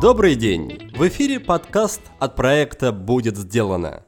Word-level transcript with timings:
Добрый 0.00 0.36
день! 0.36 0.92
В 0.94 1.08
эфире 1.08 1.40
подкаст 1.40 2.00
от 2.20 2.36
проекта 2.36 2.92
«Будет 2.92 3.36
сделано». 3.36 4.04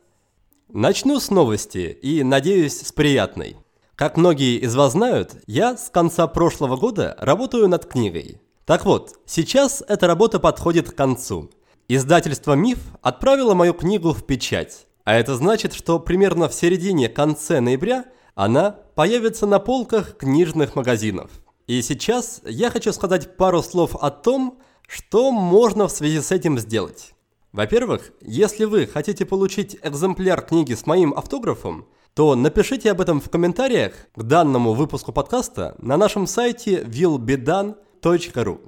Начну 0.69 1.19
с 1.19 1.29
новости 1.29 1.99
и, 2.03 2.23
надеюсь, 2.23 2.81
с 2.81 2.93
приятной. 2.93 3.57
Как 3.97 4.17
многие 4.17 4.59
из 4.59 4.77
вас 4.77 4.93
знают, 4.93 5.43
я 5.49 5.77
с 5.77 5.91
конца 5.91 6.29
прошлого 6.29 6.77
года 6.77 7.17
работаю 7.19 7.67
над 7.67 7.85
книгой. 7.85 8.41
Так 8.65 8.85
вот, 8.85 9.15
сейчас 9.27 9.83
эта 9.89 10.07
работа 10.07 10.39
подходит 10.39 10.93
к 10.93 10.95
концу. 10.95 11.51
Издательство 11.89 12.53
«Миф» 12.53 12.79
отправило 13.03 13.55
мою 13.55 13.75
книгу 13.75 14.13
в 14.13 14.25
печать. 14.25 14.87
А 15.03 15.17
это 15.17 15.35
значит, 15.35 15.73
что 15.75 15.99
примерно 15.99 16.49
в 16.49 16.55
середине-конце 16.55 17.59
ноября 17.59 18.05
она 18.37 18.71
появится 18.95 19.47
на 19.47 19.59
полках 19.59 20.17
книжных 20.17 20.75
магазинов. 20.75 21.31
И 21.71 21.83
сейчас 21.83 22.41
я 22.45 22.69
хочу 22.69 22.93
сказать 22.93 23.37
пару 23.37 23.63
слов 23.63 23.95
о 23.95 24.11
том, 24.11 24.59
что 24.89 25.31
можно 25.31 25.87
в 25.87 25.93
связи 25.93 26.21
с 26.21 26.33
этим 26.33 26.59
сделать. 26.59 27.15
Во-первых, 27.53 28.11
если 28.21 28.65
вы 28.65 28.89
хотите 28.89 29.25
получить 29.25 29.79
экземпляр 29.81 30.43
книги 30.43 30.75
с 30.75 30.85
моим 30.85 31.15
автографом, 31.15 31.87
то 32.15 32.35
напишите 32.35 32.91
об 32.91 33.01
этом 33.01 33.21
в 33.21 33.31
комментариях 33.31 33.93
к 34.17 34.23
данному 34.25 34.73
выпуску 34.73 35.13
подкаста 35.13 35.77
на 35.79 35.97
нашем 35.97 36.27
сайте 36.27 36.81
willbedan.ru. 36.83 38.59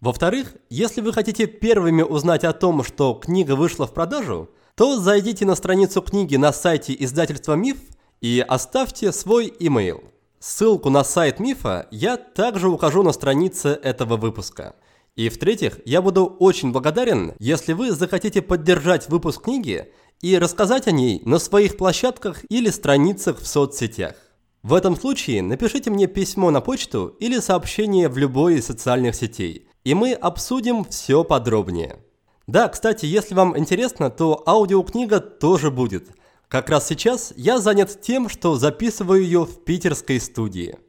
Во-вторых, 0.00 0.52
если 0.70 1.02
вы 1.02 1.12
хотите 1.12 1.46
первыми 1.46 2.02
узнать 2.02 2.42
о 2.42 2.52
том, 2.52 2.82
что 2.82 3.14
книга 3.14 3.54
вышла 3.54 3.86
в 3.86 3.94
продажу, 3.94 4.50
то 4.74 4.98
зайдите 4.98 5.46
на 5.46 5.54
страницу 5.54 6.02
книги 6.02 6.34
на 6.34 6.52
сайте 6.52 6.96
издательства 6.98 7.52
«Миф» 7.54 7.76
и 8.20 8.44
оставьте 8.48 9.12
свой 9.12 9.54
имейл. 9.60 10.02
Ссылку 10.40 10.90
на 10.90 11.04
сайт 11.04 11.38
Мифа 11.38 11.86
я 11.92 12.16
также 12.16 12.68
укажу 12.68 13.04
на 13.04 13.12
странице 13.12 13.68
этого 13.68 14.16
выпуска– 14.16 14.74
и 15.16 15.28
в-третьих, 15.28 15.80
я 15.84 16.02
буду 16.02 16.24
очень 16.24 16.72
благодарен, 16.72 17.34
если 17.38 17.72
вы 17.72 17.90
захотите 17.92 18.42
поддержать 18.42 19.08
выпуск 19.08 19.42
книги 19.42 19.92
и 20.20 20.38
рассказать 20.38 20.86
о 20.86 20.92
ней 20.92 21.20
на 21.24 21.38
своих 21.38 21.76
площадках 21.76 22.44
или 22.48 22.70
страницах 22.70 23.38
в 23.38 23.46
соцсетях. 23.46 24.14
В 24.62 24.72
этом 24.72 24.96
случае 24.96 25.42
напишите 25.42 25.90
мне 25.90 26.06
письмо 26.06 26.50
на 26.50 26.60
почту 26.60 27.16
или 27.20 27.38
сообщение 27.38 28.08
в 28.08 28.18
любой 28.18 28.56
из 28.56 28.66
социальных 28.66 29.14
сетей, 29.14 29.68
и 29.84 29.94
мы 29.94 30.12
обсудим 30.12 30.84
все 30.84 31.24
подробнее. 31.24 31.98
Да, 32.46 32.68
кстати, 32.68 33.06
если 33.06 33.34
вам 33.34 33.58
интересно, 33.58 34.10
то 34.10 34.42
аудиокнига 34.46 35.20
тоже 35.20 35.70
будет. 35.70 36.08
Как 36.50 36.68
раз 36.68 36.88
сейчас 36.88 37.32
я 37.36 37.60
занят 37.60 38.00
тем, 38.00 38.28
что 38.28 38.56
записываю 38.56 39.22
ее 39.22 39.44
в 39.44 39.62
питерской 39.62 40.18
студии. 40.18 40.80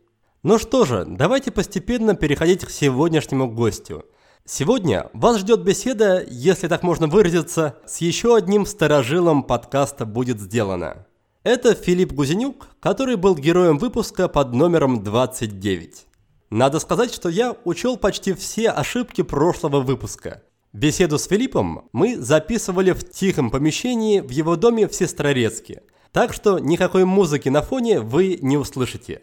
Ну 0.42 0.58
что 0.58 0.86
же, 0.86 1.06
давайте 1.08 1.52
постепенно 1.52 2.16
переходить 2.16 2.66
к 2.66 2.72
сегодняшнему 2.72 3.48
гостю. 3.48 4.04
Сегодня 4.44 5.12
вас 5.14 5.38
ждет 5.38 5.64
беседа, 5.64 6.26
если 6.28 6.68
так 6.68 6.82
можно 6.82 7.06
выразиться, 7.06 7.78
с 7.86 7.98
еще 7.98 8.36
одним 8.36 8.66
старожилом 8.66 9.44
подкаста 9.44 10.08
«Будет 10.08 10.40
сделано». 10.40 11.06
Это 11.44 11.76
Филипп 11.76 12.12
Гузенюк, 12.12 12.70
который 12.80 13.16
был 13.16 13.36
героем 13.36 13.78
выпуска 13.78 14.28
под 14.28 14.56
номером 14.56 15.04
29. 15.04 16.08
Надо 16.50 16.80
сказать, 16.80 17.14
что 17.14 17.30
я 17.30 17.56
учел 17.66 17.98
почти 17.98 18.34
все 18.34 18.72
ошибки 18.72 19.22
прошлого 19.22 19.82
выпуска. 19.82 20.42
Беседу 20.74 21.18
с 21.20 21.28
Филиппом 21.28 21.90
мы 21.92 22.18
записывали 22.18 22.94
в 22.94 23.04
тихом 23.10 23.52
помещении 23.52 24.22
в 24.22 24.30
его 24.30 24.56
доме 24.56 24.88
в 24.88 24.96
Сестрорецке, 24.96 25.84
так 26.14 26.34
что 26.34 26.60
никакой 26.60 27.04
музыки 27.04 27.50
на 27.50 27.62
фоне 27.62 28.00
вы 28.00 28.40
не 28.42 28.56
услышите. 28.56 29.22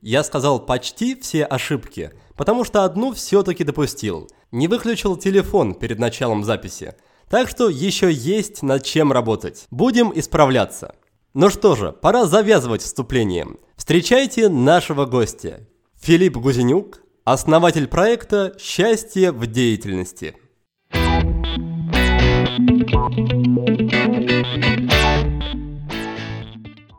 Я 0.00 0.22
сказал 0.22 0.64
почти 0.64 1.16
все 1.16 1.46
ошибки, 1.46 2.12
потому 2.36 2.62
что 2.62 2.84
одну 2.84 3.12
все-таки 3.12 3.64
допустил. 3.64 4.30
Не 4.52 4.68
выключил 4.68 5.16
телефон 5.16 5.74
перед 5.74 5.98
началом 5.98 6.44
записи. 6.44 6.94
Так 7.28 7.48
что 7.48 7.68
еще 7.68 8.12
есть 8.12 8.62
над 8.62 8.84
чем 8.84 9.10
работать. 9.10 9.66
Будем 9.72 10.12
исправляться. 10.14 10.94
Ну 11.32 11.50
что 11.50 11.74
же, 11.74 11.90
пора 11.90 12.26
завязывать 12.26 12.82
вступление. 12.82 13.48
Встречайте 13.76 14.48
нашего 14.48 15.06
гостя. 15.06 15.66
Филипп 16.00 16.36
Гузенюк, 16.36 17.02
основатель 17.24 17.88
проекта 17.88 18.54
«Счастье 18.60 19.32
в 19.32 19.44
деятельности». 19.48 20.36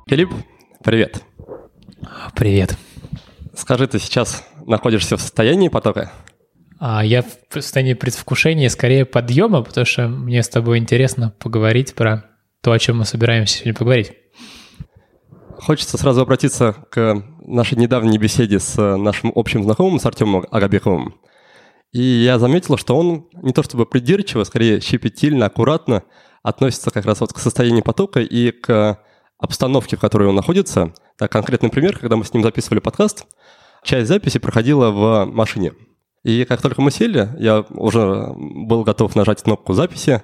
Филипп, 0.08 0.30
привет. 0.84 1.24
Привет. 2.36 2.78
Скажи, 3.56 3.88
ты 3.88 3.98
сейчас 3.98 4.48
находишься 4.68 5.18
в 5.18 5.22
состоянии 5.22 5.68
потока? 5.68 6.12
А 6.80 7.04
я 7.04 7.24
в 7.24 7.28
состоянии 7.50 7.96
предвкушения, 7.96 8.70
скорее 8.70 9.06
подъема, 9.06 9.64
потому 9.64 9.86
что 9.86 10.08
мне 10.08 10.44
с 10.44 10.50
тобой 10.50 10.78
интересно 10.78 11.34
поговорить 11.40 11.96
про 11.96 12.26
то, 12.62 12.72
о 12.72 12.78
чем 12.78 13.00
мы 13.00 13.06
собираемся 13.06 13.56
сегодня 13.56 13.74
поговорить. 13.74 14.14
Хочется 15.58 15.98
сразу 15.98 16.22
обратиться 16.22 16.74
к 16.92 17.24
нашей 17.40 17.80
недавней 17.80 18.20
беседе 18.20 18.60
с 18.60 18.78
нашим 18.98 19.32
общим 19.34 19.64
знакомым, 19.64 19.98
с 19.98 20.06
Артемом 20.06 20.46
Агабековым. 20.52 21.16
И 21.95 22.01
я 22.01 22.39
заметил, 22.39 22.75
что 22.75 22.97
он 22.97 23.29
не 23.41 23.53
то 23.53 23.63
чтобы 23.63 23.85
придирчиво, 23.85 24.44
скорее 24.44 24.81
щепетильно, 24.81 25.45
аккуратно 25.45 26.03
относится 26.44 26.91
как 26.91 27.06
раз 27.06 27.22
вот 27.22 27.31
к 27.31 27.39
состоянию 27.39 27.85
потока 27.85 28.19
и 28.19 28.51
к 28.51 29.00
обстановке, 29.38 29.95
в 29.95 30.01
которой 30.01 30.28
он 30.28 30.35
находится. 30.35 30.94
Так, 31.17 31.31
конкретный 31.31 31.69
пример, 31.69 31.97
когда 31.97 32.17
мы 32.17 32.25
с 32.25 32.33
ним 32.33 32.44
записывали 32.44 32.81
подкаст, 32.81 33.25
часть 33.81 34.09
записи 34.09 34.39
проходила 34.39 34.91
в 34.91 35.25
машине. 35.31 35.72
И 36.25 36.44
как 36.44 36.61
только 36.61 36.81
мы 36.81 36.91
сели, 36.91 37.29
я 37.39 37.61
уже 37.69 38.27
был 38.35 38.83
готов 38.83 39.16
нажать 39.16 39.41
кнопку 39.41 39.72
записи, 39.72 40.22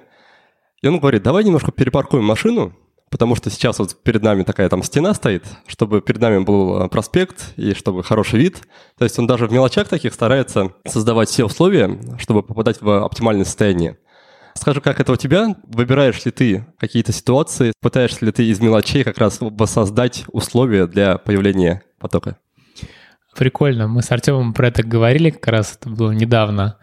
и 0.82 0.88
он 0.88 0.98
говорит, 0.98 1.22
давай 1.22 1.42
немножко 1.42 1.72
перепаркуем 1.72 2.24
машину, 2.24 2.76
потому 3.12 3.36
что 3.36 3.50
сейчас 3.50 3.78
вот 3.78 4.02
перед 4.02 4.22
нами 4.22 4.42
такая 4.42 4.70
там 4.70 4.82
стена 4.82 5.12
стоит, 5.12 5.44
чтобы 5.66 6.00
перед 6.00 6.20
нами 6.20 6.38
был 6.38 6.88
проспект 6.88 7.52
и 7.56 7.74
чтобы 7.74 8.02
хороший 8.02 8.40
вид. 8.40 8.62
То 8.98 9.04
есть 9.04 9.18
он 9.18 9.26
даже 9.26 9.46
в 9.46 9.52
мелочах 9.52 9.86
таких 9.86 10.14
старается 10.14 10.72
создавать 10.88 11.28
все 11.28 11.44
условия, 11.44 12.00
чтобы 12.18 12.42
попадать 12.42 12.80
в 12.80 13.04
оптимальное 13.04 13.44
состояние. 13.44 13.98
Скажи, 14.54 14.80
как 14.80 14.98
это 14.98 15.12
у 15.12 15.16
тебя? 15.16 15.54
Выбираешь 15.64 16.24
ли 16.24 16.30
ты 16.30 16.66
какие-то 16.78 17.12
ситуации? 17.12 17.72
Пытаешься 17.82 18.24
ли 18.24 18.32
ты 18.32 18.48
из 18.48 18.60
мелочей 18.60 19.04
как 19.04 19.18
раз 19.18 19.38
воссоздать 19.40 20.24
условия 20.28 20.86
для 20.86 21.18
появления 21.18 21.82
потока? 22.00 22.38
Прикольно. 23.36 23.88
Мы 23.88 24.02
с 24.02 24.10
Артемом 24.10 24.54
про 24.54 24.68
это 24.68 24.82
говорили 24.82 25.30
как 25.30 25.48
раз, 25.48 25.76
это 25.78 25.90
было 25.90 26.12
недавно. 26.12 26.78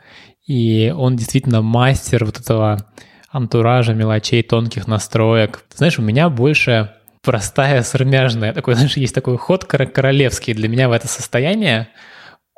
И 0.45 0.93
он 0.95 1.15
действительно 1.15 1.63
мастер 1.63 2.23
вот 2.23 2.39
этого 2.39 2.85
антуража, 3.31 3.93
мелочей, 3.93 4.43
тонких 4.43 4.87
настроек. 4.87 5.63
Знаешь, 5.73 5.99
у 5.99 6.01
меня 6.01 6.29
больше 6.29 6.93
простая, 7.21 7.83
сырмяжная. 7.83 8.53
Такой, 8.53 8.73
знаешь, 8.75 8.97
есть 8.97 9.15
такой 9.15 9.37
ход 9.37 9.65
королевский 9.65 10.53
для 10.53 10.67
меня 10.67 10.89
в 10.89 10.91
это 10.91 11.07
состояние. 11.07 11.89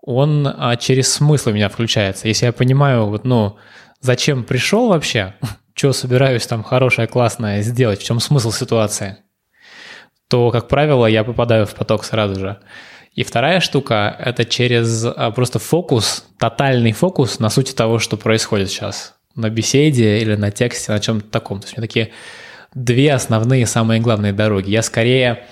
Он 0.02 0.48
а, 0.48 0.76
через 0.78 1.14
смысл 1.14 1.50
у 1.50 1.54
меня 1.54 1.70
включается. 1.70 2.28
Если 2.28 2.46
я 2.46 2.54
понимаю, 2.54 3.06
вот, 3.06 3.24
ну, 3.24 3.58
зачем 4.00 4.44
пришел 4.44 4.90
вообще, 4.90 5.36
что 5.76 5.94
собираюсь 5.94 6.48
там 6.48 6.64
хорошее, 6.64 7.08
классное 7.08 7.62
сделать, 7.62 8.02
в 8.02 8.04
чем 8.04 8.20
смысл 8.20 8.52
ситуации, 8.52 9.18
то, 10.28 10.50
как 10.50 10.68
правило, 10.68 11.06
я 11.06 11.24
попадаю 11.24 11.66
в 11.66 11.76
поток 11.76 12.04
сразу 12.04 12.40
же. 12.40 12.60
И 13.14 13.24
вторая 13.24 13.60
штука– 13.60 14.16
это 14.20 14.46
через 14.46 15.06
а, 15.06 15.32
просто 15.32 15.60
фокус, 15.60 16.26
тотальный 16.40 16.94
фокус 16.94 17.40
на 17.40 17.50
сути 17.50 17.74
того, 17.74 18.00
что 18.00 18.16
происходит 18.16 18.70
сейчас. 18.70 19.16
На 19.36 19.50
беседе 19.50 20.20
или 20.20 20.36
на 20.36 20.52
тексте, 20.52 20.92
на 20.92 21.00
чем-то 21.00 21.30
таком. 21.30 21.60
То 21.60 21.66
есть 21.66 21.78
у 21.78 21.82
меня 21.82 21.88
такие 21.88 22.12
две 22.74 23.14
основные, 23.14 23.66
самые 23.66 24.02
главные 24.02 24.34
дороги. 24.34 24.70
Я 24.70 24.82
скорее 24.82 25.46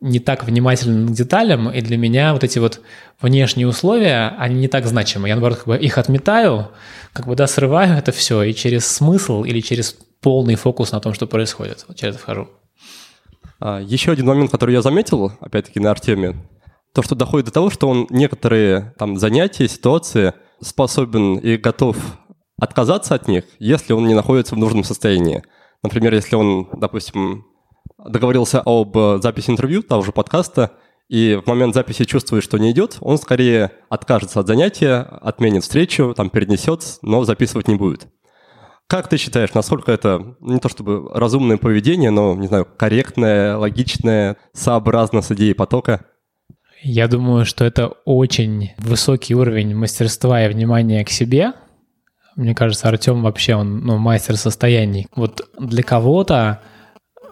не 0.00 0.20
так 0.20 0.44
внимателен 0.44 1.08
к 1.08 1.12
деталям, 1.12 1.70
и 1.70 1.80
для 1.80 1.96
меня 1.96 2.34
вот 2.34 2.44
эти 2.44 2.58
вот 2.58 2.80
внешние 3.20 3.66
условия, 3.66 4.34
они 4.38 4.56
не 4.56 4.68
так 4.68 4.86
значимы. 4.86 5.28
Я, 5.28 5.34
наоборот, 5.34 5.58
как 5.58 5.66
бы 5.66 5.76
их 5.78 5.96
отметаю, 5.96 6.68
как 7.12 7.26
бы, 7.26 7.34
да, 7.36 7.46
срываю 7.46 7.96
это 7.96 8.12
все, 8.12 8.42
и 8.42 8.52
через 8.52 8.86
смысл 8.86 9.44
или 9.44 9.60
через 9.60 9.96
полный 10.20 10.56
фокус 10.56 10.92
на 10.92 11.00
том, 11.00 11.14
что 11.14 11.26
происходит, 11.26 11.84
вот 11.88 11.96
через 11.96 12.14
это 12.14 12.22
вхожу. 12.22 12.48
А, 13.60 13.80
еще 13.80 14.12
один 14.12 14.26
момент, 14.26 14.50
который 14.50 14.74
я 14.74 14.82
заметил, 14.82 15.32
опять-таки, 15.40 15.80
на 15.80 15.90
Артеме, 15.90 16.36
то, 16.92 17.02
что 17.02 17.14
доходит 17.14 17.46
до 17.46 17.52
того, 17.52 17.70
что 17.70 17.88
он 17.88 18.06
некоторые 18.10 18.94
там 18.98 19.16
занятия, 19.16 19.68
ситуации 19.68 20.34
способен 20.60 21.38
и 21.38 21.56
готов 21.56 21.96
отказаться 22.58 23.14
от 23.14 23.28
них, 23.28 23.44
если 23.58 23.92
он 23.92 24.06
не 24.06 24.14
находится 24.14 24.54
в 24.54 24.58
нужном 24.58 24.84
состоянии. 24.84 25.42
Например, 25.82 26.14
если 26.14 26.36
он, 26.36 26.68
допустим, 26.72 27.46
договорился 27.98 28.62
об 28.64 28.96
записи 29.22 29.50
интервью, 29.50 29.82
того 29.82 30.02
же 30.02 30.12
подкаста, 30.12 30.72
и 31.08 31.40
в 31.42 31.46
момент 31.46 31.74
записи 31.74 32.04
чувствует, 32.04 32.42
что 32.42 32.58
не 32.58 32.70
идет, 32.70 32.96
он 33.00 33.18
скорее 33.18 33.72
откажется 33.90 34.40
от 34.40 34.46
занятия, 34.46 35.00
отменит 35.00 35.62
встречу, 35.62 36.14
там 36.16 36.30
перенесет, 36.30 36.98
но 37.02 37.24
записывать 37.24 37.68
не 37.68 37.74
будет. 37.74 38.08
Как 38.86 39.08
ты 39.08 39.16
считаешь, 39.16 39.54
насколько 39.54 39.92
это 39.92 40.36
не 40.40 40.58
то 40.58 40.68
чтобы 40.68 41.10
разумное 41.12 41.56
поведение, 41.56 42.10
но, 42.10 42.34
не 42.34 42.46
знаю, 42.46 42.66
корректное, 42.66 43.56
логичное, 43.56 44.36
сообразно 44.52 45.22
с 45.22 45.30
идеей 45.32 45.54
потока? 45.54 46.04
Я 46.82 47.08
думаю, 47.08 47.46
что 47.46 47.64
это 47.64 47.88
очень 48.04 48.72
высокий 48.76 49.34
уровень 49.34 49.74
мастерства 49.74 50.44
и 50.44 50.52
внимания 50.52 51.02
к 51.04 51.10
себе. 51.10 51.54
Мне 52.36 52.54
кажется, 52.54 52.88
Артем 52.88 53.22
вообще 53.22 53.54
он 53.54 53.80
ну, 53.80 53.98
мастер 53.98 54.36
состояний. 54.36 55.06
Вот 55.14 55.48
для 55.58 55.82
кого-то 55.82 56.60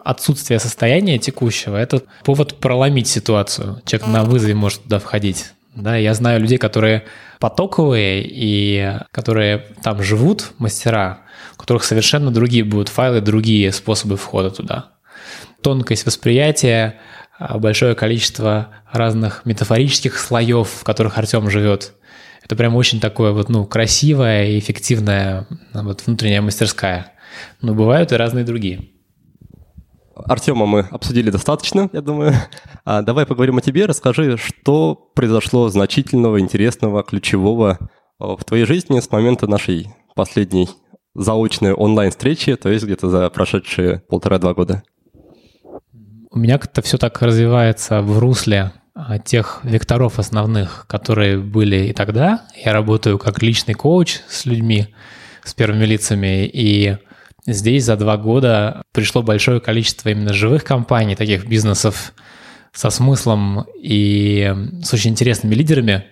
отсутствие 0.05 0.59
состояния 0.59 1.19
текущего– 1.19 1.77
это 1.79 2.03
повод 2.25 2.59
проломить 2.59 3.09
ситуацию. 3.09 3.83
Человек 3.85 4.09
на 4.09 4.25
вызове 4.25 4.55
может 4.55 4.83
туда 4.85 4.99
входить. 4.99 5.53
Да, 5.75 5.97
я 5.97 6.13
знаю 6.15 6.41
людей, 6.41 6.59
которые 6.59 7.05
потоковые 7.41 8.25
и 8.27 8.99
которые 9.11 9.67
там 9.83 10.03
живут, 10.03 10.53
мастера, 10.59 11.21
у 11.55 11.61
которых 11.61 11.85
совершенно 11.85 12.31
другие 12.31 12.63
будут 12.63 12.89
файлы, 12.89 13.21
другие 13.21 13.73
способы 13.73 14.17
входа 14.17 14.51
туда. 14.51 14.91
Тонкость 15.63 16.05
восприятия, 16.05 17.01
а, 17.39 17.59
большое 17.59 17.95
количество 17.95 18.69
разных 18.93 19.47
метафорических 19.47 20.19
слоев, 20.19 20.69
в 20.69 20.85
которых 20.85 21.17
Артем 21.17 21.49
живет. 21.49 21.95
Это 22.45 22.57
прям 22.57 22.77
очень 22.77 23.01
такое 23.01 23.33
вот, 23.33 23.49
ну, 23.49 23.65
красивая 23.65 24.49
и 24.49 24.59
эффективная 24.59 25.47
вот 25.73 26.07
внутренняя 26.07 26.43
мастерская. 26.43 27.13
Но 27.61 27.75
бывают 27.75 28.13
и 28.13 28.17
разные 28.17 28.45
другие. 28.45 28.89
Артема 30.15 30.67
мы 30.67 30.81
обсудили 30.91 31.31
достаточно, 31.31 31.89
я 31.93 32.01
думаю. 32.01 32.35
А 32.85 33.03
давай 33.03 33.27
поговорим 33.27 33.59
о 33.59 33.61
тебе. 33.61 33.87
Расскажи, 33.87 34.37
что 34.37 34.97
произошло 35.15 35.69
значительного, 35.69 36.41
интересного, 36.41 37.05
ключевого 37.05 37.79
в 38.19 38.43
твоей 38.45 38.65
жизни 38.65 38.99
с 38.99 39.11
момента 39.11 39.47
нашей 39.47 39.89
последней 40.17 40.69
заочной 41.15 41.73
онлайн-встречи, 41.73 42.57
то 42.57 42.69
есть 42.69 42.85
где-то 42.85 43.09
за 43.09 43.31
прошедшие 43.31 44.03
полтора-два 44.09 44.55
года. 44.55 44.83
У 46.31 46.39
меня 46.39 46.59
как-то 46.59 46.83
все 46.83 46.99
так 46.99 47.21
развивается 47.21 48.01
в 48.01 48.19
русле 48.19 48.59
а, 48.59 48.82
тех 49.25 49.61
векторов 49.63 50.19
основных, 50.19 50.87
которые 50.89 51.39
были 51.39 51.87
и 51.87 51.93
тогда. 51.93 52.47
Я 52.57 52.73
работаю 52.73 53.19
как 53.19 53.43
личный 53.43 53.75
коуч 53.75 54.21
с 54.29 54.47
людьми, 54.47 54.95
с 55.45 55.55
первыми 55.55 55.85
лицами, 55.85 56.47
и 56.47 56.97
Здесь 57.47 57.85
за 57.85 57.97
два 57.97 58.17
года 58.17 58.83
пришло 58.93 59.23
большое 59.23 59.61
количество 59.61 60.11
именно 60.11 60.33
живых 60.33 60.63
компаний, 60.63 61.17
таких 61.17 61.47
бизнесов 61.47 62.13
со 62.73 62.91
смыслом 62.91 63.67
и 63.77 64.55
с 64.83 64.95
очень 64.95 65.11
интересными 65.11 65.55
лидерами, 65.55 66.05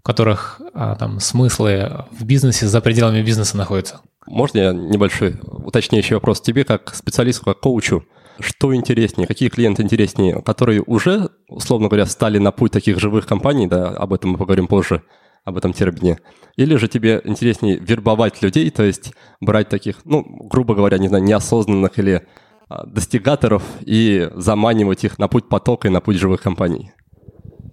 у 0.00 0.02
которых 0.02 0.60
а, 0.74 0.96
там 0.96 1.20
смыслы 1.20 2.06
в 2.10 2.24
бизнесе 2.24 2.66
за 2.66 2.80
пределами 2.80 3.22
бизнеса 3.22 3.56
находятся. 3.56 4.00
Можно 4.26 4.58
я 4.58 4.72
небольшой 4.72 5.36
уточняющий 5.44 6.14
вопрос 6.14 6.40
тебе, 6.40 6.64
как 6.64 6.94
специалисту, 6.96 7.44
как 7.44 7.60
коучу? 7.60 8.04
Что 8.42 8.74
интереснее, 8.74 9.28
какие 9.28 9.48
клиенты 9.48 9.82
интереснее, 9.82 10.42
которые 10.42 10.82
уже, 10.82 11.30
условно 11.48 11.86
говоря, 11.88 12.06
стали 12.06 12.38
на 12.38 12.50
путь 12.50 12.72
таких 12.72 12.98
живых 12.98 13.24
компаний, 13.24 13.68
да, 13.68 13.90
об 13.90 14.12
этом 14.12 14.32
мы 14.32 14.38
поговорим 14.38 14.66
позже, 14.66 15.02
об 15.44 15.56
этом 15.56 15.72
термине, 15.72 16.18
или 16.56 16.74
же 16.74 16.88
тебе 16.88 17.20
интереснее 17.24 17.76
вербовать 17.76 18.42
людей, 18.42 18.70
то 18.70 18.82
есть 18.82 19.12
брать 19.40 19.68
таких, 19.68 20.04
ну, 20.04 20.24
грубо 20.24 20.74
говоря, 20.74 20.98
не 20.98 21.06
знаю, 21.06 21.22
неосознанных 21.22 21.98
или 22.00 22.22
а, 22.68 22.84
достигаторов 22.84 23.62
и 23.80 24.28
заманивать 24.34 25.04
их 25.04 25.20
на 25.20 25.28
путь 25.28 25.48
потока 25.48 25.86
и 25.86 25.90
на 25.92 26.00
путь 26.00 26.16
живых 26.16 26.42
компаний? 26.42 26.90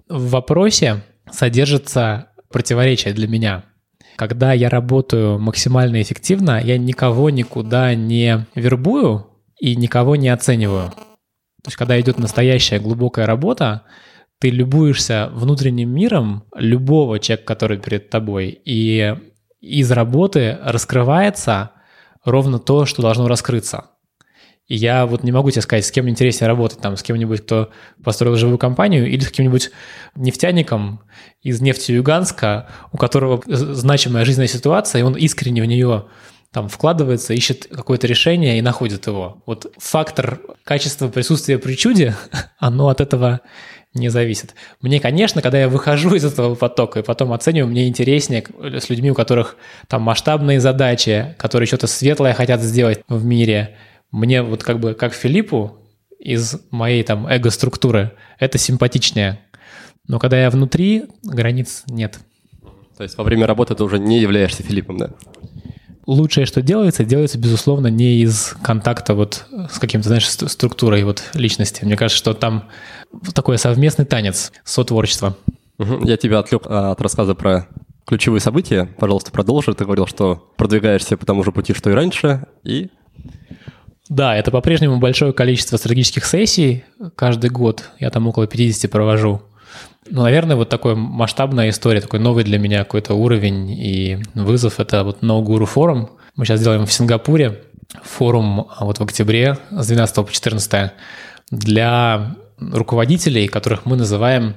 В 0.07 0.29
вопросе 0.29 1.03
содержится 1.31 2.29
противоречие 2.51 3.15
для 3.15 3.27
меня. 3.27 3.65
Когда 4.17 4.53
я 4.53 4.69
работаю 4.69 5.39
максимально 5.39 5.99
эффективно, 6.01 6.61
я 6.63 6.77
никого 6.77 7.31
никуда 7.31 7.95
не 7.95 8.45
вербую 8.53 9.28
и 9.59 9.75
никого 9.75 10.15
не 10.15 10.29
оцениваю. 10.29 10.89
То 10.89 11.67
есть, 11.67 11.77
когда 11.77 11.99
идет 11.99 12.17
настоящая 12.17 12.79
глубокая 12.79 13.25
работа, 13.25 13.83
ты 14.39 14.49
любуешься 14.49 15.29
внутренним 15.33 15.89
миром 15.89 16.45
любого 16.55 17.19
человека, 17.19 17.45
который 17.45 17.77
перед 17.77 18.09
тобой, 18.09 18.59
и 18.63 19.15
из 19.59 19.91
работы 19.91 20.57
раскрывается 20.63 21.71
ровно 22.23 22.59
то, 22.59 22.85
что 22.85 23.01
должно 23.01 23.27
раскрыться. 23.27 23.91
И 24.67 24.75
я 24.75 25.07
вот 25.07 25.23
не 25.23 25.31
могу 25.31 25.49
тебе 25.49 25.63
сказать, 25.63 25.85
с 25.85 25.91
кем 25.91 26.07
интереснее 26.07 26.47
работать, 26.47 26.79
там, 26.79 26.95
с 26.95 27.01
кем-нибудь, 27.01 27.41
кто 27.41 27.71
построил 28.03 28.35
живую 28.35 28.59
компанию, 28.59 29.09
или 29.09 29.21
с 29.21 29.31
кем-нибудь 29.31 29.71
нефтяником 30.15 31.01
из 31.41 31.59
нефтеюганска, 31.59 32.69
у 32.91 32.97
которого 32.97 33.41
значимая 33.47 34.25
жизненная 34.25 34.47
ситуация, 34.47 34.99
и 34.99 35.03
он 35.03 35.17
искренне 35.17 35.63
в 35.63 35.65
нее 35.65 36.05
там 36.51 36.67
вкладывается, 36.67 37.33
ищет 37.33 37.67
какое-то 37.67 38.07
решение 38.07 38.57
и 38.57 38.61
находит 38.61 39.07
его. 39.07 39.43
Вот 39.45 39.71
фактор 39.77 40.39
качества 40.63 41.07
присутствия 41.07 41.59
при 41.59 41.75
чуде, 41.75 42.15
оно 42.57 42.89
от 42.89 43.01
этого 43.01 43.41
не 43.93 44.09
зависит. 44.09 44.55
Мне, 44.81 44.99
конечно, 44.99 45.41
когда 45.41 45.59
я 45.59 45.69
выхожу 45.69 46.13
из 46.15 46.25
этого 46.25 46.55
потока 46.55 46.99
и 46.99 47.03
потом 47.03 47.33
оцениваю, 47.33 47.69
мне 47.69 47.87
интереснее 47.87 48.43
с 48.59 48.89
людьми, 48.89 49.11
у 49.11 49.15
которых 49.15 49.57
там 49.87 50.01
масштабные 50.01 50.59
задачи, 50.59 51.35
которые 51.37 51.67
что-то 51.67 51.87
светлое 51.87 52.33
хотят 52.33 52.61
сделать 52.61 53.01
в 53.07 53.23
мире. 53.25 53.77
Мне 54.11 54.41
вот 54.41 54.63
как 54.63 54.79
бы, 54.79 54.95
как 54.95 55.13
Филиппу 55.13 55.77
из 56.17 56.55
моей 56.71 57.03
там 57.03 57.27
эго-структуры, 57.27 58.11
это 58.39 58.57
симпатичнее. 58.57 59.39
Но 60.07 60.17
когда 60.17 60.41
я 60.41 60.49
внутри, 60.49 61.05
границ 61.23 61.83
нет. 61.87 62.19
То 62.97 63.03
есть 63.03 63.17
во 63.17 63.23
время 63.23 63.47
работы 63.47 63.75
ты 63.75 63.83
уже 63.83 63.97
не 63.99 64.19
являешься 64.19 64.63
Филиппом, 64.63 64.97
да? 64.97 65.11
Лучшее, 66.09 66.45
что 66.45 66.61
делается, 66.61 67.05
делается, 67.05 67.37
безусловно, 67.37 67.87
не 67.87 68.21
из 68.21 68.55
контакта 68.61 69.13
вот 69.13 69.45
с 69.71 69.79
каким-то, 69.79 70.07
знаешь, 70.07 70.27
структурой 70.29 71.03
вот 71.03 71.23
личности. 71.33 71.85
Мне 71.85 71.95
кажется, 71.95 72.17
что 72.17 72.33
там 72.33 72.65
такой 73.33 73.57
совместный 73.57 74.05
танец, 74.05 74.51
сотворчество. 74.63 75.37
Я 76.03 76.17
тебя 76.17 76.39
отвлек 76.39 76.63
а, 76.65 76.91
от 76.91 77.01
рассказа 77.01 77.35
про 77.35 77.67
ключевые 78.05 78.41
события. 78.41 78.89
Пожалуйста, 78.97 79.31
продолжи. 79.31 79.73
Ты 79.73 79.85
говорил, 79.85 80.07
что 80.07 80.51
продвигаешься 80.57 81.15
по 81.15 81.25
тому 81.25 81.43
же 81.43 81.51
пути, 81.51 81.73
что 81.73 81.89
и 81.89 81.93
раньше, 81.93 82.45
и... 82.63 82.89
Да, 84.09 84.35
это 84.35 84.49
по-прежнему 84.49 84.97
большое 84.97 85.33
количество 85.33 85.77
стратегических 85.77 86.25
сессий 86.25 86.83
каждый 87.15 87.51
год. 87.51 87.91
Я 87.99 88.09
там 88.09 88.25
около 88.27 88.47
50 88.47 88.89
провожу. 88.89 89.43
Ну, 90.07 90.23
наверное, 90.23 90.55
вот 90.55 90.69
такая 90.69 90.95
масштабная 90.95 91.69
история, 91.69 92.01
такой 92.01 92.19
новый 92.19 92.43
для 92.43 92.57
меня 92.57 92.79
какой-то 92.79 93.13
уровень 93.13 93.71
и 93.71 94.17
вызов– 94.33 94.79
это 94.81 95.03
вот 95.03 95.21
No 95.21 95.43
Guru 95.43 95.65
форум. 95.65 96.11
Мы 96.35 96.45
сейчас 96.45 96.61
делаем 96.61 96.85
в 96.85 96.93
Сингапуре 96.93 97.63
форум 98.03 98.67
а 98.75 98.85
вот 98.85 98.99
в 98.99 99.03
октябре 99.03 99.57
с 99.71 99.87
12 99.87 100.15
по 100.15 100.31
14 100.31 100.91
для 101.51 102.35
руководителей, 102.59 103.47
которых 103.47 103.85
мы 103.85 103.97
называем 103.97 104.55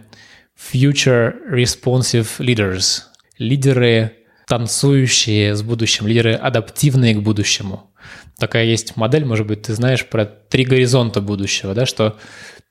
Future 0.73 1.35
Responsive 1.51 2.29
Leaders. 2.39 3.03
Лидеры, 3.39 4.13
танцующие 4.47 5.57
с 5.57 5.63
будущим, 5.63 6.07
лидеры, 6.07 6.35
адаптивные 6.35 7.15
к 7.15 7.23
будущему. 7.23 7.91
Такая 8.39 8.65
есть 8.65 8.97
модель, 8.97 9.25
может 9.25 9.47
быть, 9.47 9.63
ты 9.63 9.75
знаешь 9.75 10.07
про 10.07 10.25
три 10.25 10.65
горизонта 10.65 11.21
будущего, 11.21 11.75
да, 11.75 11.87
что 11.87 12.19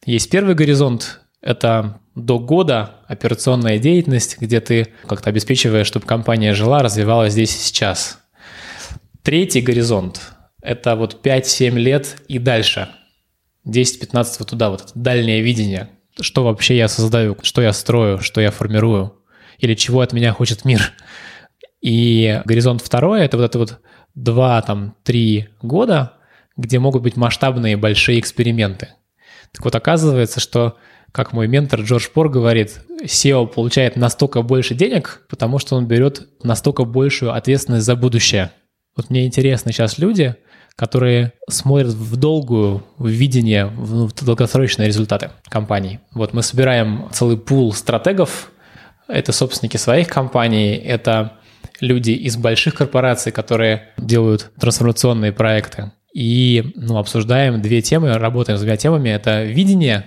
есть 0.06 0.30
первый 0.30 0.56
горизонт, 0.56 1.22
это 1.42 2.01
до 2.16 2.40
года 2.40 2.96
операционная 3.08 3.80
деятельность, 3.80 4.38
где 4.40 4.60
ты 4.60 4.88
как-то 5.08 5.30
обеспечиваешь, 5.30 5.88
чтобы 5.88 6.06
компания 6.06 6.54
жила, 6.54 6.80
развивалась 6.80 7.34
здесь 7.34 7.56
и 7.56 7.60
сейчас. 7.60 8.20
Третий 9.24 9.62
горизонт– 9.62 10.22
это 10.62 10.96
вот 10.96 11.26
5-7 11.26 11.72
лет 11.78 12.18
и 12.28 12.40
дальше. 12.40 12.90
10-15 13.68 14.36
вот 14.40 14.50
туда, 14.50 14.70
вот 14.70 14.82
это 14.82 14.92
дальнее 14.96 15.42
видение. 15.42 15.90
Что 16.20 16.44
вообще 16.44 16.76
я 16.76 16.88
создаю, 16.88 17.38
что 17.44 17.62
я 17.62 17.72
строю, 17.72 18.20
что 18.20 18.42
я 18.42 18.52
формирую, 18.52 19.16
или 19.60 19.76
чего 19.76 20.02
от 20.02 20.14
меня 20.14 20.34
хочет 20.34 20.66
мир. 20.66 20.92
И 21.82 22.42
горизонт 22.46 22.82
второй– 22.82 23.22
это 23.26 23.38
вот 23.38 23.44
это 23.44 23.60
вот 23.60 23.80
2-3 24.18 25.48
года, 25.62 26.14
где 26.58 26.80
могут 26.80 27.04
быть 27.04 27.16
масштабные 27.16 27.78
большие 27.78 28.20
эксперименты. 28.20 28.90
Так 29.52 29.64
вот, 29.66 29.76
оказывается, 29.76 30.40
что 30.40 30.78
как 31.12 31.34
мой 31.34 31.48
ментор 31.48 31.82
Джордж 31.82 32.08
Пор 32.10 32.30
говорит, 32.30 32.82
SEO 33.04 33.48
получает 33.48 33.96
настолько 33.96 34.42
больше 34.42 34.76
денег, 34.76 35.22
потому 35.30 35.60
что 35.60 35.76
он 35.76 35.86
берет 35.86 36.28
настолько 36.44 36.86
большую 36.86 37.34
ответственность 37.34 37.86
за 37.86 37.96
будущее. 37.96 38.52
Вот 38.96 39.10
мне 39.10 39.26
интересны 39.26 39.72
сейчас 39.72 39.98
люди, 39.98 40.36
которые 40.76 41.34
смотрят 41.50 41.94
в 41.94 42.16
долгую 42.16 42.84
в 42.98 43.08
видение, 43.08 43.66
в 43.66 44.12
долгосрочные 44.24 44.88
результаты 44.88 45.32
компаний. 45.50 46.00
Вот 46.14 46.34
мы 46.34 46.44
собираем 46.44 47.10
целый 47.12 47.38
пул 47.38 47.74
стратегов, 47.74 48.52
это 49.08 49.32
собственники 49.34 49.78
своих 49.78 50.08
компаний, 50.08 50.76
это 50.76 51.34
люди 51.82 52.12
из 52.12 52.38
больших 52.38 52.76
корпораций, 52.76 53.32
которые 53.32 53.90
делают 53.98 54.52
трансформационные 54.60 55.34
проекты. 55.34 55.92
И 56.14 56.74
ну, 56.76 56.98
обсуждаем 56.98 57.62
две 57.62 57.82
темы, 57.82 58.18
работаем 58.18 58.58
с 58.58 58.62
двумя 58.62 58.78
темами. 58.78 59.10
Это 59.10 59.44
видение 59.44 60.06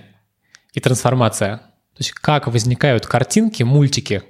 и 0.75 0.79
трансформация. 0.79 1.57
То 1.57 1.99
есть 1.99 2.11
как 2.11 2.47
возникают 2.47 3.07
картинки, 3.07 3.63
мультики, 3.63 4.23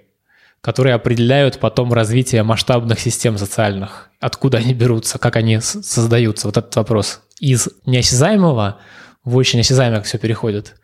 которые 0.61 0.95
определяют 0.95 1.59
потом 1.59 1.91
развитие 1.91 2.43
масштабных 2.43 2.99
систем 2.99 3.37
социальных. 3.37 4.09
Откуда 4.19 4.59
они 4.59 4.73
берутся, 4.73 5.19
как 5.19 5.35
они 5.35 5.59
создаются. 5.59 6.47
Вот 6.47 6.57
этот 6.57 6.75
вопрос. 6.75 7.21
Из 7.39 7.67
неосязаемого 7.85 8.79
в 9.23 9.35
очень 9.35 9.59
осязаемое 9.59 10.01
все 10.01 10.19
переходит. 10.19 10.75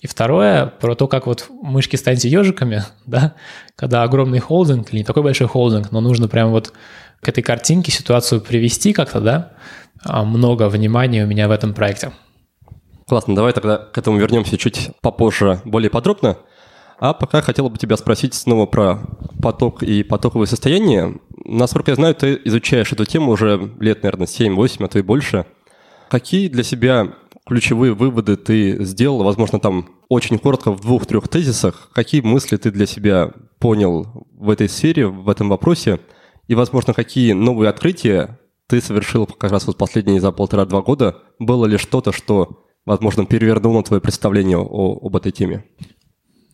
И 0.00 0.06
второе, 0.06 0.66
про 0.66 0.96
то, 0.96 1.08
как 1.08 1.26
вот 1.26 1.46
мышки 1.48 1.96
станьте 1.96 2.28
ежиками, 2.28 2.84
да, 3.06 3.34
когда 3.76 4.02
огромный 4.02 4.40
холдинг, 4.40 4.92
или 4.92 4.98
не 4.98 5.04
такой 5.04 5.22
большой 5.22 5.46
холдинг, 5.46 5.92
но 5.92 6.00
нужно 6.00 6.28
прям 6.28 6.50
вот 6.50 6.72
к 7.20 7.28
этой 7.28 7.42
картинке 7.42 7.90
ситуацию 7.90 8.40
привести 8.40 8.92
как-то, 8.92 9.20
да, 9.20 9.52
а, 10.02 10.24
много 10.24 10.68
внимания 10.68 11.24
у 11.24 11.26
меня 11.26 11.48
в 11.48 11.52
этом 11.52 11.72
проекте. 11.72 12.12
Классно, 13.06 13.34
давай 13.34 13.52
тогда 13.52 13.76
к 13.76 13.98
этому 13.98 14.18
вернемся 14.18 14.56
чуть 14.56 14.90
попозже, 15.02 15.60
более 15.64 15.90
подробно. 15.90 16.38
А 16.98 17.12
пока 17.12 17.42
хотел 17.42 17.68
бы 17.68 17.76
тебя 17.76 17.96
спросить 17.96 18.34
снова 18.34 18.66
про 18.66 19.00
поток 19.42 19.82
и 19.82 20.02
потоковое 20.02 20.46
состояние. 20.46 21.20
Насколько 21.44 21.90
я 21.90 21.96
знаю, 21.96 22.14
ты 22.14 22.40
изучаешь 22.44 22.92
эту 22.92 23.04
тему 23.04 23.32
уже 23.32 23.72
лет, 23.78 24.02
наверное, 24.02 24.26
7-8, 24.26 24.84
а 24.84 24.88
то 24.88 24.98
и 24.98 25.02
больше. 25.02 25.44
Какие 26.08 26.48
для 26.48 26.62
себя 26.62 27.14
ключевые 27.46 27.92
выводы 27.92 28.36
ты 28.36 28.82
сделал, 28.84 29.22
возможно, 29.22 29.60
там 29.60 29.88
очень 30.08 30.38
коротко 30.38 30.72
в 30.72 30.80
двух-трех 30.80 31.28
тезисах, 31.28 31.90
какие 31.92 32.20
мысли 32.20 32.56
ты 32.56 32.70
для 32.70 32.86
себя 32.86 33.32
понял 33.58 34.26
в 34.32 34.48
этой 34.48 34.68
сфере, 34.68 35.06
в 35.06 35.28
этом 35.28 35.48
вопросе, 35.48 36.00
и, 36.48 36.54
возможно, 36.54 36.94
какие 36.94 37.32
новые 37.32 37.68
открытия 37.68 38.38
ты 38.66 38.80
совершил 38.80 39.26
как 39.26 39.50
раз 39.50 39.66
вот 39.66 39.76
последние 39.76 40.20
за 40.20 40.32
полтора-два 40.32 40.82
года, 40.82 41.18
было 41.38 41.66
ли 41.66 41.76
что-то, 41.76 42.12
что, 42.12 42.64
возможно, 42.86 43.26
перевернуло 43.26 43.82
твое 43.82 44.00
представление 44.00 44.58
о, 44.58 44.98
об 45.02 45.16
этой 45.16 45.32
теме? 45.32 45.64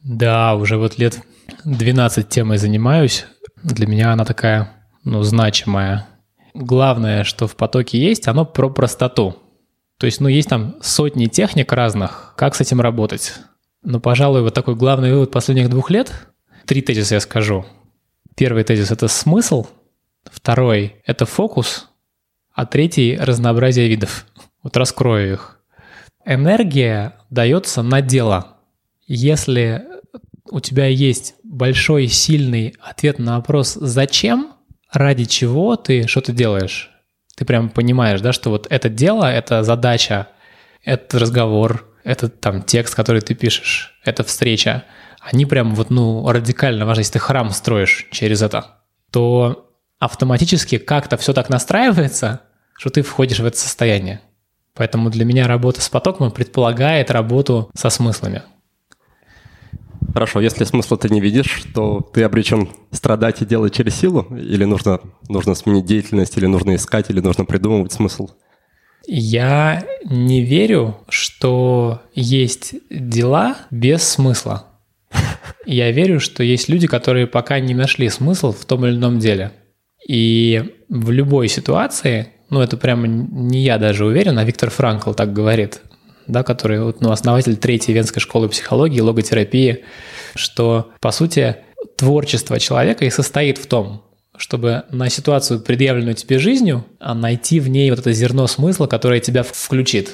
Да, 0.02 0.54
уже 0.54 0.76
вот 0.78 0.98
лет 0.98 1.20
12 1.64 2.28
темой 2.28 2.58
занимаюсь. 2.58 3.26
Для 3.62 3.86
меня 3.86 4.12
она 4.12 4.24
такая, 4.24 4.70
ну, 5.04 5.22
значимая. 5.22 6.06
Главное, 6.54 7.24
что 7.24 7.46
в 7.46 7.56
потоке 7.56 7.98
есть, 7.98 8.26
оно 8.28 8.44
про 8.44 8.70
простоту. 8.70 9.36
То 9.98 10.06
есть, 10.06 10.20
ну, 10.20 10.28
есть 10.28 10.48
там 10.48 10.76
сотни 10.80 11.26
техник 11.26 11.72
разных, 11.72 12.32
как 12.36 12.54
с 12.54 12.60
этим 12.60 12.80
работать. 12.80 13.34
Но, 13.82 14.00
пожалуй, 14.00 14.42
вот 14.42 14.54
такой 14.54 14.74
главный 14.74 15.12
вывод 15.12 15.30
последних 15.30 15.68
двух 15.68 15.90
лет, 15.90 16.28
три 16.66 16.80
тезиса 16.80 17.16
я 17.16 17.20
скажу. 17.20 17.66
Первый 18.36 18.64
тезис– 18.64 18.90
это 18.92 19.08
смысл, 19.08 19.66
второй– 20.24 20.96
это 21.04 21.26
фокус, 21.26 21.88
а 22.54 22.64
третий– 22.64 23.16
разнообразие 23.20 23.88
видов. 23.88 24.26
Вот 24.62 24.76
раскрою 24.76 25.34
их. 25.34 25.59
Энергия 26.24 27.14
дается 27.30 27.82
на 27.82 28.02
дело. 28.02 28.58
Если 29.06 29.84
у 30.50 30.60
тебя 30.60 30.86
есть 30.86 31.34
большой, 31.42 32.06
сильный 32.08 32.74
ответ 32.80 33.18
на 33.18 33.36
вопрос 33.36 33.74
«Зачем?», 33.74 34.52
ради 34.92 35.24
чего 35.24 35.76
ты 35.76 36.06
что 36.06 36.20
то 36.20 36.32
делаешь, 36.32 36.90
ты 37.36 37.44
прям 37.44 37.68
понимаешь, 37.68 38.20
да, 38.20 38.32
что 38.32 38.50
вот 38.50 38.66
это 38.70 38.88
дело, 38.88 39.24
это 39.24 39.62
задача, 39.62 40.28
это 40.84 41.18
разговор, 41.18 41.88
это 42.04 42.28
там 42.28 42.62
текст, 42.62 42.94
который 42.94 43.20
ты 43.20 43.34
пишешь, 43.34 43.98
это 44.04 44.24
встреча, 44.24 44.84
они 45.20 45.46
прям 45.46 45.74
вот, 45.74 45.90
ну, 45.90 46.26
радикально 46.30 46.86
важны. 46.86 47.02
Если 47.02 47.14
ты 47.14 47.18
храм 47.18 47.50
строишь 47.50 48.08
через 48.10 48.42
это, 48.42 48.78
то 49.10 49.70
автоматически 49.98 50.78
как-то 50.78 51.16
все 51.18 51.32
так 51.32 51.50
настраивается, 51.50 52.40
что 52.76 52.90
ты 52.90 53.02
входишь 53.02 53.40
в 53.40 53.44
это 53.44 53.58
состояние. 53.58 54.22
Поэтому 54.80 55.10
для 55.10 55.26
меня 55.26 55.46
работа 55.46 55.82
с 55.82 55.90
потоком 55.90 56.30
предполагает 56.30 57.10
работу 57.10 57.70
со 57.74 57.90
смыслами. 57.90 58.44
Хорошо, 60.14 60.40
если 60.40 60.64
смысла 60.64 60.96
ты 60.96 61.10
не 61.10 61.20
видишь, 61.20 61.64
то 61.74 62.00
ты 62.00 62.22
обречен 62.22 62.70
страдать 62.90 63.42
и 63.42 63.44
делать 63.44 63.74
через 63.74 63.94
силу? 63.96 64.26
Или 64.34 64.64
нужно, 64.64 65.00
нужно 65.28 65.54
сменить 65.54 65.84
деятельность, 65.84 66.38
или 66.38 66.46
нужно 66.46 66.76
искать, 66.76 67.10
или 67.10 67.20
нужно 67.20 67.44
придумывать 67.44 67.92
смысл? 67.92 68.30
Я 69.06 69.84
не 70.06 70.42
верю, 70.42 70.96
что 71.10 72.00
есть 72.14 72.74
дела 72.88 73.58
без 73.70 74.02
смысла. 74.02 74.64
Я 75.66 75.92
верю, 75.92 76.20
что 76.20 76.42
есть 76.42 76.70
люди, 76.70 76.86
которые 76.86 77.26
пока 77.26 77.60
не 77.60 77.74
нашли 77.74 78.08
смысл 78.08 78.52
в 78.52 78.64
том 78.64 78.86
или 78.86 78.96
ином 78.96 79.18
деле. 79.18 79.52
И 80.08 80.74
в 80.88 81.10
любой 81.10 81.48
ситуации, 81.48 82.28
ну 82.50 82.60
это 82.60 82.76
прямо 82.76 83.06
не 83.06 83.62
я 83.62 83.78
даже 83.78 84.04
уверен, 84.04 84.38
а 84.38 84.44
Виктор 84.44 84.70
Франкл 84.70 85.12
так 85.12 85.32
говорит, 85.32 85.80
да, 86.26 86.42
который 86.42 86.94
ну, 87.00 87.10
основатель 87.10 87.56
третьей 87.56 87.94
венской 87.94 88.20
школы 88.20 88.48
психологии, 88.48 89.00
логотерапии, 89.00 89.84
что, 90.34 90.90
по 91.00 91.10
сути, 91.10 91.56
творчество 91.96 92.58
человека 92.58 93.04
и 93.04 93.10
состоит 93.10 93.58
в 93.58 93.66
том, 93.66 94.04
чтобы 94.36 94.84
на 94.90 95.08
ситуацию, 95.08 95.60
предъявленную 95.60 96.14
тебе 96.14 96.38
жизнью, 96.38 96.84
а 96.98 97.14
найти 97.14 97.60
в 97.60 97.68
ней 97.68 97.90
вот 97.90 98.00
это 98.00 98.12
зерно 98.12 98.46
смысла, 98.46 98.86
которое 98.86 99.20
тебя 99.20 99.42
включит. 99.42 100.10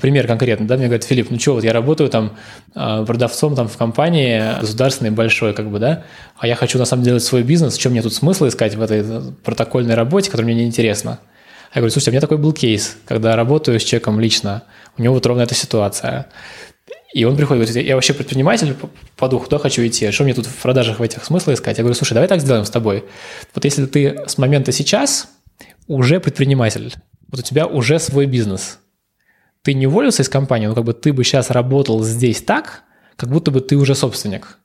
Пример 0.00 0.26
конкретно, 0.26 0.66
да, 0.66 0.76
мне 0.76 0.86
говорят, 0.86 1.04
Филипп, 1.04 1.30
ну 1.30 1.38
что, 1.38 1.54
вот 1.54 1.64
я 1.64 1.72
работаю 1.74 2.08
там 2.08 2.36
а, 2.74 3.04
продавцом 3.04 3.54
там 3.54 3.68
в 3.68 3.76
компании 3.76 4.58
государственной 4.58 5.10
большой, 5.10 5.52
как 5.52 5.70
бы, 5.70 5.78
да, 5.78 6.04
а 6.38 6.46
я 6.46 6.56
хочу 6.56 6.78
на 6.78 6.86
самом 6.86 7.02
деле 7.02 7.12
делать 7.12 7.24
свой 7.24 7.42
бизнес, 7.42 7.76
чем 7.76 7.92
мне 7.92 8.00
тут 8.00 8.14
смысл 8.14 8.48
искать 8.48 8.76
в 8.76 8.82
этой 8.82 9.04
протокольной 9.44 9.94
работе, 9.94 10.30
которая 10.30 10.52
мне 10.52 10.62
неинтересна? 10.62 11.20
Я 11.74 11.80
говорю, 11.80 11.92
слушайте, 11.92 12.10
у 12.10 12.12
меня 12.12 12.20
такой 12.20 12.38
был 12.38 12.52
кейс, 12.52 12.96
когда 13.06 13.36
работаю 13.36 13.78
с 13.78 13.84
человеком 13.84 14.18
лично, 14.18 14.64
у 14.98 15.02
него 15.02 15.14
вот 15.14 15.24
ровно 15.24 15.42
эта 15.42 15.54
ситуация. 15.54 16.26
И 17.14 17.24
он 17.24 17.36
приходит, 17.36 17.68
говорит, 17.68 17.86
я 17.86 17.94
вообще 17.94 18.12
предприниматель 18.12 18.74
по 19.16 19.28
духу, 19.28 19.44
туда 19.44 19.58
хочу 19.58 19.86
идти, 19.86 20.10
что 20.10 20.24
мне 20.24 20.34
тут 20.34 20.46
в 20.46 20.62
продажах 20.62 20.98
в 20.98 21.02
этих 21.02 21.24
смысла 21.24 21.54
искать? 21.54 21.78
Я 21.78 21.84
говорю, 21.84 21.94
слушай, 21.94 22.14
давай 22.14 22.28
так 22.28 22.40
сделаем 22.40 22.64
с 22.64 22.70
тобой. 22.70 23.04
Вот 23.54 23.64
если 23.64 23.86
ты 23.86 24.20
с 24.26 24.36
момента 24.36 24.72
сейчас 24.72 25.28
уже 25.86 26.18
предприниматель, 26.18 26.92
вот 27.28 27.40
у 27.40 27.42
тебя 27.42 27.66
уже 27.66 28.00
свой 28.00 28.26
бизнес, 28.26 28.80
ты 29.62 29.74
не 29.74 29.86
уволился 29.86 30.22
из 30.22 30.28
компании, 30.28 30.66
но 30.66 30.74
как 30.74 30.84
бы 30.84 30.92
ты 30.92 31.12
бы 31.12 31.22
сейчас 31.22 31.50
работал 31.50 32.02
здесь 32.02 32.42
так, 32.42 32.82
как 33.14 33.28
будто 33.28 33.52
бы 33.52 33.60
ты 33.60 33.76
уже 33.76 33.94
собственник. 33.94 34.58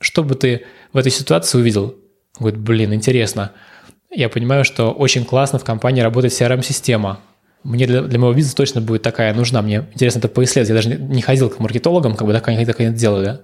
Что 0.00 0.24
бы 0.24 0.34
ты 0.34 0.64
в 0.92 0.98
этой 0.98 1.12
ситуации 1.12 1.58
увидел? 1.58 1.96
Он 2.38 2.40
говорит, 2.40 2.60
блин, 2.60 2.94
интересно 2.94 3.52
я 4.10 4.28
понимаю, 4.28 4.64
что 4.64 4.90
очень 4.90 5.24
классно 5.24 5.58
в 5.58 5.64
компании 5.64 6.00
работает 6.00 6.32
CRM-система. 6.32 7.20
Мне 7.62 7.86
для, 7.86 8.02
для 8.02 8.18
моего 8.18 8.34
бизнеса 8.34 8.56
точно 8.56 8.80
будет 8.80 9.02
такая 9.02 9.34
нужна. 9.34 9.62
Мне 9.62 9.86
интересно 9.92 10.20
это 10.20 10.28
поисследовать. 10.28 10.68
Я 10.68 10.74
даже 10.74 11.02
не, 11.02 11.20
ходил 11.20 11.50
к 11.50 11.58
маркетологам, 11.58 12.14
как 12.16 12.26
бы 12.26 12.32
так 12.32 12.46
они 12.48 12.64
так 12.64 12.80
они 12.80 12.94
делали. 12.94 13.40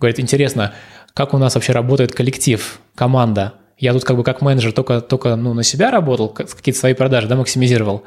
Говорит, 0.00 0.18
интересно, 0.18 0.72
как 1.14 1.34
у 1.34 1.38
нас 1.38 1.54
вообще 1.54 1.72
работает 1.72 2.12
коллектив, 2.12 2.80
команда. 2.94 3.54
Я 3.78 3.92
тут 3.92 4.04
как 4.04 4.16
бы 4.16 4.24
как 4.24 4.40
менеджер 4.40 4.72
только, 4.72 5.00
только 5.00 5.36
ну, 5.36 5.54
на 5.54 5.62
себя 5.62 5.90
работал, 5.90 6.28
какие-то 6.28 6.78
свои 6.78 6.94
продажи 6.94 7.28
да, 7.28 7.36
максимизировал. 7.36 8.04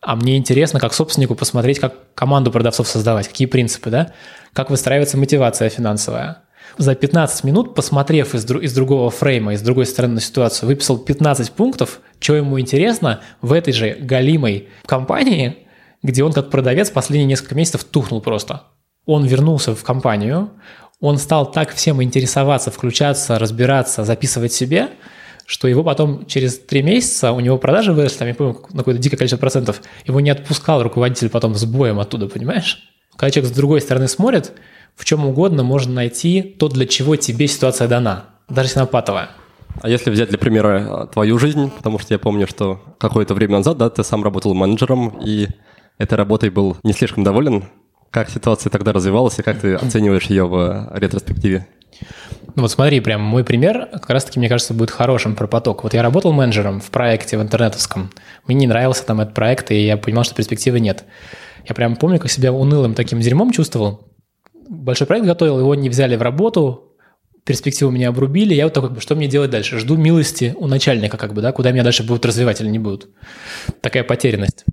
А 0.00 0.16
мне 0.16 0.36
интересно, 0.36 0.80
как 0.80 0.92
собственнику 0.92 1.34
посмотреть, 1.34 1.78
как 1.78 1.94
команду 2.14 2.50
продавцов 2.50 2.88
создавать, 2.88 3.28
какие 3.28 3.46
принципы, 3.46 3.90
да, 3.90 4.12
как 4.52 4.70
выстраивается 4.70 5.16
мотивация 5.16 5.70
финансовая 5.70 6.43
за 6.76 6.94
15 6.94 7.44
минут, 7.44 7.74
посмотрев 7.74 8.34
из, 8.34 8.50
из 8.50 8.74
другого 8.74 9.10
фрейма, 9.10 9.54
из 9.54 9.62
другой 9.62 9.86
стороны 9.86 10.14
на 10.14 10.20
ситуацию, 10.20 10.68
выписал 10.68 10.98
15 10.98 11.52
пунктов, 11.52 12.00
что 12.18 12.34
ему 12.34 12.58
интересно 12.58 13.20
в 13.42 13.52
этой 13.52 13.72
же 13.72 13.96
галимой 14.00 14.68
компании, 14.86 15.66
где 16.02 16.24
он 16.24 16.32
как 16.32 16.50
продавец 16.50 16.90
последние 16.90 17.26
несколько 17.26 17.54
месяцев 17.54 17.84
тухнул 17.84 18.20
просто. 18.20 18.64
Он 19.06 19.24
вернулся 19.24 19.74
в 19.74 19.82
компанию, 19.84 20.50
он 21.00 21.18
стал 21.18 21.50
так 21.50 21.74
всем 21.74 22.02
интересоваться, 22.02 22.70
включаться, 22.70 23.38
разбираться, 23.38 24.04
записывать 24.04 24.52
себе, 24.52 24.90
что 25.46 25.68
его 25.68 25.84
потом 25.84 26.26
через 26.26 26.58
три 26.58 26.82
месяца 26.82 27.32
у 27.32 27.40
него 27.40 27.58
продажи 27.58 27.92
выросли, 27.92 28.18
там, 28.18 28.28
я 28.28 28.34
помню, 28.34 28.58
на 28.70 28.78
какое-то 28.78 29.00
дикое 29.00 29.18
количество 29.18 29.38
процентов, 29.38 29.82
его 30.06 30.20
не 30.20 30.30
отпускал 30.30 30.82
руководитель 30.82 31.28
потом 31.28 31.54
с 31.54 31.64
боем 31.64 32.00
оттуда, 32.00 32.28
понимаешь? 32.28 32.90
Когда 33.16 33.30
человек 33.30 33.52
с 33.52 33.56
другой 33.56 33.80
стороны 33.80 34.08
смотрит, 34.08 34.52
в 34.96 35.04
чем 35.04 35.26
угодно 35.26 35.62
можно 35.62 35.94
найти 35.94 36.42
то, 36.42 36.68
для 36.68 36.86
чего 36.86 37.16
тебе 37.16 37.46
ситуация 37.46 37.88
дана, 37.88 38.26
даже 38.48 38.68
если 38.68 38.80
она 38.80 38.86
патовая. 38.86 39.30
А 39.80 39.88
если 39.88 40.10
взять 40.10 40.28
для 40.28 40.38
примера 40.38 41.08
твою 41.12 41.38
жизнь, 41.38 41.70
потому 41.70 41.98
что 41.98 42.14
я 42.14 42.18
помню, 42.18 42.46
что 42.46 42.80
какое-то 42.98 43.34
время 43.34 43.58
назад, 43.58 43.76
да, 43.76 43.90
ты 43.90 44.04
сам 44.04 44.22
работал 44.22 44.54
менеджером, 44.54 45.18
и 45.24 45.48
этой 45.98 46.14
работой 46.14 46.50
был 46.50 46.76
не 46.84 46.92
слишком 46.92 47.24
доволен. 47.24 47.64
Как 48.10 48.30
ситуация 48.30 48.70
тогда 48.70 48.92
развивалась, 48.92 49.38
и 49.40 49.42
как 49.42 49.60
ты 49.60 49.74
оцениваешь 49.74 50.26
ее 50.26 50.46
в 50.46 50.90
ретроспективе? 50.94 51.66
Ну 52.54 52.62
вот 52.62 52.70
смотри, 52.70 53.00
прям 53.00 53.20
мой 53.20 53.42
пример 53.42 53.88
как 53.92 54.10
раз-таки, 54.10 54.38
мне 54.38 54.48
кажется, 54.48 54.74
будет 54.74 54.90
хорошим 54.90 55.34
про 55.34 55.48
поток. 55.48 55.82
Вот 55.82 55.94
я 55.94 56.02
работал 56.02 56.32
менеджером 56.32 56.80
в 56.80 56.90
проекте 56.90 57.36
в 57.36 57.42
интернетовском. 57.42 58.10
Мне 58.46 58.56
не 58.56 58.66
нравился 58.68 59.04
там 59.04 59.20
этот 59.20 59.34
проект, 59.34 59.72
и 59.72 59.84
я 59.84 59.96
понимал, 59.96 60.22
что 60.22 60.36
перспективы 60.36 60.78
нет. 60.78 61.04
Я 61.68 61.74
прям 61.74 61.96
помню, 61.96 62.20
как 62.20 62.30
себя 62.30 62.52
унылым 62.52 62.94
таким 62.94 63.20
дерьмом 63.20 63.50
чувствовал 63.50 64.13
большой 64.68 65.06
проект 65.06 65.26
готовил, 65.26 65.58
его 65.58 65.74
не 65.74 65.88
взяли 65.88 66.16
в 66.16 66.22
работу, 66.22 66.94
перспективу 67.44 67.90
меня 67.90 68.08
обрубили, 68.08 68.54
я 68.54 68.64
вот 68.64 68.72
такой, 68.72 69.00
что 69.00 69.14
мне 69.14 69.28
делать 69.28 69.50
дальше? 69.50 69.78
Жду 69.78 69.96
милости 69.96 70.54
у 70.56 70.66
начальника, 70.66 71.16
как 71.16 71.34
бы, 71.34 71.42
да, 71.42 71.52
куда 71.52 71.72
меня 71.72 71.82
дальше 71.84 72.02
будут 72.02 72.24
развивать 72.26 72.60
или 72.60 72.68
не 72.68 72.78
будут. 72.78 73.08
Такая 73.80 74.02
потерянность. 74.04 74.64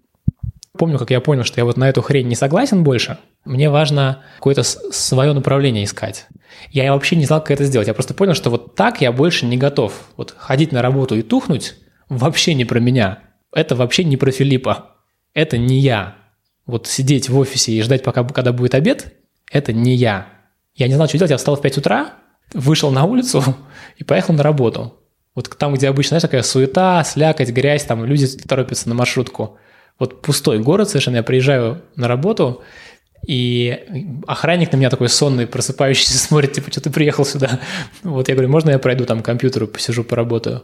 Помню, 0.77 0.97
как 0.97 1.11
я 1.11 1.19
понял, 1.19 1.43
что 1.43 1.59
я 1.59 1.65
вот 1.65 1.77
на 1.77 1.89
эту 1.89 2.01
хрень 2.01 2.27
не 2.27 2.35
согласен 2.35 2.83
больше. 2.83 3.17
Мне 3.43 3.69
важно 3.69 4.23
какое-то 4.37 4.63
свое 4.63 5.33
направление 5.33 5.83
искать. 5.83 6.27
Я 6.71 6.93
вообще 6.93 7.15
не 7.17 7.25
знал, 7.25 7.41
как 7.41 7.51
это 7.51 7.65
сделать. 7.65 7.87
Я 7.87 7.93
просто 7.93 8.13
понял, 8.13 8.33
что 8.33 8.49
вот 8.49 8.75
так 8.75 9.01
я 9.01 9.11
больше 9.11 9.45
не 9.45 9.57
готов. 9.57 9.93
Вот 10.15 10.33
ходить 10.37 10.71
на 10.71 10.81
работу 10.81 11.17
и 11.17 11.21
тухнуть 11.21 11.75
вообще 12.07 12.53
не 12.53 12.65
про 12.65 12.79
меня. 12.79 13.19
Это 13.53 13.75
вообще 13.75 14.05
не 14.05 14.15
про 14.15 14.31
Филиппа. 14.31 14.95
Это 15.33 15.57
не 15.57 15.79
я. 15.79 16.15
Вот 16.65 16.87
сидеть 16.87 17.29
в 17.29 17.37
офисе 17.37 17.73
и 17.73 17.81
ждать, 17.81 18.03
пока, 18.03 18.23
когда 18.23 18.53
будет 18.53 18.73
обед, 18.73 19.13
Это 19.51 19.73
не 19.73 19.95
я. 19.95 20.27
Я 20.75 20.87
не 20.87 20.93
знал, 20.93 21.07
что 21.07 21.17
делать. 21.17 21.31
Я 21.31 21.37
встал 21.37 21.55
в 21.55 21.61
5 21.61 21.77
утра, 21.79 22.13
вышел 22.53 22.91
на 22.91 23.03
улицу 23.03 23.43
и 23.97 24.03
поехал 24.03 24.33
на 24.33 24.43
работу. 24.43 24.97
Вот 25.35 25.55
там, 25.57 25.73
где 25.73 25.87
обычно, 25.87 26.09
знаешь, 26.09 26.23
такая 26.23 26.43
суета, 26.43 27.03
слякоть, 27.03 27.49
грязь, 27.49 27.85
там 27.85 28.03
люди 28.05 28.27
торопятся 28.27 28.89
на 28.89 28.95
маршрутку. 28.95 29.57
Вот 29.99 30.21
пустой 30.21 30.59
город 30.59 30.89
совершенно. 30.89 31.17
Я 31.17 31.23
приезжаю 31.23 31.83
на 31.95 32.07
работу, 32.07 32.63
и 33.25 34.19
охранник 34.27 34.71
на 34.71 34.77
меня 34.77 34.89
такой 34.89 35.09
сонный, 35.09 35.47
просыпающийся, 35.47 36.17
смотрит, 36.17 36.53
типа, 36.53 36.71
что 36.71 36.81
ты 36.81 36.89
приехал 36.89 37.25
сюда? 37.25 37.59
Вот 38.03 38.27
я 38.29 38.35
говорю, 38.35 38.49
можно 38.49 38.71
я 38.71 38.79
пройду 38.79 39.05
там 39.05 39.21
к 39.21 39.25
компьютеру, 39.25 39.67
посижу, 39.67 40.03
поработаю? 40.03 40.63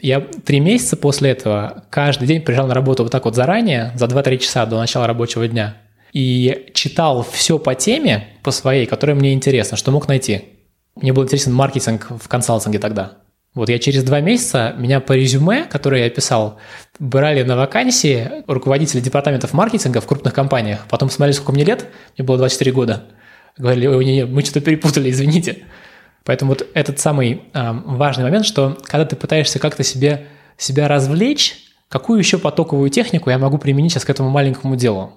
Я 0.00 0.20
три 0.20 0.60
месяца 0.60 0.96
после 0.96 1.30
этого 1.30 1.84
каждый 1.90 2.26
день 2.26 2.40
приезжал 2.40 2.66
на 2.66 2.74
работу 2.74 3.02
вот 3.02 3.12
так 3.12 3.24
вот 3.24 3.36
заранее, 3.36 3.92
за 3.94 4.06
2-3 4.06 4.38
часа 4.38 4.66
до 4.66 4.78
начала 4.78 5.06
рабочего 5.06 5.46
дня, 5.46 5.76
и 6.12 6.70
читал 6.74 7.26
все 7.28 7.58
по 7.58 7.74
теме, 7.74 8.28
по 8.42 8.50
своей, 8.50 8.86
которая 8.86 9.16
мне 9.16 9.32
интересна, 9.32 9.76
что 9.76 9.90
мог 9.90 10.08
найти. 10.08 10.44
Мне 10.94 11.12
был 11.12 11.24
интересен 11.24 11.52
маркетинг 11.54 12.08
в 12.10 12.28
консалтинге 12.28 12.78
тогда. 12.78 13.18
Вот 13.54 13.68
я 13.68 13.78
через 13.78 14.02
два 14.02 14.20
месяца, 14.20 14.74
меня 14.78 15.00
по 15.00 15.12
резюме, 15.12 15.64
которое 15.64 16.04
я 16.04 16.10
писал, 16.10 16.58
брали 16.98 17.42
на 17.42 17.56
вакансии 17.56 18.30
руководители 18.46 19.00
департаментов 19.00 19.52
маркетинга 19.52 20.00
в 20.00 20.06
крупных 20.06 20.32
компаниях. 20.32 20.86
Потом 20.88 21.10
смотрели, 21.10 21.36
сколько 21.36 21.52
мне 21.52 21.64
лет, 21.64 21.86
мне 22.16 22.26
было 22.26 22.38
24 22.38 22.72
года. 22.72 23.04
Говорили, 23.58 23.86
ой, 23.86 24.04
не, 24.04 24.14
не, 24.14 24.26
мы 24.26 24.42
что-то 24.42 24.62
перепутали, 24.62 25.10
извините. 25.10 25.64
Поэтому 26.24 26.52
вот 26.52 26.66
этот 26.72 26.98
самый 26.98 27.42
э, 27.52 27.72
важный 27.84 28.24
момент, 28.24 28.46
что 28.46 28.78
когда 28.84 29.04
ты 29.04 29.16
пытаешься 29.16 29.58
как-то 29.58 29.82
себе, 29.82 30.28
себя 30.56 30.88
развлечь, 30.88 31.56
какую 31.88 32.18
еще 32.18 32.38
потоковую 32.38 32.88
технику 32.88 33.28
я 33.28 33.38
могу 33.38 33.58
применить 33.58 33.92
сейчас 33.92 34.06
к 34.06 34.10
этому 34.10 34.30
маленькому 34.30 34.76
делу? 34.76 35.12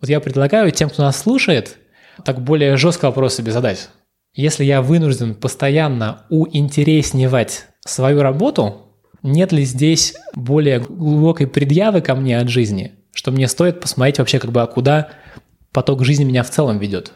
Вот 0.00 0.08
я 0.08 0.20
предлагаю 0.20 0.70
тем, 0.70 0.88
кто 0.88 1.02
нас 1.02 1.18
слушает, 1.18 1.76
так 2.24 2.42
более 2.42 2.76
жестко 2.76 3.06
вопрос 3.06 3.34
себе 3.34 3.52
задать. 3.52 3.90
Если 4.34 4.64
я 4.64 4.80
вынужден 4.80 5.34
постоянно 5.34 6.24
уинтереснивать 6.30 7.66
свою 7.80 8.22
работу, 8.22 8.86
нет 9.22 9.52
ли 9.52 9.64
здесь 9.64 10.14
более 10.34 10.80
глубокой 10.80 11.46
предъявы 11.46 12.00
ко 12.00 12.14
мне 12.14 12.38
от 12.38 12.48
жизни, 12.48 12.92
что 13.12 13.30
мне 13.30 13.48
стоит 13.48 13.80
посмотреть 13.80 14.18
вообще, 14.18 14.38
как 14.38 14.52
бы, 14.52 14.62
а 14.62 14.66
куда 14.66 15.10
поток 15.72 16.04
жизни 16.04 16.24
меня 16.24 16.42
в 16.42 16.50
целом 16.50 16.78
ведет? 16.78 17.12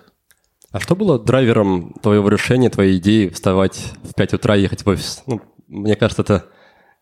А 0.71 0.81
что 0.81 0.97
было 0.97 1.19
драйвером 1.19 1.95
твоего 2.03 2.29
решения, 2.29 2.69
твоей 2.69 2.99
идеи 2.99 3.29
вставать 3.29 3.79
в 4.03 4.14
5 4.14 4.35
утра 4.35 4.57
и 4.57 4.62
ехать 4.62 4.85
в 4.85 4.88
офис? 4.88 5.23
Ну, 5.26 5.41
мне 5.69 5.95
кажется, 5.95 6.23
это 6.23 6.47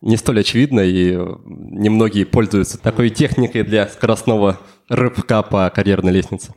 не 0.03 0.17
столь 0.17 0.41
очевидно, 0.41 0.81
и 0.81 1.13
немногие 1.45 2.25
пользуются 2.25 2.77
такой 2.77 3.09
техникой 3.09 3.63
для 3.63 3.87
скоростного 3.87 4.59
рыбка 4.89 5.41
по 5.41 5.69
карьерной 5.69 6.11
лестнице. 6.11 6.53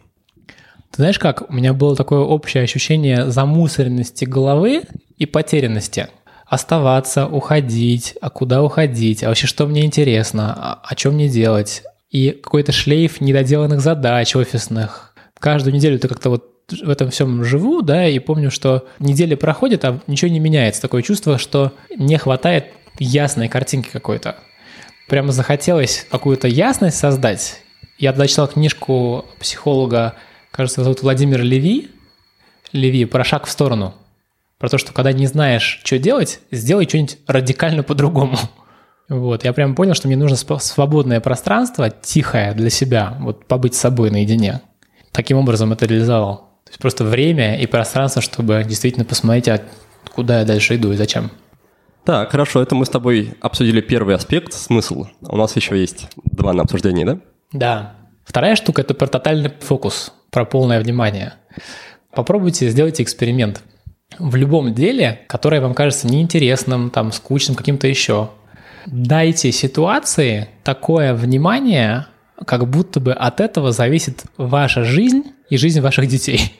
Ты 0.90 0.96
знаешь 0.96 1.18
как, 1.18 1.48
у 1.48 1.52
меня 1.52 1.72
было 1.72 1.94
такое 1.94 2.20
общее 2.20 2.64
ощущение 2.64 3.30
замусоренности 3.30 4.24
головы 4.24 4.82
и 5.16 5.26
потерянности. 5.26 6.08
Оставаться, 6.46 7.26
уходить, 7.26 8.14
а 8.20 8.30
куда 8.30 8.62
уходить, 8.62 9.22
а 9.22 9.28
вообще 9.28 9.46
что 9.46 9.66
мне 9.66 9.84
интересно, 9.84 10.54
а, 10.56 10.80
о 10.82 10.94
чем 10.96 11.14
мне 11.14 11.28
делать. 11.28 11.82
И 12.10 12.30
какой-то 12.30 12.72
шлейф 12.72 13.20
недоделанных 13.20 13.80
задач 13.80 14.34
офисных. 14.34 15.14
Каждую 15.38 15.74
неделю 15.74 15.98
ты 15.98 16.08
как-то 16.08 16.30
вот 16.30 16.50
в 16.68 16.90
этом 16.90 17.10
всем 17.10 17.44
живу, 17.44 17.82
да, 17.82 18.08
и 18.08 18.18
помню, 18.18 18.50
что 18.50 18.86
неделя 18.98 19.36
проходит, 19.36 19.84
а 19.84 20.00
ничего 20.08 20.30
не 20.30 20.40
меняется. 20.40 20.82
Такое 20.82 21.02
чувство, 21.02 21.38
что 21.38 21.72
не 21.96 22.16
хватает 22.16 22.66
ясной 22.98 23.48
картинки 23.48 23.90
какой-то. 23.90 24.36
Прямо 25.08 25.32
захотелось 25.32 26.06
какую-то 26.10 26.48
ясность 26.48 26.98
создать. 26.98 27.62
Я 27.98 28.12
тогда 28.12 28.26
читал 28.26 28.48
книжку 28.48 29.24
психолога, 29.38 30.14
кажется, 30.50 30.82
зовут 30.82 31.02
Владимир 31.02 31.42
Леви. 31.42 31.90
Леви 32.72 33.04
«Про 33.04 33.24
шаг 33.24 33.46
в 33.46 33.50
сторону». 33.50 33.94
Про 34.58 34.68
то, 34.68 34.78
что 34.78 34.92
когда 34.92 35.12
не 35.12 35.26
знаешь, 35.26 35.80
что 35.84 35.98
делать, 35.98 36.40
сделай 36.50 36.88
что-нибудь 36.88 37.18
радикально 37.26 37.82
по-другому. 37.82 38.38
Вот, 39.08 39.44
я 39.44 39.52
прям 39.52 39.76
понял, 39.76 39.94
что 39.94 40.08
мне 40.08 40.16
нужно 40.16 40.36
свободное 40.36 41.20
пространство, 41.20 41.90
тихое 41.90 42.54
для 42.54 42.70
себя, 42.70 43.16
вот 43.20 43.46
побыть 43.46 43.76
с 43.76 43.78
собой 43.78 44.10
наедине. 44.10 44.62
Таким 45.12 45.36
образом 45.36 45.72
это 45.72 45.86
реализовал. 45.86 46.38
То 46.64 46.70
есть 46.70 46.80
просто 46.80 47.04
время 47.04 47.56
и 47.56 47.66
пространство, 47.66 48.20
чтобы 48.20 48.64
действительно 48.66 49.04
посмотреть, 49.04 49.46
а 49.46 49.62
куда 50.12 50.40
я 50.40 50.44
дальше 50.44 50.74
иду 50.74 50.90
и 50.90 50.96
зачем. 50.96 51.30
Так, 52.06 52.30
хорошо, 52.30 52.62
это 52.62 52.76
мы 52.76 52.86
с 52.86 52.88
тобой 52.88 53.34
обсудили 53.40 53.80
первый 53.80 54.14
аспект, 54.14 54.52
смысл. 54.52 55.06
У 55.22 55.36
нас 55.36 55.56
еще 55.56 55.76
есть 55.76 56.08
два 56.14 56.52
на 56.52 56.62
обсуждение, 56.62 57.04
да? 57.04 57.18
Да. 57.52 57.96
Вторая 58.24 58.54
штука– 58.54 58.82
это 58.82 58.94
про 58.94 59.08
тотальный 59.08 59.50
фокус, 59.58 60.12
про 60.30 60.44
полное 60.44 60.80
внимание. 60.80 61.34
Попробуйте, 62.14 62.70
сделайте 62.70 63.02
эксперимент. 63.02 63.60
В 64.20 64.36
любом 64.36 64.72
деле, 64.72 65.22
которое 65.26 65.60
вам 65.60 65.74
кажется 65.74 66.06
неинтересным, 66.06 66.90
там, 66.90 67.10
скучным, 67.10 67.56
каким-то 67.56 67.88
еще, 67.88 68.30
дайте 68.86 69.50
ситуации 69.50 70.48
такое 70.62 71.12
внимание, 71.12 72.06
как 72.46 72.70
будто 72.70 73.00
бы 73.00 73.14
от 73.14 73.40
этого 73.40 73.72
зависит 73.72 74.22
ваша 74.36 74.84
жизнь 74.84 75.24
и 75.50 75.56
жизнь 75.56 75.80
ваших 75.80 76.06
детей. 76.06 76.52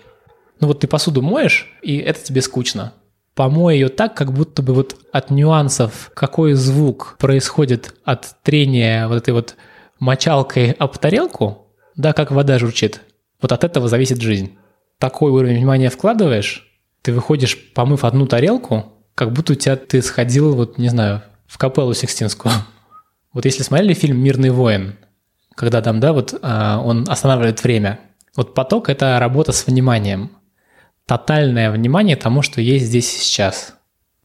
Ну 0.59 0.67
вот 0.67 0.81
ты 0.81 0.89
посуду 0.89 1.23
моешь, 1.23 1.73
и 1.83 1.99
это 1.99 2.21
тебе 2.21 2.43
скучно. 2.43 2.95
Помой 3.37 3.75
ее 3.75 3.91
так, 3.91 4.17
как 4.17 4.33
будто 4.33 4.63
бы 4.63 4.73
вот 4.73 4.97
от 5.13 5.31
нюансов, 5.31 6.11
какой 6.15 6.55
звук 6.55 7.17
происходит 7.19 7.95
от 8.03 8.35
трения 8.43 9.07
вот 9.09 9.17
этой 9.19 9.35
вот 9.35 9.57
мочалкой 10.01 10.71
об 10.73 10.97
тарелку, 10.97 11.67
да, 11.97 12.15
как 12.15 12.31
вода 12.31 12.59
журчит. 12.59 13.03
Вот 13.43 13.53
от 13.53 13.63
этого 13.63 13.89
зависит 13.89 14.23
жизнь. 14.23 14.57
Такой 14.99 15.31
уровень 15.33 15.59
внимания 15.59 15.91
вкладываешь, 15.91 16.67
ты 17.03 17.13
выходишь, 17.13 17.73
помыв 17.75 18.05
одну 18.05 18.27
тарелку, 18.27 18.87
как 19.15 19.35
будто 19.35 19.53
у 19.53 19.57
тебя 19.57 19.77
ты 19.77 20.01
сходил, 20.01 20.55
вот, 20.55 20.79
не 20.79 20.89
знаю, 20.89 21.23
в 21.47 21.59
капеллу 21.59 21.95
Сикстинскую. 21.95 22.55
Вот 23.35 23.45
если 23.45 23.63
смотрели 23.63 23.93
фильм 23.93 24.19
«Мирный 24.19 24.49
воин», 24.49 24.97
когда 25.55 25.83
там, 25.83 26.01
да, 26.01 26.15
вот 26.15 26.39
а, 26.41 26.81
он 26.83 27.05
останавливает 27.07 27.63
время. 27.63 28.01
Вот 28.35 28.55
поток– 28.55 28.89
это 28.91 29.19
работа 29.21 29.53
с 29.53 29.67
вниманием. 29.67 30.31
Тотальное 31.07 31.71
внимание 31.71 32.17
тому, 32.17 32.43
что 32.43 32.61
есть 32.61 32.87
здесь 32.87 33.15
и 33.15 33.19
сейчас. 33.19 33.75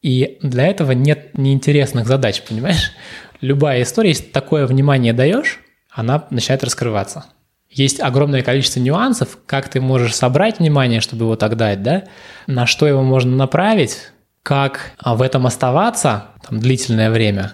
И 0.01 0.39
для 0.41 0.65
этого 0.67 0.93
нет 0.93 1.37
неинтересных 1.37 2.07
задач, 2.07 2.41
понимаешь? 2.41 2.91
Любая 3.39 3.83
история, 3.83 4.09
если 4.09 4.25
такое 4.25 4.65
внимание 4.65 5.13
даешь, 5.13 5.59
она 5.91 6.25
начинает 6.31 6.63
раскрываться. 6.63 7.25
Есть 7.69 8.01
огромное 8.01 8.41
количество 8.41 8.79
нюансов, 8.79 9.37
как 9.45 9.69
ты 9.69 9.79
можешь 9.79 10.15
собрать 10.15 10.59
внимание, 10.59 11.01
чтобы 11.01 11.25
его 11.25 11.35
так 11.35 11.55
дать, 11.55 11.83
да? 11.83 12.03
На 12.47 12.65
что 12.65 12.87
его 12.87 13.03
можно 13.03 13.35
направить, 13.35 14.11
как 14.43 14.91
в 15.03 15.21
этом 15.21 15.45
оставаться 15.45 16.29
там, 16.47 16.59
длительное 16.59 17.11
время. 17.11 17.53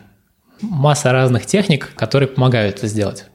Масса 0.61 1.11
разных 1.11 1.45
техник, 1.45 1.93
которые 1.95 2.27
помогают 2.29 2.77
это 2.77 2.87
сделать. 2.87 3.25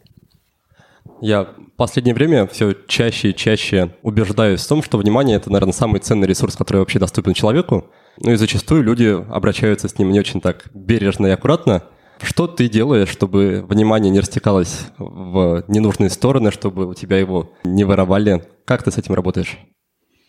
Я 1.20 1.48
последнее 1.83 2.14
время 2.14 2.47
все 2.47 2.77
чаще 2.87 3.31
и 3.31 3.35
чаще 3.35 3.97
убеждаюсь 4.03 4.61
в 4.61 4.68
том, 4.68 4.85
что 4.85 4.99
внимание– 4.99 5.37
это, 5.38 5.51
наверное, 5.51 5.73
самый 5.73 5.99
ценный 5.99 6.29
ресурс, 6.29 6.55
который 6.55 6.77
вообще 6.77 7.01
доступен 7.01 7.35
человеку. 7.35 7.90
Ну 8.18 8.31
и 8.31 8.37
зачастую 8.37 8.85
люди 8.85 9.07
обращаются 9.07 9.88
с 9.88 9.99
ним 9.99 10.12
не 10.12 10.21
очень 10.21 10.40
так 10.40 10.66
бережно 10.73 11.27
и 11.27 11.31
аккуратно. 11.31 11.83
Что 12.23 12.47
ты 12.47 12.68
делаешь, 12.68 13.09
чтобы 13.09 13.66
внимание 13.68 14.12
не 14.12 14.21
растекалось 14.21 14.87
в 14.97 15.64
ненужные 15.66 16.09
стороны, 16.09 16.53
чтобы 16.53 16.87
у 16.87 16.95
тебя 16.95 17.18
его 17.18 17.51
не 17.64 17.83
воровали? 17.83 18.45
Как 18.64 18.85
ты 18.85 18.92
с 18.92 18.99
этим 18.99 19.14
работаешь? 19.14 19.59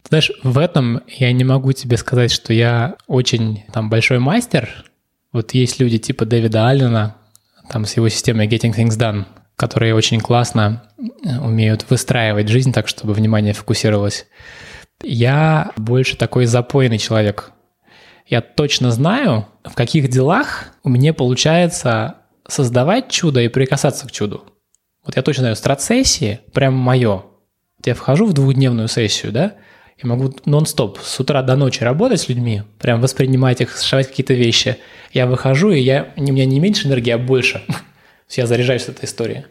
Знаешь, 0.10 0.32
в 0.42 0.58
этом 0.58 1.02
я 1.08 1.32
не 1.34 1.44
могу 1.44 1.72
тебе 1.74 1.98
сказать, 1.98 2.32
что 2.32 2.52
я 2.52 2.96
очень 3.06 3.64
там 3.72 3.92
большой 3.92 4.18
мастер. 4.18 4.86
Вот 5.32 5.54
есть 5.54 5.80
люди 5.80 6.00
типа 6.00 6.26
Дэвида 6.26 6.68
Аллена, 6.68 7.18
там 7.70 7.86
с 7.86 7.96
его 7.96 8.10
системой 8.10 8.48
Getting 8.48 8.76
Things 8.76 8.98
Done– 8.98 9.26
которые 9.56 9.96
очень 9.96 10.20
классно 10.20 10.84
э, 10.98 11.38
умеют 11.40 11.86
выстраивать 11.90 12.48
жизнь 12.48 12.74
так, 12.74 12.88
чтобы 12.88 13.14
внимание 13.14 13.54
фокусировалось. 13.54 14.28
Я 15.02 15.72
больше 15.78 16.18
такой 16.18 16.46
запойный 16.46 16.98
человек. 16.98 17.52
Я 18.26 18.42
точно 18.42 18.92
знаю, 18.92 19.48
в 19.64 19.76
каких 19.76 20.08
делах 20.08 20.68
у 20.84 20.90
меня 20.90 21.14
получается 21.14 22.16
создавать 22.48 23.10
чудо 23.10 23.42
и 23.42 23.48
прикасаться 23.48 24.08
к 24.08 24.12
чуду. 24.12 24.44
Вот 25.06 25.16
я 25.16 25.22
точно 25.22 25.44
знаю, 25.44 25.56
страцессии 25.56 26.40
прям 26.54 26.74
мое. 26.74 27.24
Вот 27.78 27.88
я 27.88 27.94
вхожу 27.94 28.26
в 28.26 28.34
двухдневную 28.34 28.88
сессию, 28.88 29.32
да, 29.32 29.56
и 29.98 30.08
могу 30.08 30.34
нон-стоп 30.46 31.00
с 31.02 31.20
утра 31.20 31.42
до 31.44 31.56
ночи 31.56 31.84
работать 31.84 32.22
с 32.22 32.30
людьми, 32.30 32.64
прям 32.80 33.02
воспринимать 33.02 33.62
их, 33.62 33.78
сшивать 33.78 34.08
какие-то 34.08 34.34
вещи. 34.34 34.78
Я 35.12 35.28
выхожу, 35.28 35.72
и 35.72 35.80
я, 35.80 36.14
у 36.16 36.22
меня 36.22 36.46
не 36.46 36.60
меньше 36.60 36.88
энергии, 36.88 37.12
а 37.12 37.18
больше. 37.18 37.62
я 38.38 38.48
заряжаюсь 38.48 38.84
от 38.84 38.98
этой 38.98 39.06
истории. 39.06 39.46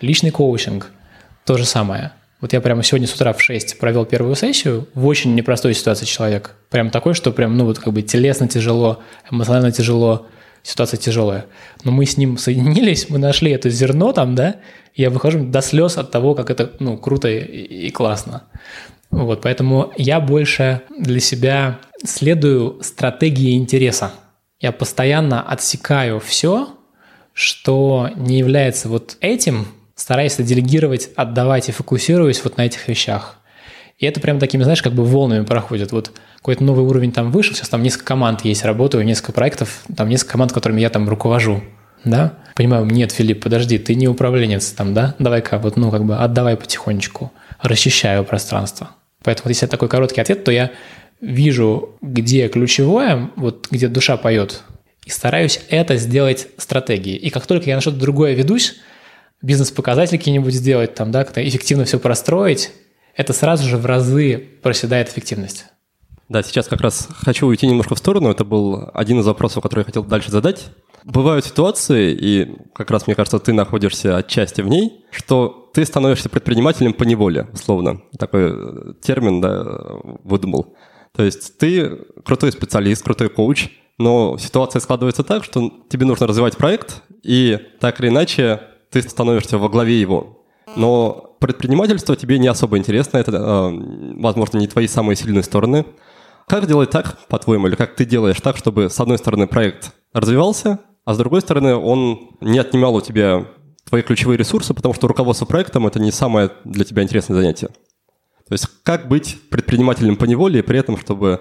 Личный 0.00 0.30
коучинг– 0.30 0.90
то 1.44 1.56
же 1.56 1.64
самое. 1.64 2.12
Вот 2.40 2.52
я 2.52 2.60
прямо 2.60 2.82
сегодня 2.82 3.06
с 3.06 3.14
утра 3.14 3.32
в 3.32 3.40
6 3.40 3.78
провел 3.78 4.04
первую 4.04 4.34
сессию 4.34 4.88
в 4.94 5.06
очень 5.06 5.34
непростой 5.34 5.74
ситуации 5.74 6.04
человек. 6.04 6.56
Прям 6.70 6.90
такой, 6.90 7.14
что 7.14 7.32
прям, 7.32 7.56
ну 7.56 7.64
вот 7.64 7.78
как 7.78 7.92
бы 7.92 8.02
телесно 8.02 8.48
тяжело, 8.48 9.00
эмоционально 9.30 9.72
тяжело, 9.72 10.26
ситуация 10.62 10.98
тяжелая. 10.98 11.46
Но 11.84 11.92
мы 11.92 12.04
с 12.04 12.16
ним 12.16 12.36
соединились, 12.36 13.08
мы 13.08 13.18
нашли 13.18 13.50
это 13.52 13.70
зерно 13.70 14.12
там, 14.12 14.34
да, 14.34 14.56
я 14.94 15.10
выхожу 15.10 15.44
до 15.44 15.60
слез 15.62 15.96
от 15.96 16.10
того, 16.10 16.34
как 16.34 16.50
это, 16.50 16.72
ну, 16.80 16.98
круто 16.98 17.28
и, 17.28 17.86
и 17.86 17.90
классно. 17.90 18.44
Вот, 19.10 19.42
поэтому 19.42 19.92
я 19.96 20.20
больше 20.20 20.82
для 20.98 21.20
себя 21.20 21.78
следую 22.04 22.82
стратегии 22.82 23.56
интереса. 23.56 24.12
Я 24.60 24.72
постоянно 24.72 25.42
отсекаю 25.42 26.20
все, 26.20 26.68
что 27.34 28.08
не 28.16 28.38
является 28.38 28.88
вот 28.88 29.16
этим, 29.20 29.66
стараюсь 29.94 30.34
это 30.34 30.44
делегировать, 30.44 31.10
отдавать 31.16 31.68
и 31.68 31.72
фокусируюсь 31.72 32.42
вот 32.42 32.56
на 32.56 32.64
этих 32.64 32.88
вещах. 32.88 33.38
И 33.98 34.06
это 34.06 34.20
прям 34.20 34.38
такими, 34.38 34.62
знаешь, 34.62 34.82
как 34.82 34.92
бы 34.92 35.04
волнами 35.04 35.44
проходит. 35.44 35.92
Вот 35.92 36.12
какой-то 36.36 36.64
новый 36.64 36.84
уровень 36.84 37.12
там 37.12 37.30
вышел, 37.30 37.54
сейчас 37.54 37.68
там 37.68 37.82
несколько 37.82 38.06
команд 38.06 38.44
есть, 38.44 38.64
работаю, 38.64 39.04
несколько 39.04 39.32
проектов, 39.32 39.82
там 39.96 40.08
несколько 40.08 40.32
команд, 40.32 40.52
которыми 40.52 40.80
я 40.80 40.90
там 40.90 41.08
руковожу. 41.08 41.62
Да? 42.04 42.34
Понимаю, 42.54 42.84
нет, 42.84 43.12
Филипп, 43.12 43.42
подожди, 43.42 43.78
ты 43.78 43.94
не 43.94 44.08
управленец 44.08 44.70
там, 44.72 44.94
да? 44.94 45.14
Давай-ка 45.18 45.58
вот, 45.58 45.76
ну, 45.76 45.90
как 45.90 46.04
бы 46.04 46.16
отдавай 46.16 46.56
потихонечку, 46.56 47.32
расчищаю 47.60 48.24
пространство. 48.24 48.90
Поэтому, 49.22 49.48
если 49.48 49.66
такой 49.66 49.88
короткий 49.88 50.20
ответ, 50.20 50.44
то 50.44 50.52
я 50.52 50.70
вижу, 51.20 51.96
где 52.02 52.48
ключевое, 52.48 53.30
вот 53.36 53.68
где 53.70 53.88
душа 53.88 54.16
поет, 54.18 54.62
и 55.04 55.10
стараюсь 55.10 55.60
это 55.68 55.96
сделать 55.96 56.48
стратегией. 56.56 57.16
И 57.16 57.30
как 57.30 57.46
только 57.46 57.68
я 57.68 57.76
на 57.76 57.80
что-то 57.80 57.98
другое 57.98 58.34
ведусь, 58.34 58.76
бизнес-показатели 59.42 60.16
какие-нибудь 60.16 60.54
сделать, 60.54 60.94
там, 60.94 61.10
да, 61.10 61.24
как-то 61.24 61.46
эффективно 61.46 61.84
все 61.84 61.98
простроить, 61.98 62.70
это 63.14 63.32
сразу 63.32 63.68
же 63.68 63.76
в 63.76 63.86
разы 63.86 64.38
проседает 64.62 65.08
эффективность. 65.08 65.66
Да, 66.28 66.42
сейчас 66.42 66.68
как 66.68 66.80
раз 66.80 67.08
хочу 67.10 67.46
уйти 67.46 67.66
немножко 67.66 67.94
в 67.94 67.98
сторону. 67.98 68.30
Это 68.30 68.44
был 68.44 68.90
один 68.94 69.20
из 69.20 69.26
вопросов, 69.26 69.62
который 69.62 69.80
я 69.80 69.84
хотел 69.84 70.04
дальше 70.04 70.30
задать. 70.30 70.66
Бывают 71.04 71.44
ситуации, 71.44 72.16
и 72.18 72.56
как 72.74 72.90
раз 72.90 73.06
мне 73.06 73.14
кажется, 73.14 73.38
ты 73.38 73.52
находишься 73.52 74.16
отчасти 74.16 74.62
в 74.62 74.68
ней, 74.68 75.04
что 75.10 75.70
ты 75.74 75.84
становишься 75.84 76.30
предпринимателем 76.30 76.94
по 76.94 77.04
неволе, 77.04 77.46
условно. 77.52 78.00
Такой 78.18 78.52
э, 78.54 78.92
термин 79.02 79.42
да, 79.42 79.64
выдумал. 80.24 80.74
То 81.14 81.22
есть 81.22 81.58
ты 81.58 81.98
крутой 82.24 82.52
специалист, 82.52 83.04
крутой 83.04 83.28
коуч, 83.28 83.68
но 83.98 84.36
ситуация 84.38 84.80
складывается 84.80 85.22
так, 85.22 85.44
что 85.44 85.70
тебе 85.88 86.06
нужно 86.06 86.26
развивать 86.26 86.56
проект, 86.56 87.02
и 87.22 87.58
так 87.80 88.00
или 88.00 88.08
иначе 88.08 88.60
ты 88.90 89.02
становишься 89.02 89.58
во 89.58 89.68
главе 89.68 90.00
его. 90.00 90.44
Но 90.76 91.36
предпринимательство 91.40 92.16
тебе 92.16 92.38
не 92.38 92.48
особо 92.48 92.78
интересно, 92.78 93.18
это, 93.18 93.32
э, 93.32 94.20
возможно, 94.20 94.58
не 94.58 94.66
твои 94.66 94.86
самые 94.86 95.16
сильные 95.16 95.42
стороны. 95.42 95.84
Как 96.48 96.66
делать 96.66 96.90
так, 96.90 97.18
по-твоему, 97.28 97.68
или 97.68 97.74
как 97.74 97.94
ты 97.94 98.04
делаешь 98.04 98.40
так, 98.40 98.56
чтобы, 98.56 98.90
с 98.90 98.98
одной 99.00 99.18
стороны, 99.18 99.46
проект 99.46 99.92
развивался, 100.12 100.80
а 101.04 101.14
с 101.14 101.18
другой 101.18 101.40
стороны, 101.40 101.74
он 101.74 102.30
не 102.40 102.58
отнимал 102.58 102.94
у 102.94 103.00
тебя 103.00 103.46
твои 103.88 104.02
ключевые 104.02 104.38
ресурсы, 104.38 104.74
потому 104.74 104.94
что 104.94 105.06
руководство 105.06 105.44
проектом– 105.44 105.86
это 105.88 106.00
не 106.00 106.10
самое 106.10 106.50
для 106.64 106.84
тебя 106.84 107.02
интересное 107.02 107.36
занятие. 107.36 107.68
То 108.48 108.52
есть 108.52 108.66
как 108.82 109.08
быть 109.08 109.38
предпринимателем 109.50 110.16
по 110.16 110.24
неволе, 110.24 110.60
и 110.60 110.62
при 110.62 110.78
этом, 110.78 110.96
чтобы 110.96 111.40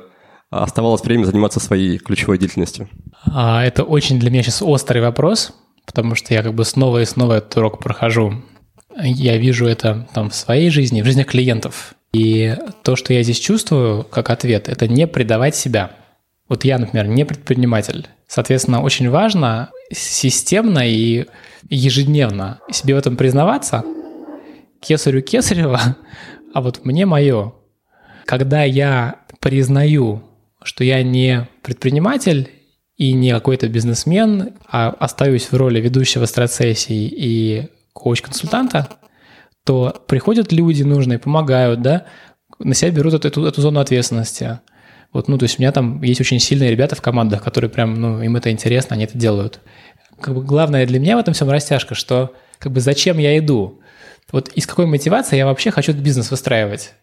оставалось 0.62 1.04
время 1.04 1.26
заниматься 1.26 1.60
своей 1.60 1.98
ключевой 1.98 2.38
деятельностью? 2.38 2.90
А, 3.26 3.64
это 3.64 3.84
очень 3.84 4.20
для 4.20 4.30
меня 4.30 4.44
сейчас 4.44 4.62
острый 4.62 5.02
вопрос, 5.02 5.54
потому 5.86 6.16
что 6.16 6.34
я 6.34 6.44
как 6.44 6.54
бы 6.54 6.66
снова 6.66 7.02
и 7.02 7.06
снова 7.06 7.34
этот 7.34 7.58
урок 7.58 7.80
прохожу. 7.80 8.44
Я 9.02 9.38
вижу 9.38 9.66
это 9.66 10.08
там 10.14 10.30
в 10.30 10.36
своей 10.36 10.70
жизни, 10.70 11.02
в 11.02 11.06
жизни 11.06 11.24
клиентов. 11.24 11.96
И 12.14 12.56
то, 12.84 12.96
что 12.96 13.14
я 13.14 13.24
здесь 13.24 13.40
чувствую 13.40 14.04
как 14.04 14.30
ответ, 14.30 14.70
это 14.70 14.88
не 14.88 15.08
предавать 15.08 15.56
себя. 15.56 15.92
Вот 16.48 16.64
я, 16.64 16.78
например, 16.78 17.08
не 17.08 17.26
предприниматель. 17.26 18.08
Соответственно, 18.28 18.82
очень 18.82 19.10
важно 19.10 19.72
системно 19.92 20.88
и 20.88 21.26
ежедневно 21.70 22.60
себе 22.72 22.96
в 22.96 22.98
этом 22.98 23.18
признаваться. 23.18 23.84
Кесарю 24.80 25.22
кесарева, 25.22 25.98
а 26.54 26.62
вот 26.62 26.86
мне 26.86 27.06
мое. 27.06 27.54
Когда 28.26 28.64
я 28.64 29.22
признаю, 29.40 30.24
что 30.64 30.84
я 30.84 31.04
не 31.04 31.48
предприниматель 31.62 32.50
и 32.98 33.14
не 33.14 33.32
какой-то 33.32 33.68
бизнесмен, 33.68 34.54
а 34.70 34.90
остаюсь 34.90 35.52
в 35.52 35.54
роли 35.56 35.82
ведущего 35.82 36.26
страцессии 36.26 37.08
и 37.08 37.70
коуч-консультанта, 37.94 38.90
то 39.66 40.04
приходят 40.08 40.52
люди 40.52 40.84
нужные, 40.84 41.20
помогают, 41.20 41.82
да, 41.82 42.06
на 42.60 42.74
себя 42.74 42.92
берут 42.92 43.14
эту, 43.14 43.28
эту, 43.28 43.46
эту 43.46 43.62
зону 43.62 43.80
ответственности. 43.80 44.60
Вот, 45.12 45.28
ну, 45.28 45.38
то 45.38 45.44
есть 45.44 45.60
у 45.60 45.62
меня 45.62 45.72
там 45.72 46.02
есть 46.02 46.22
очень 46.22 46.40
сильные 46.40 46.72
ребята 46.72 46.96
в 46.96 47.02
командах, 47.02 47.44
которые 47.44 47.70
прям, 47.70 48.00
ну, 48.00 48.22
им 48.22 48.36
это 48.36 48.52
интересно, 48.52 48.96
они 48.96 49.06
это 49.06 49.18
делают. 49.18 49.60
Как 50.20 50.34
бы 50.34 50.44
главное 50.44 50.86
для 50.86 51.00
меня 51.00 51.18
в 51.18 51.20
этом 51.20 51.34
всем 51.34 51.50
растяжка, 51.50 51.96
что 51.96 52.34
как 52.58 52.72
бы 52.72 52.80
зачем 52.80 53.18
я 53.18 53.38
иду? 53.38 53.82
Вот 54.32 54.50
из 54.50 54.66
какой 54.66 54.86
мотивации 54.86 55.38
я 55.38 55.46
вообще 55.46 55.72
хочу 55.72 55.92
этот 55.92 56.04
бизнес 56.04 56.32
выстраивать? 56.32 56.94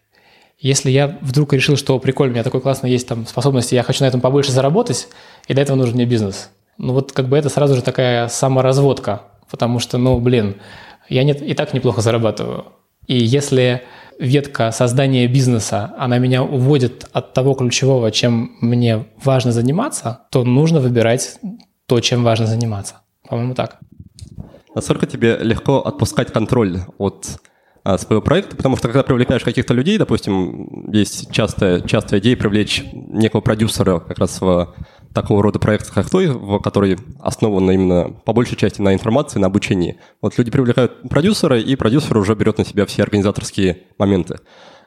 Если 0.61 0.91
я 0.91 1.17
вдруг 1.21 1.53
решил, 1.53 1.75
что 1.75 1.97
прикольно, 1.97 2.33
у 2.33 2.35
меня 2.35 2.43
такой 2.43 2.61
классный 2.61 2.91
есть 2.91 3.07
там 3.07 3.25
способности, 3.25 3.73
я 3.73 3.81
хочу 3.81 4.03
на 4.03 4.07
этом 4.07 4.21
побольше 4.21 4.51
заработать, 4.51 5.07
и 5.47 5.53
для 5.53 5.63
этого 5.63 5.75
нужен 5.75 5.95
мне 5.95 6.05
бизнес. 6.05 6.51
Ну 6.77 6.93
вот 6.93 7.11
как 7.11 7.29
бы 7.29 7.37
это 7.37 7.49
сразу 7.49 7.73
же 7.73 7.81
такая 7.81 8.27
саморазводка, 8.27 9.23
потому 9.49 9.79
что, 9.79 9.97
ну, 9.97 10.19
блин, 10.19 10.57
я 11.09 11.23
не, 11.23 11.33
и 11.33 11.55
так 11.55 11.73
неплохо 11.73 12.01
зарабатываю. 12.01 12.65
И 13.07 13.17
если 13.17 13.81
ветка 14.19 14.71
создания 14.71 15.27
бизнеса, 15.27 15.95
она 15.97 16.19
меня 16.19 16.43
уводит 16.43 17.09
от 17.11 17.33
того 17.33 17.55
ключевого, 17.55 18.11
чем 18.11 18.55
мне 18.61 19.07
важно 19.23 19.51
заниматься, 19.51 20.27
то 20.29 20.43
нужно 20.43 20.79
выбирать 20.79 21.39
то, 21.87 21.99
чем 22.01 22.23
важно 22.23 22.45
заниматься. 22.45 23.01
По-моему, 23.27 23.55
так. 23.55 23.79
Насколько 24.75 25.07
тебе 25.07 25.37
легко 25.41 25.79
отпускать 25.79 26.31
контроль 26.31 26.81
от 26.99 27.41
своего 27.97 28.21
проекта, 28.21 28.55
потому 28.55 28.77
что 28.77 28.87
когда 28.87 29.03
привлекаешь 29.03 29.43
каких-то 29.43 29.73
людей, 29.73 29.97
допустим, 29.97 30.91
есть 30.91 31.31
частая, 31.31 31.81
частая 31.81 32.19
идея 32.19 32.37
привлечь 32.37 32.83
некого 32.93 33.41
продюсера 33.41 33.99
как 33.99 34.19
раз 34.19 34.39
в 34.39 34.75
такого 35.13 35.43
рода 35.43 35.59
проект, 35.59 35.89
как 35.91 36.09
твой, 36.09 36.27
в 36.27 36.59
который 36.59 36.97
основан 37.19 37.69
именно 37.69 38.11
по 38.25 38.33
большей 38.33 38.57
части 38.57 38.81
на 38.81 38.93
информации, 38.93 39.39
на 39.39 39.47
обучении. 39.47 39.99
Вот 40.21 40.37
люди 40.37 40.51
привлекают 40.51 41.09
продюсера, 41.09 41.59
и 41.59 41.75
продюсер 41.75 42.17
уже 42.17 42.35
берет 42.35 42.57
на 42.57 42.65
себя 42.65 42.85
все 42.85 43.03
организаторские 43.03 43.83
моменты. 43.97 44.39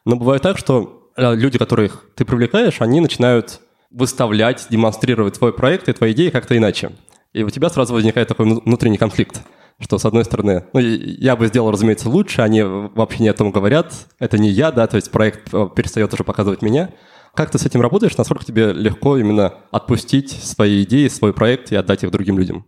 Но 0.05 0.17
бывает 0.17 0.43
так, 0.43 0.59
что 0.59 1.11
э, 1.17 1.35
люди, 1.35 1.59
которых 1.59 2.05
ты 2.15 2.25
привлекаешь, 2.25 2.81
они 2.81 3.01
начинают 3.01 3.61
выставлять, 3.91 4.67
демонстрировать 4.71 5.39
твой 5.39 5.53
проект 5.53 5.89
и 5.89 5.93
твои 5.93 6.13
идеи 6.13 6.31
как-то 6.31 6.57
иначе. 6.57 6.93
И 7.33 7.43
у 7.43 7.51
тебя 7.51 7.69
сразу 7.69 7.95
возникает 7.95 8.29
такой 8.29 8.47
внутренний 8.47 8.99
конфликт, 8.99 9.43
что, 9.81 9.99
с 9.99 10.05
одной 10.05 10.25
стороны, 10.25 10.65
ну, 10.73 10.81
я 10.81 11.37
бы 11.37 11.47
сделал, 11.47 11.71
разумеется, 11.71 12.09
лучше, 12.09 12.43
они 12.43 12.63
вообще 12.63 13.23
не 13.23 13.29
о 13.29 13.35
том 13.35 13.51
говорят, 13.51 13.93
это 14.19 14.39
не 14.39 14.51
я, 14.51 14.71
да, 14.71 14.87
то 14.87 14.97
есть 14.97 15.11
проект 15.11 15.53
э, 15.53 15.69
перестает 15.75 16.13
уже 16.15 16.25
показывать 16.25 16.63
меня, 16.63 16.91
как 17.35 17.51
ты 17.51 17.59
с 17.59 17.67
этим 17.67 17.81
работаешь? 17.81 18.17
Насколько 18.17 18.45
тебе 18.45 18.73
легко 18.73 19.17
именно 19.19 19.55
отпустить 19.73 20.31
свои 20.31 20.85
идеи, 20.85 21.09
свой 21.09 21.33
проект 21.33 21.73
и 21.73 21.77
отдать 21.77 22.05
их 22.05 22.13
другим 22.13 22.39
людям? 22.39 22.65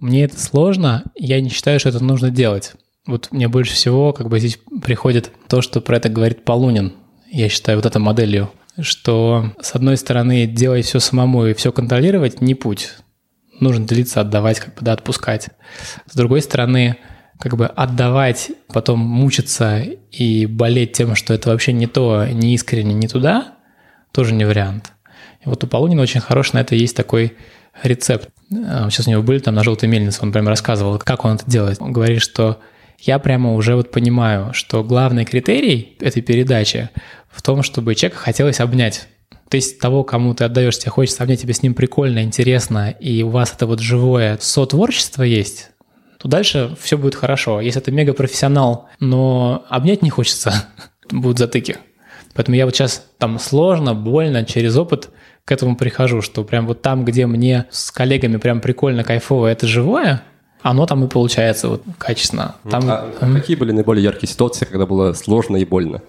Мне 0.00 0.24
это 0.24 0.38
сложно. 0.38 1.04
Я 1.14 1.40
не 1.40 1.48
считаю, 1.48 1.80
что 1.80 1.88
это 1.88 2.04
нужно 2.04 2.30
делать. 2.30 2.74
Вот 3.06 3.28
мне 3.32 3.48
больше 3.48 3.72
всего 3.72 4.12
как 4.12 4.28
бы 4.28 4.38
здесь 4.38 4.60
приходит 4.82 5.32
то, 5.48 5.62
что 5.62 5.80
про 5.80 5.96
это 5.96 6.10
говорит 6.10 6.44
Полунин. 6.44 6.92
Я 7.30 7.48
считаю 7.48 7.78
вот 7.78 7.86
этой 7.86 7.98
моделью, 7.98 8.50
что 8.78 9.52
с 9.60 9.74
одной 9.74 9.96
стороны 9.96 10.46
делать 10.46 10.84
все 10.84 11.00
самому 11.00 11.46
и 11.46 11.54
все 11.54 11.72
контролировать 11.72 12.42
не 12.42 12.54
путь. 12.54 12.96
Нужно 13.60 13.86
делиться, 13.86 14.20
отдавать, 14.20 14.60
как 14.60 14.74
бы 14.74 14.82
да, 14.82 14.92
отпускать. 14.92 15.48
С 16.06 16.14
другой 16.14 16.42
стороны, 16.42 16.96
как 17.38 17.56
бы 17.56 17.66
отдавать, 17.66 18.50
потом 18.72 19.00
мучиться 19.00 19.78
и 20.10 20.46
болеть 20.46 20.92
тем, 20.92 21.14
что 21.14 21.34
это 21.34 21.50
вообще 21.50 21.72
не 21.72 21.86
то, 21.86 22.26
не 22.26 22.54
искренне, 22.54 22.94
не 22.94 23.08
туда, 23.08 23.54
тоже 24.12 24.34
не 24.34 24.44
вариант. 24.44 24.92
И 25.44 25.48
вот 25.48 25.62
у 25.62 25.66
Полунина 25.66 26.02
очень 26.02 26.20
хороший 26.20 26.54
на 26.54 26.60
это 26.60 26.74
есть 26.74 26.96
такой 26.96 27.36
рецепт. 27.82 28.28
А, 28.52 28.90
сейчас 28.90 29.06
у 29.06 29.10
него 29.10 29.22
были 29.22 29.38
там 29.38 29.54
на 29.54 29.62
желтой 29.62 29.88
мельнице, 29.88 30.20
он 30.22 30.32
прямо 30.32 30.50
рассказывал, 30.50 30.98
как 30.98 31.24
он 31.24 31.36
это 31.36 31.48
делает. 31.48 31.80
Он 31.80 31.92
говорит, 31.92 32.22
что 32.22 32.60
я 32.98 33.18
прямо 33.18 33.54
уже 33.54 33.76
вот 33.76 33.90
понимаю, 33.90 34.52
что 34.54 34.82
главный 34.82 35.24
критерий 35.24 35.96
этой 36.00 36.22
передачи 36.22 36.90
в 37.30 37.42
том, 37.42 37.62
чтобы 37.62 37.94
человека 37.94 38.18
хотелось 38.18 38.60
обнять. 38.60 39.08
То 39.48 39.56
есть 39.56 39.78
того, 39.78 40.04
кому 40.04 40.34
ты 40.34 40.44
отдаешь, 40.44 40.78
тебе 40.78 40.90
хочется 40.90 41.22
обнять, 41.22 41.40
тебе 41.40 41.54
с 41.54 41.62
ним 41.62 41.74
прикольно, 41.74 42.22
интересно, 42.22 42.90
и 42.90 43.22
у 43.22 43.30
вас 43.30 43.52
это 43.54 43.66
вот 43.66 43.80
живое 43.80 44.38
сотворчество 44.40 45.22
есть, 45.22 45.70
то 46.18 46.28
дальше 46.28 46.76
все 46.80 46.98
будет 46.98 47.14
хорошо. 47.14 47.60
Если 47.60 47.80
это 47.80 47.90
мега-профессионал, 47.90 48.88
но 49.00 49.64
обнять 49.68 50.02
не 50.02 50.10
хочется, 50.10 50.66
будут 51.10 51.38
затыки. 51.38 51.78
Поэтому 52.34 52.56
я 52.56 52.66
вот 52.66 52.74
сейчас 52.74 53.04
там 53.18 53.38
сложно, 53.38 53.94
больно, 53.94 54.44
через 54.44 54.76
опыт 54.76 55.10
к 55.44 55.52
этому 55.52 55.76
прихожу, 55.76 56.20
что 56.20 56.44
прям 56.44 56.66
вот 56.66 56.82
там, 56.82 57.04
где 57.04 57.26
мне 57.26 57.66
с 57.70 57.90
коллегами 57.90 58.36
прям 58.36 58.60
прикольно, 58.60 59.02
кайфово, 59.02 59.46
это 59.46 59.66
живое, 59.66 60.22
оно 60.60 60.84
там 60.86 61.04
и 61.04 61.08
получается 61.08 61.68
вот 61.68 61.82
качественно. 61.96 62.56
Там... 62.70 62.84
А 62.86 63.10
какие 63.34 63.56
были 63.56 63.72
наиболее 63.72 64.04
яркие 64.04 64.30
ситуации, 64.30 64.66
когда 64.66 64.84
было 64.86 65.14
сложно 65.14 65.56
и 65.56 65.64
больно? 65.64 66.02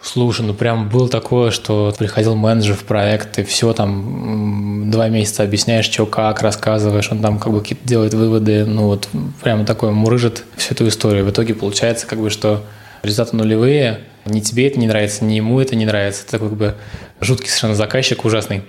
Слушай, 0.00 0.46
ну 0.46 0.54
прям 0.54 0.88
было 0.88 1.08
такое, 1.08 1.50
что 1.50 1.92
приходил 1.98 2.36
менеджер 2.36 2.74
в 2.74 2.84
проект, 2.84 3.38
и 3.38 3.42
все 3.42 3.72
там 3.72 4.90
два 4.90 5.08
месяца 5.08 5.42
объясняешь, 5.42 5.86
что 5.86 6.06
как, 6.06 6.40
рассказываешь, 6.40 7.10
он 7.10 7.20
там 7.20 7.38
как 7.38 7.52
бы 7.52 7.60
какие-то 7.60 7.86
делает 7.86 8.14
выводы, 8.14 8.64
ну 8.64 8.86
вот 8.86 9.08
прямо 9.42 9.64
такое 9.64 9.90
мурыжит 9.90 10.44
всю 10.56 10.74
эту 10.74 10.86
историю. 10.86 11.24
В 11.24 11.30
итоге 11.30 11.54
получается 11.54 12.06
как 12.06 12.20
бы, 12.20 12.30
что 12.30 12.62
результаты 13.02 13.36
нулевые, 13.36 14.00
Ни 14.24 14.40
тебе 14.40 14.66
это 14.66 14.78
не 14.78 14.86
нравится, 14.86 15.24
ни 15.24 15.34
ему 15.34 15.60
это 15.60 15.74
не 15.74 15.86
нравится. 15.86 16.24
Это 16.26 16.38
как 16.38 16.54
бы 16.54 16.74
жуткий 17.20 17.48
совершенно 17.48 17.74
заказчик, 17.74 18.24
ужасный. 18.24 18.62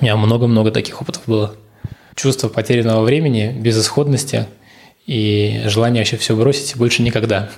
У 0.00 0.04
меня 0.04 0.16
много-много 0.16 0.70
таких 0.70 1.00
опытов 1.02 1.22
было. 1.26 1.54
Чувство 2.14 2.48
потерянного 2.48 3.02
времени, 3.04 3.54
безысходности 3.58 4.46
и 5.06 5.62
желание 5.66 6.00
вообще 6.00 6.16
все 6.16 6.36
бросить 6.36 6.74
и 6.74 6.78
больше 6.78 7.02
никогда. 7.02 7.50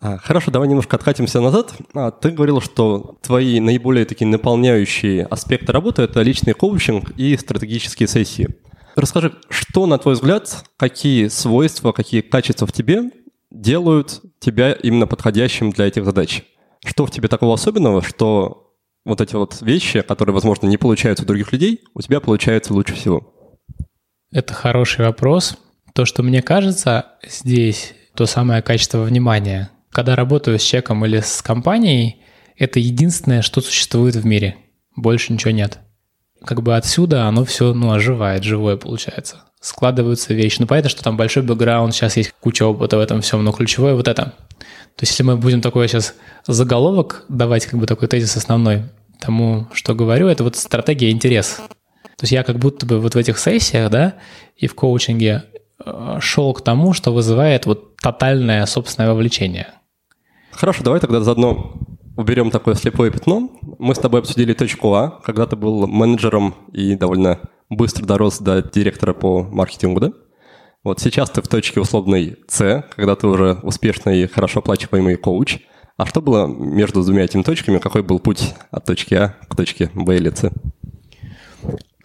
А, 0.00 0.18
хорошо, 0.18 0.50
давай 0.50 0.68
немножко 0.68 0.96
откатимся 0.96 1.40
назад. 1.40 1.74
А, 1.94 2.10
ты 2.10 2.30
говорил, 2.30 2.60
что 2.60 3.16
твои 3.22 3.60
наиболее 3.60 4.04
такие 4.04 4.26
наполняющие 4.26 5.24
аспекты 5.24 5.72
работы– 5.72 6.02
это 6.04 6.20
личный 6.22 6.52
коучинг 6.52 7.10
и 7.16 7.36
стратегические 7.36 8.06
сессии. 8.06 8.48
Расскажи, 8.94 9.34
что, 9.48 9.86
на 9.86 9.98
твой 9.98 10.14
взгляд, 10.14 10.64
какие 10.76 11.28
свойства, 11.28 11.92
какие 11.92 12.20
качества 12.20 12.66
в 12.66 12.72
тебе 12.72 13.10
делают 13.50 14.22
тебя 14.38 14.72
именно 14.72 15.06
подходящим 15.06 15.70
для 15.70 15.86
этих 15.86 16.04
задач? 16.04 16.44
Что 16.84 17.06
в 17.06 17.10
тебе 17.10 17.28
такого 17.28 17.54
особенного, 17.54 18.02
что 18.02 18.74
вот 19.04 19.20
эти 19.20 19.34
вот 19.34 19.60
вещи, 19.62 20.02
которые, 20.02 20.34
возможно, 20.34 20.66
не 20.66 20.76
получаются 20.76 21.24
у 21.24 21.26
других 21.26 21.52
людей, 21.52 21.80
у 21.94 22.02
тебя 22.02 22.20
получаются 22.20 22.74
лучше 22.74 22.94
всего? 22.94 23.34
Это 24.30 24.52
хороший 24.52 25.06
вопрос. 25.06 25.56
То, 25.94 26.04
что 26.04 26.22
мне 26.22 26.42
кажется 26.42 27.12
здесь, 27.26 27.94
то 28.14 28.26
самое 28.26 28.60
качество 28.60 29.02
внимания– 29.02 29.70
когда 29.90 30.16
работаю 30.16 30.58
с 30.58 30.62
чеком 30.62 31.04
или 31.04 31.20
с 31.20 31.42
компанией, 31.42 32.22
это 32.56 32.80
единственное, 32.80 33.42
что 33.42 33.60
существует 33.60 34.14
в 34.16 34.24
мире. 34.24 34.56
Больше 34.94 35.32
ничего 35.32 35.50
нет. 35.50 35.78
Как 36.44 36.62
бы 36.62 36.76
отсюда 36.76 37.24
оно 37.24 37.44
все 37.44 37.74
ну, 37.74 37.92
оживает, 37.92 38.44
живое 38.44 38.76
получается. 38.76 39.42
Складываются 39.60 40.32
вещи. 40.34 40.58
Ну, 40.60 40.66
понятно, 40.66 40.90
что 40.90 41.02
там 41.02 41.16
большой 41.16 41.42
бэкграунд, 41.42 41.94
сейчас 41.94 42.16
есть 42.16 42.32
куча 42.40 42.64
опыта 42.64 42.96
в 42.96 43.00
этом 43.00 43.20
всем, 43.20 43.42
но 43.42 43.52
ключевое 43.52 43.94
вот 43.94 44.08
это. 44.08 44.34
То 44.96 45.02
есть, 45.02 45.12
если 45.12 45.24
мы 45.24 45.36
будем 45.36 45.60
такой 45.60 45.88
сейчас 45.88 46.14
заголовок 46.46 47.24
давать, 47.28 47.66
как 47.66 47.78
бы 47.80 47.86
такой 47.86 48.08
тезис 48.08 48.36
основной 48.36 48.84
тому, 49.20 49.66
что 49.72 49.94
говорю, 49.94 50.28
это 50.28 50.44
вот 50.44 50.56
стратегия 50.56 51.10
интерес. 51.10 51.60
То 52.16 52.22
есть 52.22 52.32
я 52.32 52.44
как 52.44 52.58
будто 52.58 52.86
бы 52.86 52.98
вот 52.98 53.14
в 53.14 53.18
этих 53.18 53.38
сессиях, 53.38 53.90
да, 53.90 54.14
и 54.56 54.66
в 54.66 54.74
коучинге 54.74 55.44
шел 56.20 56.52
к 56.54 56.62
тому, 56.62 56.92
что 56.92 57.12
вызывает 57.12 57.66
вот 57.66 57.96
тотальное 57.96 58.66
собственное 58.66 59.10
вовлечение. 59.10 59.68
Хорошо, 60.50 60.82
давай 60.82 61.00
тогда 61.00 61.20
заодно 61.20 61.74
уберем 62.16 62.50
такое 62.50 62.74
слепое 62.74 63.10
пятно. 63.10 63.50
Мы 63.78 63.94
с 63.94 63.98
тобой 63.98 64.20
обсудили 64.20 64.54
точку 64.54 64.94
А, 64.94 65.20
когда 65.24 65.46
ты 65.46 65.56
был 65.56 65.86
менеджером 65.86 66.54
и 66.72 66.94
довольно 66.94 67.40
быстро 67.68 68.06
дорос 68.06 68.38
до 68.38 68.62
директора 68.62 69.12
по 69.12 69.42
маркетингу, 69.42 70.00
да? 70.00 70.12
Вот 70.82 71.00
сейчас 71.00 71.30
ты 71.30 71.42
в 71.42 71.48
точке 71.48 71.80
условной 71.80 72.38
С, 72.48 72.84
когда 72.94 73.16
ты 73.16 73.26
уже 73.26 73.58
успешный 73.62 74.22
и 74.22 74.26
хорошо 74.26 74.60
оплачиваемый 74.60 75.16
коуч. 75.16 75.58
А 75.96 76.06
что 76.06 76.20
было 76.20 76.46
между 76.46 77.02
двумя 77.02 77.24
этими 77.24 77.42
точками? 77.42 77.78
Какой 77.78 78.02
был 78.02 78.20
путь 78.20 78.54
от 78.70 78.84
точки 78.84 79.14
А 79.14 79.34
к 79.48 79.56
точке 79.56 79.90
Б 79.94 80.16
или 80.16 80.30
С? 80.30 80.50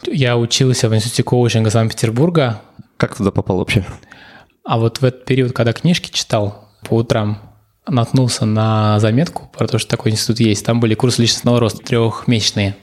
Я 0.07 0.37
учился 0.37 0.89
в 0.89 0.95
институте 0.95 1.23
коучинга 1.23 1.69
Санкт-Петербурга. 1.69 2.61
Как 2.97 3.15
туда 3.15 3.31
попал 3.31 3.57
вообще? 3.57 3.85
А 4.63 4.77
вот 4.77 4.99
в 5.01 5.05
этот 5.05 5.25
период, 5.25 5.53
когда 5.53 5.73
книжки 5.73 6.11
читал 6.11 6.69
по 6.83 6.95
утрам, 6.95 7.39
наткнулся 7.87 8.45
на 8.45 8.99
заметку 8.99 9.49
про 9.55 9.67
то, 9.67 9.79
что 9.79 9.89
такой 9.89 10.11
институт 10.11 10.39
есть. 10.39 10.65
Там 10.65 10.79
были 10.79 10.95
курсы 10.95 11.21
личностного 11.21 11.59
роста 11.59 11.83
трехмесячные. 11.83 12.75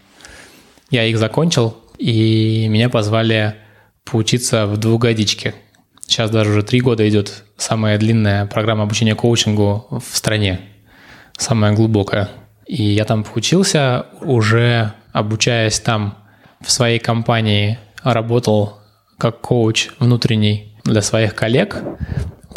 Я 0.90 1.04
их 1.04 1.18
закончил, 1.18 1.76
и 1.98 2.66
меня 2.68 2.88
позвали 2.88 3.56
поучиться 4.04 4.66
в 4.66 4.76
двухгодичке. 4.76 5.54
Сейчас 6.00 6.30
даже 6.30 6.50
уже 6.50 6.62
три 6.62 6.80
года 6.80 7.06
идет 7.08 7.44
самая 7.56 7.98
длинная 7.98 8.46
программа 8.46 8.84
обучения 8.84 9.14
коучингу 9.14 9.86
в 9.90 10.16
стране, 10.16 10.60
самая 11.36 11.74
глубокая. 11.74 12.30
И 12.66 12.82
я 12.82 13.04
там 13.04 13.24
поучился, 13.24 14.06
уже 14.20 14.94
обучаясь 15.12 15.80
там 15.80 16.16
в 16.60 16.70
своей 16.70 16.98
компании, 16.98 17.78
работал 18.02 18.78
как 19.18 19.40
коуч 19.40 19.90
внутренний 19.98 20.76
для 20.84 21.02
своих 21.02 21.34
коллег, 21.34 21.82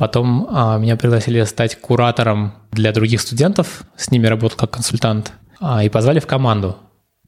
Потом 0.02 0.48
а, 0.50 0.80
меня 0.80 0.98
пригласили 0.98 1.44
стать 1.44 1.80
куратором 1.80 2.54
для 2.72 2.92
других 2.92 3.22
студентов, 3.22 3.84
с 3.96 4.10
ними 4.10 4.26
работал 4.26 4.58
как 4.58 4.72
консультант, 4.72 5.32
а, 5.60 5.84
и 5.84 5.90
позвали 5.90 6.20
в 6.20 6.26
команду. 6.26 6.76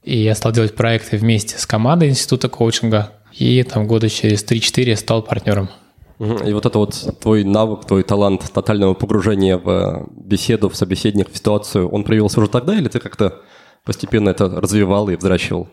И 0.01 0.17
я 0.17 0.33
стал 0.33 0.53
делать 0.53 0.75
проекты 0.75 1.17
вместе 1.17 1.59
с 1.59 1.67
командой 1.67 2.09
института 2.09 2.49
коучинга, 2.49 3.11
и 3.31 3.61
там 3.61 3.85
года 3.85 4.09
через 4.09 4.43
3-4 4.43 4.95
стал 4.95 5.21
партнером. 5.21 5.69
И 6.17 6.51
вот 6.51 6.65
это 6.65 6.79
вот 6.79 7.19
твой 7.21 7.43
навык, 7.43 7.85
твой 7.85 8.01
талант 8.01 8.51
тотального 8.51 8.95
погружения 8.95 9.57
в 9.57 10.07
беседу, 10.09 10.67
в 10.67 10.75
собеседник, 10.75 11.31
в 11.31 11.37
ситуацию, 11.37 11.87
он 11.87 12.03
проявился 12.03 12.39
уже 12.39 12.49
тогда, 12.49 12.75
или 12.75 12.87
ты 12.87 12.99
как-то 12.99 13.41
постепенно 13.85 14.29
это 14.29 14.47
развивал 14.49 15.09
и 15.09 15.15
взращивал? 15.15 15.67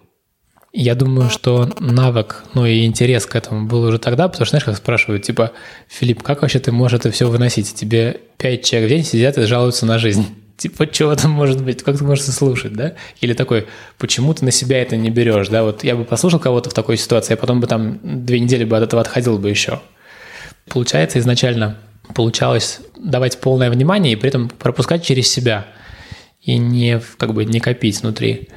Я 0.72 0.94
думаю, 0.94 1.30
что 1.30 1.68
навык, 1.80 2.44
ну 2.54 2.64
и 2.64 2.84
интерес 2.84 3.26
к 3.26 3.34
этому 3.34 3.66
был 3.66 3.82
уже 3.82 3.98
тогда, 3.98 4.28
потому 4.28 4.46
что, 4.46 4.52
знаешь, 4.52 4.64
как 4.64 4.76
спрашивают, 4.76 5.24
типа, 5.24 5.50
Филипп, 5.88 6.22
как 6.22 6.42
вообще 6.42 6.60
ты 6.60 6.70
можешь 6.70 7.00
это 7.00 7.10
все 7.10 7.28
выносить? 7.28 7.74
Тебе 7.74 8.20
пять 8.36 8.64
человек 8.64 8.88
в 8.88 8.94
день 8.94 9.04
сидят 9.04 9.36
и 9.36 9.42
жалуются 9.42 9.84
на 9.86 9.98
жизнь. 9.98 10.26
Типа, 10.60 10.86
что 10.92 11.14
там 11.16 11.30
может 11.30 11.64
быть? 11.64 11.82
Как 11.82 11.96
ты 11.96 12.04
можешь 12.04 12.24
это 12.24 12.32
слушать, 12.32 12.74
да? 12.74 12.92
Или 13.22 13.32
такой, 13.32 13.66
почему 13.96 14.34
ты 14.34 14.44
на 14.44 14.50
себя 14.50 14.82
это 14.82 14.94
не 14.94 15.08
берешь, 15.08 15.48
да? 15.48 15.62
Вот 15.62 15.84
я 15.84 15.96
бы 15.96 16.04
послушал 16.04 16.38
кого-то 16.38 16.68
в 16.68 16.74
такой 16.74 16.98
ситуации, 16.98 17.32
а 17.32 17.38
потом 17.38 17.60
бы 17.60 17.66
там 17.66 17.98
две 18.02 18.38
недели 18.38 18.64
бы 18.64 18.76
от 18.76 18.82
этого 18.82 19.00
отходил 19.00 19.38
бы 19.38 19.48
еще. 19.48 19.80
Получается, 20.68 21.18
изначально 21.18 21.78
получалось 22.14 22.80
давать 22.98 23.40
полное 23.40 23.70
внимание 23.70 24.12
и 24.12 24.16
при 24.16 24.28
этом 24.28 24.50
пропускать 24.50 25.02
через 25.02 25.28
себя 25.28 25.66
и 26.42 26.58
не, 26.58 27.00
как 27.16 27.32
бы, 27.32 27.46
не 27.46 27.58
копить 27.58 28.02
внутри. 28.02 28.50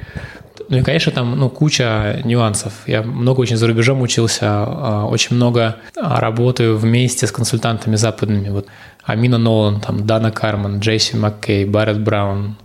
Ну 0.68 0.78
и, 0.78 0.82
конечно, 0.82 1.12
там 1.12 1.38
ну, 1.38 1.50
куча 1.50 2.20
нюансов. 2.24 2.72
Я 2.86 3.02
много 3.02 3.40
очень 3.40 3.56
за 3.56 3.66
рубежом 3.66 4.02
учился, 4.02 4.46
а, 4.46 5.06
очень 5.06 5.36
много 5.36 5.76
а, 5.96 6.20
работаю 6.20 6.76
вместе 6.76 7.26
с 7.26 7.32
консультантами 7.32 7.96
западными. 7.96 8.48
Вот 8.48 8.66
Амина 9.04 9.38
Нолан, 9.38 9.80
там, 9.80 10.06
Дана 10.06 10.30
Карман, 10.30 10.80
Джейси 10.80 11.16
Маккей, 11.16 11.64
Барретт 11.64 12.00
Браун. 12.00 12.56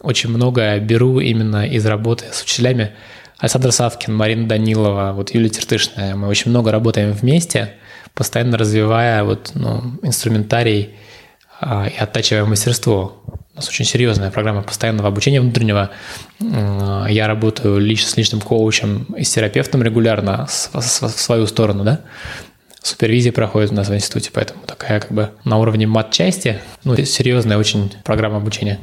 Очень 0.00 0.30
много 0.30 0.78
беру 0.78 1.20
именно 1.20 1.66
из 1.66 1.86
работы 1.86 2.26
с 2.32 2.42
учителями. 2.42 2.90
Александр 3.38 3.72
Савкин, 3.72 4.14
Марина 4.14 4.48
Данилова, 4.48 5.12
вот 5.14 5.34
Юлия 5.34 5.48
Тертышная. 5.48 6.14
Мы 6.14 6.28
очень 6.28 6.50
много 6.50 6.70
работаем 6.70 7.12
вместе, 7.12 7.74
постоянно 8.14 8.58
развивая 8.58 9.24
вот, 9.24 9.52
ну, 9.54 9.82
инструментарий 10.02 10.94
и 11.90 11.96
оттачивая 11.96 12.44
мастерство. 12.44 13.22
У 13.52 13.56
нас 13.56 13.68
очень 13.68 13.84
серьезная 13.84 14.30
программа 14.30 14.62
постоянного 14.62 15.08
обучения 15.08 15.40
внутреннего. 15.40 15.90
Я 16.40 17.26
работаю 17.26 17.78
лично 17.78 18.08
с 18.08 18.16
личным 18.16 18.40
коучем 18.40 19.04
и 19.16 19.22
с 19.22 19.30
терапевтом 19.30 19.82
регулярно 19.82 20.46
в 20.46 20.80
свою 20.80 21.46
сторону, 21.46 21.84
да. 21.84 22.00
Супервизия 22.82 23.32
проходит 23.32 23.70
у 23.70 23.74
нас 23.74 23.88
в 23.88 23.94
институте, 23.94 24.30
поэтому 24.34 24.60
такая 24.66 25.00
как 25.00 25.12
бы 25.12 25.30
на 25.44 25.58
уровне 25.58 25.86
мат-части, 25.86 26.60
ну, 26.84 26.94
серьезная 26.96 27.56
очень 27.56 27.90
программа 28.04 28.36
обучения. 28.36 28.78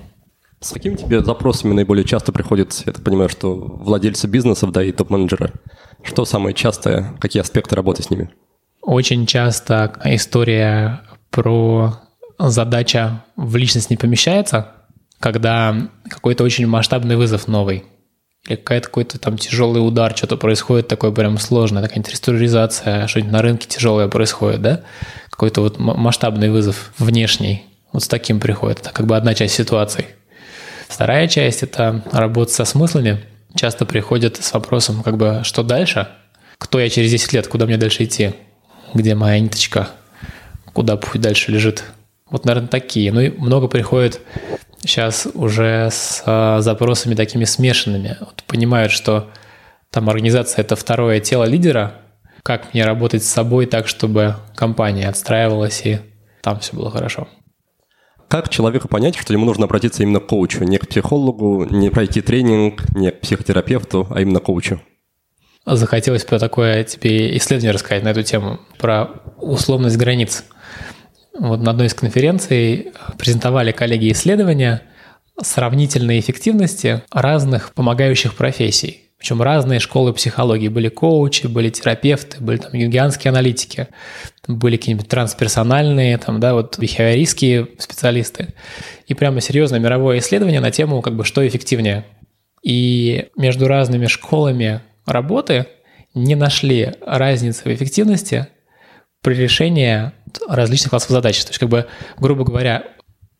С 0.59 0.71
какими 0.71 0.95
тебе 0.95 1.23
запросами 1.23 1.73
наиболее 1.73 2.05
часто 2.05 2.31
приходят, 2.31 2.71
я 2.85 2.93
так 2.93 3.03
понимаю, 3.03 3.29
что 3.29 3.53
владельцы 3.55 4.27
бизнесов, 4.27 4.71
да, 4.71 4.83
и 4.83 4.91
топ-менеджеры? 4.91 5.51
Что 6.01 6.25
самое 6.25 6.55
частое, 6.55 7.13
какие 7.19 7.41
аспекты 7.41 7.75
работы 7.75 8.01
с 8.01 8.09
ними? 8.09 8.29
Очень 8.81 9.27
часто 9.27 9.93
история 10.05 11.01
про 11.29 11.99
задача 12.49 13.23
в 13.35 13.55
личность 13.55 13.89
не 13.89 13.97
помещается, 13.97 14.67
когда 15.19 15.89
какой-то 16.09 16.43
очень 16.43 16.67
масштабный 16.67 17.15
вызов 17.15 17.47
новый, 17.47 17.85
или 18.47 18.55
какой-то 18.55 18.87
какой-то 18.87 19.19
там 19.19 19.37
тяжелый 19.37 19.85
удар, 19.85 20.15
что-то 20.17 20.35
происходит 20.35 20.87
такое 20.87 21.11
прям 21.11 21.37
сложное, 21.37 21.83
такая 21.83 22.03
реструктуризация, 22.03 23.07
что-нибудь 23.07 23.31
на 23.31 23.41
рынке 23.41 23.67
тяжелое 23.67 24.07
происходит, 24.07 24.61
да? 24.61 24.81
Какой-то 25.29 25.61
вот 25.61 25.79
масштабный 25.79 26.49
вызов 26.49 26.91
внешний. 26.97 27.63
Вот 27.93 28.03
с 28.03 28.07
таким 28.07 28.39
приходит. 28.39 28.79
Это 28.79 28.91
как 28.91 29.05
бы 29.05 29.15
одна 29.15 29.35
часть 29.35 29.55
ситуации. 29.55 30.07
Вторая 30.87 31.27
часть– 31.27 31.63
это 31.63 32.03
работа 32.11 32.51
со 32.51 32.65
смыслами. 32.65 33.21
Часто 33.55 33.85
приходят 33.85 34.37
с 34.37 34.53
вопросом, 34.53 35.03
как 35.03 35.17
бы, 35.17 35.41
что 35.43 35.63
дальше? 35.63 36.07
Кто 36.57 36.79
я 36.79 36.89
через 36.89 37.11
10 37.11 37.33
лет? 37.33 37.47
Куда 37.47 37.65
мне 37.65 37.77
дальше 37.77 38.03
идти? 38.03 38.33
Где 38.93 39.15
моя 39.15 39.39
ниточка? 39.39 39.89
Куда 40.73 40.97
путь 40.97 41.21
дальше 41.21 41.51
лежит? 41.51 41.83
Вот, 42.31 42.45
наверное, 42.45 42.69
такие. 42.69 43.11
Ну 43.11 43.19
и 43.19 43.29
много 43.29 43.67
приходит 43.67 44.21
сейчас 44.79 45.27
уже 45.33 45.89
с 45.91 46.23
а, 46.25 46.61
запросами 46.61 47.13
такими 47.13 47.43
смешанными. 47.43 48.17
Вот 48.21 48.43
понимают, 48.47 48.91
что 48.91 49.29
там 49.91 50.09
организация– 50.09 50.61
это 50.63 50.75
второе 50.75 51.19
тело 51.19 51.43
лидера. 51.43 52.01
Как 52.41 52.73
мне 52.73 52.85
работать 52.85 53.23
с 53.23 53.29
собой 53.29 53.65
так, 53.65 53.87
чтобы 53.87 54.37
компания 54.55 55.07
отстраивалась 55.07 55.85
и 55.85 55.99
там 56.41 56.59
все 56.59 56.75
было 56.75 56.89
хорошо. 56.89 57.27
Как 58.29 58.47
человеку 58.47 58.87
понять, 58.87 59.17
что 59.17 59.33
ему 59.33 59.45
нужно 59.45 59.65
обратиться 59.65 60.01
именно 60.01 60.21
к 60.21 60.27
коучу, 60.27 60.63
не 60.63 60.77
к 60.77 60.87
психологу, 60.87 61.65
не 61.69 61.89
пройти 61.89 62.21
тренинг, 62.21 62.89
не 62.95 63.11
к 63.11 63.19
психотерапевту, 63.19 64.07
а 64.09 64.21
именно 64.21 64.39
к 64.39 64.43
коучу? 64.43 64.81
Захотелось 65.65 66.23
про 66.23 66.39
такое 66.39 66.85
тебе 66.85 67.37
исследование 67.37 67.73
рассказать 67.73 68.03
на 68.03 68.07
эту 68.07 68.23
тему, 68.23 68.61
про 68.79 69.09
условность 69.37 69.97
границ– 69.97 70.45
вот 71.37 71.61
на 71.61 71.71
одной 71.71 71.87
из 71.87 71.93
конференций 71.93 72.91
презентовали 73.17 73.71
коллеги 73.71 74.11
исследования 74.11 74.83
сравнительной 75.41 76.19
эффективности 76.19 77.03
разных 77.11 77.73
помогающих 77.73 78.35
профессий. 78.35 79.11
Причем 79.17 79.41
разные 79.41 79.79
школы 79.79 80.13
психологии. 80.13 80.67
Были 80.67 80.89
коучи, 80.89 81.45
были 81.45 81.69
терапевты, 81.69 82.37
были 82.43 82.57
там 82.57 82.73
юнгианские 82.73 83.29
аналитики, 83.29 83.87
были 84.47 84.77
какие-нибудь 84.77 85.07
трансперсональные, 85.07 86.17
там, 86.17 86.39
да, 86.39 86.55
вот 86.55 86.79
бихевиористские 86.79 87.67
специалисты. 87.77 88.55
И 89.05 89.13
прямо 89.13 89.39
серьезное 89.39 89.79
мировое 89.79 90.17
исследование 90.17 90.59
на 90.59 90.71
тему, 90.71 91.03
как 91.03 91.15
бы, 91.15 91.23
что 91.23 91.47
эффективнее. 91.47 92.03
И 92.63 93.27
между 93.35 93.67
разными 93.67 94.07
школами 94.07 94.81
работы 95.05 95.67
не 96.15 96.33
нашли 96.33 96.93
разницы 97.05 97.63
в 97.65 97.67
эффективности 97.67 98.47
при 99.21 99.35
решении 99.35 100.11
различных 100.47 100.91
классов 100.91 101.09
задач. 101.09 101.41
То 101.43 101.49
есть, 101.49 101.59
как 101.59 101.69
бы, 101.69 101.87
грубо 102.17 102.43
говоря, 102.43 102.85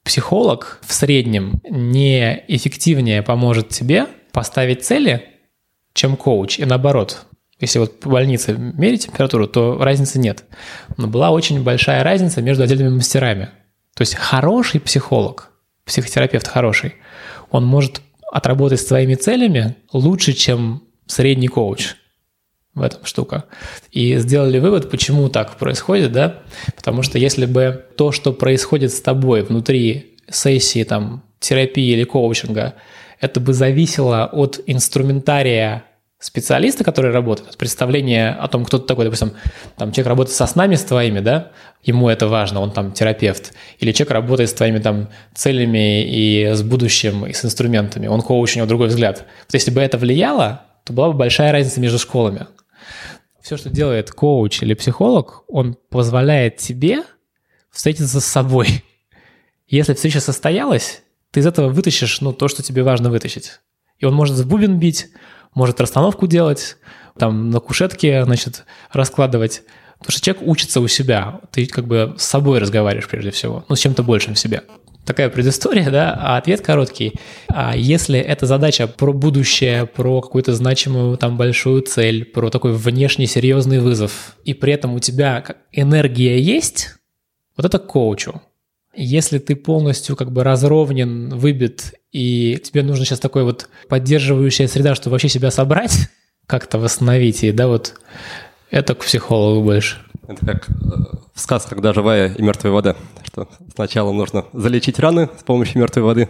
психолог 0.03 0.79
в 0.81 0.93
среднем 0.93 1.61
не 1.69 2.43
эффективнее 2.47 3.21
поможет 3.21 3.69
тебе 3.69 4.07
поставить 4.31 4.85
цели, 4.85 5.25
чем 5.93 6.15
коуч. 6.15 6.59
И 6.59 6.65
наоборот, 6.65 7.25
если 7.59 7.79
вот 7.79 7.99
по 7.99 8.09
больнице 8.09 8.53
мерить 8.57 9.05
температуру, 9.05 9.47
то 9.47 9.77
разницы 9.77 10.19
нет. 10.19 10.43
Но 10.97 11.07
была 11.07 11.31
очень 11.31 11.63
большая 11.63 12.03
разница 12.03 12.41
между 12.41 12.63
отдельными 12.63 12.95
мастерами. 12.95 13.49
То 13.95 14.01
есть 14.01 14.15
хороший 14.15 14.79
психолог, 14.79 15.51
психотерапевт 15.85 16.47
хороший, 16.47 16.95
он 17.51 17.65
может 17.65 18.01
отработать 18.31 18.79
с 18.79 18.85
твоими 18.85 19.15
целями 19.15 19.75
лучше, 19.91 20.33
чем 20.33 20.83
средний 21.05 21.49
коуч. 21.49 21.95
В 22.73 22.81
этом 22.81 23.03
штука. 23.05 23.45
И 23.91 24.17
сделали 24.17 24.59
вывод, 24.59 24.89
почему 24.89 25.27
так 25.27 25.57
происходит, 25.57 26.13
да? 26.13 26.39
Потому 26.75 27.03
что 27.03 27.17
если 27.17 27.45
бы 27.45 27.85
то, 27.97 28.13
что 28.13 28.31
происходит 28.31 28.93
с 28.93 29.01
тобой 29.01 29.41
внутри 29.41 30.15
сессии 30.29 30.83
там, 30.85 31.23
терапии 31.39 31.91
или 31.91 32.05
коучинга, 32.05 32.75
это 33.19 33.39
бы 33.41 33.53
зависело 33.53 34.25
от 34.25 34.61
инструментария 34.67 35.83
специалиста, 36.21 36.83
который 36.83 37.11
работает, 37.11 37.49
от 37.49 37.57
представления 37.57 38.29
о 38.29 38.47
том, 38.47 38.63
кто 38.63 38.77
ты 38.77 38.85
такой, 38.85 39.05
допустим, 39.05 39.33
там 39.75 39.91
человек 39.91 40.07
работает 40.07 40.37
со 40.37 40.45
снами 40.45 40.75
с 40.75 40.83
твоими, 40.83 41.19
да, 41.19 41.51
ему 41.83 42.09
это 42.09 42.27
важно, 42.27 42.61
он 42.61 42.71
там 42.71 42.91
терапевт, 42.93 43.53
или 43.79 43.91
человек 43.91 44.11
работает 44.11 44.51
с 44.51 44.53
твоими 44.53 44.77
там 44.77 45.09
целями 45.33 46.03
и 46.03 46.53
с 46.53 46.61
будущим, 46.61 47.25
и 47.25 47.33
с 47.33 47.43
инструментами, 47.43 48.07
он 48.07 48.21
коуч, 48.21 48.55
у 48.55 48.59
него 48.59 48.67
другой 48.67 48.87
взгляд. 48.87 49.25
Вот 49.47 49.53
если 49.53 49.71
бы 49.71 49.81
это 49.81 49.97
влияло, 49.97 50.61
то 50.85 50.93
была 50.93 51.07
бы 51.07 51.15
большая 51.15 51.51
разница 51.51 51.81
между 51.81 51.97
школами. 51.97 52.45
Все, 53.41 53.57
что 53.57 53.69
делает 53.69 54.11
коуч 54.11 54.61
или 54.61 54.73
психолог, 54.73 55.43
он 55.47 55.75
позволяет 55.89 56.57
тебе 56.57 57.03
встретиться 57.71 58.19
с 58.21 58.25
собой. 58.25 58.83
Если 59.67 59.93
встреча 59.93 60.19
состоялась, 60.19 61.01
ты 61.31 61.39
из 61.39 61.47
этого 61.47 61.69
вытащишь 61.69 62.21
ну, 62.21 62.33
то, 62.33 62.47
что 62.47 62.61
тебе 62.61 62.83
важно 62.83 63.09
вытащить. 63.09 63.61
И 63.99 64.05
он 64.05 64.13
может 64.13 64.35
в 64.35 64.47
бубен 64.47 64.79
бить, 64.79 65.07
может 65.53 65.79
расстановку 65.79 66.27
делать, 66.27 66.77
там 67.17 67.49
на 67.49 67.59
кушетке, 67.59 68.23
значит, 68.25 68.65
раскладывать. 68.91 69.63
Потому 69.99 70.11
что 70.11 70.21
человек 70.21 70.47
учится 70.47 70.81
у 70.81 70.87
себя. 70.87 71.41
Ты 71.51 71.67
как 71.67 71.85
бы 71.85 72.15
с 72.17 72.23
собой 72.23 72.59
разговариваешь 72.59 73.07
прежде 73.07 73.31
всего, 73.31 73.65
ну, 73.69 73.75
с 73.75 73.79
чем-то 73.79 74.03
большим 74.03 74.33
в 74.33 74.39
себе. 74.39 74.63
Такая 75.05 75.29
предыстория, 75.29 75.89
да, 75.89 76.13
а 76.13 76.37
ответ 76.37 76.61
короткий. 76.61 77.13
А 77.47 77.75
если 77.75 78.19
эта 78.19 78.45
задача 78.45 78.87
про 78.87 79.13
будущее, 79.13 79.87
про 79.87 80.21
какую-то 80.21 80.53
значимую 80.53 81.17
там 81.17 81.37
большую 81.37 81.81
цель, 81.81 82.23
про 82.23 82.49
такой 82.51 82.73
внешний 82.73 83.25
серьезный 83.25 83.79
вызов, 83.79 84.35
и 84.45 84.53
при 84.53 84.73
этом 84.73 84.93
у 84.93 84.99
тебя 84.99 85.43
энергия 85.71 86.39
есть, 86.39 86.95
вот 87.57 87.65
это 87.65 87.79
коучу. 87.79 88.41
Если 88.93 89.39
ты 89.39 89.55
полностью 89.55 90.15
как 90.15 90.31
бы 90.31 90.43
разровнен, 90.43 91.29
выбит, 91.29 91.93
и 92.11 92.59
тебе 92.63 92.83
нужно 92.83 93.05
сейчас 93.05 93.19
такой 93.19 93.43
вот 93.43 93.69
поддерживающая 93.89 94.67
среда, 94.67 94.93
чтобы 94.93 95.13
вообще 95.13 95.29
себя 95.29 95.49
собрать, 95.49 96.09
как-то 96.45 96.77
восстановить, 96.77 97.43
и 97.43 97.51
да, 97.51 97.67
вот 97.67 97.95
это 98.69 98.93
к 98.93 99.03
психологу 99.03 99.63
больше. 99.63 99.97
Это 100.31 100.45
как 100.45 100.69
э, 100.69 100.73
в 101.33 101.39
сказках 101.39 101.81
«Да, 101.81 101.93
живая 101.93 102.33
и 102.33 102.41
мертвая 102.41 102.71
вода», 102.71 102.95
что 103.25 103.47
сначала 103.75 104.11
нужно 104.11 104.45
залечить 104.53 104.99
раны 104.99 105.29
с 105.37 105.43
помощью 105.43 105.79
мертвой 105.79 106.03
воды, 106.03 106.29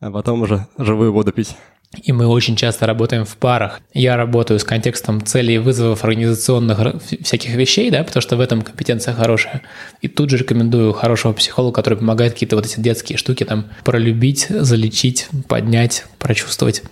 а 0.00 0.10
потом 0.10 0.42
уже 0.42 0.66
живую 0.78 1.12
воду 1.12 1.32
пить. 1.32 1.56
И 2.02 2.12
мы 2.12 2.26
очень 2.26 2.54
часто 2.54 2.86
работаем 2.86 3.24
в 3.24 3.36
парах. 3.36 3.80
Я 3.92 4.16
работаю 4.16 4.60
с 4.60 4.64
контекстом 4.64 5.24
целей 5.24 5.56
и 5.56 5.58
вызовов 5.58 6.04
организационных 6.04 7.02
всяких 7.22 7.54
вещей, 7.56 7.90
да, 7.90 8.04
потому 8.04 8.22
что 8.22 8.36
в 8.36 8.40
этом 8.40 8.62
компетенция 8.62 9.12
хорошая. 9.12 9.62
И 10.00 10.06
тут 10.06 10.30
же 10.30 10.36
рекомендую 10.36 10.92
хорошего 10.92 11.32
психолога, 11.32 11.74
который 11.74 11.98
помогает 11.98 12.34
какие-то 12.34 12.54
вот 12.54 12.66
эти 12.66 12.78
детские 12.78 13.18
штуки 13.18 13.44
там 13.44 13.66
пролюбить, 13.82 14.46
залечить, 14.48 15.28
поднять, 15.48 16.04
прочувствовать, 16.18 16.84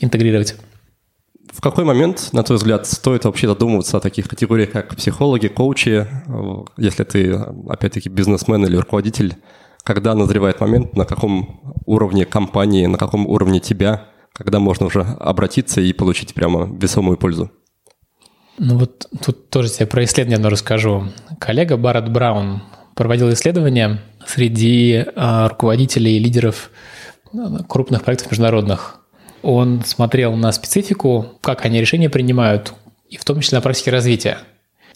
интегрировать. 0.00 0.56
В 1.56 1.60
какой 1.60 1.84
момент, 1.84 2.32
на 2.32 2.42
твой 2.42 2.58
взгляд, 2.58 2.86
стоит 2.86 3.24
вообще 3.24 3.48
задумываться 3.48 3.96
о 3.96 4.00
таких 4.00 4.28
категориях, 4.28 4.70
как 4.72 4.94
психологи, 4.94 5.48
коучи, 5.48 6.06
если 6.76 7.04
ты, 7.04 7.32
опять-таки, 7.68 8.08
бизнесмен 8.08 8.64
или 8.66 8.76
руководитель, 8.76 9.36
когда 9.82 10.14
назревает 10.14 10.60
момент, 10.60 10.94
на 10.94 11.04
каком 11.04 11.78
уровне 11.86 12.26
компании, 12.26 12.86
на 12.86 12.98
каком 12.98 13.26
уровне 13.26 13.60
тебя– 13.60 14.08
когда 14.36 14.60
можно 14.60 14.86
уже 14.86 15.00
обратиться 15.00 15.80
и 15.80 15.92
получить 15.92 16.34
прямо 16.34 16.68
весомую 16.70 17.16
пользу? 17.16 17.50
Ну 18.58 18.78
вот 18.78 19.06
тут 19.24 19.48
тоже 19.50 19.70
тебе 19.70 19.86
про 19.86 20.04
исследование 20.04 20.48
расскажу. 20.48 21.08
Коллега 21.38 21.76
Барретт 21.76 22.10
Браун 22.10 22.62
проводил 22.94 23.32
исследование 23.32 24.02
среди 24.26 25.04
а, 25.14 25.48
руководителей 25.48 26.16
и 26.16 26.18
лидеров 26.18 26.70
а, 27.32 27.62
крупных 27.64 28.02
проектов 28.02 28.30
международных. 28.30 29.00
Он 29.48 29.84
смотрел 29.84 30.34
на 30.34 30.50
специфику, 30.50 31.38
как 31.40 31.64
они 31.64 31.80
решения 31.80 32.10
принимают, 32.10 32.74
и 33.08 33.16
в 33.16 33.24
том 33.24 33.40
числе 33.40 33.58
на 33.58 33.62
практике 33.62 33.92
развития. 33.92 34.38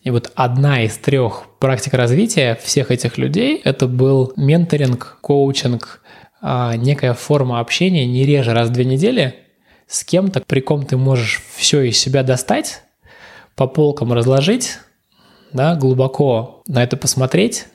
И 0.03 0.11
вот 0.11 0.33
одна 0.35 0.83
из 0.83 0.99
трех 0.99 1.45
практик 1.61 1.95
развития 1.95 2.59
всех 2.61 2.91
этих 2.91 3.17
людей– 3.17 3.61
это 3.65 3.87
был 3.87 4.33
менторинг, 4.35 5.19
коучинг, 5.21 6.03
а, 6.43 6.75
некая 6.75 7.15
форма 7.15 7.61
общения 7.61 8.05
не 8.09 8.27
реже 8.27 8.53
раз 8.53 8.71
в 8.71 8.73
две 8.73 8.85
недели 8.85 9.37
с 9.87 10.03
кем-то, 10.03 10.43
при 10.45 10.59
ком 10.59 10.85
ты 10.85 10.97
можешь 10.97 11.41
все 11.55 11.83
из 11.83 11.97
себя 11.97 12.25
достать, 12.25 12.83
по 13.55 13.69
полкам 13.69 14.13
разложить, 14.13 14.79
да, 15.53 15.77
глубоко 15.77 16.65
на 16.67 16.83
это 16.83 16.97
посмотреть 16.97 17.67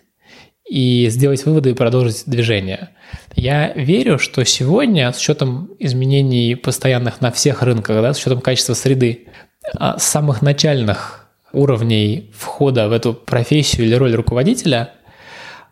и 0.67 1.07
сделать 1.09 1.45
выводы 1.45 1.71
и 1.71 1.73
продолжить 1.73 2.23
движение. 2.25 2.89
Я 3.35 3.73
верю, 3.73 4.17
что 4.17 4.43
сегодня 4.45 5.11
с 5.11 5.19
учетом 5.19 5.69
изменений 5.79 6.55
постоянных 6.55 7.21
на 7.21 7.31
всех 7.31 7.61
рынках, 7.61 8.01
да, 8.01 8.13
с 8.13 8.19
учетом 8.19 8.41
качества 8.41 8.73
среды, 8.73 9.27
а, 9.75 9.97
с 9.99 10.03
самых 10.03 10.41
начальных 10.41 11.27
уровней 11.53 12.31
входа 12.35 12.87
в 12.87 12.91
эту 12.91 13.13
профессию 13.13 13.85
или 13.85 13.95
роль 13.95 14.15
руководителя– 14.15 14.91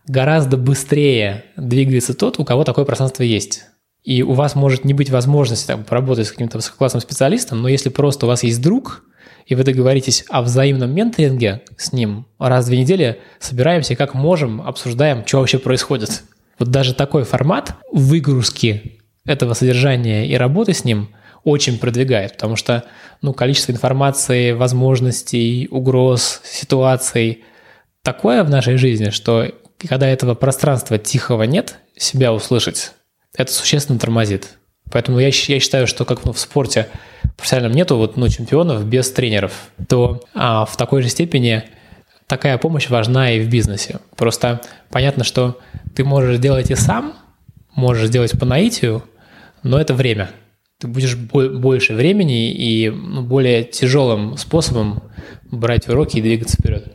гораздо 0.08 0.58
быстрее 0.58 1.46
двигается 1.56 2.14
тот, 2.14 2.40
у 2.40 2.46
кого 2.46 2.64
такое 2.64 2.86
пространство 2.86 3.24
есть. 3.24 3.66
И 4.04 4.22
у 4.22 4.34
вас 4.34 4.56
может 4.56 4.84
не 4.84 4.94
быть 4.94 5.10
возможности 5.10 5.68
там, 5.68 5.86
поработать 5.86 6.28
с 6.28 6.32
каким-то 6.32 6.58
высококлассным 6.58 7.02
специалистом, 7.02 7.62
но 7.62 7.70
если 7.70 7.90
просто 7.90 8.26
у 8.26 8.30
вас 8.30 8.44
есть 8.44 8.62
друг, 8.62 9.04
и 9.46 9.56
вы 9.56 9.64
договоритесь 9.64 10.26
о 10.30 10.42
взаимном 10.42 10.94
менторинге 10.94 11.62
с 11.78 11.94
ним, 11.94 12.26
раз 12.40 12.66
в 12.66 12.68
две 12.70 12.80
недели 12.80 13.20
собираемся 13.40 13.96
как 13.96 14.14
можем, 14.14 14.62
обсуждаем, 14.62 15.26
что 15.26 15.40
вообще 15.40 15.60
происходит. 15.60 16.24
Вот 16.60 16.70
даже 16.70 16.94
такой 16.94 17.24
формат 17.24 17.76
выгрузки 17.92 19.00
этого 19.26 19.54
содержания 19.54 20.28
и 20.28 20.36
работы 20.36 20.74
с 20.74 20.84
ним 20.84 21.10
очень 21.44 21.78
продвигает, 21.78 22.34
потому 22.34 22.56
что 22.56 22.86
ну, 23.22 23.34
количество 23.34 23.72
информации, 23.72 24.52
возможностей, 24.52 25.68
угроз, 25.70 26.42
ситуаций 26.44 27.44
такое 28.02 28.44
в 28.44 28.50
нашей 28.50 28.78
жизни, 28.78 29.10
что 29.10 29.52
когда 29.78 30.08
этого 30.08 30.36
пространства 30.36 30.98
тихого 30.98 31.44
нет, 31.44 31.78
себя 31.98 32.34
услышать, 32.34 32.91
это 33.36 33.52
существенно 33.52 34.00
тормозит. 34.00 34.50
Поэтому 34.91 35.20
я, 35.20 35.28
я 35.28 35.60
считаю, 35.60 35.88
что 35.88 36.06
как 36.06 36.26
в 36.26 36.38
спорте 36.38 36.88
профессиональном 37.38 37.76
нету 37.76 37.98
вот, 37.98 38.18
ну, 38.18 38.28
чемпионов 38.30 38.86
без 38.86 39.12
тренеров, 39.12 39.70
то 39.88 40.24
а, 40.34 40.66
в 40.66 40.78
такой 40.78 41.02
же 41.02 41.10
степени 41.10 41.64
такая 42.28 42.58
помощь 42.58 42.90
важна 42.90 43.32
и 43.32 43.40
в 43.42 43.50
бизнесе. 43.50 44.00
Просто 44.16 44.62
понятно, 44.90 45.24
что 45.24 45.60
ты 45.96 46.04
можешь 46.04 46.38
сделать 46.38 46.72
и 46.72 46.76
сам, 46.76 47.14
можешь 47.76 48.08
сделать 48.08 48.38
по 48.40 48.46
наитию, 48.46 49.04
но 49.64 49.80
это 49.80 49.94
время. 49.94 50.32
Ты 50.80 50.88
будешь 50.88 51.16
больше 51.16 51.94
времени 51.94 52.52
и 52.52 52.90
ну, 52.90 53.22
более 53.22 53.64
тяжелым 53.64 54.38
способом 54.38 55.04
брать 55.50 55.88
уроки 55.88 56.18
и 56.18 56.22
двигаться 56.22 56.58
вперед. 56.58 56.94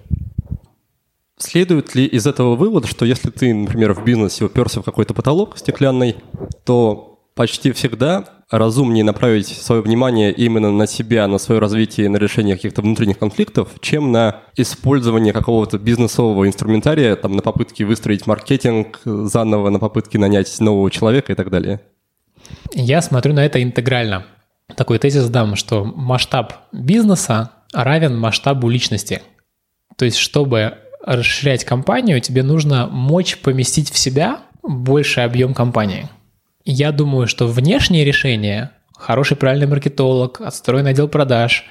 Следует 1.39 1.95
ли 1.95 2.05
из 2.05 2.27
этого 2.27 2.57
вывод, 2.57 2.87
что 2.87 3.05
если 3.05 3.31
ты, 3.31 3.55
например, 3.55 3.95
в 3.95 4.05
бизнесе 4.05 4.45
уперся 4.45 4.81
в 4.81 4.85
какой-то 4.85 5.15
потолок 5.15 5.57
стеклянный, 5.57 6.17
то 6.65 7.21
почти 7.35 7.71
всегда 7.71 8.38
разумнее 8.51 9.05
направить 9.05 9.49
свое 9.49 9.83
внимание 9.83 10.33
именно 10.33 10.71
на 10.71 10.87
себя, 10.87 11.27
на 11.29 11.39
свое 11.39 11.61
развитие, 11.61 12.09
на 12.09 12.17
решение 12.17 12.57
каких-то 12.57 12.83
внутренних 12.83 13.19
конфликтов, 13.19 13.69
чем 13.81 14.11
на 14.13 14.43
использование 14.57 15.33
какого-то 15.33 15.79
бизнесового 15.79 16.47
инструментария, 16.47 17.15
там, 17.17 17.33
на 17.33 17.43
попытки 17.43 17.83
выстроить 17.83 18.27
маркетинг 18.27 19.01
заново, 19.05 19.71
на 19.71 19.79
попытки 19.79 20.17
нанять 20.17 20.61
нового 20.61 20.91
человека 20.91 21.33
и 21.33 21.35
так 21.35 21.51
далее? 21.51 21.81
Я 22.73 23.03
смотрю 23.03 23.35
на 23.35 23.45
это 23.45 23.63
интегрально. 23.63 24.25
Такой 24.77 24.99
тезис 24.99 25.29
дам, 25.29 25.57
что 25.57 25.85
масштаб 25.85 26.55
бизнеса 26.73 27.53
равен 27.73 28.19
масштабу 28.19 28.69
личности. 28.69 29.23
То 29.97 30.05
есть, 30.05 30.17
чтобы 30.17 30.75
расширять 31.05 31.65
компанию, 31.65 32.21
тебе 32.21 32.43
нужно 32.43 32.87
мочь 32.87 33.39
поместить 33.39 33.91
в 33.91 33.99
себя 33.99 34.41
больший 34.63 35.25
объем 35.25 35.55
компании. 35.55 36.09
Я 36.71 36.93
думаю, 36.93 37.27
что 37.27 37.47
внешние 37.47 38.05
решения, 38.05 38.73
хороший 38.95 39.39
правильный 39.39 39.67
маркетолог, 39.67 40.43
отстроенный 40.43 40.91
отдел 40.91 41.09
продаж, 41.09 41.65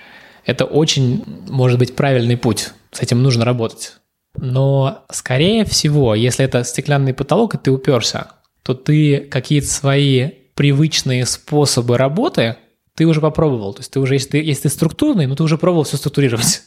это 0.44 0.66
очень 0.66 1.24
может 1.48 1.78
быть 1.78 1.96
правильный 1.96 2.36
путь. 2.36 2.72
С 2.92 3.04
этим 3.04 3.22
нужно 3.22 3.46
работать. 3.46 3.98
Но, 4.36 5.06
скорее 5.12 5.66
всего, 5.66 6.16
если 6.16 6.44
это 6.46 6.64
стеклянный 6.64 7.14
потолок, 7.14 7.54
и 7.54 7.60
ты 7.60 7.70
уперся, 7.70 8.32
то 8.64 8.74
ты 8.74 9.20
какие-то 9.20 9.68
свои 9.68 10.32
привычные 10.56 11.28
способы 11.28 11.96
работы 11.96 12.56
ты 12.96 13.06
уже 13.06 13.22
попробовал. 13.22 13.76
То 13.76 13.82
есть 13.82 13.92
ты 13.92 14.00
уже, 14.00 14.16
если 14.16 14.30
ты, 14.30 14.38
если 14.40 14.64
ты 14.64 14.70
структурный, 14.70 15.28
ну 15.28 15.36
ты 15.36 15.44
уже 15.44 15.60
пробовал 15.60 15.84
все 15.84 15.98
структурировать. 15.98 16.64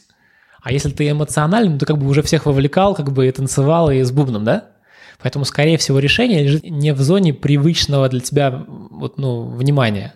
А 0.63 0.71
если 0.71 0.89
ты 0.89 1.09
эмоциональный, 1.09 1.73
ну 1.73 1.79
ты 1.79 1.85
как 1.85 1.97
бы 1.97 2.07
уже 2.07 2.21
всех 2.21 2.45
вовлекал, 2.45 2.95
как 2.95 3.11
бы 3.11 3.27
и 3.27 3.31
танцевал, 3.31 3.91
и 3.91 4.01
с 4.01 4.11
бубном, 4.11 4.45
да? 4.45 4.69
Поэтому, 5.21 5.45
скорее 5.45 5.77
всего, 5.77 5.99
решение 5.99 6.43
лежит 6.43 6.63
не 6.63 6.93
в 6.93 7.01
зоне 7.01 7.33
привычного 7.33 8.09
для 8.09 8.19
тебя 8.19 8.65
вот, 8.67 9.17
ну, 9.17 9.45
внимания. 9.45 10.15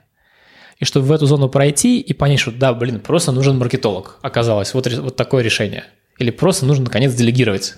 И 0.79 0.85
чтобы 0.85 1.05
в 1.05 1.11
эту 1.11 1.25
зону 1.25 1.47
пройти 1.47 1.99
и 1.99 2.13
понять, 2.13 2.39
что 2.39 2.51
да, 2.51 2.73
блин, 2.73 2.99
просто 2.99 3.31
нужен 3.31 3.57
маркетолог, 3.57 4.19
оказалось, 4.21 4.73
вот, 4.73 4.87
вот 4.87 5.15
такое 5.15 5.43
решение. 5.43 5.85
Или 6.17 6.31
просто 6.31 6.65
нужно, 6.65 6.85
наконец, 6.85 7.13
делегировать. 7.13 7.75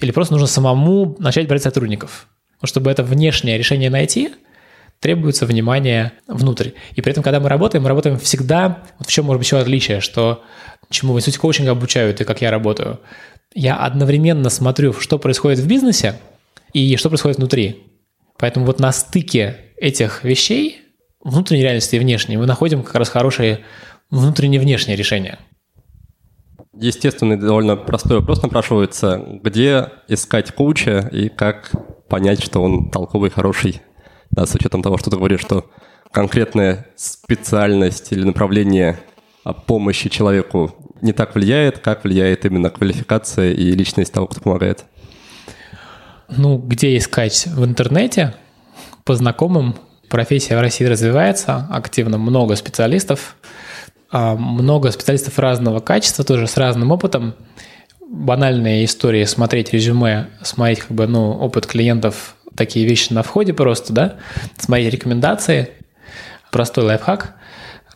Или 0.00 0.10
просто 0.10 0.34
нужно 0.34 0.46
самому 0.46 1.16
начать 1.18 1.48
брать 1.48 1.62
сотрудников. 1.62 2.28
Но 2.60 2.66
чтобы 2.66 2.90
это 2.90 3.02
внешнее 3.02 3.58
решение 3.58 3.90
найти, 3.90 4.30
требуется 5.00 5.46
внимание 5.46 6.12
внутрь. 6.26 6.70
И 6.94 7.02
при 7.02 7.12
этом, 7.12 7.22
когда 7.22 7.40
мы 7.40 7.48
работаем, 7.48 7.82
мы 7.82 7.88
работаем 7.88 8.18
всегда, 8.18 8.82
вот 8.98 9.08
в 9.08 9.10
чем 9.10 9.26
может 9.26 9.38
быть 9.38 9.46
еще 9.46 9.58
отличие, 9.58 10.00
что 10.00 10.42
чему 10.90 11.12
в 11.12 11.16
институте 11.16 11.40
коучинга 11.40 11.72
обучают 11.72 12.20
и 12.20 12.24
как 12.24 12.40
я 12.40 12.50
работаю. 12.50 13.00
Я 13.54 13.76
одновременно 13.76 14.50
смотрю, 14.50 14.92
что 14.92 15.18
происходит 15.18 15.58
в 15.58 15.66
бизнесе 15.66 16.18
и 16.76 16.96
что 16.98 17.08
происходит 17.08 17.38
внутри. 17.38 17.84
Поэтому 18.38 18.66
вот 18.66 18.80
на 18.80 18.92
стыке 18.92 19.56
этих 19.78 20.24
вещей, 20.24 20.82
внутренней 21.24 21.62
реальности 21.62 21.96
и 21.96 21.98
внешней, 21.98 22.36
мы 22.36 22.44
находим 22.44 22.82
как 22.82 22.96
раз 22.96 23.08
хорошие 23.08 23.64
внутренние 24.10 24.60
и 24.60 24.62
внешние 24.62 24.94
решения. 24.94 25.38
Естественный, 26.78 27.38
довольно 27.38 27.76
простой 27.76 28.18
вопрос 28.18 28.42
напрашивается. 28.42 29.24
Где 29.42 29.88
искать 30.08 30.52
коуча 30.52 31.08
и 31.10 31.30
как 31.30 31.72
понять, 32.10 32.42
что 32.42 32.60
он 32.60 32.90
толковый, 32.90 33.30
хороший? 33.30 33.80
Да, 34.30 34.44
с 34.44 34.54
учетом 34.54 34.82
того, 34.82 34.98
что 34.98 35.08
ты 35.08 35.16
говоришь, 35.16 35.40
что 35.40 35.70
конкретная 36.12 36.88
специальность 36.94 38.12
или 38.12 38.22
направление 38.22 38.98
помощи 39.66 40.10
человеку 40.10 40.74
не 41.00 41.14
так 41.14 41.34
влияет, 41.36 41.78
как 41.78 42.04
влияет 42.04 42.44
именно 42.44 42.68
квалификация 42.68 43.52
и 43.52 43.72
личность 43.72 44.12
того, 44.12 44.26
кто 44.26 44.42
помогает? 44.42 44.84
Ну, 46.28 46.58
где 46.58 46.96
искать? 46.96 47.46
В 47.46 47.64
интернете, 47.64 48.34
по 49.04 49.14
знакомым. 49.14 49.76
Профессия 50.08 50.56
в 50.56 50.60
России 50.60 50.84
развивается 50.84 51.66
активно, 51.70 52.18
много 52.18 52.54
специалистов, 52.56 53.36
а, 54.10 54.36
много 54.36 54.90
специалистов 54.92 55.38
разного 55.38 55.80
качества, 55.80 56.24
тоже 56.24 56.46
с 56.46 56.56
разным 56.56 56.90
опытом. 56.92 57.34
Банальные 58.08 58.84
истории, 58.84 59.24
смотреть 59.24 59.72
резюме, 59.72 60.28
смотреть 60.42 60.80
как 60.80 60.92
бы, 60.92 61.06
ну, 61.06 61.32
опыт 61.32 61.66
клиентов, 61.66 62.36
такие 62.56 62.86
вещи 62.86 63.12
на 63.12 63.22
входе 63.22 63.52
просто, 63.52 63.92
да, 63.92 64.16
смотреть 64.58 64.92
рекомендации, 64.92 65.70
простой 66.52 66.84
лайфхак. 66.84 67.34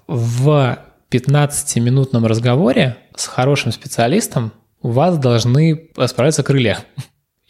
В 0.08 0.78
15-минутном 1.10 2.26
разговоре 2.26 2.96
с 3.14 3.26
хорошим 3.26 3.70
специалистом 3.72 4.52
у 4.82 4.90
вас 4.90 5.18
должны 5.18 5.90
расправиться 5.96 6.42
крылья. 6.42 6.78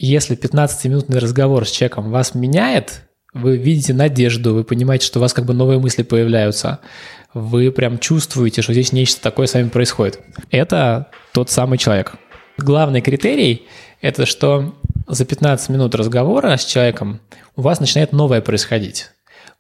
Если 0.03 0.35
15-минутный 0.35 1.19
разговор 1.19 1.69
с 1.69 1.71
человеком 1.71 2.11
вас 2.11 2.35
меняет, 2.35 3.03
вы 3.35 3.59
видите 3.59 3.93
надежду, 3.93 4.55
вы 4.55 4.65
понимаете, 4.65 5.05
что 5.05 5.19
у 5.19 5.23
вас 5.23 5.35
как 5.35 5.45
бы 5.45 5.53
новые 5.53 5.79
мысли 5.79 6.03
появляются, 6.03 6.81
вы 7.35 7.71
прям 7.71 7.99
чувствуете, 7.99 8.63
что 8.63 8.73
здесь 8.73 8.95
нечто 8.95 9.21
такое 9.21 9.47
с 9.47 9.53
вами 9.53 9.69
происходит. 9.69 10.19
Это 10.51 11.09
тот 11.35 11.51
самый 11.51 11.77
человек. 11.77 12.15
Главный 12.57 13.03
критерий– 13.03 13.67
это 14.01 14.25
что 14.25 14.75
за 15.07 15.27
15 15.27 15.69
минут 15.69 15.95
разговора 15.95 16.57
с 16.57 16.65
человеком 16.65 17.21
у 17.55 17.61
вас 17.61 17.79
начинает 17.79 18.13
новое 18.13 18.41
происходить 18.41 19.11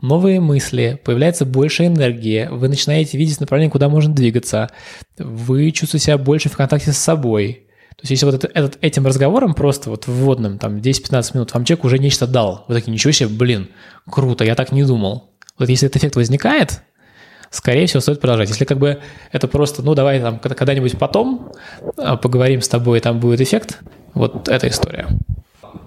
новые 0.00 0.40
мысли, 0.40 0.98
появляется 1.04 1.44
больше 1.44 1.84
энергии, 1.84 2.48
вы 2.50 2.68
начинаете 2.68 3.18
видеть 3.18 3.38
направление, 3.38 3.70
куда 3.70 3.90
можно 3.90 4.14
двигаться, 4.14 4.70
вы 5.18 5.70
чувствуете 5.72 6.06
себя 6.06 6.16
больше 6.16 6.48
в 6.48 6.56
контакте 6.56 6.92
с 6.92 6.96
собой. 6.96 7.66
То 8.00 8.04
есть 8.04 8.10
если 8.12 8.24
вот 8.24 8.34
это, 8.34 8.50
этот, 8.54 8.78
этим 8.80 9.06
разговором 9.06 9.52
просто 9.52 9.90
вот 9.90 10.06
вводным, 10.06 10.58
там 10.58 10.78
10-15 10.78 11.34
минут, 11.34 11.52
вам 11.52 11.66
человек 11.66 11.84
уже 11.84 11.98
нечто 11.98 12.26
дал, 12.26 12.64
вы 12.66 12.74
такие, 12.74 12.92
ничего 12.92 13.12
себе, 13.12 13.28
блин, 13.28 13.68
круто, 14.08 14.42
я 14.42 14.54
так 14.54 14.72
не 14.72 14.84
думал. 14.84 15.30
Вот 15.58 15.68
если 15.68 15.86
этот 15.86 15.98
эффект 15.98 16.16
возникает, 16.16 16.80
скорее 17.50 17.86
всего, 17.86 18.00
стоит 18.00 18.18
продолжать. 18.18 18.48
Если 18.48 18.64
как 18.64 18.78
бы 18.78 19.00
это 19.32 19.48
просто, 19.48 19.82
ну, 19.82 19.94
давай 19.94 20.18
там 20.18 20.38
когда-нибудь 20.38 20.98
потом 20.98 21.52
а, 21.98 22.16
поговорим 22.16 22.62
с 22.62 22.68
тобой, 22.68 23.00
там 23.00 23.20
будет 23.20 23.42
эффект, 23.42 23.80
вот 24.14 24.48
эта 24.48 24.68
история 24.68 25.06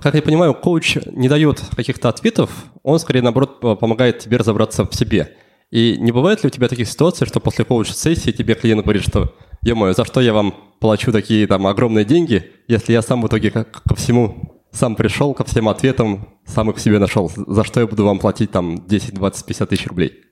как 0.01 0.15
я 0.15 0.21
понимаю, 0.21 0.53
коуч 0.53 0.97
не 1.05 1.29
дает 1.29 1.61
каких-то 1.75 2.09
ответов, 2.09 2.49
он 2.83 2.99
скорее, 2.99 3.21
наоборот, 3.21 3.59
помогает 3.79 4.19
тебе 4.19 4.37
разобраться 4.37 4.85
в 4.85 4.93
себе. 4.93 5.35
И 5.71 5.97
не 5.97 6.11
бывает 6.11 6.43
ли 6.43 6.47
у 6.47 6.49
тебя 6.49 6.67
таких 6.67 6.87
ситуаций, 6.87 7.25
что 7.25 7.39
после 7.39 7.65
коуч-сессии 7.65 8.31
тебе 8.31 8.55
клиент 8.55 8.83
говорит, 8.83 9.03
что 9.03 9.33
«Е-мое, 9.63 9.93
за 9.93 10.05
что 10.05 10.21
я 10.21 10.33
вам 10.33 10.53
плачу 10.79 11.11
такие 11.11 11.47
там 11.47 11.65
огромные 11.67 12.05
деньги, 12.05 12.51
если 12.67 12.93
я 12.93 13.01
сам 13.01 13.21
в 13.21 13.27
итоге 13.27 13.51
ко, 13.51 13.63
ко 13.63 13.95
всему 13.95 14.61
сам 14.71 14.95
пришел, 14.95 15.33
ко 15.33 15.43
всем 15.43 15.69
ответам, 15.69 16.27
сам 16.45 16.69
их 16.71 16.79
себе 16.79 16.99
нашел, 16.99 17.31
за 17.35 17.63
что 17.63 17.79
я 17.79 17.87
буду 17.87 18.05
вам 18.05 18.19
платить 18.19 18.51
там 18.51 18.85
10, 18.87 19.13
20, 19.13 19.45
50 19.45 19.69
тысяч 19.69 19.87
рублей?» 19.87 20.23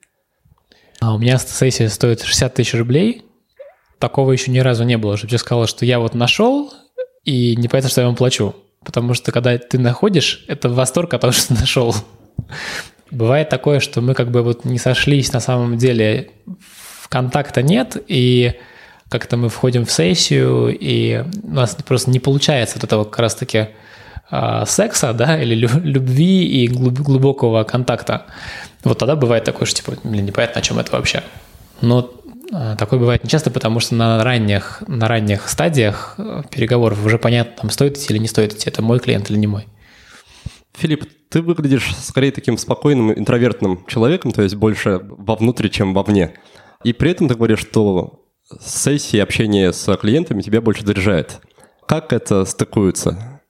А 1.00 1.14
у 1.14 1.18
меня 1.18 1.36
сессия 1.38 1.88
стоит 1.88 2.22
60 2.22 2.54
тысяч 2.54 2.74
рублей. 2.74 3.24
Такого 3.98 4.30
еще 4.30 4.52
ни 4.52 4.60
разу 4.60 4.84
не 4.84 4.96
было, 4.96 5.16
чтобы 5.16 5.32
я 5.32 5.38
сказал, 5.38 5.66
что 5.66 5.84
я 5.84 5.98
вот 5.98 6.14
нашел, 6.14 6.72
и 7.24 7.56
не 7.56 7.66
понятно, 7.66 7.90
что 7.90 8.02
я 8.02 8.06
вам 8.06 8.14
плачу. 8.14 8.54
Потому 8.84 9.14
что 9.14 9.32
когда 9.32 9.58
ты 9.58 9.78
находишь, 9.78 10.44
это 10.46 10.68
восторг 10.68 11.14
от 11.14 11.22
того, 11.22 11.32
что 11.32 11.48
ты 11.48 11.54
нашел. 11.54 11.94
Бывает 13.10 13.48
такое, 13.48 13.80
что 13.80 14.00
мы 14.00 14.14
как 14.14 14.30
бы 14.30 14.42
вот 14.42 14.64
не 14.64 14.78
сошлись 14.78 15.32
на 15.32 15.40
самом 15.40 15.76
деле, 15.76 16.30
контакта 17.08 17.62
нет, 17.62 17.96
и 18.06 18.54
как-то 19.12 19.36
мы 19.36 19.50
входим 19.50 19.84
в 19.84 19.92
сессию, 19.92 20.74
и 20.74 21.22
у 21.42 21.50
нас 21.50 21.76
просто 21.86 22.10
не 22.10 22.18
получается 22.18 22.76
вот 22.76 22.84
этого 22.84 23.04
как 23.04 23.18
раз-таки 23.18 23.68
э, 24.30 24.64
секса, 24.66 25.12
да, 25.12 25.40
или 25.40 25.54
любви 25.54 26.46
и 26.46 26.66
глубокого 26.66 27.64
контакта. 27.64 28.24
Вот 28.84 28.96
тогда 28.98 29.14
бывает 29.14 29.44
такое, 29.44 29.66
что 29.66 29.82
типа, 29.82 29.98
блин, 30.02 30.24
непонятно, 30.24 30.60
о 30.60 30.62
чем 30.62 30.78
это 30.78 30.92
вообще. 30.92 31.22
Но 31.82 32.10
а, 32.54 32.74
такое 32.76 32.98
бывает 32.98 33.22
нечасто, 33.22 33.50
потому 33.50 33.80
что 33.80 33.94
на 33.96 34.24
ранних, 34.24 34.82
на 34.86 35.08
ранних 35.08 35.46
стадиях 35.50 36.14
э, 36.16 36.42
переговоров 36.50 37.04
уже 37.04 37.18
понятно, 37.18 37.52
там 37.60 37.70
стоит 37.70 37.98
идти 37.98 38.14
или 38.14 38.18
не 38.18 38.28
стоит 38.28 38.54
идти, 38.54 38.70
это 38.70 38.80
мой 38.80 38.98
клиент 38.98 39.30
или 39.30 39.36
не 39.36 39.46
мой. 39.46 39.68
Филипп, 40.74 41.04
ты 41.28 41.42
выглядишь 41.42 41.94
скорее 41.96 42.32
таким 42.32 42.56
спокойным, 42.56 43.12
интровертным 43.12 43.84
человеком, 43.86 44.32
то 44.32 44.40
есть 44.40 44.54
больше 44.54 45.00
вовнутрь, 45.02 45.68
чем 45.68 45.92
вовне. 45.92 46.32
И 46.82 46.94
при 46.94 47.10
этом 47.10 47.28
ты 47.28 47.34
говоришь, 47.34 47.60
что 47.60 48.21
сессии 48.60 49.18
общение 49.18 49.72
с 49.72 49.96
клиентами 49.96 50.42
тебя 50.42 50.60
больше 50.60 50.84
заряжает. 50.84 51.40
Как 51.86 52.12
это 52.12 52.44
стыкуется? 52.44 53.40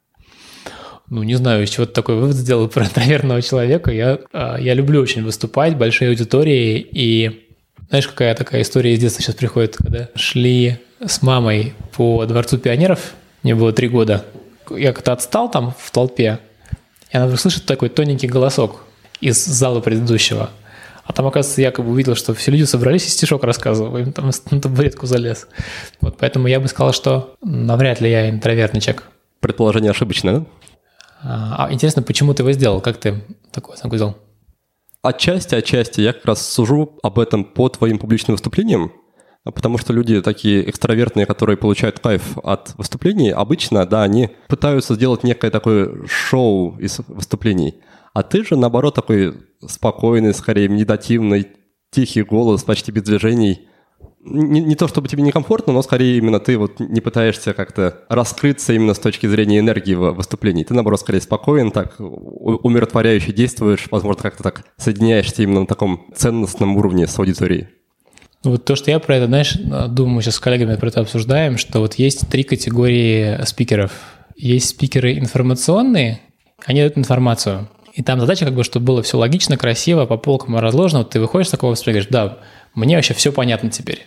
Ну, 1.09 1.23
не 1.23 1.35
знаю, 1.35 1.65
из 1.65 1.71
чего 1.71 1.85
ты 1.85 1.93
такой 1.93 2.17
вывод 2.17 2.35
сделал 2.35 2.69
про 2.71 2.85
интровертного 2.85 3.43
человека. 3.43 3.91
Я, 3.91 4.19
а, 4.33 4.57
я 4.59 4.75
люблю 4.75 5.03
очень 5.03 5.23
выступать, 5.23 5.77
большие 5.77 6.09
аудитории, 6.09 6.79
и 6.79 7.49
знаешь, 7.89 8.09
какая 8.09 8.35
такая 8.35 8.63
история 8.63 8.95
из 8.95 9.01
детства 9.01 9.23
сейчас 9.23 9.35
приходит, 9.35 9.77
когда 9.77 10.09
шли 10.15 10.79
с 11.05 11.21
мамой 11.21 11.75
по 11.95 12.25
Дворцу 12.25 12.57
пионеров, 12.59 13.13
мне 13.43 13.55
было 13.55 13.73
три 13.73 13.89
года, 13.89 14.25
я 14.71 14.93
как-то 14.93 15.13
отстал 15.13 15.51
там 15.51 15.75
в 15.79 15.91
толпе, 15.91 16.39
и 17.13 17.17
она 17.17 17.27
вдруг 17.27 17.41
слышит 17.41 17.67
такой 17.67 17.91
тоненький 17.91 18.29
голосок 18.29 18.85
из 19.21 19.45
зала 19.45 19.81
предыдущего. 19.81 20.51
А 21.05 21.13
там, 21.13 21.27
оказывается, 21.27 21.61
я 21.61 21.73
как 21.73 21.85
бы 21.85 21.91
увидел, 21.91 22.15
что 22.15 22.33
все 22.35 22.51
люди 22.53 22.65
собрались 22.65 23.07
и 23.07 23.11
стишок 23.11 23.43
рассказывал, 23.45 23.97
им 23.99 24.13
там 24.13 24.31
на 24.51 24.61
табуретку 24.61 25.07
залез. 25.07 25.49
Вот 26.01 26.17
поэтому 26.19 26.47
я 26.47 26.61
бы 26.61 26.69
сказал, 26.69 26.93
что 26.93 27.35
навряд 27.43 28.01
ли 28.01 28.11
я 28.11 28.31
интровертный 28.31 28.81
человек. 28.81 29.09
Предположение 29.41 29.91
ошибочное, 29.91 30.41
да? 30.41 30.47
А, 31.25 31.67
а 31.67 31.73
интересно, 31.73 32.03
почему 32.03 32.35
ты 32.35 32.43
его 32.43 32.53
сделал? 32.53 32.81
Как 32.81 32.99
ты 32.99 33.23
такой 33.51 33.75
оценку 33.75 33.97
сделал? 33.97 34.17
Отчасти, 35.03 35.57
отчасти. 35.57 36.01
Я 36.01 36.13
как 36.13 36.25
раз 36.25 36.49
сужу 36.49 36.99
об 37.03 37.19
этом 37.19 37.45
по 37.45 37.69
твоим 37.69 37.99
публичным 37.99 38.37
выступлениям. 38.37 38.93
потому 39.45 39.77
что 39.77 39.93
люди 39.93 40.23
такие 40.23 40.69
экстравертные, 40.71 41.27
которые 41.27 41.57
получают 41.57 41.99
кайф 41.99 42.39
от 42.45 42.75
выступлений, 42.79 43.31
обычно, 43.31 43.85
да, 43.87 44.05
они 44.05 44.31
пытаются 44.47 44.95
сделать 44.95 45.25
некое 45.25 45.51
такое 45.51 46.07
шоу 46.07 46.79
из 46.79 47.01
выступлений. 47.09 47.75
А 48.13 48.23
ты 48.23 48.45
же, 48.45 48.57
наоборот, 48.57 48.95
такой 48.95 49.35
спокойный, 49.67 50.35
скорее 50.35 50.69
медитативный, 50.69 51.49
тихий 51.91 52.23
голос, 52.23 52.65
почти 52.65 52.93
без 52.93 53.03
движений. 53.03 53.69
Не, 54.25 54.61
не 54.61 54.77
то 54.77 54.87
чтобы 54.87 55.09
тебе 55.09 55.23
некомфортно, 55.23 55.73
но 55.73 55.83
скорее 55.83 56.17
именно 56.17 56.39
ты 56.39 56.57
вот 56.57 56.79
не 56.79 57.01
пытаешься 57.01 57.55
как-то 57.55 58.03
раскрыться 58.09 58.73
именно 58.73 58.95
с 58.95 58.99
точки 58.99 59.27
зрения 59.27 59.59
энергии 59.59 59.95
в 59.95 60.13
выступлении. 60.13 60.63
Ты, 60.63 60.75
наоборот, 60.75 61.01
скорее 61.01 61.21
спокоен, 61.21 61.71
так 61.73 61.97
умиротворяюще 61.99 63.33
действуешь, 63.33 63.89
возможно, 63.91 64.23
как-то 64.23 64.43
так 64.43 64.65
соединяешься 64.77 65.43
именно 65.43 65.61
на 65.61 65.67
таком 65.67 66.07
ценностном 66.15 66.77
уровне 66.77 67.07
с 67.07 67.19
аудиторией. 67.19 67.69
Вот 68.45 68.65
то, 68.65 68.77
что 68.77 68.91
я 68.91 68.99
про 68.99 69.17
это, 69.17 69.27
знаешь, 69.27 69.55
думаю, 69.89 70.23
сейчас 70.23 70.37
с 70.37 70.41
коллегами 70.41 70.77
про 70.77 70.89
это 70.89 71.01
обсуждаем, 71.01 71.59
что 71.59 71.81
вот 71.81 71.95
есть 71.95 72.29
три 72.29 72.43
категории 72.43 73.45
спикеров. 73.45 73.93
Есть 74.37 74.69
спикеры 74.69 75.19
информационные, 75.19 76.21
они 76.65 76.81
дают 76.81 76.99
информацию. 76.99 77.69
И 77.93 78.03
там 78.03 78.21
задача, 78.21 78.47
как 78.47 78.55
бы, 78.55 78.65
чтобы 78.65 78.87
было 78.87 79.03
все 79.03 79.19
логично, 79.19 79.57
красиво, 79.57 80.07
по 80.07 80.17
полкам 80.17 80.57
разложено. 80.59 81.01
Вот 81.01 81.11
ты 81.11 81.21
выходишь 81.21 81.49
с 81.49 81.51
такого 81.51 81.75
и 81.75 81.85
говоришь, 81.85 82.07
да, 82.09 82.39
мне 82.75 82.97
вообще 82.97 83.15
все 83.15 83.33
понятно 83.33 83.71
теперь. 83.71 84.07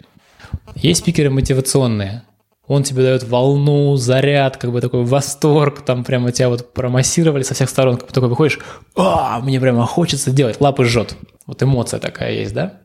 Есть 0.75 1.01
спикеры 1.01 1.29
мотивационные. 1.29 2.23
Он 2.67 2.81
тебе 2.81 3.03
дает 3.03 3.23
волну, 3.23 3.95
заряд, 3.95 4.57
как 4.57 4.71
бы 4.71 4.81
такой 4.81 5.03
восторг, 5.03 5.85
там 5.85 6.03
прямо 6.03 6.31
тебя 6.31 6.49
вот 6.49 6.73
промассировали 6.73 7.43
со 7.43 7.53
всех 7.53 7.69
сторон, 7.69 7.97
как 7.97 8.07
бы 8.07 8.13
такой 8.13 8.29
выходишь, 8.29 8.59
а, 8.95 9.39
мне 9.39 9.59
прямо 9.59 9.85
хочется 9.85 10.31
делать, 10.31 10.59
лапы 10.59 10.85
жжет. 10.85 11.15
Вот 11.45 11.61
эмоция 11.61 11.99
такая 11.99 12.31
есть, 12.31 12.55
да? 12.55 12.79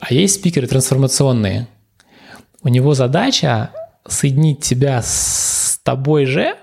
А 0.00 0.12
есть 0.12 0.34
спикеры 0.34 0.66
трансформационные. 0.66 1.66
У 2.62 2.68
него 2.68 2.92
задача 2.92 3.70
соединить 4.06 4.60
тебя 4.60 5.00
с 5.02 5.80
тобой 5.82 6.26
же, 6.26 6.54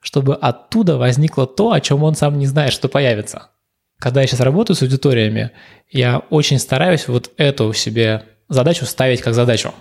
чтобы 0.00 0.34
оттуда 0.34 0.96
возникло 0.96 1.46
то, 1.46 1.72
о 1.72 1.80
чем 1.80 2.02
он 2.02 2.14
сам 2.14 2.38
не 2.38 2.46
знает, 2.46 2.72
что 2.72 2.88
появится. 2.88 3.50
Когда 3.98 4.20
я 4.20 4.26
сейчас 4.26 4.40
работаю 4.40 4.76
с 4.76 4.82
аудиториями, 4.82 5.50
я 5.90 6.18
очень 6.30 6.58
стараюсь 6.58 7.08
вот 7.08 7.30
эту 7.36 7.72
себе 7.72 8.24
задачу 8.48 8.86
ставить 8.86 9.20
как 9.20 9.34
задачу. 9.34 9.72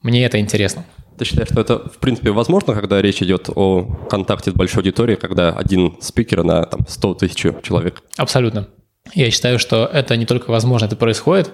Мне 0.00 0.24
это 0.24 0.38
интересно. 0.38 0.84
Ты 1.18 1.24
считаешь, 1.24 1.48
что 1.48 1.60
это, 1.60 1.88
в 1.88 1.98
принципе, 1.98 2.30
возможно, 2.30 2.74
когда 2.74 3.02
речь 3.02 3.22
идет 3.22 3.50
о 3.54 3.84
контакте 4.08 4.50
с 4.50 4.54
большой 4.54 4.80
аудиторией, 4.80 5.18
когда 5.18 5.50
один 5.50 5.96
спикер 6.00 6.42
на 6.42 6.64
там, 6.64 6.86
100 6.88 7.14
тысяч 7.14 7.36
человек? 7.62 8.02
Абсолютно. 8.16 8.68
Я 9.14 9.30
считаю, 9.30 9.58
что 9.58 9.84
это 9.84 10.16
не 10.16 10.26
только 10.26 10.50
возможно, 10.50 10.86
это 10.86 10.96
происходит. 10.96 11.50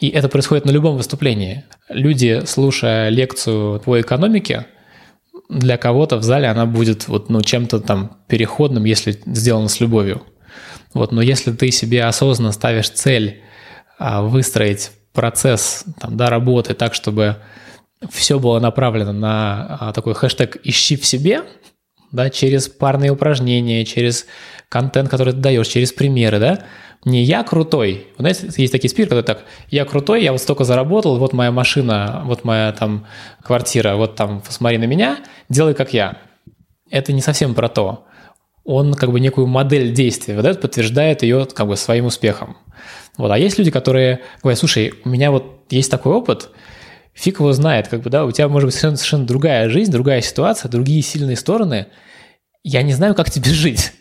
И 0.00 0.08
это 0.08 0.28
происходит 0.28 0.64
на 0.64 0.70
любом 0.70 0.96
выступлении. 0.96 1.64
Люди, 1.88 2.42
слушая 2.46 3.10
лекцию 3.10 3.80
по 3.80 4.00
экономике, 4.00 4.66
для 5.50 5.76
кого-то 5.76 6.16
в 6.16 6.22
зале 6.22 6.48
она 6.48 6.64
будет 6.64 7.08
вот, 7.08 7.28
ну, 7.28 7.42
чем-то 7.42 7.80
там 7.80 8.18
переходным, 8.28 8.84
если 8.84 9.20
сделана 9.26 9.68
с 9.68 9.80
любовью. 9.80 10.22
Вот, 10.94 11.12
но 11.12 11.20
если 11.20 11.52
ты 11.52 11.70
себе 11.70 12.04
осознанно 12.04 12.52
ставишь 12.52 12.90
цель 12.90 13.42
а, 13.98 14.22
выстроить 14.22 14.92
процесс 15.12 15.84
там, 16.00 16.16
да, 16.16 16.30
работы 16.30 16.74
так, 16.74 16.94
чтобы 16.94 17.36
все 18.08 18.38
было 18.38 18.60
направлено 18.60 19.12
на 19.12 19.76
а, 19.80 19.92
такой 19.92 20.14
хэштег 20.14 20.56
«ищи 20.64 20.96
в 20.96 21.04
себе», 21.04 21.42
да, 22.12 22.30
через 22.30 22.68
парные 22.68 23.10
упражнения, 23.10 23.84
через 23.84 24.26
контент, 24.68 25.08
который 25.08 25.32
ты 25.32 25.40
даешь, 25.40 25.68
через 25.68 25.92
примеры, 25.92 26.38
да, 26.38 26.64
не 27.04 27.22
я 27.22 27.42
крутой. 27.42 28.08
Вы 28.18 28.22
знаете, 28.22 28.62
есть 28.62 28.72
такие 28.72 28.90
спикеры, 28.90 29.22
которые 29.22 29.24
так, 29.24 29.44
я 29.70 29.84
крутой, 29.84 30.22
я 30.22 30.32
вот 30.32 30.40
столько 30.40 30.64
заработал, 30.64 31.18
вот 31.18 31.32
моя 31.32 31.50
машина, 31.50 32.22
вот 32.24 32.44
моя 32.44 32.72
там 32.72 33.06
квартира, 33.42 33.96
вот 33.96 34.16
там 34.16 34.40
посмотри 34.40 34.78
на 34.78 34.84
меня, 34.84 35.18
делай 35.48 35.74
как 35.74 35.92
я. 35.94 36.18
Это 36.90 37.12
не 37.12 37.22
совсем 37.22 37.54
про 37.54 37.68
то. 37.68 38.06
Он 38.64 38.94
как 38.94 39.10
бы 39.10 39.20
некую 39.20 39.46
модель 39.46 39.92
действия 39.92 40.36
выдает, 40.36 40.60
подтверждает 40.60 41.22
ее 41.22 41.46
как 41.46 41.66
бы 41.66 41.76
своим 41.76 42.06
успехом. 42.06 42.56
Вот. 43.16 43.30
А 43.30 43.38
есть 43.38 43.58
люди, 43.58 43.70
которые 43.70 44.20
говорят, 44.42 44.58
слушай, 44.58 44.92
у 45.04 45.08
меня 45.08 45.30
вот 45.30 45.64
есть 45.70 45.90
такой 45.90 46.12
опыт, 46.12 46.50
фиг 47.14 47.40
его 47.40 47.52
знает, 47.52 47.88
как 47.88 48.02
бы, 48.02 48.10
да, 48.10 48.24
у 48.24 48.32
тебя 48.32 48.48
может 48.48 48.66
быть 48.66 48.74
совершенно, 48.74 48.96
совершенно 48.96 49.26
другая 49.26 49.68
жизнь, 49.68 49.92
другая 49.92 50.20
ситуация, 50.20 50.68
другие 50.68 51.02
сильные 51.02 51.36
стороны. 51.36 51.86
Я 52.62 52.82
не 52.82 52.92
знаю, 52.92 53.14
как 53.14 53.30
тебе 53.30 53.50
жить. 53.50 53.92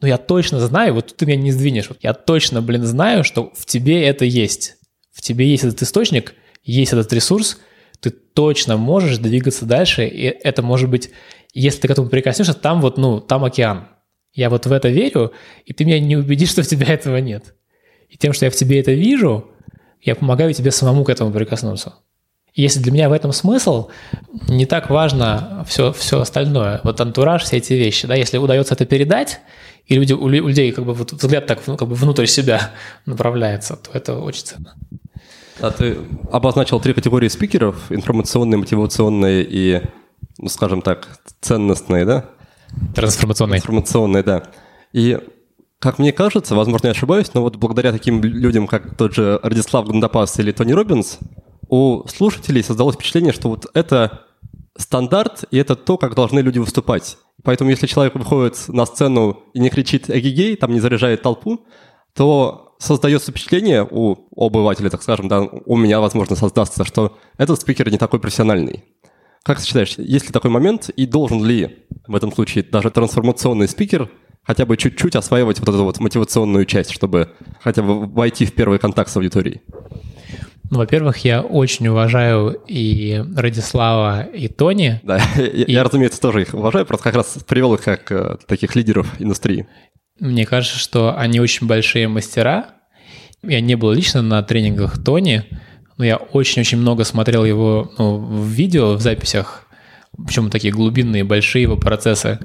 Но 0.00 0.06
я 0.06 0.16
точно 0.16 0.60
знаю, 0.60 0.94
вот 0.94 1.16
ты 1.16 1.26
меня 1.26 1.42
не 1.42 1.50
сдвинешь, 1.50 1.90
я 2.00 2.14
точно, 2.14 2.62
блин, 2.62 2.84
знаю, 2.84 3.24
что 3.24 3.52
в 3.56 3.66
тебе 3.66 4.04
это 4.04 4.24
есть. 4.24 4.76
В 5.12 5.22
тебе 5.22 5.48
есть 5.48 5.64
этот 5.64 5.82
источник, 5.82 6.34
есть 6.62 6.92
этот 6.92 7.12
ресурс, 7.12 7.58
ты 8.00 8.10
точно 8.10 8.76
можешь 8.76 9.18
двигаться 9.18 9.64
дальше, 9.64 10.06
и 10.06 10.22
это 10.22 10.62
может 10.62 10.88
быть, 10.88 11.10
если 11.52 11.80
ты 11.80 11.88
к 11.88 11.90
этому 11.90 12.08
прикоснешься, 12.08 12.54
там 12.54 12.80
вот, 12.80 12.96
ну, 12.96 13.20
там 13.20 13.44
океан. 13.44 13.88
Я 14.32 14.50
вот 14.50 14.66
в 14.66 14.72
это 14.72 14.88
верю, 14.88 15.32
и 15.64 15.72
ты 15.72 15.84
меня 15.84 15.98
не 15.98 16.16
убедишь, 16.16 16.50
что 16.52 16.60
у 16.60 16.64
тебя 16.64 16.94
этого 16.94 17.16
нет. 17.16 17.54
И 18.08 18.16
тем, 18.16 18.32
что 18.32 18.44
я 18.44 18.50
в 18.50 18.54
тебе 18.54 18.80
это 18.80 18.92
вижу, 18.92 19.50
я 20.00 20.14
помогаю 20.14 20.54
тебе 20.54 20.70
самому 20.70 21.04
к 21.04 21.10
этому 21.10 21.32
прикоснуться. 21.32 21.96
Если 22.58 22.80
для 22.80 22.90
меня 22.90 23.08
в 23.08 23.12
этом 23.12 23.32
смысл, 23.32 23.86
не 24.48 24.66
так 24.66 24.90
важно 24.90 25.64
все, 25.68 25.92
все 25.92 26.20
остальное. 26.20 26.80
Вот 26.82 27.00
антураж, 27.00 27.44
все 27.44 27.58
эти 27.58 27.74
вещи. 27.74 28.08
Да, 28.08 28.16
если 28.16 28.36
удается 28.36 28.74
это 28.74 28.84
передать, 28.84 29.38
и 29.86 29.94
люди, 29.94 30.12
у 30.12 30.26
людей 30.26 30.72
как 30.72 30.84
бы 30.84 30.92
вот 30.92 31.12
взгляд 31.12 31.46
так 31.46 31.60
ну, 31.68 31.76
как 31.76 31.86
бы 31.86 31.94
внутрь 31.94 32.26
себя 32.26 32.72
направляется, 33.06 33.76
то 33.76 33.92
это 33.94 34.18
очень 34.18 34.44
ценно. 34.44 34.74
А 35.60 35.70
ты 35.70 35.98
обозначил 36.32 36.80
три 36.80 36.94
категории 36.94 37.28
спикеров, 37.28 37.92
информационные, 37.92 38.58
мотивационные 38.58 39.46
и, 39.48 39.80
ну, 40.38 40.48
скажем 40.48 40.82
так, 40.82 41.06
ценностные, 41.40 42.04
да? 42.04 42.24
Трансформационные. 42.92 43.60
Трансформационные, 43.60 44.24
да. 44.24 44.42
И 44.92 45.16
как 45.78 46.00
мне 46.00 46.12
кажется, 46.12 46.56
возможно, 46.56 46.88
я 46.88 46.90
ошибаюсь, 46.90 47.32
но 47.34 47.42
вот 47.42 47.54
благодаря 47.54 47.92
таким 47.92 48.20
людям, 48.20 48.66
как 48.66 48.96
тот 48.96 49.14
же 49.14 49.38
Радислав 49.44 49.86
Гандапас 49.86 50.40
или 50.40 50.50
Тони 50.50 50.72
Робинс, 50.72 51.20
у 51.68 52.06
слушателей 52.08 52.62
создалось 52.62 52.96
впечатление, 52.96 53.32
что 53.32 53.48
вот 53.48 53.66
это 53.74 54.24
стандарт, 54.76 55.44
и 55.50 55.58
это 55.58 55.76
то, 55.76 55.98
как 55.98 56.14
должны 56.14 56.40
люди 56.40 56.58
выступать. 56.58 57.18
Поэтому 57.44 57.70
если 57.70 57.86
человек 57.86 58.14
выходит 58.14 58.68
на 58.68 58.86
сцену 58.86 59.44
и 59.52 59.60
не 59.60 59.70
кричит 59.70 60.10
«эгигей», 60.10 60.56
там 60.56 60.72
не 60.72 60.80
заряжает 60.80 61.22
толпу, 61.22 61.64
то 62.14 62.76
создается 62.78 63.30
впечатление 63.30 63.86
у 63.88 64.16
обывателя, 64.36 64.90
так 64.90 65.02
скажем, 65.02 65.28
да, 65.28 65.40
у 65.40 65.76
меня, 65.76 66.00
возможно, 66.00 66.36
создастся, 66.36 66.84
что 66.84 67.16
этот 67.36 67.60
спикер 67.60 67.90
не 67.90 67.98
такой 67.98 68.20
профессиональный. 68.20 68.84
Как 69.42 69.58
ты 69.58 69.66
считаешь, 69.66 69.96
есть 69.98 70.26
ли 70.26 70.32
такой 70.32 70.50
момент, 70.50 70.88
и 70.90 71.06
должен 71.06 71.44
ли 71.44 71.86
в 72.06 72.14
этом 72.14 72.32
случае 72.32 72.64
даже 72.64 72.90
трансформационный 72.90 73.68
спикер 73.68 74.10
хотя 74.42 74.64
бы 74.64 74.76
чуть-чуть 74.76 75.16
осваивать 75.16 75.60
вот 75.60 75.68
эту 75.68 75.84
вот 75.84 76.00
мотивационную 76.00 76.64
часть, 76.64 76.90
чтобы 76.90 77.32
хотя 77.60 77.82
бы 77.82 78.06
войти 78.06 78.46
в 78.46 78.54
первый 78.54 78.78
контакт 78.78 79.10
с 79.10 79.16
аудиторией? 79.16 79.60
Ну, 80.70 80.78
во-первых, 80.78 81.18
я 81.24 81.40
очень 81.40 81.88
уважаю 81.88 82.60
и 82.66 83.24
Радислава, 83.34 84.22
и 84.22 84.48
Тони. 84.48 85.00
Да, 85.02 85.18
и... 85.38 85.70
я, 85.70 85.82
разумеется, 85.82 86.20
тоже 86.20 86.42
их 86.42 86.54
уважаю, 86.54 86.84
просто 86.84 87.04
как 87.04 87.14
раз 87.14 87.38
привел 87.46 87.74
их 87.74 87.82
как 87.82 88.12
э, 88.12 88.36
таких 88.46 88.76
лидеров 88.76 89.14
индустрии. 89.18 89.66
Мне 90.20 90.44
кажется, 90.44 90.78
что 90.78 91.16
они 91.16 91.40
очень 91.40 91.66
большие 91.66 92.08
мастера. 92.08 92.66
Я 93.42 93.60
не 93.60 93.76
был 93.76 93.92
лично 93.92 94.20
на 94.20 94.42
тренингах 94.42 95.02
Тони, 95.02 95.44
но 95.96 96.04
я 96.04 96.16
очень-очень 96.16 96.78
много 96.78 97.04
смотрел 97.04 97.44
его 97.44 97.92
ну, 97.98 98.18
в 98.18 98.46
видео, 98.48 98.94
в 98.94 99.00
записях, 99.00 99.66
причем 100.26 100.50
такие 100.50 100.72
глубинные, 100.72 101.24
большие 101.24 101.62
его 101.62 101.76
процессы 101.76 102.40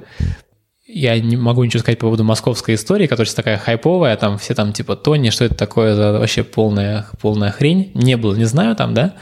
я 0.94 1.20
не 1.20 1.36
могу 1.36 1.64
ничего 1.64 1.82
сказать 1.82 2.00
по 2.00 2.06
поводу 2.06 2.24
московской 2.24 2.76
истории, 2.76 3.08
которая 3.08 3.26
сейчас 3.26 3.36
такая 3.36 3.58
хайповая, 3.58 4.16
там 4.18 4.38
все 4.38 4.54
там 4.54 4.74
типа 4.74 4.96
Тони, 4.96 5.30
что 5.30 5.46
это 5.46 5.56
такое 5.56 5.96
за 5.96 6.14
вообще 6.14 6.44
полная, 6.44 7.08
полная 7.22 7.52
хрень. 7.52 7.91
Не 7.96 8.16
было, 8.16 8.36
не 8.36 8.46
знаю 8.46 8.76
там, 8.76 8.94
да, 8.94 9.14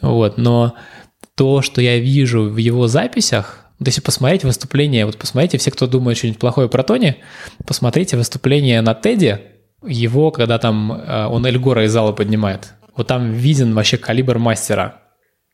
вот, 0.00 0.38
но 0.38 0.74
то, 1.34 1.62
что 1.62 1.80
я 1.80 1.98
вижу 1.98 2.44
в 2.44 2.56
его 2.58 2.86
записях, 2.86 3.64
то 3.78 3.86
если 3.86 4.00
посмотреть 4.00 4.44
выступление, 4.44 5.06
вот 5.06 5.16
посмотрите, 5.16 5.58
все, 5.58 5.70
кто 5.70 5.86
думает 5.86 6.16
что-нибудь 6.16 6.38
плохое 6.38 6.68
про 6.68 6.82
Тони, 6.82 7.16
посмотрите 7.66 8.16
выступление 8.16 8.80
на 8.82 8.94
Теди, 8.94 9.38
его, 9.86 10.30
когда 10.30 10.58
там 10.58 10.92
э, 10.92 11.26
он 11.26 11.44
Эльгора 11.44 11.84
из 11.84 11.92
зала 11.92 12.12
поднимает. 12.12 12.74
Вот 12.96 13.08
там 13.08 13.32
виден 13.32 13.74
вообще 13.74 13.96
калибр 13.96 14.38
мастера. 14.38 15.02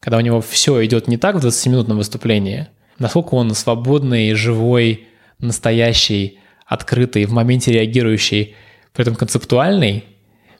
Когда 0.01 0.19
у 0.19 0.21
него 0.21 0.41
все 0.41 0.85
идет 0.85 1.09
не 1.09 1.17
так 1.17 1.37
в 1.37 1.47
20-минутном 1.47 1.97
выступлении, 1.97 2.69
насколько 2.99 3.35
он 3.35 3.55
свободный, 3.55 4.35
живой, 4.35 5.09
настоящий, 5.41 6.39
открытый, 6.67 7.25
в 7.25 7.33
моменте 7.33 7.73
реагирующий, 7.73 8.55
при 8.93 9.03
этом 9.03 9.17
концептуальный, 9.17 10.05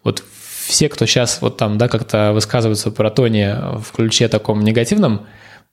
вот 0.03 0.23
все, 0.67 0.89
кто 0.89 1.07
сейчас 1.07 1.43
вот 1.43 1.57
там, 1.57 1.79
да, 1.79 1.89
как-то 1.89 2.33
высказываются 2.33 2.91
про 2.91 3.11
Тони 3.11 3.79
в 3.81 3.93
ключе 3.93 4.29
таком 4.29 4.63
негативном, 4.63 5.27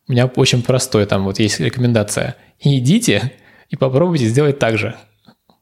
у 0.08 0.12
меня 0.12 0.26
очень 0.28 0.64
простой 0.64 1.06
там 1.06 1.26
вот 1.26 1.40
есть 1.40 1.60
рекомендация. 1.60 2.36
Идите 2.60 3.34
и 3.70 3.76
попробуйте 3.76 4.26
сделать 4.26 4.58
так 4.58 4.78
же. 4.78 4.96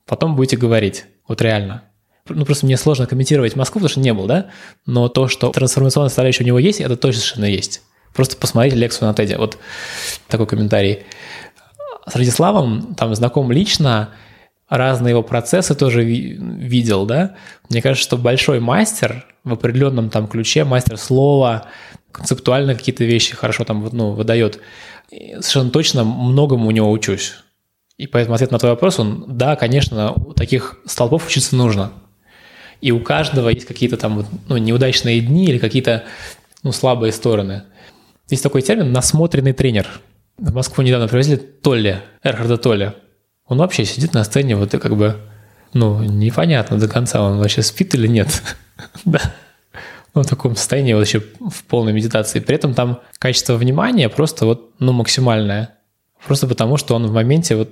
Потом 0.06 0.36
будете 0.36 0.56
говорить. 0.56 1.06
Вот 1.28 1.42
реально. 1.42 1.84
Ну, 2.30 2.46
просто 2.46 2.66
мне 2.66 2.78
сложно 2.78 3.08
комментировать 3.08 3.56
Москву, 3.56 3.80
потому 3.80 3.90
что 3.90 4.00
не 4.00 4.14
был, 4.14 4.26
да? 4.26 4.50
Но 4.86 5.10
то, 5.10 5.28
что 5.28 5.52
трансформационная 5.52 6.10
составляющая 6.10 6.44
у 6.44 6.48
него 6.48 6.60
есть, 6.60 6.80
это 6.80 6.96
точно 6.96 7.22
совершенно 7.22 7.46
есть. 7.46 7.82
Просто 8.14 8.38
посмотрите 8.38 8.78
лекцию 8.78 9.10
на 9.10 9.14
TED. 9.14 9.38
Вот 9.38 9.58
такой 10.28 10.48
комментарий. 10.48 11.04
С 12.08 12.16
Радиславом 12.16 12.96
там 12.96 13.16
знаком 13.16 13.52
лично, 13.52 14.10
разные 14.70 15.12
его 15.12 15.24
процессы 15.24 15.76
тоже 15.76 16.04
видел, 16.04 17.06
да. 17.06 17.36
Мне 17.70 17.82
кажется, 17.82 18.04
что 18.04 18.18
большой 18.18 18.60
мастер 18.60 19.26
в 19.44 19.54
определенном 19.54 20.10
там 20.10 20.28
ключе, 20.28 20.64
мастер 20.64 20.98
слова, 20.98 21.68
концептуально 22.12 22.76
какие-то 22.76 23.04
вещи 23.04 23.36
хорошо 23.36 23.64
там 23.64 23.88
ну, 23.92 24.12
выдает. 24.12 24.60
совершенно 25.10 25.70
точно 25.70 26.04
многому 26.04 26.68
у 26.68 26.72
него 26.72 26.92
учусь. 26.92 27.36
И 27.98 28.08
поэтому 28.08 28.36
ответ 28.36 28.52
на 28.52 28.60
твой 28.60 28.72
вопрос, 28.72 29.00
он, 29.00 29.26
да, 29.28 29.56
конечно, 29.56 30.12
у 30.12 30.34
таких 30.34 30.80
столпов 30.86 31.28
учиться 31.28 31.56
нужно. 31.56 31.92
И 32.82 32.92
у 32.92 33.00
каждого 33.00 33.50
есть 33.50 33.66
какие-то 33.66 33.98
там 33.98 34.26
ну, 34.48 34.58
неудачные 34.58 35.22
дни 35.22 35.46
или 35.46 35.58
какие-то 35.58 36.04
ну, 36.62 36.72
слабые 36.72 37.14
стороны. 37.14 37.64
Есть 38.30 38.44
такой 38.44 38.62
термин 38.62 38.92
«насмотренный 38.92 39.54
тренер». 39.54 39.88
В 40.38 40.54
Москву 40.54 40.84
недавно 40.84 41.08
привезли 41.08 41.38
Толли, 41.38 42.02
Эрхарда 42.22 42.58
Толли. 42.58 42.94
Он 43.48 43.58
вообще 43.58 43.86
сидит 43.86 44.14
на 44.14 44.24
сцене, 44.26 44.58
вот 44.58 44.74
и 44.74 44.80
как 44.80 44.98
бы, 44.98 45.16
ну, 45.74 46.04
непонятно 46.04 46.78
до 46.78 46.90
конца, 46.90 47.22
он 47.22 47.38
вообще 47.38 47.62
спит 47.62 47.96
или 47.96 48.08
нет. 48.08 48.44
да. 49.06 49.22
Ну, 50.14 50.24
в 50.24 50.28
таком 50.28 50.56
состоянии 50.56 50.94
вообще 50.94 51.20
в 51.20 51.64
полной 51.68 51.94
медитации. 51.94 52.40
При 52.40 52.56
этом 52.56 52.74
там 52.74 53.00
качество 53.18 53.56
внимания 53.56 54.10
просто 54.10 54.46
вот, 54.46 54.72
ну, 54.80 54.92
максимальное. 54.92 55.76
Просто 56.26 56.48
потому, 56.48 56.76
что 56.78 56.96
он 56.96 57.08
в 57.08 57.14
моменте 57.14 57.56
вот 57.56 57.70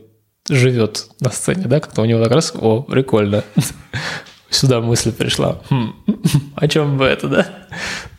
живет 0.47 1.07
на 1.19 1.31
сцене, 1.31 1.65
да, 1.65 1.79
как-то 1.79 2.01
у 2.01 2.05
него 2.05 2.23
так 2.23 2.31
раз, 2.31 2.53
о, 2.55 2.81
прикольно. 2.81 3.43
Сюда 4.49 4.79
мысль 4.79 5.11
пришла. 5.11 5.61
Хм, 5.69 5.95
о 6.55 6.67
чем 6.67 6.97
бы 6.97 7.05
это, 7.05 7.27
да? 7.27 7.47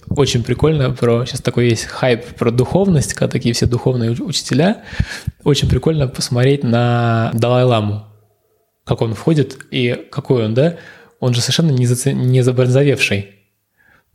Очень 0.08 0.44
прикольно 0.44 0.90
про... 0.90 1.24
Сейчас 1.24 1.40
такой 1.40 1.68
есть 1.68 1.84
хайп 1.84 2.24
про 2.36 2.50
духовность, 2.50 3.14
когда 3.14 3.30
такие 3.30 3.54
все 3.54 3.66
духовные 3.66 4.10
учителя. 4.10 4.82
Очень 5.44 5.68
прикольно 5.68 6.08
посмотреть 6.08 6.62
на 6.62 7.30
Далай-ламу, 7.34 8.06
как 8.84 9.02
он 9.02 9.14
входит 9.14 9.58
и 9.70 10.06
какой 10.10 10.46
он, 10.46 10.54
да? 10.54 10.76
Он 11.20 11.32
же 11.32 11.40
совершенно 11.40 11.70
не, 11.70 11.86
заце... 11.86 12.12
не 12.12 12.42
забронзовевший. 12.42 13.30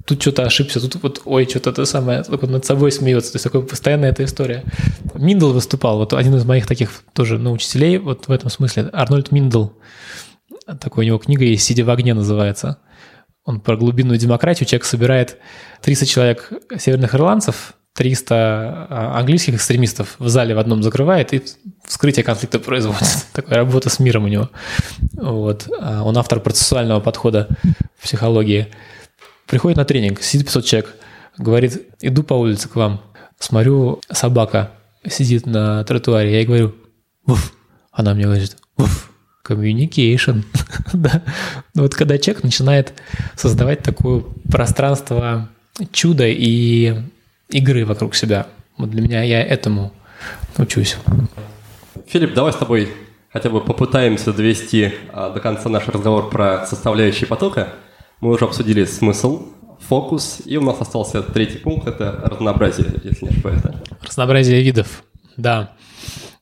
Тут 0.06 0.22
что-то 0.22 0.44
ошибся, 0.44 0.80
тут 0.80 1.02
вот, 1.04 1.22
ой, 1.26 1.46
что-то 1.48 1.72
то 1.72 1.86
самое, 1.86 2.24
только 2.24 2.48
над 2.48 2.66
собой 2.66 2.92
смеется. 2.92 3.32
То 3.32 3.36
есть 3.36 3.44
такая 3.44 3.62
постоянная 3.62 4.12
эта 4.12 4.24
история. 4.24 4.64
Миндл 5.14 5.52
выступал, 5.52 5.98
вот 5.98 6.14
один 6.14 6.36
из 6.36 6.46
моих 6.46 6.66
таких 6.68 7.04
тоже 7.14 7.38
ну, 7.38 7.52
учителей, 7.52 7.98
вот 7.98 8.28
в 8.28 8.32
этом 8.32 8.50
смысле, 8.50 8.90
Арнольд 8.94 9.32
Миндл. 9.32 9.70
Такой 10.80 11.06
у 11.06 11.08
него 11.08 11.18
книга 11.18 11.44
есть 11.44 11.64
«Сидя 11.64 11.84
в 11.84 11.90
огне» 11.90 12.14
называется 12.14 12.78
он 13.50 13.60
про 13.60 13.76
глубинную 13.76 14.20
демократию, 14.20 14.68
человек 14.68 14.86
собирает 14.86 15.38
300 15.82 16.06
человек 16.06 16.54
северных 16.78 17.16
ирландцев, 17.16 17.74
300 17.96 18.36
а, 18.36 19.20
английских 19.20 19.56
экстремистов 19.56 20.18
в 20.20 20.30
зале 20.30 20.54
в 20.54 20.60
одном 20.60 20.84
закрывает 20.84 21.34
и 21.34 21.42
вскрытие 21.84 22.24
конфликта 22.24 22.60
производит. 22.60 23.08
Такая 23.34 23.58
работа 23.58 23.90
с 23.90 23.98
миром 23.98 24.26
у 24.26 24.28
него. 24.28 24.52
Вот. 25.14 25.68
А 25.82 26.04
он 26.04 26.16
автор 26.20 26.40
процессуального 26.40 27.00
подхода 27.00 27.48
в 27.98 28.04
психологии. 28.04 28.68
Приходит 29.48 29.78
на 29.78 29.86
тренинг, 29.86 30.22
сидит 30.22 30.46
500 30.46 30.66
человек, 30.66 30.96
говорит, 31.40 31.82
иду 32.02 32.22
по 32.22 32.36
улице 32.36 32.70
к 32.70 32.76
вам, 32.76 33.02
смотрю, 33.40 34.00
собака 34.12 34.74
сидит 35.08 35.48
на 35.48 35.84
тротуаре, 35.86 36.32
я 36.34 36.38
ей 36.38 36.46
говорю, 36.46 36.76
вуф, 37.26 37.52
она 37.92 38.14
мне 38.14 38.26
говорит, 38.26 38.58
вуф, 38.78 39.09
communication. 39.50 40.44
да. 40.94 41.24
Ну 41.74 41.84
вот 41.84 41.96
когда 41.96 42.18
человек 42.18 42.44
начинает 42.44 42.94
создавать 43.36 43.82
такое 43.82 44.24
пространство 44.52 45.50
чуда 45.92 46.28
и 46.28 46.96
игры 47.50 47.86
вокруг 47.86 48.16
себя. 48.16 48.48
Вот 48.78 48.92
для 48.92 49.02
меня 49.02 49.24
я 49.24 49.44
этому 49.44 49.92
учусь. 50.58 50.98
Филипп, 52.08 52.34
давай 52.34 52.54
с 52.54 52.56
тобой 52.56 52.90
хотя 53.32 53.50
бы 53.50 53.62
попытаемся 53.62 54.34
довести 54.34 54.94
а, 55.14 55.30
до 55.32 55.40
конца 55.40 55.70
наш 55.70 55.88
разговор 55.88 56.30
про 56.30 56.66
составляющие 56.66 57.28
потока. 57.28 57.74
Мы 58.22 58.32
уже 58.32 58.46
обсудили 58.46 58.86
смысл, 58.86 59.48
фокус, 59.80 60.42
и 60.46 60.58
у 60.58 60.62
нас 60.62 60.80
остался 60.82 61.22
третий 61.22 61.58
пункт– 61.58 61.88
это 61.88 62.12
разнообразие, 62.26 62.88
если 63.04 63.26
не 63.26 63.32
ошибаюсь. 63.32 63.62
Разнообразие 64.02 64.62
видов, 64.62 65.04
да. 65.38 65.74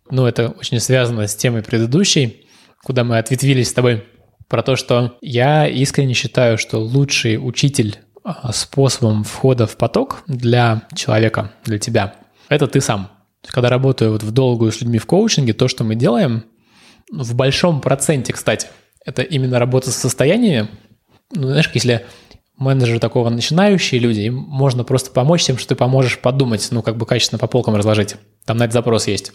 Ну, 0.09 0.25
это 0.25 0.49
очень 0.49 0.79
связано 0.79 1.27
с 1.27 1.35
темой 1.35 1.63
предыдущей 1.63 2.46
куда 2.83 3.03
мы 3.03 3.17
ответвились 3.17 3.69
с 3.69 3.73
тобой, 3.73 4.03
про 4.47 4.63
то, 4.63 4.75
что 4.75 5.17
я 5.21 5.67
искренне 5.67 6.13
считаю, 6.13 6.57
что 6.57 6.79
лучший 6.79 7.37
учитель 7.37 7.97
а, 8.23 8.51
способом 8.53 9.23
входа 9.23 9.67
в 9.67 9.75
поток 9.77 10.23
для 10.27 10.87
человека, 10.95 11.51
для 11.65 11.79
тебя, 11.79 12.15
это 12.49 12.67
ты 12.67 12.81
сам. 12.81 13.09
Когда 13.45 13.69
работаю 13.69 14.11
вот 14.11 14.23
в 14.23 14.31
долгую 14.31 14.71
с 14.71 14.81
людьми 14.81 14.99
в 14.99 15.05
коучинге, 15.05 15.53
то, 15.53 15.67
что 15.67 15.83
мы 15.83 15.95
делаем, 15.95 16.45
в 17.09 17.35
большом 17.35 17.81
проценте, 17.81 18.33
кстати, 18.33 18.67
это 19.05 19.21
именно 19.21 19.59
работа 19.59 19.91
с 19.91 19.95
состояниями. 19.95 20.69
Ну, 21.33 21.47
знаешь, 21.47 21.69
если 21.73 22.05
менеджеры 22.57 22.99
такого 22.99 23.29
начинающие 23.29 23.99
люди, 23.99 24.21
им 24.21 24.35
можно 24.35 24.83
просто 24.83 25.11
помочь 25.11 25.43
тем, 25.43 25.57
что 25.57 25.69
ты 25.69 25.75
поможешь 25.75 26.19
подумать, 26.19 26.67
ну, 26.71 26.81
как 26.81 26.97
бы 26.97 27.05
качественно 27.05 27.39
по 27.39 27.47
полкам 27.47 27.75
разложить. 27.75 28.15
Там 28.45 28.57
на 28.57 28.63
это 28.63 28.73
запрос 28.73 29.07
есть 29.07 29.31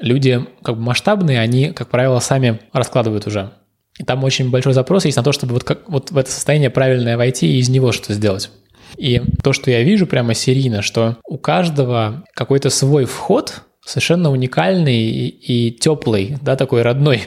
люди 0.00 0.44
как 0.62 0.76
бы 0.76 0.82
масштабные, 0.82 1.40
они, 1.40 1.72
как 1.72 1.88
правило, 1.88 2.18
сами 2.20 2.60
раскладывают 2.72 3.26
уже. 3.26 3.52
И 3.98 4.04
там 4.04 4.24
очень 4.24 4.50
большой 4.50 4.72
запрос 4.72 5.04
есть 5.04 5.16
на 5.16 5.22
то, 5.22 5.32
чтобы 5.32 5.54
вот, 5.54 5.64
как, 5.64 5.88
вот 5.88 6.10
в 6.10 6.18
это 6.18 6.30
состояние 6.30 6.70
правильное 6.70 7.16
войти 7.16 7.46
и 7.46 7.58
из 7.58 7.68
него 7.68 7.92
что-то 7.92 8.14
сделать. 8.14 8.50
И 8.96 9.20
то, 9.42 9.52
что 9.52 9.70
я 9.70 9.82
вижу 9.82 10.06
прямо 10.06 10.34
серийно, 10.34 10.82
что 10.82 11.16
у 11.26 11.38
каждого 11.38 12.24
какой-то 12.34 12.70
свой 12.70 13.04
вход 13.04 13.62
совершенно 13.84 14.30
уникальный 14.30 15.02
и, 15.02 15.28
и 15.28 15.70
теплый, 15.72 16.36
да, 16.42 16.56
такой 16.56 16.82
родной. 16.82 17.22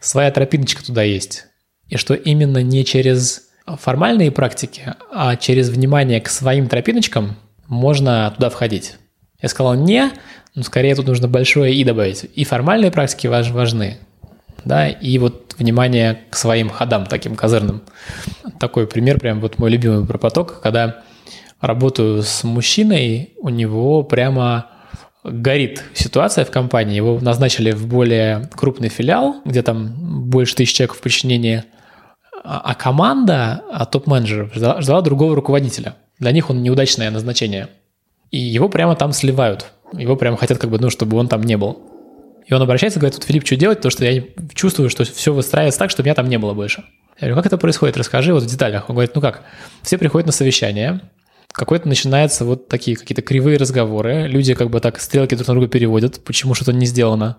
Своя 0.00 0.30
тропиночка 0.30 0.84
туда 0.84 1.02
есть. 1.02 1.46
И 1.88 1.96
что 1.96 2.14
именно 2.14 2.62
не 2.62 2.84
через 2.84 3.48
формальные 3.66 4.32
практики, 4.32 4.94
а 5.12 5.36
через 5.36 5.68
внимание 5.68 6.20
к 6.20 6.28
своим 6.28 6.68
тропиночкам 6.68 7.36
можно 7.68 8.32
туда 8.34 8.50
входить. 8.50 8.96
Я 9.42 9.48
сказал 9.48 9.74
не, 9.74 10.10
но 10.54 10.62
скорее 10.62 10.94
тут 10.94 11.08
нужно 11.08 11.28
большое 11.28 11.74
«и» 11.74 11.84
добавить. 11.84 12.26
И 12.34 12.44
формальные 12.44 12.92
практики 12.92 13.26
важны, 13.26 13.98
да, 14.64 14.88
и 14.88 15.18
вот 15.18 15.56
внимание 15.58 16.20
к 16.30 16.36
своим 16.36 16.70
ходам 16.70 17.06
таким 17.06 17.34
козырным. 17.34 17.82
Такой 18.60 18.86
пример, 18.86 19.18
прям 19.18 19.40
вот 19.40 19.58
мой 19.58 19.70
любимый 19.70 20.06
про 20.06 20.18
поток, 20.18 20.60
когда 20.62 21.02
работаю 21.60 22.22
с 22.22 22.44
мужчиной, 22.44 23.34
у 23.38 23.48
него 23.48 24.04
прямо 24.04 24.66
горит 25.24 25.82
ситуация 25.94 26.44
в 26.44 26.50
компании, 26.50 26.96
его 26.96 27.18
назначили 27.20 27.72
в 27.72 27.86
более 27.86 28.48
крупный 28.54 28.88
филиал, 28.88 29.36
где 29.44 29.62
там 29.62 30.28
больше 30.28 30.54
тысяч 30.54 30.74
человек 30.74 30.94
в 30.94 31.00
подчинении, 31.00 31.64
а, 32.44 32.60
а 32.64 32.74
команда, 32.74 33.62
а 33.72 33.86
топ-менеджеров 33.86 34.54
ждала, 34.54 34.80
ждала 34.80 35.00
другого 35.00 35.34
руководителя. 35.34 35.96
Для 36.18 36.32
них 36.32 36.50
он 36.50 36.62
неудачное 36.62 37.10
назначение– 37.10 37.68
и 38.32 38.38
его 38.38 38.68
прямо 38.68 38.96
там 38.96 39.12
сливают. 39.12 39.66
Его 39.92 40.16
прямо 40.16 40.36
хотят, 40.36 40.58
как 40.58 40.70
бы, 40.70 40.78
ну, 40.80 40.90
чтобы 40.90 41.16
он 41.18 41.28
там 41.28 41.42
не 41.42 41.56
был. 41.56 41.78
И 42.46 42.52
он 42.54 42.62
обращается 42.62 42.98
говорит, 42.98 43.14
тут, 43.14 43.24
Филипп, 43.24 43.46
что 43.46 43.56
делать? 43.56 43.78
Потому 43.78 43.92
что 43.92 44.04
я 44.04 44.24
чувствую, 44.54 44.90
что 44.90 45.04
все 45.04 45.32
выстраивается 45.32 45.78
так, 45.78 45.90
чтобы 45.90 46.06
меня 46.06 46.14
там 46.14 46.28
не 46.28 46.38
было 46.38 46.54
больше. 46.54 46.82
Я 47.20 47.28
говорю, 47.28 47.36
как 47.36 47.46
это 47.46 47.58
происходит? 47.58 47.96
Расскажи 47.96 48.34
вот 48.34 48.42
в 48.42 48.46
деталях. 48.46 48.88
Он 48.88 48.96
говорит, 48.96 49.14
ну 49.14 49.20
как, 49.20 49.42
все 49.82 49.98
приходят 49.98 50.26
на 50.26 50.32
совещание, 50.32 51.00
какой-то 51.52 51.86
начинаются 51.86 52.44
вот 52.44 52.68
такие 52.68 52.96
какие-то 52.96 53.22
кривые 53.22 53.58
разговоры, 53.58 54.26
люди 54.26 54.54
как 54.54 54.70
бы 54.70 54.80
так 54.80 54.98
стрелки 54.98 55.34
друг 55.34 55.46
на 55.46 55.54
друга 55.54 55.68
переводят, 55.68 56.24
почему 56.24 56.54
что-то 56.54 56.72
не 56.72 56.86
сделано. 56.86 57.36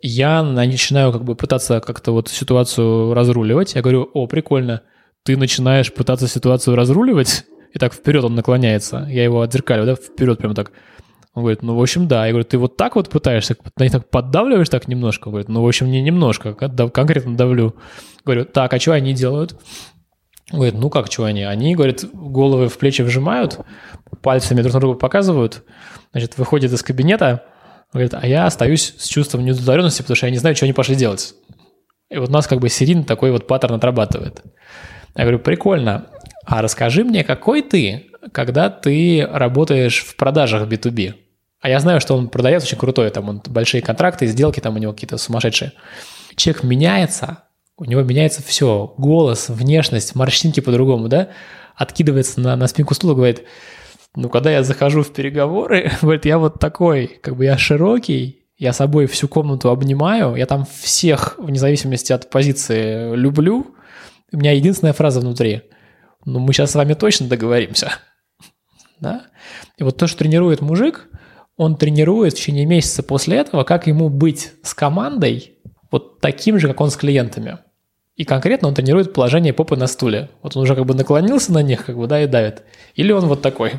Я 0.00 0.42
начинаю 0.42 1.12
как 1.12 1.24
бы 1.24 1.36
пытаться 1.36 1.80
как-то 1.80 2.12
вот 2.12 2.28
ситуацию 2.28 3.14
разруливать. 3.14 3.74
Я 3.74 3.82
говорю, 3.82 4.10
о, 4.14 4.26
прикольно, 4.26 4.82
ты 5.22 5.36
начинаешь 5.36 5.92
пытаться 5.92 6.26
ситуацию 6.26 6.74
разруливать? 6.74 7.44
И 7.72 7.78
так 7.78 7.94
вперед 7.94 8.24
он 8.24 8.34
наклоняется. 8.34 9.06
Я 9.08 9.24
его 9.24 9.40
отзеркалю, 9.40 9.86
да, 9.86 9.94
вперед 9.94 10.38
прямо 10.38 10.54
так. 10.54 10.72
Он 11.34 11.42
говорит, 11.42 11.62
ну, 11.62 11.74
в 11.74 11.80
общем, 11.80 12.08
да. 12.08 12.26
Я 12.26 12.32
говорю, 12.32 12.44
ты 12.44 12.58
вот 12.58 12.76
так 12.76 12.94
вот 12.94 13.08
пытаешься, 13.08 13.56
на 13.76 13.82
них 13.84 13.92
так 13.92 14.10
поддавливаешь 14.10 14.68
так 14.68 14.86
немножко? 14.88 15.28
Он 15.28 15.32
говорит, 15.32 15.48
ну, 15.48 15.62
в 15.62 15.66
общем, 15.66 15.90
не 15.90 16.02
немножко, 16.02 16.52
конкретно 16.54 17.36
давлю. 17.36 17.74
Говорю, 18.24 18.44
так, 18.44 18.72
а 18.74 18.78
что 18.78 18.92
они 18.92 19.14
делают? 19.14 19.56
Он 20.50 20.58
говорит, 20.58 20.74
ну 20.74 20.90
как, 20.90 21.10
что 21.10 21.24
они? 21.24 21.44
Они, 21.44 21.74
говорит, 21.74 22.04
головы 22.12 22.68
в 22.68 22.76
плечи 22.76 23.00
вжимают, 23.00 23.60
пальцами 24.20 24.60
друг 24.60 24.74
на 24.74 24.80
друга 24.80 24.98
показывают, 24.98 25.62
значит, 26.12 26.36
выходят 26.36 26.70
из 26.70 26.82
кабинета, 26.82 27.44
говорит, 27.92 28.12
а 28.12 28.26
я 28.26 28.44
остаюсь 28.44 28.94
с 28.98 29.06
чувством 29.06 29.44
неудовлетворенности, 29.44 30.02
потому 30.02 30.16
что 30.16 30.26
я 30.26 30.30
не 30.30 30.38
знаю, 30.38 30.54
что 30.54 30.66
они 30.66 30.74
пошли 30.74 30.94
делать. 30.94 31.34
И 32.10 32.18
вот 32.18 32.28
у 32.28 32.32
нас 32.32 32.46
как 32.46 32.60
бы 32.60 32.68
серийно 32.68 33.04
такой 33.04 33.30
вот 33.30 33.46
паттерн 33.46 33.74
отрабатывает. 33.74 34.42
Я 35.16 35.24
говорю, 35.24 35.38
прикольно. 35.38 36.06
А 36.44 36.62
расскажи 36.62 37.04
мне, 37.04 37.24
какой 37.24 37.62
ты, 37.62 38.06
когда 38.32 38.70
ты 38.70 39.26
работаешь 39.30 40.00
в 40.00 40.16
продажах 40.16 40.68
B2B? 40.68 41.14
А 41.60 41.68
я 41.68 41.78
знаю, 41.78 42.00
что 42.00 42.16
он 42.16 42.28
продавец 42.28 42.64
очень 42.64 42.76
крутой, 42.78 43.10
там 43.10 43.28
он 43.28 43.42
большие 43.46 43.82
контракты, 43.82 44.26
сделки 44.26 44.58
там 44.60 44.74
у 44.74 44.78
него 44.78 44.92
какие-то 44.92 45.16
сумасшедшие. 45.16 45.72
Человек 46.34 46.64
меняется, 46.64 47.44
у 47.76 47.84
него 47.84 48.02
меняется 48.02 48.42
все, 48.42 48.94
голос, 48.98 49.48
внешность, 49.48 50.14
морщинки 50.16 50.60
по-другому, 50.60 51.08
да? 51.08 51.28
Откидывается 51.76 52.40
на, 52.40 52.56
на 52.56 52.66
спинку 52.66 52.94
стула, 52.94 53.14
говорит, 53.14 53.44
Ну, 54.16 54.28
когда 54.28 54.50
я 54.50 54.64
захожу 54.64 55.02
в 55.02 55.12
переговоры, 55.12 55.92
говорит, 56.02 56.24
я 56.24 56.38
вот 56.38 56.58
такой, 56.58 57.06
как 57.22 57.36
бы 57.36 57.44
я 57.44 57.56
широкий, 57.56 58.42
я 58.58 58.72
собой 58.72 59.06
всю 59.06 59.28
комнату 59.28 59.70
обнимаю, 59.70 60.34
я 60.34 60.46
там 60.46 60.66
всех, 60.80 61.36
вне 61.38 61.58
зависимости 61.58 62.12
от 62.12 62.28
позиции, 62.30 63.14
люблю. 63.14 63.74
У 64.32 64.36
меня 64.36 64.52
единственная 64.52 64.92
фраза 64.92 65.20
внутри. 65.20 65.62
Ну, 66.24 66.38
мы 66.38 66.52
сейчас 66.52 66.72
с 66.72 66.74
вами 66.74 66.94
точно 66.94 67.28
договоримся. 67.28 67.92
Да? 69.00 69.26
И 69.76 69.82
вот 69.82 69.96
то, 69.96 70.06
что 70.06 70.18
тренирует 70.18 70.60
мужик, 70.60 71.08
он 71.56 71.76
тренирует 71.76 72.34
в 72.34 72.36
течение 72.36 72.66
месяца 72.66 73.02
после 73.02 73.38
этого, 73.38 73.64
как 73.64 73.86
ему 73.86 74.08
быть 74.08 74.52
с 74.62 74.74
командой 74.74 75.58
вот 75.90 76.20
таким 76.20 76.58
же, 76.58 76.68
как 76.68 76.80
он 76.80 76.90
с 76.90 76.96
клиентами. 76.96 77.58
И 78.14 78.24
конкретно 78.24 78.68
он 78.68 78.74
тренирует 78.74 79.12
положение 79.12 79.52
попы 79.52 79.76
на 79.76 79.86
стуле. 79.86 80.30
Вот 80.42 80.56
он 80.56 80.62
уже 80.62 80.74
как 80.74 80.86
бы 80.86 80.94
наклонился 80.94 81.52
на 81.52 81.62
них, 81.62 81.84
как 81.86 81.96
бы, 81.96 82.06
да, 82.06 82.22
и 82.22 82.26
давит. 82.26 82.62
Или 82.94 83.12
он 83.12 83.26
вот 83.26 83.42
такой. 83.42 83.72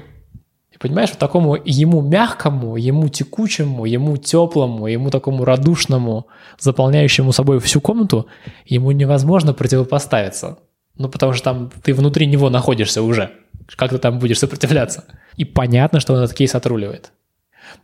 И 0.71 0.77
понимаешь, 0.77 1.09
вот 1.09 1.19
такому 1.19 1.55
ему 1.63 2.01
мягкому, 2.01 2.75
ему 2.75 3.09
текучему, 3.09 3.85
ему 3.85 4.17
теплому, 4.17 4.87
ему 4.87 5.09
такому 5.11 5.45
радушному, 5.45 6.27
заполняющему 6.59 7.31
собой 7.31 7.59
всю 7.59 7.79
комнату, 7.79 8.27
ему 8.65 8.91
невозможно 8.91 9.53
противопоставиться. 9.53 10.57
Ну, 10.97 11.09
потому 11.09 11.33
что 11.33 11.43
там 11.43 11.71
ты 11.83 11.93
внутри 11.93 12.25
него 12.27 12.49
находишься 12.49 13.01
уже. 13.01 13.31
Как 13.75 13.89
ты 13.89 13.97
там 13.97 14.19
будешь 14.19 14.39
сопротивляться? 14.39 15.05
И 15.35 15.45
понятно, 15.45 15.99
что 15.99 16.13
он 16.13 16.19
этот 16.19 16.35
кейс 16.35 16.53
отруливает. 16.53 17.11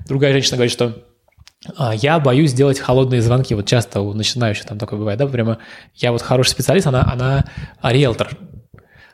Другая 0.08 0.34
женщина 0.34 0.58
говорит, 0.58 0.72
что 0.72 1.04
а, 1.76 1.94
я 1.96 2.20
боюсь 2.20 2.54
делать 2.54 2.80
холодные 2.80 3.22
звонки. 3.22 3.56
Вот 3.56 3.66
часто 3.66 4.02
у 4.02 4.14
начинающих 4.14 4.66
там 4.66 4.78
такое 4.78 5.00
бывает, 5.00 5.20
да, 5.20 5.28
прямо 5.28 5.58
я 5.96 6.12
вот 6.12 6.22
хороший 6.22 6.52
специалист, 6.52 6.88
она, 6.88 7.10
она 7.12 7.46
риэлтор. 7.82 8.30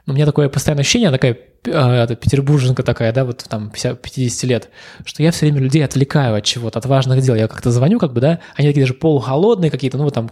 Но 0.06 0.14
у 0.14 0.16
меня 0.16 0.26
такое 0.26 0.50
постоянное 0.50 0.82
ощущение, 0.82 1.08
она 1.08 1.18
такая 1.18 1.38
э, 1.66 2.16
петербурженка 2.16 2.84
такая, 2.84 3.12
да, 3.12 3.26
вот 3.26 3.46
там 3.50 3.72
50, 3.72 4.02
50 4.02 4.44
лет, 4.44 4.70
что 5.04 5.24
я 5.24 5.32
все 5.32 5.48
время 5.48 5.62
людей 5.62 5.84
отвлекаю 5.84 6.36
от 6.36 6.44
чего-то, 6.44 6.78
от 6.78 6.86
важных 6.86 7.22
дел. 7.22 7.34
Я 7.34 7.48
как-то 7.48 7.72
звоню, 7.72 7.98
как 7.98 8.14
бы, 8.14 8.22
да, 8.22 8.40
они 8.56 8.68
такие 8.68 8.84
даже 8.84 8.94
полухолодные 8.94 9.72
какие-то, 9.72 9.98
ну, 9.98 10.04
вот 10.04 10.14
там 10.14 10.30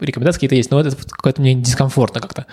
рекомендации 0.00 0.38
какие-то 0.38 0.56
есть, 0.56 0.70
но 0.70 0.80
это 0.80 0.96
какое-то 0.96 1.40
мне 1.40 1.54
дискомфортно 1.54 2.20
как-то. 2.20 2.46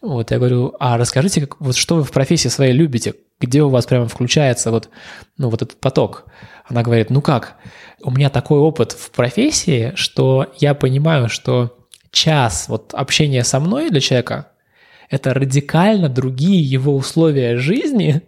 Вот, 0.00 0.30
я 0.30 0.38
говорю, 0.38 0.74
а 0.78 0.96
расскажите, 0.96 1.42
как, 1.42 1.60
вот 1.60 1.76
что 1.76 1.96
вы 1.96 2.04
в 2.04 2.10
профессии 2.10 2.48
своей 2.48 2.72
любите, 2.72 3.14
где 3.40 3.62
у 3.62 3.68
вас 3.68 3.86
прямо 3.86 4.08
включается 4.08 4.70
вот, 4.70 4.88
ну, 5.36 5.48
вот 5.48 5.62
этот 5.62 5.80
поток? 5.80 6.26
Она 6.66 6.82
говорит, 6.82 7.10
ну 7.10 7.22
как, 7.22 7.56
у 8.02 8.10
меня 8.10 8.30
такой 8.30 8.58
опыт 8.58 8.92
в 8.92 9.10
профессии, 9.10 9.92
что 9.94 10.52
я 10.58 10.74
понимаю, 10.74 11.28
что 11.28 11.78
час 12.10 12.66
вот 12.68 12.94
общения 12.94 13.44
со 13.44 13.60
мной 13.60 13.90
для 13.90 14.00
человека– 14.00 14.48
это 15.10 15.34
радикально 15.34 16.08
другие 16.08 16.60
его 16.62 16.94
условия 16.94 17.56
жизни 17.56 18.22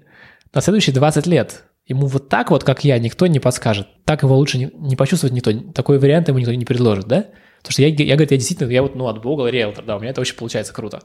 на 0.53 0.61
следующие 0.61 0.95
20 0.95 1.27
лет. 1.27 1.65
Ему 1.87 2.07
вот 2.07 2.29
так 2.29 2.51
вот, 2.51 2.65
как 2.65 2.85
я, 2.85 2.99
никто 2.99 3.27
не 3.27 3.41
подскажет. 3.41 3.89
Так 4.05 4.23
его 4.23 4.37
лучше 4.37 4.59
не, 4.59 4.71
не 4.75 4.97
почувствовать 4.97 5.35
никто. 5.35 5.53
Такой 5.73 5.99
вариант 5.99 6.29
ему 6.29 6.39
никто 6.39 6.55
не 6.55 6.65
предложит, 6.65 7.07
да? 7.07 7.27
Потому 7.63 7.73
что 7.73 7.83
я, 7.83 7.89
я, 7.89 8.17
говорю, 8.17 8.29
я 8.31 8.37
действительно, 8.37 8.71
я 8.71 8.83
вот, 8.83 8.95
ну, 8.95 9.07
от 9.07 9.23
Бога 9.23 9.49
риэлтор, 9.49 9.85
да, 9.85 9.97
у 9.97 10.01
меня 10.01 10.11
это 10.11 10.21
очень 10.21 10.37
получается 10.37 10.73
круто. 10.73 11.03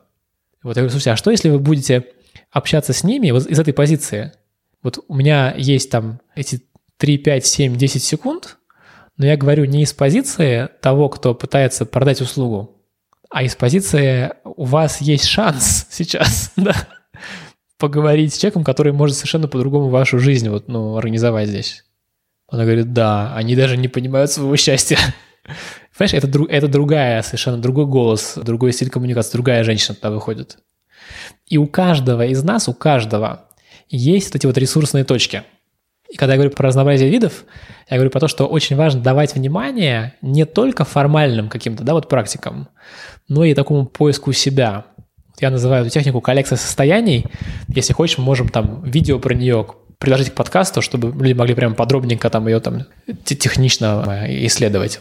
Вот 0.63 0.77
я 0.77 0.81
говорю, 0.81 0.89
слушайте, 0.89 1.11
а 1.11 1.15
что, 1.17 1.31
если 1.31 1.49
вы 1.49 1.59
будете 1.59 2.05
общаться 2.51 2.93
с 2.93 3.03
ними 3.03 3.31
вот 3.31 3.45
из 3.45 3.59
этой 3.59 3.73
позиции? 3.73 4.31
Вот 4.81 5.03
у 5.07 5.15
меня 5.15 5.53
есть 5.57 5.91
там 5.91 6.21
эти 6.35 6.61
3, 6.97 7.17
5, 7.17 7.45
7, 7.45 7.75
10 7.75 8.03
секунд, 8.03 8.57
но 9.17 9.25
я 9.25 9.37
говорю 9.37 9.65
не 9.65 9.83
из 9.83 9.93
позиции 9.93 10.69
того, 10.81 11.09
кто 11.09 11.33
пытается 11.33 11.85
продать 11.85 12.21
услугу, 12.21 12.75
а 13.29 13.43
из 13.43 13.55
позиции 13.55 14.33
у 14.43 14.65
вас 14.65 15.01
есть 15.01 15.25
шанс 15.25 15.87
сейчас, 15.91 16.53
да, 16.55 16.73
поговорить 17.77 18.33
с 18.33 18.37
человеком, 18.37 18.63
который 18.63 18.93
может 18.93 19.17
совершенно 19.17 19.47
по-другому 19.47 19.89
вашу 19.89 20.19
жизнь 20.19 20.49
вот, 20.49 20.67
ну, 20.67 20.95
организовать 20.95 21.49
здесь. 21.49 21.83
Она 22.47 22.63
говорит, 22.63 22.93
да, 22.93 23.35
они 23.35 23.55
даже 23.55 23.77
не 23.77 23.87
понимают 23.87 24.31
своего 24.31 24.55
счастья. 24.55 24.97
Понимаешь, 25.97 26.13
это, 26.13 26.45
это 26.49 26.67
другая, 26.67 27.21
совершенно 27.21 27.57
другой 27.57 27.85
голос, 27.85 28.37
другой 28.37 28.73
стиль 28.73 28.89
коммуникации, 28.89 29.31
другая 29.33 29.63
женщина 29.63 29.95
туда 29.95 30.11
выходит. 30.11 30.57
И 31.47 31.57
у 31.57 31.67
каждого 31.67 32.25
из 32.25 32.43
нас, 32.43 32.67
у 32.67 32.73
каждого 32.73 33.45
есть 33.89 34.27
вот 34.27 34.35
эти 34.35 34.45
вот 34.45 34.57
ресурсные 34.57 35.05
точки. 35.05 35.43
И 36.09 36.17
когда 36.17 36.33
я 36.33 36.37
говорю 36.37 36.53
про 36.53 36.67
разнообразие 36.67 37.09
видов, 37.09 37.45
я 37.89 37.97
говорю 37.97 38.11
про 38.11 38.19
то, 38.19 38.27
что 38.27 38.45
очень 38.45 38.75
важно 38.75 39.01
давать 39.01 39.35
внимание 39.35 40.15
не 40.21 40.45
только 40.45 40.85
формальным 40.85 41.49
каким-то, 41.49 41.83
да, 41.83 41.93
вот 41.93 42.09
практикам, 42.09 42.67
но 43.27 43.43
и 43.43 43.53
такому 43.53 43.85
поиску 43.85 44.31
себя. 44.33 44.85
Я 45.39 45.49
называю 45.49 45.83
эту 45.83 45.93
технику 45.93 46.21
коллекция 46.21 46.57
состояний. 46.57 47.25
Если 47.67 47.93
хочешь, 47.93 48.17
мы 48.17 48.23
можем 48.23 48.49
там 48.49 48.83
видео 48.83 49.19
про 49.19 49.33
нее 49.33 49.67
приложить 49.97 50.29
к 50.31 50.33
подкасту, 50.33 50.81
чтобы 50.81 51.11
люди 51.21 51.33
могли 51.33 51.55
прям 51.55 51.75
подробненько 51.75 52.29
там 52.29 52.47
ее 52.47 52.59
там 52.59 52.85
технично 53.23 54.03
э, 54.07 54.45
исследовать. 54.45 54.99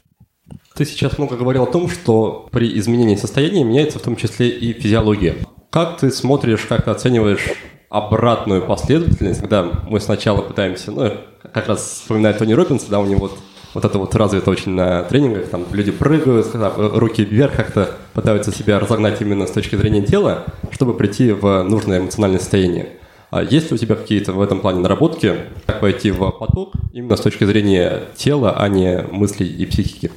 Ты 0.76 0.84
сейчас 0.86 1.18
много 1.18 1.36
говорил 1.36 1.62
о 1.62 1.66
том, 1.66 1.88
что 1.88 2.48
при 2.50 2.76
изменении 2.80 3.14
состояния 3.14 3.62
меняется 3.62 4.00
в 4.00 4.02
том 4.02 4.16
числе 4.16 4.48
и 4.48 4.72
физиология. 4.72 5.36
Как 5.70 5.98
ты 5.98 6.10
смотришь, 6.10 6.62
как 6.68 6.84
ты 6.84 6.90
оцениваешь 6.90 7.46
обратную 7.90 8.60
последовательность, 8.60 9.40
когда 9.40 9.62
мы 9.88 10.00
сначала 10.00 10.42
пытаемся, 10.42 10.90
ну, 10.90 11.12
как 11.52 11.68
раз 11.68 12.00
вспоминаю 12.02 12.34
Тони 12.34 12.54
Робинса, 12.54 12.90
да, 12.90 12.98
у 12.98 13.06
него 13.06 13.20
вот, 13.20 13.38
вот 13.72 13.84
это 13.84 14.00
вот 14.00 14.16
развито 14.16 14.50
очень 14.50 14.72
на 14.72 15.04
тренингах, 15.04 15.46
там 15.48 15.64
люди 15.70 15.92
прыгают, 15.92 16.48
руки 16.52 17.24
вверх, 17.24 17.54
как-то 17.54 17.90
пытаются 18.12 18.50
себя 18.50 18.80
разогнать 18.80 19.20
именно 19.20 19.46
с 19.46 19.52
точки 19.52 19.76
зрения 19.76 20.02
тела, 20.02 20.44
чтобы 20.72 20.94
прийти 20.94 21.30
в 21.30 21.62
нужное 21.62 22.00
эмоциональное 22.00 22.40
состояние. 22.40 22.88
А 23.30 23.44
есть 23.44 23.70
ли 23.70 23.76
у 23.76 23.78
тебя 23.78 23.94
какие-то 23.94 24.32
в 24.32 24.40
этом 24.40 24.58
плане 24.58 24.80
наработки, 24.80 25.36
как 25.66 25.82
войти 25.82 26.10
в 26.10 26.30
поток 26.32 26.72
именно 26.92 27.16
с 27.16 27.20
точки 27.20 27.44
зрения 27.44 28.08
тела, 28.16 28.56
а 28.58 28.68
не 28.68 29.04
мыслей 29.12 29.46
и 29.46 29.66
психики? 29.66 30.10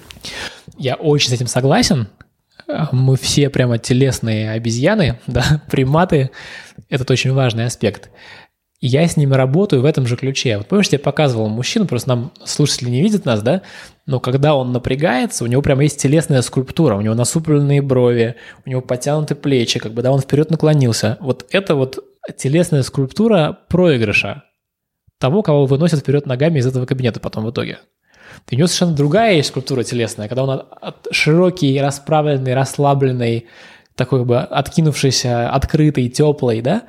Я 0.77 0.95
очень 0.95 1.29
с 1.29 1.33
этим 1.33 1.47
согласен. 1.47 2.07
Мы 2.91 3.15
все 3.15 3.49
прямо 3.49 3.77
телесные 3.77 4.51
обезьяны, 4.51 5.19
да, 5.27 5.61
приматы. 5.69 6.31
Это 6.89 7.11
очень 7.11 7.33
важный 7.33 7.65
аспект. 7.65 8.09
я 8.81 9.07
с 9.07 9.17
ними 9.17 9.33
работаю 9.33 9.81
в 9.81 9.85
этом 9.85 10.05
же 10.05 10.17
ключе. 10.17 10.57
Вот 10.57 10.67
помнишь, 10.67 10.89
я 10.89 10.99
показывал 10.99 11.47
мужчину, 11.47 11.87
просто 11.87 12.09
нам 12.09 12.31
слушатели 12.43 12.89
не 12.89 13.01
видят 13.01 13.25
нас, 13.25 13.41
да? 13.41 13.61
Но 14.05 14.19
когда 14.19 14.55
он 14.55 14.71
напрягается, 14.71 15.43
у 15.43 15.47
него 15.47 15.61
прямо 15.61 15.83
есть 15.83 16.01
телесная 16.01 16.41
скульптура, 16.41 16.95
у 16.95 17.01
него 17.01 17.15
насупленные 17.15 17.81
брови, 17.81 18.35
у 18.65 18.69
него 18.69 18.81
потянуты 18.81 19.35
плечи, 19.35 19.79
как 19.79 19.93
бы, 19.93 20.01
да, 20.01 20.11
он 20.11 20.19
вперед 20.19 20.51
наклонился. 20.51 21.17
Вот 21.21 21.45
это 21.51 21.75
вот 21.75 21.99
телесная 22.37 22.83
скульптура 22.83 23.57
проигрыша 23.69 24.43
того, 25.19 25.41
кого 25.41 25.65
выносят 25.65 26.01
вперед 26.01 26.25
ногами 26.25 26.59
из 26.59 26.67
этого 26.67 26.85
кабинета 26.85 27.19
потом 27.19 27.45
в 27.45 27.51
итоге. 27.51 27.79
У 28.51 28.55
него 28.55 28.67
совершенно 28.67 28.95
другая 28.95 29.35
есть 29.35 29.49
скульптура 29.49 29.83
телесная, 29.83 30.27
когда 30.27 30.43
он 30.43 30.63
широкий, 31.11 31.79
расправленный, 31.79 32.53
расслабленный, 32.53 33.47
такой 33.95 34.23
бы 34.23 34.39
откинувшийся, 34.39 35.49
открытый, 35.49 36.09
теплый, 36.09 36.61
да. 36.61 36.83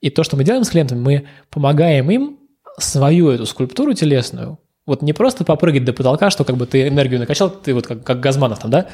И 0.00 0.10
то, 0.10 0.24
что 0.24 0.36
мы 0.36 0.44
делаем 0.44 0.64
с 0.64 0.70
клиентами, 0.70 1.00
мы 1.00 1.28
помогаем 1.50 2.10
им 2.10 2.38
свою 2.78 3.30
эту 3.30 3.46
скульптуру 3.46 3.92
телесную, 3.94 4.58
вот 4.86 5.02
не 5.02 5.12
просто 5.12 5.44
попрыгать 5.44 5.84
до 5.84 5.92
потолка, 5.92 6.30
что 6.30 6.44
как 6.44 6.56
бы 6.56 6.66
ты 6.66 6.88
энергию 6.88 7.20
накачал, 7.20 7.50
ты 7.50 7.74
вот 7.74 7.86
как, 7.86 8.04
как 8.04 8.20
Газманов 8.20 8.58
там, 8.58 8.70
да, 8.70 8.86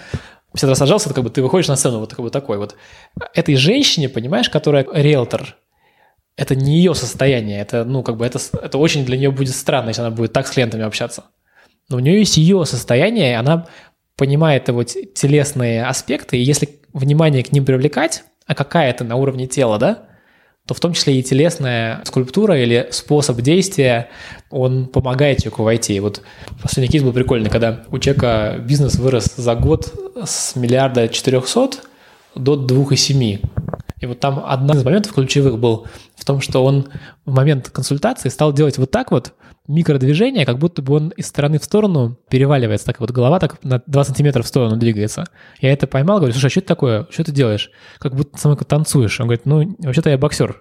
50 0.53 0.69
раз 0.69 0.79
сажался, 0.79 1.13
как 1.13 1.25
бы 1.25 1.31
ты 1.31 1.43
выходишь 1.43 1.69
на 1.69 1.77
сцену 1.77 2.01
вот, 2.01 2.11
как 2.11 2.21
бы 2.21 2.31
такой 2.31 2.59
вот. 2.59 2.77
Этой 3.35 3.57
женщине, 3.57 4.09
понимаешь, 4.09 4.51
которая 4.51 4.87
риэлтор, 4.91 5.57
это 6.37 6.55
не 6.55 6.77
ее 6.77 6.95
состояние, 6.95 7.61
это, 7.61 7.85
ну, 7.85 8.03
как 8.03 8.17
бы 8.17 8.25
это, 8.25 8.39
это 8.63 8.79
очень 8.79 9.05
для 9.05 9.17
нее 9.17 9.31
будет 9.31 9.55
странно, 9.55 9.89
если 9.89 10.03
она 10.03 10.11
будет 10.11 10.33
так 10.33 10.47
с 10.47 10.51
клиентами 10.51 10.85
общаться. 10.85 11.25
Но 11.89 11.97
у 11.97 12.01
нее 12.01 12.19
есть 12.19 12.37
ее 12.37 12.65
состояние, 12.67 13.39
она 13.39 13.67
понимает 14.17 14.69
его 14.69 14.85
телесные 14.85 15.85
аспекты, 15.85 16.37
и 16.37 16.43
если 16.43 16.81
внимание 16.93 17.43
к 17.43 17.53
ним 17.53 17.65
привлекать, 17.65 18.25
а 18.47 18.55
какая 18.55 18.91
это 18.91 19.05
на 19.05 19.17
уровне 19.17 19.47
тела, 19.47 19.79
да, 19.79 20.09
то 20.67 20.75
в 20.75 20.81
том 20.81 20.93
числе 20.93 21.19
и 21.19 21.23
телесная 21.23 22.03
скульптура 22.05 22.61
или 22.61 22.89
способ 22.91 23.41
действия, 23.41 24.11
он 24.51 24.87
помогает 24.87 25.39
человеку 25.39 25.63
войти. 25.63 25.95
И 25.95 26.01
вот 26.01 26.21
последний 26.61 26.91
кейс 26.93 27.03
был 27.03 27.15
прикольный, 27.15 27.49
когда 27.49 27.85
у 27.91 27.99
человека 27.99 28.57
бизнес 28.61 28.97
вырос 28.97 29.35
за 29.37 29.55
год 29.55 29.95
с 30.23 30.57
миллиарда 30.57 31.09
четырехсот 31.09 31.89
до 32.35 32.57
двух 32.57 32.93
и 32.93 32.97
семи. 32.97 33.41
И 34.01 34.07
вот 34.07 34.21
там 34.21 34.45
один 34.47 34.71
из 34.71 34.85
моментов 34.85 35.13
ключевых 35.13 35.59
был 35.59 35.87
в 36.17 36.25
том, 36.25 36.41
что 36.41 36.65
он 36.65 36.89
в 37.25 37.35
момент 37.35 37.71
консультации 37.71 38.29
стал 38.29 38.53
делать 38.53 38.79
вот 38.79 38.91
так 38.91 39.11
вот 39.11 39.35
микродвижение, 39.67 40.47
как 40.47 40.59
будто 40.59 40.83
бы 40.83 40.95
он 40.95 41.09
из 41.11 41.27
стороны 41.27 41.59
в 41.59 41.65
сторону 41.65 42.19
переваливается, 42.31 42.87
так 42.87 43.01
вот 43.01 43.11
голова 43.11 43.39
так 43.39 43.63
на 43.63 43.83
2 43.87 44.05
сантиметра 44.05 44.43
в 44.43 44.47
сторону 44.47 44.77
двигается. 44.77 45.25
Я 45.61 45.73
это 45.73 45.87
поймал, 45.87 46.19
говорю, 46.19 46.33
слушай, 46.33 46.47
а 46.47 46.51
что 46.51 46.61
это 46.61 46.69
такое? 46.69 47.07
Что 47.11 47.25
ты 47.25 47.33
делаешь? 47.33 47.71
Как 47.99 48.15
будто 48.15 48.39
сам 48.39 48.57
танцуешь. 48.57 49.21
Он 49.21 49.27
говорит, 49.27 49.45
ну, 49.45 49.77
вообще-то 49.81 50.11
я 50.11 50.19
боксер 50.19 50.61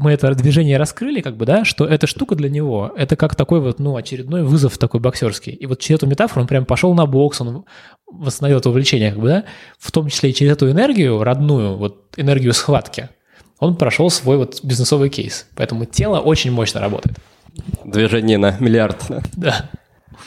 мы 0.00 0.12
это 0.12 0.34
движение 0.34 0.78
раскрыли, 0.78 1.20
как 1.20 1.36
бы, 1.36 1.44
да, 1.44 1.64
что 1.64 1.84
эта 1.84 2.06
штука 2.06 2.34
для 2.34 2.48
него, 2.48 2.92
это 2.96 3.16
как 3.16 3.34
такой 3.34 3.60
вот, 3.60 3.78
ну, 3.78 3.96
очередной 3.96 4.42
вызов 4.42 4.78
такой 4.78 4.98
боксерский. 4.98 5.52
И 5.52 5.66
вот 5.66 5.78
через 5.78 5.98
эту 5.98 6.06
метафору 6.06 6.40
он 6.40 6.46
прям 6.48 6.64
пошел 6.64 6.94
на 6.94 7.04
бокс, 7.04 7.40
он 7.42 7.64
восстановил 8.10 8.58
это 8.58 8.70
увлечение, 8.70 9.10
как 9.10 9.20
бы, 9.20 9.28
да, 9.28 9.44
в 9.78 9.92
том 9.92 10.08
числе 10.08 10.30
и 10.30 10.34
через 10.34 10.52
эту 10.52 10.70
энергию, 10.70 11.22
родную, 11.22 11.76
вот 11.76 12.06
энергию 12.16 12.54
схватки, 12.54 13.10
он 13.58 13.76
прошел 13.76 14.08
свой 14.08 14.38
вот 14.38 14.60
бизнесовый 14.62 15.10
кейс. 15.10 15.46
Поэтому 15.54 15.84
тело 15.84 16.18
очень 16.18 16.50
мощно 16.50 16.80
работает. 16.80 17.18
Движение 17.84 18.38
на 18.38 18.56
миллиард. 18.58 19.04
Да. 19.36 19.70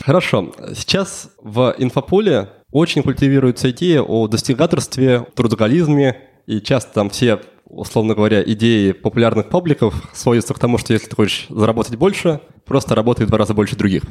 Хорошо. 0.05 0.53
Сейчас 0.75 1.31
в 1.41 1.73
инфополе 1.79 2.49
очень 2.71 3.01
культивируется 3.01 3.71
идея 3.71 4.01
о 4.01 4.27
достигаторстве, 4.27 5.25
трудоголизме, 5.35 6.21
и 6.45 6.59
часто 6.59 6.93
там 6.93 7.09
все, 7.09 7.39
условно 7.75 8.15
говоря, 8.15 8.43
идеи 8.43 8.91
популярных 8.91 9.49
пабликов 9.49 9.95
сводятся 10.13 10.53
к 10.53 10.59
тому, 10.59 10.77
что 10.77 10.93
если 10.93 11.07
ты 11.07 11.15
хочешь 11.15 11.47
заработать 11.49 11.95
больше, 11.95 12.39
просто 12.65 12.95
работай 12.95 13.25
в 13.25 13.29
два 13.29 13.39
раза 13.39 13.53
больше 13.53 13.75
других. 13.75 14.03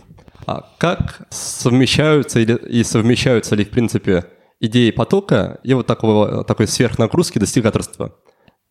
А 0.46 0.68
как 0.78 1.26
совмещаются 1.30 2.40
или, 2.40 2.54
и 2.56 2.84
совмещаются 2.84 3.54
ли, 3.54 3.64
в 3.64 3.70
принципе, 3.70 4.26
идеи 4.60 4.90
потока 4.90 5.60
и 5.62 5.74
вот 5.74 5.86
такого, 5.86 6.44
такой 6.44 6.66
сверхнагрузки 6.66 7.38
достигаторства? 7.38 8.16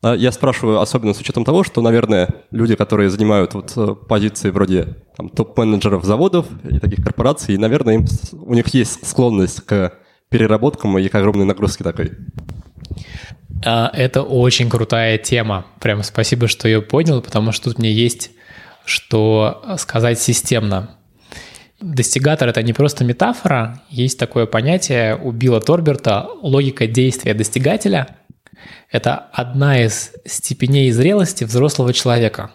А 0.04 0.16
я 0.16 0.32
спрашиваю, 0.32 0.80
особенно 0.80 1.14
с 1.14 1.20
учетом 1.20 1.46
того, 1.46 1.64
что, 1.64 1.82
наверное, 1.82 2.44
люди, 2.50 2.76
которые 2.76 3.10
занимают 3.10 3.54
вот 3.54 3.74
э, 3.76 3.96
позиции 4.08 4.50
вроде 4.50 4.98
там, 5.16 5.30
топ-менеджеров 5.30 6.04
заводов 6.04 6.48
и 6.68 6.80
таких 6.80 7.04
корпораций, 7.04 7.56
наверное, 7.58 7.96
им, 7.96 8.06
у 8.34 8.56
них 8.56 8.68
есть 8.70 9.08
склонность 9.08 9.62
к 9.62 9.94
переработкам 10.30 10.98
и 10.98 11.08
к 11.08 11.14
огромной 11.14 11.46
нагрузке 11.46 11.84
такой. 11.84 12.14
А, 13.66 13.92
это 13.94 14.24
очень 14.24 14.70
крутая 14.70 15.18
тема. 15.18 15.66
Прям 15.80 16.04
спасибо, 16.04 16.48
что 16.48 16.68
ее 16.68 16.82
понял, 16.82 17.22
потому 17.22 17.52
что 17.52 17.70
тут 17.70 17.80
мне 17.80 17.92
есть 17.92 18.32
что 18.86 19.64
сказать 19.78 20.20
системно. 20.20 20.98
Достигатор— 21.80 22.50
это 22.50 22.62
не 22.64 22.74
просто 22.74 23.04
метафора. 23.04 23.82
Есть 23.90 24.20
такое 24.20 24.46
понятие 24.46 25.16
у 25.16 25.32
Билла 25.32 25.62
Торберта— 25.62 26.28
логика 26.42 26.88
действия 26.88 27.34
достигателя— 27.34 28.08
это 28.92 29.16
одна 29.32 29.82
из 29.82 30.12
степеней 30.26 30.92
зрелости 30.92 31.44
взрослого 31.44 31.94
человека. 31.94 32.52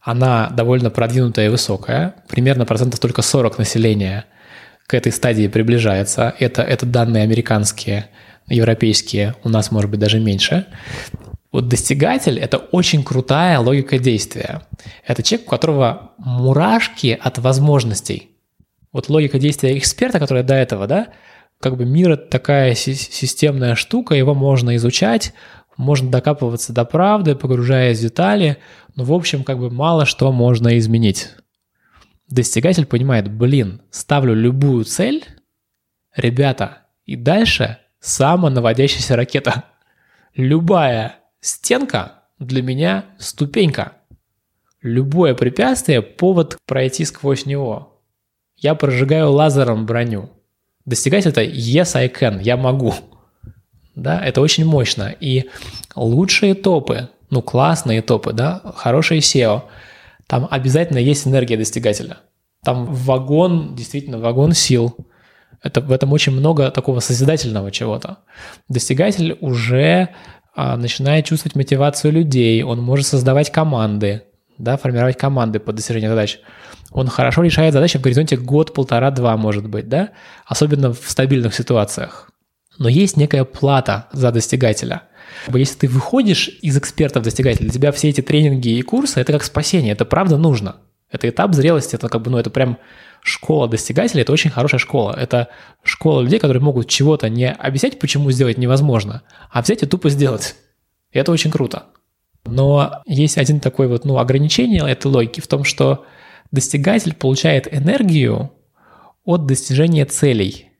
Она 0.00 0.48
довольно 0.50 0.90
продвинутая 0.90 1.46
и 1.46 1.48
высокая, 1.48 2.14
примерно 2.28 2.64
процентов 2.64 3.00
только 3.00 3.22
40 3.22 3.58
населения 3.58 4.24
к 4.86 4.94
этой 4.94 5.12
стадии 5.12 5.46
приближается. 5.48 6.34
Это, 6.38 6.62
это 6.62 6.86
данные 6.86 7.22
американские, 7.22 8.06
европейские, 8.52 9.34
у 9.44 9.48
нас 9.48 9.70
может 9.70 9.90
быть 9.90 10.00
даже 10.00 10.20
меньше. 10.20 10.66
Вот 11.50 11.68
достигатель– 11.68 12.38
это 12.40 12.58
очень 12.58 13.02
крутая 13.02 13.58
логика 13.58 13.98
действия. 13.98 14.62
Это 15.06 15.22
человек, 15.22 15.46
у 15.46 15.50
которого 15.50 16.12
мурашки 16.18 17.18
от 17.20 17.38
возможностей. 17.38 18.30
Вот 18.92 19.08
логика 19.08 19.38
действия 19.38 19.76
эксперта, 19.76 20.18
которая 20.18 20.44
до 20.44 20.54
этого, 20.54 20.86
да, 20.86 21.08
как 21.60 21.76
бы 21.76 21.84
мир– 21.84 22.10
это 22.12 22.28
такая 22.28 22.74
системная 22.74 23.74
штука, 23.74 24.14
его 24.14 24.34
можно 24.34 24.76
изучать, 24.76 25.32
можно 25.76 26.10
докапываться 26.10 26.72
до 26.72 26.84
правды, 26.84 27.34
погружаясь 27.34 27.98
в 27.98 28.02
детали, 28.02 28.58
но 28.94 29.04
в 29.04 29.12
общем 29.12 29.44
как 29.44 29.58
бы 29.58 29.70
мало 29.70 30.04
что 30.06 30.32
можно 30.32 30.78
изменить. 30.78 31.30
Достигатель 32.28 32.86
понимает, 32.86 33.30
блин, 33.30 33.82
ставлю 33.90 34.34
любую 34.34 34.84
цель, 34.84 35.24
ребята, 36.16 36.78
и 37.04 37.16
дальше 37.16 37.78
самонаводящаяся 38.02 39.16
ракета. 39.16 39.64
Любая 40.34 41.16
стенка 41.40 42.24
для 42.38 42.62
меня 42.62 43.06
ступенька. 43.18 43.92
Любое 44.82 45.34
препятствие– 45.34 46.02
повод 46.02 46.58
пройти 46.66 47.04
сквозь 47.04 47.46
него. 47.46 48.02
Я 48.56 48.74
прожигаю 48.74 49.30
лазером 49.30 49.86
броню. 49.86 50.30
Достигать 50.84 51.26
это 51.26 51.42
yes 51.42 51.96
I 51.96 52.08
can, 52.08 52.42
я 52.42 52.56
могу. 52.56 52.92
Да, 53.94 54.20
это 54.20 54.40
очень 54.40 54.64
мощно. 54.64 55.14
И 55.20 55.48
лучшие 55.94 56.54
топы, 56.54 57.08
ну 57.30 57.42
классные 57.42 58.02
топы, 58.02 58.32
да, 58.32 58.60
хорошие 58.76 59.20
SEO, 59.20 59.62
там 60.26 60.48
обязательно 60.50 60.98
есть 60.98 61.26
энергия 61.26 61.56
достигателя. 61.56 62.18
Там 62.64 62.86
вагон, 62.86 63.76
действительно, 63.76 64.18
вагон 64.18 64.52
сил. 64.52 64.96
Это, 65.62 65.80
в 65.80 65.92
этом 65.92 66.12
очень 66.12 66.32
много 66.32 66.70
такого 66.70 67.00
созидательного 67.00 67.70
чего-то. 67.70 68.18
Достигатель 68.68 69.36
уже 69.40 70.08
а, 70.54 70.76
начинает 70.76 71.24
чувствовать 71.24 71.56
мотивацию 71.56 72.12
людей, 72.12 72.62
он 72.62 72.80
может 72.80 73.06
создавать 73.06 73.50
команды, 73.50 74.24
да, 74.58 74.76
формировать 74.76 75.16
команды 75.16 75.60
по 75.60 75.72
достижению 75.72 76.10
задач 76.10 76.40
он 76.92 77.08
хорошо 77.08 77.42
решает 77.42 77.72
задачи 77.72 77.98
в 77.98 78.02
горизонте 78.02 78.36
год, 78.36 78.74
полтора, 78.74 79.10
два, 79.10 79.36
может 79.36 79.68
быть, 79.68 79.88
да? 79.88 80.10
Особенно 80.46 80.92
в 80.92 81.02
стабильных 81.06 81.54
ситуациях. 81.54 82.30
Но 82.78 82.88
есть 82.88 83.16
некая 83.16 83.44
плата 83.44 84.08
за 84.12 84.30
достигателя. 84.30 85.02
Если 85.52 85.78
ты 85.78 85.88
выходишь 85.88 86.50
из 86.60 86.76
экспертов 86.76 87.22
достигателя, 87.22 87.64
для 87.64 87.72
тебя 87.72 87.92
все 87.92 88.10
эти 88.10 88.20
тренинги 88.20 88.68
и 88.68 88.82
курсы– 88.82 89.20
это 89.20 89.32
как 89.32 89.44
спасение, 89.44 89.92
это 89.92 90.04
правда 90.04 90.36
нужно. 90.36 90.76
Это 91.10 91.28
этап 91.28 91.54
зрелости, 91.54 91.94
это 91.94 92.08
как 92.08 92.22
бы, 92.22 92.30
ну, 92.30 92.38
это 92.38 92.50
прям 92.50 92.78
школа 93.22 93.68
достигателей, 93.68 94.22
это 94.22 94.32
очень 94.32 94.50
хорошая 94.50 94.78
школа. 94.78 95.14
Это 95.18 95.48
школа 95.82 96.22
людей, 96.22 96.38
которые 96.38 96.62
могут 96.62 96.88
чего-то 96.88 97.28
не 97.28 97.50
объяснять, 97.50 97.98
почему 97.98 98.30
сделать 98.30 98.58
невозможно, 98.58 99.22
а 99.50 99.62
взять 99.62 99.82
и 99.82 99.86
тупо 99.86 100.10
сделать. 100.10 100.56
И 101.12 101.18
это 101.18 101.30
очень 101.30 101.50
круто. 101.50 101.84
Но 102.44 103.02
есть 103.06 103.38
один 103.38 103.60
такой 103.60 103.86
вот, 103.86 104.04
ну, 104.04 104.18
ограничение 104.18 104.82
этой 104.90 105.06
логики 105.06 105.40
в 105.40 105.46
том, 105.46 105.62
что 105.62 106.04
достигатель 106.50 107.14
получает 107.14 107.72
энергию 107.72 108.52
от 109.24 109.46
достижения 109.46 110.04
целей. 110.04 110.70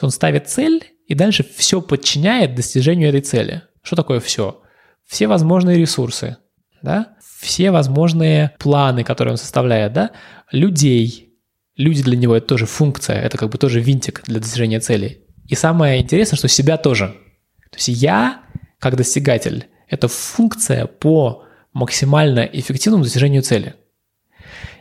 Он 0.00 0.10
ставит 0.10 0.48
цель 0.48 0.94
и 1.06 1.14
дальше 1.14 1.44
все 1.56 1.82
подчиняет 1.82 2.54
достижению 2.54 3.10
этой 3.10 3.20
цели. 3.20 3.62
Что 3.82 3.96
такое 3.96 4.20
все? 4.20 4.62
Все 5.06 5.26
возможные 5.26 5.76
ресурсы, 5.76 6.38
да? 6.80 7.16
все 7.40 7.70
возможные 7.70 8.54
планы, 8.58 9.04
которые 9.04 9.32
он 9.32 9.38
составляет, 9.38 9.92
да? 9.92 10.12
людей. 10.52 11.29
Люди 11.80 12.02
для 12.02 12.14
него 12.14 12.36
это 12.36 12.46
тоже 12.46 12.66
функция, 12.66 13.16
это 13.22 13.38
как 13.38 13.48
бы 13.48 13.56
тоже 13.56 13.80
винтик 13.80 14.22
для 14.26 14.38
достижения 14.38 14.80
целей. 14.80 15.20
И 15.48 15.54
самое 15.54 16.02
интересное, 16.02 16.36
что 16.36 16.46
себя 16.46 16.76
тоже. 16.76 17.06
То 17.70 17.76
есть 17.76 17.88
я, 17.88 18.42
как 18.78 18.96
достигатель, 18.96 19.66
это 19.88 20.06
функция 20.06 20.84
по 20.84 21.44
максимально 21.72 22.40
эффективному 22.40 23.04
достижению 23.04 23.40
цели. 23.40 23.76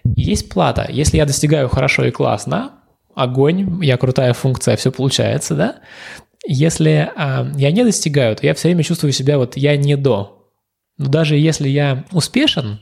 Есть 0.04 0.50
плата. 0.50 0.88
Если 0.90 1.16
я 1.16 1.26
достигаю 1.26 1.70
хорошо 1.70 2.04
и 2.04 2.12
классно, 2.12 2.82
огонь, 3.16 3.82
я 3.82 3.96
крутая 3.96 4.34
функция, 4.34 4.76
все 4.76 4.92
получается, 4.92 5.56
да? 5.56 5.76
Если 6.46 7.10
а, 7.16 7.50
я 7.56 7.72
не 7.72 7.86
достигаю, 7.86 8.36
то 8.36 8.46
я 8.46 8.54
все 8.54 8.68
время 8.68 8.84
чувствую 8.84 9.14
себя 9.14 9.38
вот 9.38 9.56
я 9.56 9.78
не 9.78 9.96
до. 9.96 10.52
Но 10.98 11.08
даже 11.08 11.38
если 11.38 11.70
я 11.70 12.04
успешен, 12.12 12.82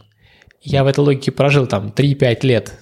я 0.61 0.83
в 0.83 0.87
этой 0.87 1.01
логике 1.01 1.31
прожил 1.31 1.67
там 1.67 1.93
3-5 1.95 2.39
лет, 2.47 2.73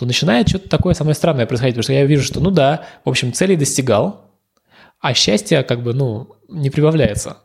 то 0.00 0.06
начинает 0.06 0.48
что-то 0.48 0.66
такое 0.66 0.94
самое 0.94 1.14
странное 1.14 1.44
происходить, 1.44 1.74
потому 1.74 1.82
что 1.82 1.92
я 1.92 2.06
вижу, 2.06 2.22
что 2.24 2.40
ну 2.40 2.50
да, 2.50 2.86
в 3.04 3.08
общем, 3.10 3.34
цели 3.34 3.54
достигал, 3.54 4.30
а 4.98 5.12
счастье 5.12 5.62
как 5.62 5.82
бы, 5.82 5.92
ну, 5.92 6.36
не 6.48 6.70
прибавляется. 6.70 7.36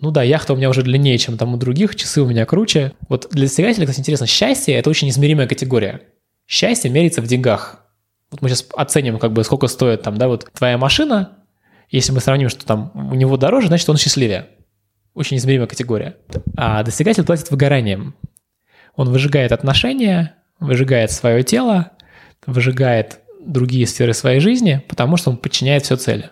Ну 0.00 0.10
да, 0.10 0.22
яхта 0.22 0.54
у 0.54 0.56
меня 0.56 0.70
уже 0.70 0.82
длиннее, 0.82 1.18
чем 1.18 1.36
там 1.36 1.52
у 1.52 1.58
других, 1.58 1.96
часы 1.96 2.22
у 2.22 2.26
меня 2.26 2.46
круче. 2.46 2.92
Вот 3.10 3.28
для 3.30 3.42
достигателя, 3.42 3.84
кстати, 3.84 4.00
интересно, 4.00 4.26
счастье– 4.26 4.74
это 4.76 4.88
очень 4.88 5.10
измеримая 5.10 5.46
категория. 5.46 6.00
Счастье 6.46 6.90
меряется 6.90 7.20
в 7.20 7.26
деньгах. 7.26 7.84
Вот 8.30 8.40
мы 8.40 8.48
сейчас 8.48 8.64
оценим, 8.74 9.18
как 9.18 9.34
бы, 9.34 9.44
сколько 9.44 9.66
стоит 9.66 10.00
там, 10.00 10.16
да, 10.16 10.28
вот 10.28 10.50
твоя 10.54 10.78
машина. 10.78 11.32
Если 11.90 12.10
мы 12.12 12.20
сравним, 12.20 12.48
что 12.48 12.64
там 12.64 12.90
у 12.94 13.16
него 13.16 13.36
дороже, 13.36 13.66
значит, 13.66 13.86
он 13.90 13.98
счастливее. 13.98 14.46
Очень 15.12 15.36
измеримая 15.36 15.66
категория. 15.66 16.16
А 16.56 16.82
достигатель 16.82 17.24
платит 17.24 17.50
выгоранием. 17.50 18.14
Он 18.96 19.10
выжигает 19.10 19.52
отношения, 19.52 20.36
выжигает 20.58 21.10
свое 21.12 21.42
тело, 21.42 21.92
выжигает 22.46 23.20
другие 23.40 23.86
сферы 23.86 24.14
своей 24.14 24.40
жизни, 24.40 24.82
потому 24.88 25.16
что 25.16 25.30
он 25.30 25.36
подчиняет 25.36 25.84
все 25.84 25.96
цели. 25.96 26.30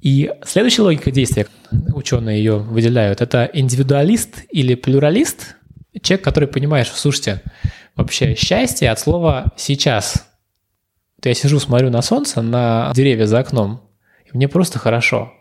И 0.00 0.30
следующая 0.44 0.82
логика 0.82 1.10
действия, 1.10 1.46
ученые 1.94 2.38
ее 2.38 2.58
выделяют, 2.58 3.22
это 3.22 3.50
индивидуалист 3.52 4.44
или 4.50 4.74
плюралист, 4.74 5.56
человек, 6.02 6.24
который 6.24 6.48
понимает, 6.48 6.86
что, 6.86 6.98
слушайте, 6.98 7.42
вообще 7.96 8.34
счастье 8.34 8.90
от 8.90 8.98
слова 8.98 9.52
«сейчас». 9.56 10.30
То 11.22 11.30
я 11.30 11.34
сижу, 11.34 11.58
смотрю 11.58 11.88
на 11.88 12.02
солнце, 12.02 12.42
на 12.42 12.92
деревья 12.94 13.24
за 13.24 13.38
окном, 13.38 13.80
и 14.26 14.36
мне 14.36 14.46
просто 14.46 14.78
хорошо. 14.78 15.32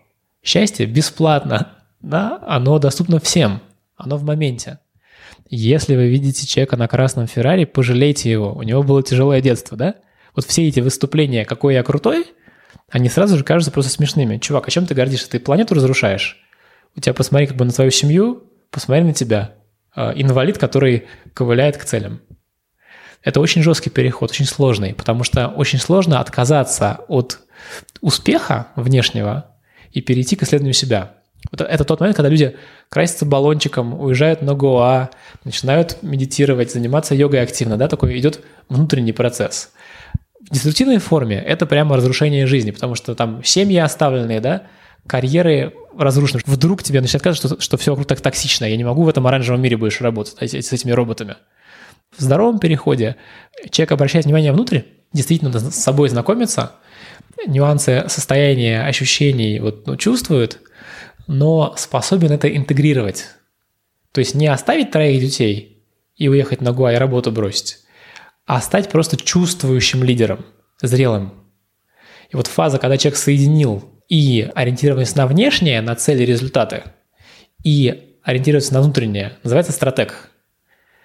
Счастье 0.41 0.85
бесплатно, 0.85 1.73
да, 1.99 2.41
оно 2.47 2.79
доступно 2.79 3.19
всем, 3.19 3.61
оно 3.97 4.15
в 4.15 4.23
моменте. 4.23 4.79
Если 5.55 5.95
вы 5.95 6.07
видите 6.07 6.47
человека 6.47 6.77
на 6.77 6.87
красном 6.87 7.27
Феррари, 7.27 7.65
пожалейте 7.65 8.31
его, 8.31 8.53
у 8.53 8.63
него 8.63 8.81
было 8.83 9.03
тяжелое 9.03 9.41
детство, 9.41 9.77
да? 9.77 9.95
Вот 10.35 10.45
все 10.45 10.67
эти 10.67 10.79
выступления, 10.79 11.45
какой 11.45 11.75
я 11.75 11.83
крутой– 11.83 12.25
они 12.93 13.09
сразу 13.09 13.37
же 13.37 13.43
кажутся 13.43 13.71
просто 13.71 13.91
смешными. 13.91 14.37
Чувак, 14.37 14.67
а 14.67 14.71
чем 14.71 14.85
ты 14.85 14.93
гордишься? 14.93 15.29
Ты 15.29 15.39
планету 15.39 15.73
разрушаешь? 15.73 16.37
У 16.95 16.99
тебя 16.99 17.13
посмотри 17.15 17.47
как 17.47 17.57
бы 17.57 17.65
на 17.65 17.71
твою 17.71 17.89
семью, 17.89 18.43
посмотри 18.69 19.03
на 19.03 19.13
тебя. 19.13 19.55
Э, 19.95 20.11
инвалид, 20.15 20.59
который 20.59 21.07
ковыляет 21.33 21.77
к 21.77 21.85
целям. 21.85 22.21
Это 23.23 23.39
очень 23.39 23.63
жесткий 23.63 23.89
переход, 23.89 24.29
очень 24.29 24.45
сложный, 24.45 24.93
потому 24.93 25.23
что 25.23 25.47
очень 25.47 25.79
сложно 25.79 26.19
отказаться 26.19 26.99
от 27.07 27.39
успеха 28.01 28.67
внешнего 28.75 29.55
и 29.91 30.01
перейти 30.01 30.35
к 30.35 30.43
исследованию 30.43 30.73
себя. 30.73 31.13
Вот 31.51 31.61
это 31.61 31.83
тот 31.85 31.99
момент, 31.99 32.15
когда 32.15 32.29
люди 32.29 32.55
красятся 32.93 33.25
баллончиком, 33.25 33.99
уезжают 33.99 34.43
на 34.43 34.53
Гоа, 34.53 35.09
начинают 35.45 36.03
медитировать, 36.03 36.71
заниматься 36.71 37.15
йогой 37.15 37.41
активно, 37.41 37.75
да, 37.75 37.87
такой 37.87 38.19
идет 38.19 38.41
внутренний 38.69 39.13
процесс. 39.13 39.71
В 40.47 40.53
деструктивной 40.53 40.99
форме 40.99 41.37
это 41.37 41.65
прямо 41.65 41.97
разрушение 41.97 42.45
жизни, 42.45 42.69
потому 42.69 42.93
что 42.93 43.15
там 43.15 43.43
семьи 43.43 43.79
оставленные, 43.79 44.41
да, 44.41 44.67
карьеры 45.07 45.73
разрушены. 45.97 46.41
Вдруг 46.45 46.83
тебе 46.83 47.01
начинает 47.01 47.23
казаться, 47.23 47.47
что, 47.47 47.59
что 47.59 47.77
все 47.77 47.93
вокруг 47.93 48.07
так 48.07 48.21
токсично, 48.21 48.65
я 48.65 48.77
не 48.77 48.83
могу 48.83 49.01
в 49.01 49.09
этом 49.09 49.25
оранжевом 49.25 49.59
мире 49.59 49.75
больше 49.75 50.03
работать 50.03 50.53
с 50.53 50.71
этими 50.71 50.91
роботами. 50.91 51.37
В 52.15 52.21
здоровом 52.21 52.59
переходе 52.59 53.15
человек 53.71 53.93
обращает 53.93 54.25
внимание 54.25 54.53
внутрь, 54.53 54.81
действительно 55.13 55.51
с 55.57 55.73
собой 55.73 56.09
знакомится, 56.09 56.73
нюансы 57.47 58.03
состояния, 58.07 58.83
ощущений 58.83 59.59
вот, 59.59 59.87
ну, 59.87 59.97
чувствует, 59.97 60.59
но 61.27 61.73
способен 61.77 62.31
это 62.31 62.53
интегрировать. 62.55 63.27
То 64.11 64.19
есть 64.19 64.35
не 64.35 64.47
оставить 64.47 64.91
троих 64.91 65.21
детей 65.21 65.83
и 66.15 66.27
уехать 66.29 66.61
на 66.61 66.71
Гуа 66.71 66.93
и 66.93 66.97
работу 66.97 67.31
бросить, 67.31 67.79
а 68.45 68.61
стать 68.61 68.89
просто 68.89 69.17
чувствующим 69.17 70.03
лидером, 70.03 70.45
зрелым. 70.81 71.33
И 72.29 72.35
вот 72.35 72.47
фаза, 72.47 72.77
когда 72.77 72.97
человек 72.97 73.17
соединил 73.17 73.83
и 74.09 74.49
ориентированность 74.53 75.15
на 75.15 75.27
внешнее, 75.27 75.81
на 75.81 75.95
цели 75.95 76.23
и 76.23 76.27
результаты, 76.27 76.83
и 77.63 78.17
ориентироваться 78.23 78.73
на 78.73 78.81
внутреннее, 78.81 79.37
называется 79.43 79.71
стратег. 79.71 80.29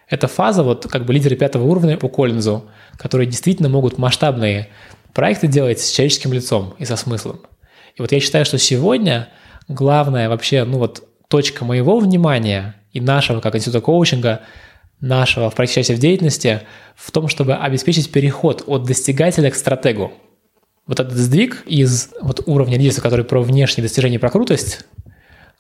Это 0.09 0.27
фаза, 0.27 0.62
вот 0.62 0.87
как 0.87 1.05
бы 1.05 1.12
лидеры 1.12 1.37
пятого 1.37 1.64
уровня 1.64 1.97
по 1.97 2.09
Коллинзу, 2.09 2.71
которые 2.97 3.27
действительно 3.27 3.69
могут 3.69 3.99
масштабные 3.99 4.69
проекты 5.14 5.47
делать 5.47 5.81
с 5.81 5.91
человеческим 5.91 6.33
лицом 6.33 6.75
и 6.79 6.85
со 6.85 6.97
смыслом. 6.97 7.41
И 7.97 8.01
вот 8.01 8.12
я 8.12 8.21
считаю, 8.21 8.45
что 8.45 8.59
сегодня 8.59 9.29
главная 9.69 10.29
вообще, 10.29 10.64
ну 10.64 10.79
вот 10.79 11.05
точка 11.29 11.64
моего 11.64 11.99
внимания 11.99 12.75
и 12.93 13.01
нашего, 13.01 13.41
как 13.41 13.55
института 13.55 13.81
коучинга, 13.81 14.41
нашего 15.01 15.51
в 15.51 15.55
практической 15.55 15.97
деятельности 15.97 16.62
в 16.97 17.12
том, 17.12 17.29
чтобы 17.29 17.55
обеспечить 17.55 18.11
переход 18.11 18.64
от 18.66 18.85
достигателя 18.85 19.51
к 19.51 19.55
стратегу– 19.55 20.12
вот 20.89 20.99
этот 20.99 21.14
сдвиг 21.16 21.62
из 21.66 22.09
вот 22.21 22.43
уровня 22.47 22.79
лидерства, 22.79 23.03
который 23.03 23.25
про 23.25 23.43
внешние 23.43 23.85
достижения 23.85 24.19
про 24.19 24.31
крутость, 24.31 24.87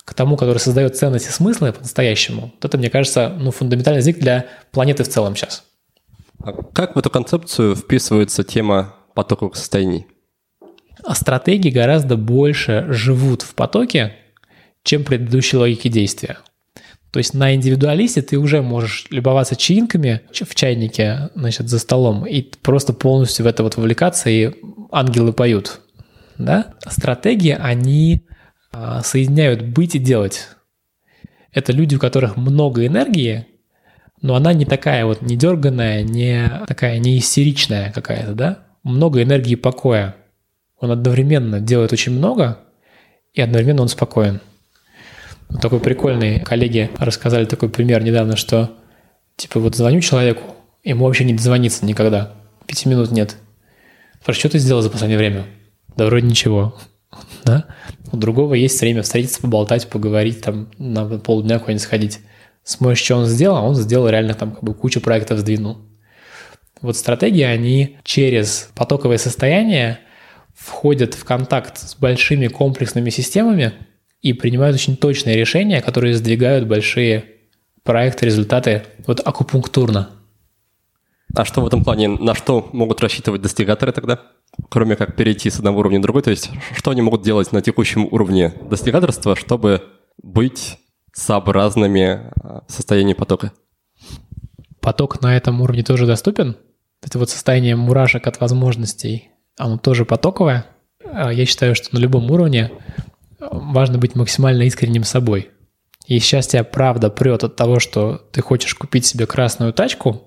к 0.04 0.14
тому, 0.14 0.38
который 0.38 0.56
создает 0.56 0.96
ценности 0.96 1.30
смысла 1.30 1.70
по-настоящему, 1.70 2.52
вот 2.54 2.64
это, 2.64 2.78
мне 2.78 2.88
кажется, 2.88 3.36
ну, 3.38 3.50
фундаментальный 3.50 4.00
сдвиг 4.00 4.18
для 4.18 4.46
планеты 4.72 5.04
в 5.04 5.08
целом 5.08 5.36
сейчас. 5.36 5.64
А 6.42 6.52
как 6.52 6.96
в 6.96 6.98
эту 6.98 7.10
концепцию 7.10 7.76
вписывается 7.76 8.42
тема 8.42 8.94
потоковых 9.14 9.54
состояний? 9.54 10.06
А 11.08 11.14
стратегии 11.14 11.70
гораздо 11.70 12.18
больше 12.18 12.84
живут 12.90 13.40
в 13.40 13.54
потоке, 13.54 14.12
чем 14.82 15.04
предыдущие 15.04 15.58
логики 15.58 15.88
действия. 15.88 16.36
То 17.10 17.18
есть 17.18 17.32
на 17.32 17.54
индивидуалисте 17.54 18.20
ты 18.20 18.36
уже 18.36 18.60
можешь 18.60 19.06
любоваться 19.08 19.56
чаинками 19.56 20.20
в 20.30 20.54
чайнике, 20.54 21.30
значит, 21.34 21.70
за 21.70 21.78
столом, 21.78 22.26
и 22.26 22.42
просто 22.42 22.92
полностью 22.92 23.46
в 23.46 23.48
это 23.48 23.62
вот 23.62 23.78
вовлекаться, 23.78 24.28
и 24.28 24.52
ангелы 24.92 25.32
поют. 25.32 25.80
Да? 26.36 26.74
Стратегии, 26.86 27.56
они 27.58 28.26
а, 28.70 29.02
соединяют 29.02 29.62
быть 29.62 29.94
и 29.94 29.98
делать. 29.98 30.48
Это 31.54 31.72
люди, 31.72 31.94
у 31.94 31.98
которых 31.98 32.36
много 32.36 32.86
энергии, 32.86 33.46
но 34.20 34.34
она 34.34 34.52
не 34.52 34.66
такая 34.66 35.06
вот 35.06 35.22
не 35.22 35.36
дерганная, 35.36 36.02
не 36.02 36.50
такая 36.66 36.98
не 36.98 37.16
истеричная 37.16 37.92
какая-то, 37.92 38.34
да? 38.34 38.58
Много 38.82 39.22
энергии 39.22 39.54
покоя. 39.54 40.14
Он 40.80 40.90
одновременно 40.90 41.60
делает 41.60 41.92
очень 41.92 42.12
много, 42.12 42.58
и 43.34 43.40
одновременно 43.40 43.82
он 43.82 43.88
спокоен. 43.88 44.40
Вот 45.48 45.60
такой 45.60 45.80
прикольный 45.80 46.40
коллеги 46.40 46.90
рассказали 46.98 47.44
такой 47.44 47.68
пример 47.68 48.02
недавно, 48.02 48.36
что 48.36 48.76
типа 49.36 49.60
вот 49.60 49.74
звоню 49.74 50.00
человеку, 50.00 50.42
ему 50.84 51.06
вообще 51.06 51.24
не 51.24 51.34
дозвониться 51.34 51.84
никогда. 51.84 52.32
Пяти 52.66 52.88
минут 52.88 53.10
нет. 53.10 53.36
Спрашиваю, 54.20 54.40
что 54.40 54.48
ты 54.50 54.58
сделал 54.58 54.82
за 54.82 54.90
последнее 54.90 55.18
время? 55.18 55.46
Да 55.96 56.06
вроде 56.06 56.26
ничего. 56.26 56.76
Да? 57.44 57.64
У 58.12 58.16
другого 58.16 58.54
есть 58.54 58.80
время 58.80 59.02
встретиться, 59.02 59.40
поболтать, 59.40 59.88
поговорить, 59.88 60.42
там 60.42 60.68
на 60.78 61.18
полдня 61.18 61.58
куда-нибудь 61.58 61.82
сходить. 61.82 62.20
Смотришь, 62.62 63.02
что 63.02 63.16
он 63.16 63.26
сделал, 63.26 63.56
а 63.56 63.62
он 63.62 63.74
сделал 63.74 64.08
реально 64.08 64.34
там 64.34 64.52
как 64.52 64.62
бы 64.62 64.74
кучу 64.74 65.00
проектов 65.00 65.38
сдвинул. 65.38 65.78
Вот 66.82 66.96
стратегии, 66.96 67.42
они 67.42 67.98
через 68.04 68.70
потоковое 68.74 69.16
состояние 69.18 70.00
входят 70.58 71.14
в 71.14 71.24
контакт 71.24 71.78
с 71.78 71.94
большими 71.94 72.48
комплексными 72.48 73.10
системами– 73.10 73.72
и 74.22 74.32
принимают 74.32 74.74
очень 74.74 74.96
точные 74.96 75.36
решения, 75.36 75.80
которые 75.80 76.14
сдвигают 76.14 76.66
большие 76.66 77.24
проекты, 77.82 78.26
результаты 78.26 78.84
вот 79.06 79.20
акупунктурно. 79.24 80.10
А 81.34 81.44
что 81.44 81.60
в 81.60 81.66
этом 81.66 81.84
плане, 81.84 82.08
на 82.08 82.34
что 82.34 82.68
могут 82.72 83.00
рассчитывать 83.00 83.42
достигаторы 83.42 83.92
тогда? 83.92 84.22
Кроме 84.70 84.96
как 84.96 85.14
перейти 85.14 85.50
с 85.50 85.58
одного 85.58 85.80
уровня 85.80 85.98
в 85.98 86.02
другой, 86.02 86.22
то 86.22 86.30
есть 86.30 86.50
что 86.74 86.90
они 86.90 87.02
могут 87.02 87.22
делать 87.22 87.52
на 87.52 87.62
текущем 87.62 88.08
уровне 88.10 88.54
достигаторства, 88.68 89.36
чтобы 89.36 89.84
быть 90.22 90.78
сообразными 91.12 92.32
а, 92.42 92.64
состоянию 92.66 93.14
потока? 93.14 93.52
Поток 94.80 95.20
на 95.20 95.36
этом 95.36 95.60
уровне 95.60 95.82
тоже 95.82 96.06
доступен? 96.06 96.56
Это 97.02 97.18
вот 97.18 97.30
состояние 97.30 97.76
мурашек 97.76 98.26
от 98.26 98.40
возможностей, 98.40 99.30
оно 99.58 99.76
тоже 99.76 100.04
потоковое? 100.04 100.66
А 101.04 101.32
я 101.32 101.44
считаю, 101.46 101.74
что 101.74 101.94
на 101.94 101.98
любом 101.98 102.30
уровне 102.30 102.70
важно 103.38 103.98
быть 103.98 104.14
максимально 104.14 104.62
искренним 104.62 105.04
собой. 105.04 105.50
И 106.06 106.18
сейчас 106.20 106.46
тебя 106.46 106.64
правда 106.64 107.10
прет 107.10 107.44
от 107.44 107.56
того, 107.56 107.80
что 107.80 108.16
ты 108.32 108.40
хочешь 108.40 108.74
купить 108.74 109.04
себе 109.04 109.26
красную 109.26 109.72
тачку, 109.72 110.26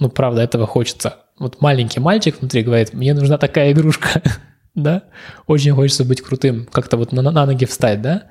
ну, 0.00 0.08
правда, 0.08 0.42
этого 0.42 0.66
хочется. 0.66 1.16
Вот 1.38 1.60
маленький 1.60 2.00
мальчик 2.00 2.40
внутри 2.40 2.62
говорит, 2.62 2.92
мне 2.92 3.14
нужна 3.14 3.38
такая 3.38 3.72
игрушка, 3.72 4.22
да, 4.74 5.04
очень 5.46 5.72
хочется 5.72 6.04
быть 6.04 6.20
крутым, 6.20 6.66
как-то 6.66 6.96
вот 6.96 7.12
на, 7.12 7.22
на 7.22 7.46
ноги 7.46 7.64
встать, 7.64 8.02
да, 8.02 8.24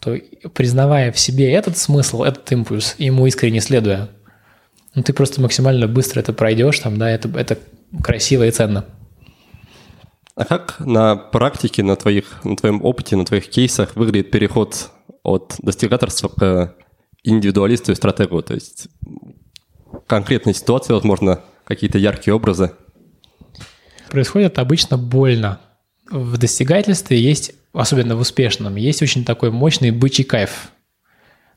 то 0.00 0.16
признавая 0.54 1.12
в 1.12 1.18
себе 1.18 1.52
этот 1.52 1.76
смысл, 1.78 2.22
этот 2.22 2.50
импульс, 2.52 2.94
ему 2.98 3.26
искренне 3.26 3.60
следуя, 3.60 4.10
ну, 4.94 5.02
ты 5.02 5.12
просто 5.12 5.40
максимально 5.40 5.86
быстро 5.86 6.20
это 6.20 6.32
пройдешь, 6.32 6.78
там, 6.80 6.98
да, 6.98 7.10
это, 7.10 7.28
это 7.38 7.58
красиво 8.02 8.46
и 8.46 8.50
ценно. 8.50 8.84
А 10.40 10.46
как 10.46 10.80
на 10.80 11.16
практике, 11.16 11.82
на, 11.82 11.96
твоих, 11.96 12.42
на 12.44 12.56
твоем 12.56 12.82
опыте, 12.82 13.14
на 13.14 13.26
твоих 13.26 13.50
кейсах 13.50 13.94
выглядит 13.94 14.30
переход 14.30 14.90
от 15.22 15.56
достигаторства 15.58 16.28
к 16.28 16.76
индивидуалисту 17.22 17.92
и 17.92 17.94
стратегу? 17.94 18.40
То 18.40 18.54
есть 18.54 18.88
конкретные 20.06 20.54
ситуации, 20.54 20.94
возможно, 20.94 21.40
какие-то 21.64 21.98
яркие 21.98 22.34
образы? 22.34 22.72
Происходит 24.08 24.58
обычно 24.58 24.96
больно. 24.96 25.60
В 26.10 26.38
достигательстве 26.38 27.20
есть, 27.20 27.52
особенно 27.74 28.16
в 28.16 28.20
успешном, 28.20 28.76
есть 28.76 29.02
очень 29.02 29.26
такой 29.26 29.50
мощный 29.50 29.90
бычий 29.90 30.24
кайф. 30.24 30.70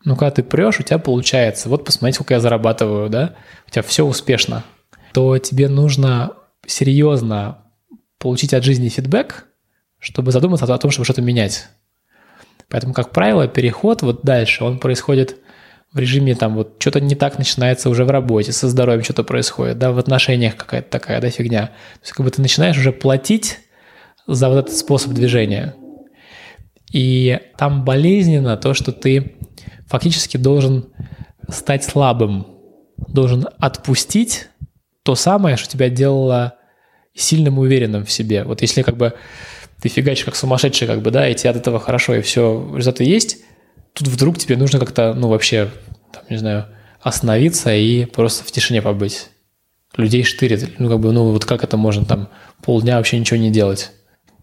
Ну, 0.03 0.17
когда 0.17 0.31
ты 0.31 0.43
прешь, 0.43 0.81
у 0.81 0.83
тебя 0.83 0.97
получается. 0.97 1.69
Вот 1.69 1.85
посмотри, 1.85 2.11
сколько 2.11 2.33
я 2.33 2.41
зарабатываю, 2.41 3.09
да? 3.09 3.35
У 3.65 3.71
тебя 3.71 3.83
все 3.83 4.05
успешно. 4.05 4.65
То 5.13 5.37
тебе 5.37 5.69
нужно 5.69 6.33
серьезно 6.67 7.62
получить 8.23 8.53
от 8.53 8.63
жизни 8.63 8.87
фидбэк, 8.87 9.47
чтобы 9.99 10.31
задуматься 10.31 10.65
о 10.65 10.77
том, 10.77 10.91
чтобы 10.91 11.03
что-то 11.03 11.21
менять. 11.21 11.67
Поэтому, 12.69 12.93
как 12.93 13.11
правило, 13.11 13.49
переход 13.49 14.01
вот 14.01 14.21
дальше, 14.23 14.63
он 14.63 14.79
происходит 14.79 15.39
в 15.91 15.99
режиме 15.99 16.33
там 16.33 16.55
вот 16.55 16.77
что-то 16.79 17.01
не 17.01 17.15
так 17.15 17.37
начинается 17.37 17.89
уже 17.89 18.05
в 18.05 18.09
работе, 18.09 18.53
со 18.53 18.69
здоровьем 18.69 19.03
что-то 19.03 19.25
происходит, 19.25 19.77
да, 19.77 19.91
в 19.91 19.99
отношениях 19.99 20.55
какая-то 20.55 20.89
такая, 20.89 21.19
да, 21.19 21.29
фигня. 21.29 21.67
То 21.67 21.99
есть 22.01 22.13
как 22.13 22.25
бы 22.25 22.31
ты 22.31 22.41
начинаешь 22.41 22.77
уже 22.77 22.93
платить 22.93 23.59
за 24.25 24.47
вот 24.47 24.59
этот 24.59 24.75
способ 24.77 25.11
движения. 25.11 25.75
И 26.93 27.41
там 27.57 27.83
болезненно 27.83 28.55
то, 28.55 28.73
что 28.73 28.93
ты 28.93 29.35
фактически 29.87 30.37
должен 30.37 30.93
стать 31.49 31.83
слабым, 31.83 32.47
должен 33.09 33.47
отпустить 33.59 34.47
то 35.03 35.13
самое, 35.15 35.57
что 35.57 35.69
тебя 35.69 35.89
делало 35.89 36.57
сильным 37.15 37.57
и 37.57 37.59
уверенным 37.59 38.05
в 38.05 38.11
себе. 38.11 38.43
Вот 38.43 38.61
если 38.61 38.81
как 38.81 38.97
бы 38.97 39.13
ты 39.81 39.89
фигачишь 39.89 40.25
как 40.25 40.35
сумасшедший, 40.35 40.87
как 40.87 41.01
бы, 41.01 41.11
да, 41.11 41.27
и 41.27 41.35
тебе 41.35 41.49
от 41.49 41.57
этого 41.57 41.79
хорошо, 41.79 42.15
и 42.15 42.21
все, 42.21 42.71
результаты 42.73 43.03
есть, 43.03 43.39
тут 43.93 44.07
вдруг 44.07 44.37
тебе 44.37 44.55
нужно 44.55 44.79
как-то, 44.79 45.13
ну, 45.13 45.27
вообще, 45.27 45.69
там, 46.13 46.23
не 46.29 46.37
знаю, 46.37 46.67
остановиться 47.01 47.73
и 47.75 48.05
просто 48.05 48.45
в 48.45 48.51
тишине 48.51 48.81
побыть. 48.81 49.27
Людей 49.97 50.23
штырит. 50.23 50.79
Ну, 50.79 50.89
как 50.89 50.99
бы, 50.99 51.11
ну, 51.11 51.31
вот 51.31 51.45
как 51.45 51.63
это 51.63 51.77
можно 51.77 52.05
там 52.05 52.29
полдня 52.63 52.97
вообще 52.97 53.19
ничего 53.19 53.37
не 53.37 53.51
делать. 53.51 53.91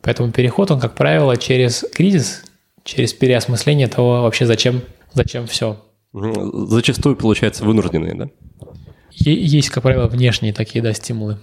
Поэтому 0.03 0.31
переход, 0.31 0.71
он, 0.71 0.79
как 0.79 0.95
правило, 0.95 1.37
через 1.37 1.85
кризис, 1.93 2.45
через 2.85 3.13
переосмысление 3.15 3.89
того 3.89 4.23
вообще, 4.23 4.47
зачем, 4.47 4.83
зачем 5.13 5.47
все. 5.47 5.83
Зачастую, 6.13 7.17
получается, 7.17 7.65
вынужденные, 7.65 8.15
да? 8.15 8.29
Есть, 9.13 9.71
как 9.71 9.83
правило, 9.83 10.07
внешние 10.07 10.53
такие, 10.53 10.83
да, 10.83 10.93
стимулы. 10.93 11.39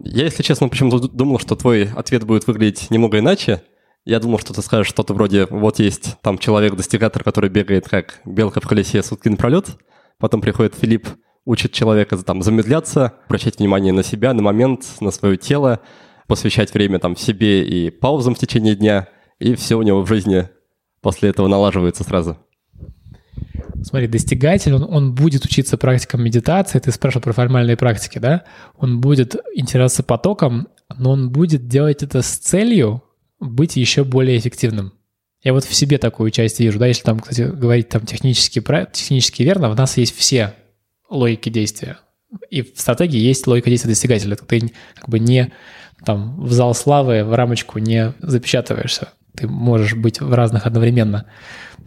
Я, 0.00 0.24
если 0.24 0.42
честно, 0.42 0.68
почему-то 0.68 1.08
думал, 1.08 1.38
что 1.38 1.56
твой 1.56 1.90
ответ 1.90 2.24
будет 2.24 2.46
выглядеть 2.46 2.90
немного 2.90 3.18
иначе. 3.18 3.62
Я 4.04 4.20
думал, 4.20 4.38
что 4.38 4.54
ты 4.54 4.62
скажешь 4.62 4.88
что-то 4.88 5.12
вроде, 5.12 5.46
вот 5.50 5.78
есть 5.80 6.16
там 6.22 6.38
человек-достигатор, 6.38 7.22
который 7.24 7.50
бегает 7.50 7.88
как 7.88 8.20
белка 8.24 8.60
в 8.60 8.68
колесе 8.68 9.02
сутки 9.02 9.28
напролет, 9.28 9.76
потом 10.18 10.40
приходит 10.40 10.74
Филипп, 10.74 11.08
учит 11.44 11.72
человека 11.72 12.16
там 12.18 12.42
замедляться, 12.42 13.14
обращать 13.26 13.58
внимание 13.58 13.92
на 13.92 14.02
себя, 14.02 14.32
на 14.32 14.42
момент, 14.42 14.84
на 15.00 15.10
свое 15.10 15.36
тело, 15.36 15.80
посвящать 16.26 16.72
время 16.72 17.00
там 17.00 17.16
себе 17.16 17.66
и 17.66 17.90
паузам 17.90 18.34
в 18.34 18.38
течение 18.38 18.76
дня, 18.76 19.08
и 19.38 19.54
все 19.54 19.76
у 19.76 19.82
него 19.82 20.02
в 20.02 20.08
жизни 20.08 20.48
после 21.00 21.30
этого 21.30 21.48
налаживается 21.48 22.04
сразу. 22.04 22.38
Смотри, 23.82 24.08
достигатель, 24.08 24.74
он, 24.74 24.82
он 24.84 25.14
будет 25.14 25.44
учиться 25.44 25.76
практикам 25.76 26.22
медитации, 26.22 26.78
ты 26.78 26.90
спрашивал 26.90 27.22
про 27.22 27.32
формальные 27.32 27.76
практики, 27.76 28.18
да? 28.18 28.44
Он 28.76 29.00
будет 29.00 29.36
интересоваться 29.54 30.02
потоком, 30.02 30.68
но 30.96 31.12
он 31.12 31.30
будет 31.30 31.68
делать 31.68 32.02
это 32.02 32.22
с 32.22 32.36
целью 32.36 33.02
быть 33.40 33.76
еще 33.76 34.04
более 34.04 34.38
эффективным. 34.38 34.92
Я 35.42 35.52
вот 35.52 35.64
в 35.64 35.74
себе 35.74 35.98
такую 35.98 36.30
часть 36.30 36.58
вижу, 36.58 36.78
да, 36.78 36.86
если 36.86 37.04
там, 37.04 37.20
кстати, 37.20 37.42
говорить 37.42 37.88
там 37.88 38.04
технически, 38.04 38.62
технически 38.92 39.42
верно, 39.42 39.70
в 39.70 39.76
нас 39.76 39.96
есть 39.96 40.16
все 40.16 40.54
логики 41.08 41.48
действия. 41.48 41.98
И 42.50 42.62
в 42.62 42.72
стратегии 42.76 43.18
есть 43.18 43.46
логика 43.46 43.70
действия 43.70 43.90
достигателя. 43.90 44.36
Ты 44.36 44.72
как 44.94 45.08
бы 45.08 45.18
не 45.18 45.52
там 46.04 46.40
в 46.40 46.52
зал 46.52 46.74
славы, 46.74 47.24
в 47.24 47.34
рамочку 47.34 47.78
не 47.78 48.12
запечатываешься. 48.20 49.08
Ты 49.38 49.46
можешь 49.46 49.94
быть 49.94 50.20
в 50.20 50.32
разных 50.32 50.66
одновременно. 50.66 51.24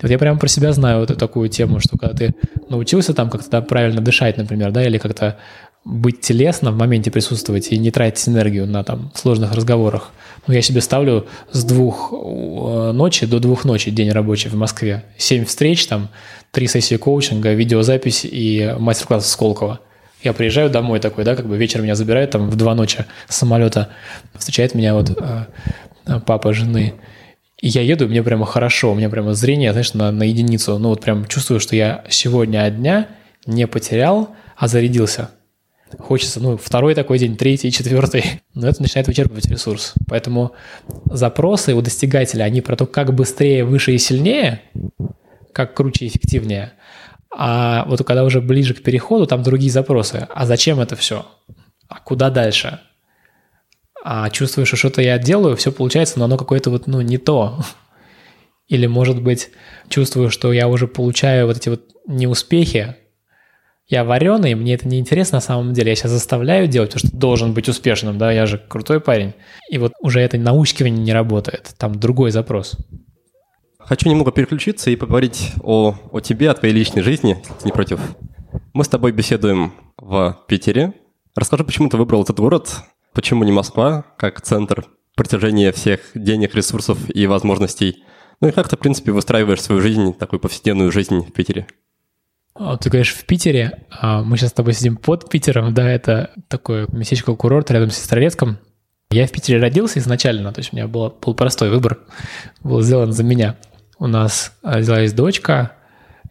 Вот 0.01 0.09
я 0.09 0.17
прямо 0.17 0.39
про 0.39 0.47
себя 0.47 0.71
знаю 0.71 0.99
вот 0.99 1.11
эту 1.11 1.19
такую 1.19 1.49
тему, 1.49 1.79
что 1.79 1.97
когда 1.97 2.15
ты 2.15 2.35
научился 2.69 3.13
там 3.13 3.29
как-то 3.29 3.61
правильно 3.61 4.01
дышать, 4.01 4.37
например, 4.37 4.71
да, 4.71 4.85
или 4.85 4.97
как-то 4.97 5.37
быть 5.83 6.21
телесно 6.21 6.71
в 6.71 6.77
моменте 6.77 7.09
присутствовать 7.09 7.71
и 7.71 7.77
не 7.77 7.91
тратить 7.91 8.27
энергию 8.27 8.67
на 8.67 8.83
там 8.83 9.11
сложных 9.15 9.53
разговорах. 9.53 10.11
Ну, 10.47 10.53
я 10.53 10.61
себе 10.61 10.81
ставлю 10.81 11.27
с 11.51 11.63
двух 11.63 12.13
э, 12.13 12.91
ночи 12.91 13.25
до 13.25 13.39
двух 13.39 13.65
ночи 13.65 13.89
день 13.89 14.11
рабочий 14.11 14.49
в 14.49 14.55
Москве. 14.55 15.03
Семь 15.17 15.45
встреч, 15.45 15.87
там, 15.87 16.09
три 16.51 16.67
сессии 16.67 16.95
коучинга, 16.95 17.53
видеозапись 17.53 18.25
и 18.25 18.75
мастер-класс 18.77 19.29
Сколково. 19.29 19.79
Я 20.23 20.33
приезжаю 20.33 20.69
домой 20.69 20.99
такой, 20.99 21.23
да, 21.23 21.35
как 21.35 21.47
бы 21.47 21.57
вечером 21.57 21.85
меня 21.85 21.95
забирают 21.95 22.31
там 22.31 22.49
в 22.49 22.55
два 22.55 22.75
ночи 22.75 23.05
с 23.27 23.35
самолета. 23.37 23.89
Встречает 24.35 24.75
меня 24.75 24.93
вот 24.93 25.09
э, 25.09 26.19
папа 26.25 26.53
жены. 26.53 26.93
И 27.61 27.67
я 27.67 27.81
еду, 27.81 28.07
мне 28.07 28.23
прямо 28.23 28.45
хорошо, 28.47 28.91
у 28.91 28.95
меня 28.95 29.09
прямо 29.09 29.35
зрение, 29.35 29.71
знаешь, 29.71 29.93
на, 29.93 30.11
на 30.11 30.23
единицу. 30.23 30.79
Ну 30.79 30.89
вот 30.89 31.01
прям 31.01 31.27
чувствую, 31.27 31.59
что 31.59 31.75
я 31.75 32.03
сегодня 32.09 32.65
от 32.65 32.77
дня 32.77 33.07
не 33.45 33.67
потерял, 33.67 34.35
а 34.57 34.67
зарядился. 34.67 35.29
Хочется, 35.99 36.39
ну, 36.39 36.57
второй 36.57 36.95
такой 36.95 37.19
день, 37.19 37.37
третий, 37.37 37.71
четвертый. 37.71 38.41
Но 38.55 38.67
это 38.67 38.81
начинает 38.81 39.07
вычерпывать 39.07 39.45
ресурс. 39.45 39.93
Поэтому 40.07 40.53
запросы 41.05 41.75
у 41.75 41.81
достигателя, 41.81 42.45
они 42.45 42.61
про 42.61 42.75
то, 42.75 42.87
как 42.87 43.13
быстрее, 43.13 43.63
выше 43.63 43.93
и 43.93 43.99
сильнее, 43.99 44.61
как 45.53 45.75
круче 45.75 46.05
и 46.05 46.07
эффективнее. 46.07 46.73
А 47.35 47.85
вот 47.87 48.03
когда 48.05 48.23
уже 48.23 48.41
ближе 48.41 48.73
к 48.73 48.81
переходу, 48.81 49.27
там 49.27 49.43
другие 49.43 49.71
запросы. 49.71 50.27
А 50.33 50.45
зачем 50.47 50.79
это 50.79 50.95
все? 50.95 51.27
А 51.87 51.99
куда 51.99 52.31
дальше? 52.31 52.79
А 54.03 54.29
чувствую, 54.29 54.65
что 54.65 54.77
что-то 54.77 55.01
я 55.01 55.17
делаю, 55.17 55.55
все 55.55 55.71
получается, 55.71 56.17
но 56.17 56.25
оно 56.25 56.37
какое-то 56.37 56.69
вот, 56.69 56.87
ну, 56.87 57.01
не 57.01 57.17
то. 57.17 57.59
Или, 58.67 58.87
может 58.87 59.21
быть, 59.21 59.49
чувствую, 59.89 60.31
что 60.31 60.51
я 60.53 60.67
уже 60.67 60.87
получаю 60.87 61.45
вот 61.47 61.57
эти 61.57 61.69
вот 61.69 61.83
неуспехи, 62.07 62.95
я 63.91 64.05
вареный, 64.05 64.55
мне 64.55 64.75
это 64.75 64.87
не 64.87 64.99
интересно 64.99 65.37
на 65.37 65.41
самом 65.41 65.73
деле, 65.73 65.89
я 65.89 65.95
сейчас 65.95 66.11
заставляю 66.11 66.67
делать, 66.67 66.93
потому 66.93 67.09
что 67.09 67.17
должен 67.17 67.53
быть 67.53 67.67
успешным, 67.67 68.17
да, 68.17 68.31
я 68.31 68.45
же 68.45 68.57
крутой 68.57 69.01
парень. 69.01 69.33
И 69.69 69.77
вот 69.77 69.91
уже 69.99 70.21
это 70.21 70.37
научкивание 70.37 71.03
не 71.03 71.11
работает, 71.11 71.75
там 71.77 71.99
другой 71.99 72.31
запрос. 72.31 72.77
Хочу 73.77 74.09
немного 74.09 74.31
переключиться 74.31 74.89
и 74.89 74.95
поговорить 74.95 75.51
о, 75.61 75.95
о 76.11 76.21
тебе, 76.21 76.49
о 76.49 76.53
твоей 76.53 76.73
личной 76.73 77.01
жизни, 77.01 77.35
если 77.37 77.53
ты 77.53 77.65
не 77.65 77.71
против. 77.73 77.99
Мы 78.73 78.85
с 78.85 78.87
тобой 78.87 79.11
беседуем 79.11 79.73
в 79.97 80.39
Питере. 80.47 80.93
Расскажи, 81.35 81.65
почему 81.65 81.89
ты 81.89 81.97
выбрал 81.97 82.23
этот 82.23 82.39
город, 82.39 82.69
почему 83.13 83.43
не 83.43 83.51
Москва, 83.51 84.05
как 84.17 84.41
центр 84.41 84.85
притяжения 85.15 85.71
всех 85.71 86.01
денег, 86.15 86.55
ресурсов 86.55 86.97
и 87.13 87.27
возможностей. 87.27 88.03
Ну 88.39 88.47
и 88.47 88.51
как 88.51 88.69
ты, 88.69 88.75
в 88.75 88.79
принципе, 88.79 89.11
выстраиваешь 89.11 89.61
свою 89.61 89.81
жизнь, 89.81 90.13
такую 90.13 90.39
повседневную 90.39 90.91
жизнь 90.91 91.19
в 91.19 91.31
Питере? 91.31 91.67
А, 92.53 92.77
ты 92.77 92.89
говоришь, 92.89 93.13
в 93.13 93.25
Питере. 93.25 93.85
А, 93.89 94.23
мы 94.23 94.37
сейчас 94.37 94.49
с 94.49 94.53
тобой 94.53 94.73
сидим 94.73 94.97
под 94.97 95.29
Питером, 95.29 95.73
да, 95.73 95.89
это 95.89 96.31
такой 96.47 96.87
местечко-курорт 96.89 97.71
рядом 97.71 97.91
с 97.91 97.97
Сестрорецком. 97.97 98.57
Я 99.11 99.27
в 99.27 99.31
Питере 99.31 99.59
родился 99.59 99.99
изначально, 99.99 100.53
то 100.53 100.59
есть 100.59 100.71
у 100.71 100.75
меня 100.75 100.87
был, 100.87 101.13
был 101.23 101.33
простой 101.33 101.69
выбор, 101.69 101.99
был 102.63 102.81
сделан 102.81 103.11
за 103.11 103.23
меня. 103.23 103.57
У 103.99 104.07
нас 104.07 104.57
родилась 104.63 105.13
дочка, 105.13 105.73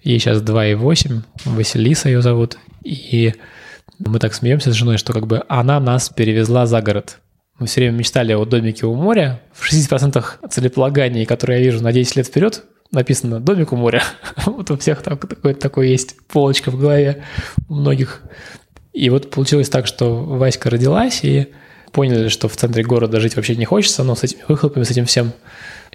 ей 0.03 0.19
сейчас 0.19 0.43
2,8, 0.43 1.23
Василиса 1.45 2.09
ее 2.09 2.23
зовут, 2.23 2.59
и 2.83 3.35
мы 4.09 4.19
так 4.19 4.35
смеемся 4.35 4.73
с 4.73 4.75
женой, 4.75 4.99
что 4.99 5.13
как 5.13 5.27
бы 5.27 5.45
она 5.49 5.79
нас 5.81 6.09
перевезла 6.09 6.67
за 6.67 6.81
город. 6.83 7.19
Мы 7.59 7.67
все 7.67 7.83
время 7.83 7.99
мечтали 7.99 8.33
о 8.33 8.45
домике 8.45 8.87
у 8.87 8.95
моря. 8.95 9.43
В 9.53 9.71
60% 9.71 10.49
целеполаганий, 10.49 11.27
которые 11.27 11.61
я 11.61 11.65
вижу 11.67 11.83
на 11.83 11.93
10 11.93 12.17
лет 12.17 12.27
вперед, 12.27 12.65
написано 12.91 13.39
«домик 13.41 13.73
у 13.73 13.77
моря». 13.77 14.03
вот 14.47 14.71
у 14.71 14.79
всех 14.79 15.03
там 15.03 15.19
такое, 15.19 15.55
такое 15.55 15.87
есть 15.89 16.17
полочка 16.29 16.71
в 16.71 16.79
голове 16.79 17.23
у 17.69 17.75
многих. 17.75 18.23
И 18.93 19.11
вот 19.11 19.31
получилось 19.31 19.69
так, 19.69 19.87
что 19.87 20.25
Васька 20.25 20.71
родилась, 20.71 21.21
и 21.23 21.49
поняли, 21.93 22.29
что 22.29 22.49
в 22.49 22.57
центре 22.57 22.83
города 22.83 23.21
жить 23.21 23.37
вообще 23.37 23.57
не 23.57 23.65
хочется, 23.65 24.05
но 24.05 24.15
с 24.15 24.25
этими 24.25 24.43
выхлопами, 24.49 24.85
с 24.85 24.91
этим 24.91 25.05
всем 25.05 25.33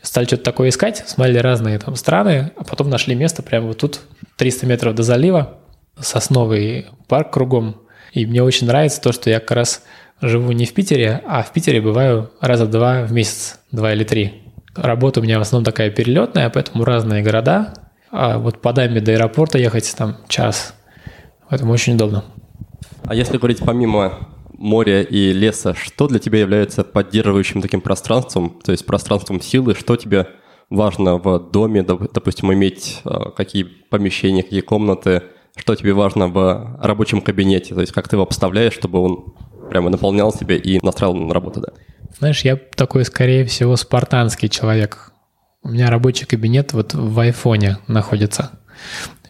стали 0.01 0.25
что-то 0.25 0.43
такое 0.43 0.69
искать, 0.69 1.03
смотрели 1.07 1.39
разные 1.39 1.79
там 1.79 1.95
страны, 1.95 2.51
а 2.55 2.63
потом 2.63 2.89
нашли 2.89 3.15
место 3.15 3.41
прямо 3.41 3.67
вот 3.67 3.79
тут, 3.79 4.01
300 4.37 4.67
метров 4.67 4.95
до 4.95 5.03
залива, 5.03 5.57
сосновый 5.99 6.87
парк 7.07 7.33
кругом. 7.33 7.81
И 8.15 8.25
мне 8.25 8.41
очень 8.41 8.65
нравится 8.65 9.01
то, 9.01 9.11
что 9.11 9.29
я 9.29 9.41
как 9.41 9.51
раз 9.51 9.83
живу 10.21 10.53
не 10.53 10.65
в 10.65 10.73
Питере, 10.73 11.21
а 11.27 11.43
в 11.43 11.51
Питере 11.51 11.81
бываю 11.81 12.31
раза 12.39 12.65
два 12.65 13.03
в 13.03 13.11
месяц, 13.11 13.59
два 13.73 13.93
или 13.93 14.05
три. 14.05 14.41
Работа 14.73 15.19
у 15.19 15.23
меня 15.23 15.37
в 15.37 15.41
основном 15.41 15.65
такая 15.65 15.91
перелетная, 15.91 16.49
поэтому 16.49 16.85
разные 16.85 17.21
города. 17.21 17.73
А 18.11 18.37
вот 18.37 18.61
по 18.61 18.71
даме 18.71 19.01
до 19.01 19.11
аэропорта 19.11 19.57
ехать 19.57 19.93
там 19.97 20.17
час. 20.29 20.73
Поэтому 21.49 21.73
очень 21.73 21.95
удобно. 21.95 22.23
А 23.03 23.13
если 23.13 23.37
говорить 23.37 23.59
помимо 23.59 24.29
моря 24.53 25.01
и 25.01 25.33
леса, 25.33 25.75
что 25.75 26.07
для 26.07 26.19
тебя 26.19 26.39
является 26.39 26.85
поддерживающим 26.85 27.61
таким 27.61 27.81
пространством, 27.81 28.61
то 28.63 28.71
есть 28.71 28.85
пространством 28.85 29.41
силы, 29.41 29.75
что 29.75 29.97
тебе 29.97 30.27
важно 30.69 31.17
в 31.17 31.51
доме, 31.51 31.83
допустим, 31.83 32.53
иметь 32.53 33.01
а, 33.03 33.31
какие 33.31 33.63
помещения, 33.63 34.41
какие 34.41 34.61
комнаты, 34.61 35.23
что 35.57 35.75
тебе 35.75 35.93
важно 35.93 36.27
в 36.27 36.77
рабочем 36.81 37.21
кабинете, 37.21 37.73
то 37.73 37.81
есть 37.81 37.93
как 37.93 38.07
ты 38.07 38.15
его 38.15 38.23
обставляешь, 38.23 38.73
чтобы 38.73 38.99
он 38.99 39.33
прямо 39.69 39.89
наполнял 39.89 40.31
тебя 40.31 40.55
и 40.55 40.79
настраивал 40.83 41.15
на 41.15 41.33
работу, 41.33 41.61
да? 41.61 41.69
Знаешь, 42.17 42.41
я 42.41 42.55
такой, 42.55 43.03
скорее 43.05 43.45
всего, 43.45 43.75
спартанский 43.75 44.47
человек. 44.47 45.11
У 45.63 45.69
меня 45.69 45.89
рабочий 45.89 46.25
кабинет 46.25 46.73
вот 46.73 46.93
в 46.93 47.19
айфоне 47.19 47.79
находится. 47.87 48.59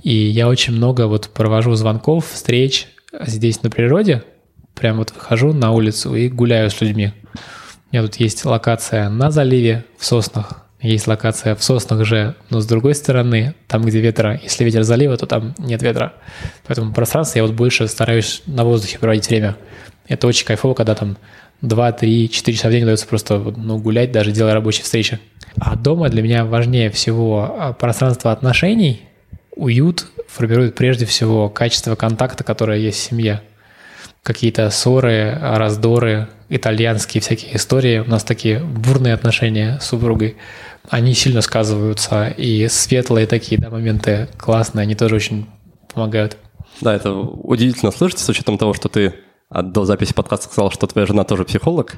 И 0.04 0.14
я 0.14 0.48
очень 0.48 0.74
много 0.74 1.08
вот 1.08 1.30
провожу 1.30 1.74
звонков, 1.76 2.30
встреч 2.32 2.88
здесь 3.22 3.64
на 3.64 3.70
природе. 3.70 4.24
Прям 4.76 4.98
вот 4.98 5.12
выхожу 5.12 5.54
на 5.54 5.72
улицу 5.72 6.16
и 6.16 6.28
гуляю 6.28 6.70
с 6.70 6.82
людьми. 6.82 7.14
У 7.34 7.96
меня 7.96 8.04
тут 8.04 8.18
есть 8.18 8.44
локация 8.46 9.10
на 9.10 9.32
заливе 9.32 9.86
в 9.98 10.06
Соснах, 10.06 10.65
есть 10.86 11.08
локация 11.08 11.56
в 11.56 11.64
Соснах 11.64 12.06
же, 12.06 12.36
но 12.50 12.60
с 12.60 12.66
другой 12.66 12.96
стороны, 12.96 13.56
там, 13.68 13.84
где 13.84 14.00
ветра, 14.00 14.40
если 14.42 14.64
ветер 14.64 14.84
залива, 14.84 15.18
то 15.18 15.26
там 15.26 15.56
нет 15.58 15.82
ветра. 15.82 16.14
Поэтому 16.68 16.94
пространство 16.94 17.40
я 17.40 17.44
вот 17.44 17.54
больше 17.54 17.88
стараюсь 17.88 18.44
на 18.46 18.64
воздухе 18.64 19.00
проводить 19.00 19.30
время. 19.30 19.56
Это 20.08 20.28
очень 20.28 20.46
кайфово, 20.46 20.74
когда 20.74 20.96
там 20.96 21.18
2, 21.62 21.92
3, 21.92 22.30
4 22.30 22.58
часа 22.58 22.70
в 22.70 22.72
день 22.72 22.84
удается 22.84 23.08
просто 23.08 23.38
ну, 23.38 23.78
гулять, 23.78 24.12
даже 24.12 24.32
делая 24.32 24.54
рабочие 24.54 24.84
встречи. 24.84 25.20
А 25.60 25.76
дома 25.76 26.10
для 26.10 26.22
меня 26.22 26.46
важнее 26.46 26.90
всего 26.90 27.56
а, 27.58 27.74
пространство 27.74 28.32
отношений, 28.32 29.02
уют 29.56 30.06
формирует 30.28 30.76
прежде 30.76 31.06
всего 31.06 31.50
качество 31.50 31.96
контакта, 31.96 32.44
которое 32.44 32.78
есть 32.78 33.00
в 33.00 33.04
семье. 33.04 33.42
Какие-то 34.22 34.70
ссоры, 34.70 35.38
раздоры, 35.40 36.28
итальянские 36.50 37.22
всякие 37.22 37.56
истории. 37.56 38.00
У 38.00 38.10
нас 38.10 38.24
такие 38.24 38.60
бурные 38.60 39.14
отношения 39.14 39.80
с 39.80 39.88
супругой. 39.88 40.38
Они 40.90 41.14
сильно 41.14 41.42
сказываются, 41.42 42.28
и 42.28 42.68
светлые 42.68 43.28
такие 43.28 43.60
да, 43.60 43.70
моменты 43.70 44.30
классные, 44.38 44.84
они 44.84 44.96
тоже 44.96 45.16
очень 45.16 45.48
помогают. 45.94 46.38
Да, 46.82 46.94
это 46.94 47.12
удивительно 47.14 47.92
слышать, 47.92 48.20
с 48.20 48.30
учетом 48.30 48.58
того, 48.58 48.74
что 48.74 48.90
ты 48.90 49.16
до 49.50 49.86
записи 49.86 50.14
подкаста 50.14 50.46
сказал, 50.46 50.72
что 50.72 50.88
твоя 50.88 51.08
жена 51.08 51.24
тоже 51.24 51.46
психолог, 51.46 51.96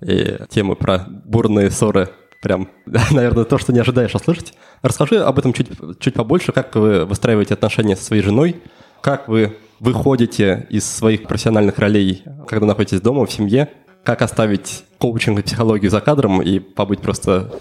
и 0.00 0.38
темы 0.50 0.76
про 0.76 1.06
бурные 1.08 1.70
ссоры 1.70 2.10
прям, 2.42 2.68
наверное, 3.10 3.44
то, 3.44 3.58
что 3.58 3.72
не 3.72 3.80
ожидаешь 3.80 4.14
услышать. 4.14 4.54
Расскажи 4.82 5.18
об 5.18 5.38
этом 5.38 5.52
чуть, 5.52 5.68
чуть 5.98 6.14
побольше, 6.14 6.52
как 6.52 6.74
вы 6.76 7.04
выстраиваете 7.04 7.54
отношения 7.54 7.96
со 7.96 8.04
своей 8.04 8.22
женой, 8.22 8.62
как 9.04 9.28
вы 9.28 9.54
выходите 9.80 10.66
из 10.70 10.90
своих 10.90 11.24
профессиональных 11.24 11.78
ролей, 11.78 12.22
когда 12.48 12.64
находитесь 12.64 13.02
дома, 13.02 13.26
в 13.26 13.30
семье, 13.30 13.68
как 14.02 14.22
оставить 14.22 14.84
коучинг 14.96 15.40
и 15.40 15.42
психологию 15.42 15.90
за 15.90 16.00
кадром 16.00 16.40
и 16.40 16.58
побыть 16.58 17.00
просто 17.00 17.52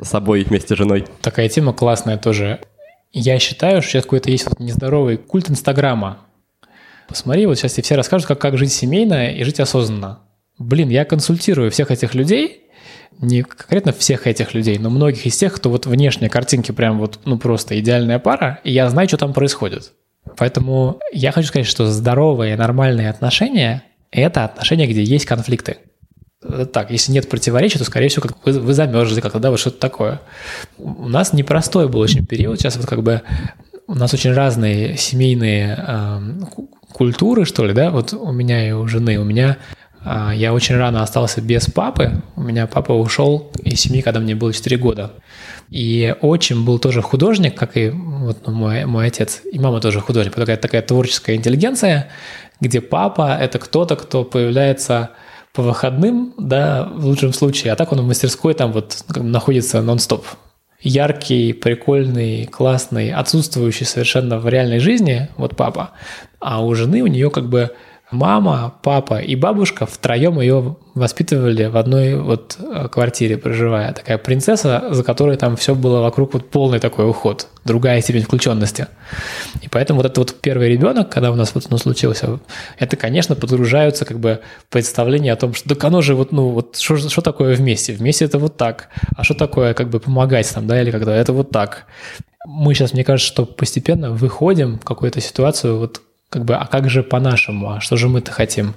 собой 0.00 0.44
вместе 0.44 0.74
с 0.74 0.78
женой. 0.78 1.04
Такая 1.20 1.50
тема 1.50 1.74
классная 1.74 2.16
тоже. 2.16 2.60
Я 3.12 3.38
считаю, 3.38 3.82
что 3.82 3.90
сейчас 3.90 4.04
какой-то 4.04 4.30
есть 4.30 4.46
вот 4.46 4.58
нездоровый 4.58 5.18
культ 5.18 5.50
Инстаграма. 5.50 6.20
Посмотри, 7.08 7.44
вот 7.44 7.58
сейчас 7.58 7.74
тебе 7.74 7.82
все 7.82 7.96
расскажут, 7.96 8.26
как, 8.26 8.40
как 8.40 8.56
жить 8.56 8.72
семейно 8.72 9.32
и 9.32 9.44
жить 9.44 9.60
осознанно. 9.60 10.20
Блин, 10.58 10.88
я 10.88 11.04
консультирую 11.04 11.70
всех 11.70 11.90
этих 11.90 12.14
людей, 12.14 12.70
не 13.18 13.42
конкретно 13.42 13.92
всех 13.92 14.26
этих 14.26 14.54
людей, 14.54 14.78
но 14.78 14.88
многих 14.88 15.26
из 15.26 15.36
тех, 15.36 15.52
кто 15.52 15.68
вот 15.68 15.84
внешние 15.84 16.30
картинки 16.30 16.72
прям 16.72 16.98
вот, 16.98 17.20
ну 17.26 17.38
просто 17.38 17.78
идеальная 17.78 18.18
пара, 18.18 18.60
и 18.64 18.72
я 18.72 18.88
знаю, 18.88 19.08
что 19.08 19.18
там 19.18 19.34
происходит. 19.34 19.92
Поэтому 20.36 21.00
я 21.12 21.32
хочу 21.32 21.48
сказать, 21.48 21.66
что 21.66 21.86
здоровые, 21.86 22.56
нормальные 22.56 23.10
отношения– 23.10 23.82
это 24.10 24.44
отношения, 24.44 24.86
где 24.86 25.02
есть 25.02 25.24
конфликты. 25.24 25.78
Так, 26.72 26.90
если 26.90 27.12
нет 27.12 27.28
противоречия, 27.28 27.78
то, 27.78 27.84
скорее 27.84 28.08
всего, 28.08 28.28
как 28.28 28.36
вы, 28.44 28.52
вы 28.60 28.74
замерзли 28.74 29.20
как-то, 29.20 29.38
да, 29.38 29.50
вот 29.50 29.58
что-то 29.58 29.78
такое. 29.78 30.20
У 30.78 31.08
нас 31.08 31.32
непростой 31.32 31.88
был 31.88 32.00
очень 32.00 32.24
период, 32.24 32.58
сейчас 32.58 32.76
вот 32.76 32.86
как 32.86 33.02
бы 33.02 33.22
у 33.86 33.94
нас 33.94 34.12
очень 34.14 34.32
разные 34.32 34.96
семейные 34.96 35.76
э, 35.78 36.20
культуры, 36.92 37.44
что 37.44 37.64
ли, 37.64 37.72
да, 37.72 37.90
вот 37.90 38.12
у 38.12 38.32
меня 38.32 38.68
и 38.68 38.72
у 38.72 38.86
жены, 38.86 39.18
у 39.18 39.24
меня 39.24 39.56
э, 40.04 40.32
я 40.34 40.52
очень 40.52 40.76
рано 40.76 41.02
остался 41.02 41.40
без 41.40 41.66
папы, 41.66 42.22
у 42.36 42.42
меня 42.42 42.66
папа 42.66 42.92
ушел 42.92 43.50
из 43.62 43.80
семьи, 43.80 44.02
когда 44.02 44.20
мне 44.20 44.34
было 44.34 44.52
4 44.52 44.76
года. 44.76 45.12
И 45.70 46.14
отчим 46.20 46.64
был 46.64 46.78
тоже 46.78 47.02
художник, 47.02 47.56
как 47.56 47.76
и 47.76 47.90
вот 47.90 48.46
ну, 48.46 48.52
мой, 48.52 48.84
мой 48.84 49.06
отец, 49.06 49.42
и 49.50 49.58
мама 49.58 49.80
тоже 49.80 50.00
художник. 50.00 50.34
Такая, 50.34 50.56
такая 50.56 50.82
творческая 50.82 51.36
интеллигенция, 51.36 52.08
где 52.60 52.80
папа– 52.80 53.36
это 53.40 53.58
кто-то, 53.58 53.96
кто 53.96 54.24
появляется 54.24 55.10
по 55.52 55.62
выходным, 55.62 56.34
да, 56.38 56.88
в 56.94 57.06
лучшем 57.06 57.32
случае, 57.32 57.72
а 57.72 57.76
так 57.76 57.90
он 57.92 58.00
в 58.00 58.06
мастерской 58.06 58.54
там 58.54 58.72
вот 58.72 59.04
находится 59.16 59.82
нон-стоп. 59.82 60.26
Яркий, 60.82 61.52
прикольный, 61.54 62.44
классный, 62.44 63.10
отсутствующий 63.10 63.86
совершенно 63.86 64.38
в 64.38 64.46
реальной 64.48 64.78
жизни, 64.78 65.28
вот 65.36 65.56
папа. 65.56 65.92
А 66.38 66.62
у 66.62 66.74
жены 66.74 67.02
у 67.02 67.06
нее 67.06 67.30
как 67.30 67.48
бы 67.48 67.72
мама, 68.10 68.74
папа 68.82 69.18
и 69.18 69.34
бабушка 69.34 69.84
втроем 69.86 70.40
ее 70.40 70.76
воспитывали 70.94 71.66
в 71.66 71.76
одной 71.76 72.18
вот 72.20 72.56
э, 72.58 72.88
квартире, 72.88 73.36
проживая. 73.36 73.92
Такая 73.92 74.16
принцесса, 74.16 74.88
за 74.90 75.02
которой 75.02 75.36
там 75.36 75.56
все 75.56 75.74
было 75.74 76.00
вокруг 76.00 76.34
вот 76.34 76.48
полный 76.48 76.78
такой 76.78 77.08
уход, 77.08 77.48
другая 77.64 78.00
степень 78.00 78.22
включенности. 78.22 78.86
И 79.60 79.68
поэтому 79.68 79.98
вот 79.98 80.06
этот 80.06 80.18
вот 80.18 80.40
первый 80.40 80.68
ребенок, 80.68 81.10
когда 81.10 81.32
у 81.32 81.34
нас 81.34 81.54
вот 81.54 81.68
ну, 81.68 81.78
случился, 81.78 82.38
это, 82.78 82.96
конечно, 82.96 83.34
подгружаются 83.34 84.04
как 84.04 84.20
бы 84.20 84.40
представления 84.70 85.32
о 85.32 85.36
том, 85.36 85.52
что 85.52 85.68
так 85.68 85.82
оно 85.84 86.00
же 86.00 86.14
вот, 86.14 86.32
ну, 86.32 86.50
вот 86.50 86.76
что, 86.76 86.96
что 86.96 87.20
такое 87.20 87.56
вместе? 87.56 87.92
Вместе 87.92 88.24
это 88.24 88.38
вот 88.38 88.56
так. 88.56 88.88
А 89.16 89.24
что 89.24 89.34
такое 89.34 89.74
как 89.74 89.90
бы 89.90 90.00
помогать 90.00 90.50
там, 90.54 90.66
да, 90.66 90.80
или 90.80 90.90
когда 90.90 91.14
это 91.14 91.32
вот 91.32 91.50
так? 91.50 91.86
Мы 92.46 92.74
сейчас, 92.74 92.92
мне 92.92 93.02
кажется, 93.02 93.26
что 93.26 93.44
постепенно 93.44 94.12
выходим 94.12 94.78
в 94.78 94.84
какую-то 94.84 95.20
ситуацию, 95.20 95.78
вот 95.78 96.00
как 96.30 96.44
бы, 96.44 96.54
а 96.54 96.66
как 96.66 96.90
же 96.90 97.02
по-нашему, 97.02 97.70
а 97.70 97.80
что 97.80 97.96
же 97.96 98.08
мы-то 98.08 98.32
хотим? 98.32 98.74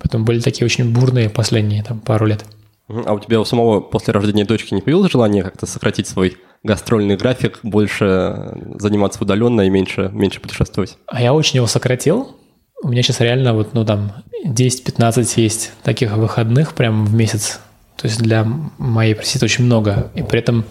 Поэтому 0.00 0.24
были 0.24 0.40
такие 0.40 0.64
очень 0.64 0.92
бурные 0.92 1.30
последние 1.30 1.82
там 1.82 2.00
пару 2.00 2.26
лет. 2.26 2.44
А 2.88 3.14
у 3.14 3.18
тебя 3.20 3.40
у 3.40 3.44
самого 3.44 3.80
после 3.80 4.12
рождения 4.12 4.44
дочки 4.44 4.72
не 4.72 4.80
появилось 4.80 5.10
желание 5.10 5.42
как-то 5.42 5.66
сократить 5.66 6.06
свой 6.06 6.36
гастрольный 6.62 7.16
график, 7.16 7.60
больше 7.62 8.56
заниматься 8.78 9.22
удаленно 9.22 9.62
и 9.62 9.70
меньше, 9.70 10.10
меньше 10.12 10.40
путешествовать? 10.40 10.96
А 11.06 11.22
я 11.22 11.32
очень 11.32 11.56
его 11.56 11.66
сократил. 11.66 12.36
У 12.82 12.88
меня 12.88 13.02
сейчас 13.02 13.20
реально 13.20 13.54
вот, 13.54 13.74
ну 13.74 13.84
там, 13.84 14.12
10-15 14.44 15.32
есть 15.36 15.72
таких 15.82 16.12
выходных 16.12 16.74
прям 16.74 17.06
в 17.06 17.14
месяц. 17.14 17.60
То 17.96 18.06
есть 18.06 18.20
для 18.20 18.46
моей 18.78 19.14
профессии 19.14 19.44
очень 19.44 19.64
много. 19.64 20.10
И 20.14 20.22
при 20.22 20.40
этом 20.40 20.64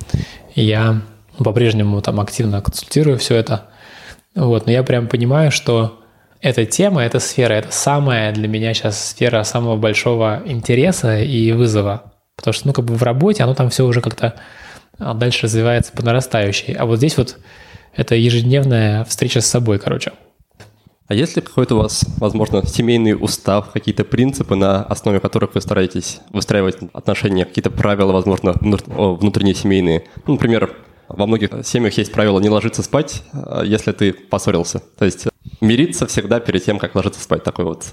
я 0.54 1.02
по-прежнему 1.38 2.02
там 2.02 2.20
активно 2.20 2.62
консультирую 2.62 3.18
все 3.18 3.36
это. 3.36 3.66
Вот, 4.36 4.66
но 4.66 4.72
я 4.72 4.84
прям 4.84 5.08
понимаю, 5.08 5.52
что 5.52 6.02
эта 6.42 6.66
тема, 6.66 7.04
эта 7.04 7.20
сфера, 7.20 7.54
это 7.54 7.72
самая 7.72 8.34
для 8.34 8.48
меня 8.48 8.74
сейчас 8.74 9.10
сфера 9.10 9.44
самого 9.44 9.78
большого 9.78 10.44
интереса 10.46 11.20
и 11.20 11.52
вызова. 11.54 12.14
Потому 12.36 12.54
что, 12.54 12.68
ну, 12.68 12.74
как 12.74 12.86
бы 12.86 12.96
в 12.96 13.04
работе 13.04 13.44
оно 13.44 13.56
там 13.56 13.70
все 13.70 13.86
уже 13.86 14.02
как-то 14.02 14.36
а, 15.00 15.14
дальше 15.14 15.44
развивается 15.44 15.94
по 15.94 16.04
нарастающей. 16.04 16.74
А 16.74 16.86
вот 16.86 16.98
здесь 16.98 17.18
вот 17.18 17.38
это 17.96 18.16
ежедневная 18.16 19.06
встреча 19.06 19.42
с 19.42 19.48
собой, 19.48 19.80
короче. 19.80 20.12
А 21.08 21.14
есть 21.14 21.36
ли 21.36 21.42
какой-то 21.42 21.76
у 21.76 21.80
вас, 21.80 22.04
возможно, 22.18 22.66
семейный 22.66 23.14
устав, 23.14 23.72
какие-то 23.72 24.04
принципы, 24.04 24.56
на 24.56 24.84
основе 24.84 25.20
которых 25.20 25.54
вы 25.54 25.62
стараетесь 25.62 26.20
выстраивать 26.32 26.78
отношения, 26.94 27.46
какие-то 27.46 27.70
правила, 27.70 28.12
возможно, 28.12 28.56
внутренние 28.60 29.54
семейные? 29.54 30.06
Ну, 30.26 30.34
например, 30.34 30.76
во 31.08 31.28
многих 31.28 31.52
семьях 31.64 31.98
есть 31.98 32.12
правило 32.12 32.40
не 32.40 32.50
ложиться 32.50 32.84
спать, 32.84 33.24
э, 33.34 33.64
если 33.66 33.92
ты 33.92 34.14
поссорился. 34.14 34.82
То 34.98 35.06
есть 35.06 35.28
мириться 35.62 36.08
всегда 36.08 36.40
перед 36.40 36.64
тем, 36.64 36.80
как 36.80 36.96
ложиться 36.96 37.22
спать. 37.22 37.44
Такой 37.44 37.66
вот 37.66 37.86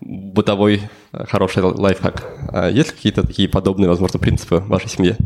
бытовой 0.00 0.82
э, 1.12 1.24
хороший 1.26 1.62
лайфхак. 1.62 2.24
А 2.52 2.70
есть 2.70 2.92
какие-то 2.92 3.26
такие 3.26 3.48
подобные, 3.48 3.88
возможно, 3.88 4.18
принципы 4.18 4.56
в 4.56 4.68
вашей 4.68 4.88
семье? 4.88 5.16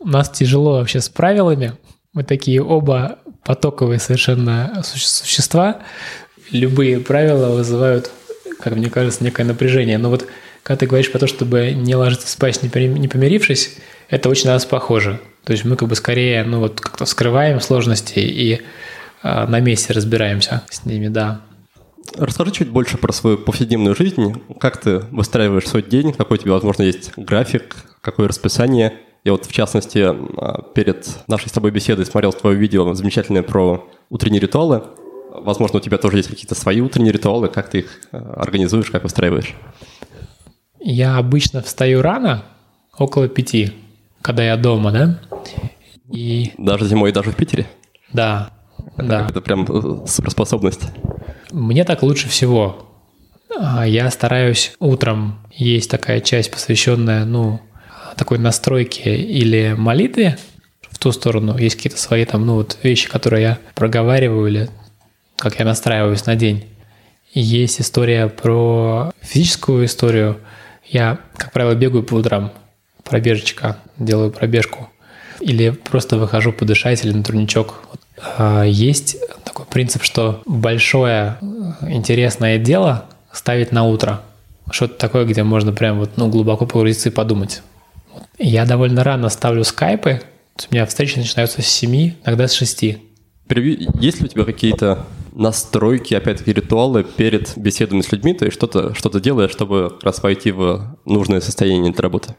У 0.00 0.08
нас 0.08 0.30
тяжело 0.30 0.72
вообще 0.72 1.00
с 1.00 1.08
правилами. 1.08 1.74
Мы 2.12 2.24
такие 2.24 2.62
оба 2.62 3.18
потоковые 3.44 3.98
совершенно 3.98 4.82
существа. 4.82 5.78
Любые 6.50 6.98
правила 7.00 7.54
вызывают, 7.54 8.10
как 8.58 8.74
мне 8.74 8.90
кажется, 8.90 9.22
некое 9.22 9.44
напряжение. 9.44 9.98
Но 9.98 10.10
вот 10.10 10.26
когда 10.62 10.80
ты 10.80 10.86
говоришь 10.86 11.10
про 11.10 11.18
то, 11.18 11.26
чтобы 11.26 11.72
не 11.72 11.94
ложиться 11.94 12.28
спать, 12.28 12.62
не 12.62 12.68
помирившись, 13.08 13.76
это 14.10 14.28
очень 14.28 14.48
на 14.48 14.54
нас 14.54 14.66
похоже. 14.66 15.20
То 15.44 15.52
есть 15.52 15.64
мы 15.64 15.76
как 15.76 15.88
бы 15.88 15.94
скорее, 15.94 16.44
ну 16.44 16.58
вот 16.58 16.80
как-то 16.80 17.06
скрываем 17.06 17.60
сложности 17.60 18.18
и 18.18 18.60
э, 19.22 19.46
на 19.46 19.60
месте 19.60 19.92
разбираемся 19.92 20.62
с 20.68 20.84
ними, 20.84 21.08
да. 21.08 21.40
Расскажи 22.18 22.50
чуть 22.50 22.68
больше 22.68 22.98
про 22.98 23.12
свою 23.12 23.38
повседневную 23.38 23.94
жизнь. 23.94 24.42
Как 24.58 24.80
ты 24.80 24.98
выстраиваешь 25.10 25.68
свой 25.68 25.82
день? 25.82 26.12
Какой 26.12 26.38
у 26.38 26.40
тебя, 26.40 26.52
возможно, 26.52 26.82
есть 26.82 27.12
график? 27.16 27.76
Какое 28.00 28.26
расписание? 28.26 28.94
Я 29.22 29.32
вот, 29.32 29.46
в 29.46 29.52
частности, 29.52 29.98
а, 29.98 30.62
перед 30.74 31.06
нашей 31.28 31.48
с 31.48 31.52
тобой 31.52 31.70
беседой 31.70 32.04
смотрел 32.06 32.32
твое 32.32 32.56
видео 32.56 32.92
замечательное 32.94 33.42
про 33.42 33.88
утренние 34.08 34.40
ритуалы. 34.40 34.82
Возможно, 35.32 35.78
у 35.78 35.80
тебя 35.80 35.98
тоже 35.98 36.16
есть 36.16 36.28
какие-то 36.28 36.56
свои 36.56 36.80
утренние 36.80 37.12
ритуалы. 37.12 37.48
Как 37.48 37.70
ты 37.70 37.80
их 37.80 38.00
а, 38.10 38.34
организуешь, 38.40 38.90
как 38.90 39.04
выстраиваешь? 39.04 39.54
Я 40.80 41.16
обычно 41.16 41.62
встаю 41.62 42.02
рано, 42.02 42.44
около 42.96 43.28
пяти 43.28 43.72
когда 44.22 44.44
я 44.44 44.56
дома, 44.56 44.92
да? 44.92 45.20
И... 46.12 46.52
Даже 46.58 46.86
зимой, 46.86 47.12
даже 47.12 47.30
в 47.30 47.36
Питере? 47.36 47.66
Да, 48.12 48.50
да. 48.96 49.26
Это 49.28 49.40
прям 49.40 49.64
э, 49.64 50.06
суперспособность. 50.06 50.82
Мне 51.52 51.84
так 51.84 52.02
лучше 52.02 52.28
всего. 52.28 52.86
А, 53.56 53.86
я 53.86 54.10
стараюсь 54.10 54.74
утром, 54.78 55.38
есть 55.52 55.90
такая 55.90 56.20
часть, 56.20 56.50
посвященная, 56.50 57.24
ну, 57.24 57.60
такой 58.16 58.38
настройке 58.38 59.16
или 59.16 59.74
молитве 59.76 60.38
в 60.82 60.98
ту 60.98 61.12
сторону. 61.12 61.56
Есть 61.56 61.76
какие-то 61.76 61.98
свои 61.98 62.24
там, 62.24 62.46
ну, 62.46 62.54
вот 62.54 62.78
вещи, 62.82 63.08
которые 63.08 63.42
я 63.42 63.58
проговариваю 63.74 64.46
или 64.46 64.70
как 65.36 65.58
я 65.58 65.64
настраиваюсь 65.64 66.26
на 66.26 66.36
день. 66.36 66.66
Есть 67.32 67.80
история 67.80 68.28
про 68.28 69.12
физическую 69.20 69.86
историю. 69.86 70.38
Я, 70.84 71.20
как 71.36 71.52
правило, 71.52 71.74
бегаю 71.74 72.02
по 72.02 72.14
утрам 72.14 72.52
пробежечка, 73.10 73.76
делаю 73.98 74.30
пробежку. 74.30 74.88
Или 75.40 75.70
просто 75.70 76.16
выхожу 76.16 76.52
подышать 76.52 77.04
или 77.04 77.12
на 77.12 77.24
турничок. 77.24 77.82
А, 78.38 78.62
есть 78.62 79.16
такой 79.44 79.66
принцип, 79.66 80.02
что 80.02 80.42
большое 80.46 81.38
интересное 81.82 82.58
дело 82.58 83.06
ставить 83.32 83.72
на 83.72 83.84
утро. 83.84 84.22
Что-то 84.70 84.94
такое, 84.94 85.24
где 85.24 85.42
можно 85.42 85.72
прям 85.72 85.98
вот, 85.98 86.12
ну, 86.16 86.28
глубоко 86.28 86.66
погрузиться 86.66 87.08
и 87.08 87.12
подумать. 87.12 87.62
Я 88.38 88.64
довольно 88.64 89.02
рано 89.02 89.28
ставлю 89.28 89.64
скайпы. 89.64 90.22
У 90.70 90.74
меня 90.74 90.86
встречи 90.86 91.18
начинаются 91.18 91.62
с 91.62 91.66
7, 91.66 92.12
иногда 92.24 92.46
с 92.46 92.52
6. 92.52 92.82
Есть 92.82 94.20
ли 94.20 94.26
у 94.26 94.28
тебя 94.28 94.44
какие-то 94.44 95.06
настройки, 95.32 96.14
опять-таки, 96.14 96.52
ритуалы 96.52 97.02
перед 97.04 97.56
беседами 97.56 98.02
с 98.02 98.12
людьми? 98.12 98.34
То 98.34 98.44
есть 98.44 98.56
что-то 98.56 98.94
что 98.94 99.18
делаешь, 99.18 99.50
чтобы 99.50 99.98
раз 100.02 100.22
войти 100.22 100.52
в 100.52 100.96
нужное 101.04 101.40
состояние 101.40 101.92
для 101.92 102.02
работы? 102.02 102.36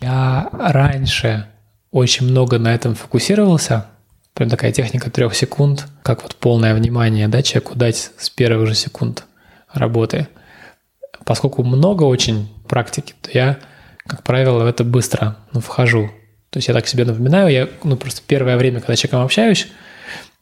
Я 0.00 0.48
раньше 0.52 1.46
очень 1.90 2.26
много 2.26 2.58
на 2.58 2.74
этом 2.74 2.94
фокусировался. 2.94 3.86
Прям 4.34 4.50
такая 4.50 4.72
техника 4.72 5.10
трех 5.10 5.34
секунд, 5.34 5.86
как 6.02 6.22
вот 6.22 6.36
полное 6.36 6.74
внимание 6.74 7.28
да, 7.28 7.42
человеку 7.42 7.74
дать 7.74 8.10
с 8.18 8.28
первых 8.28 8.68
же 8.68 8.74
секунд 8.74 9.24
работы. 9.72 10.28
Поскольку 11.24 11.64
много 11.64 12.02
очень 12.04 12.48
практики, 12.68 13.14
то 13.22 13.30
я, 13.32 13.58
как 14.06 14.22
правило, 14.22 14.62
в 14.62 14.66
это 14.66 14.84
быстро 14.84 15.38
ну, 15.52 15.60
вхожу. 15.60 16.10
То 16.50 16.58
есть 16.58 16.68
я 16.68 16.74
так 16.74 16.86
себе 16.86 17.04
напоминаю, 17.04 17.50
я 17.50 17.68
ну, 17.82 17.96
просто 17.96 18.20
первое 18.26 18.56
время, 18.56 18.80
когда 18.80 18.94
с 18.94 18.98
человеком 18.98 19.22
общаюсь, 19.22 19.68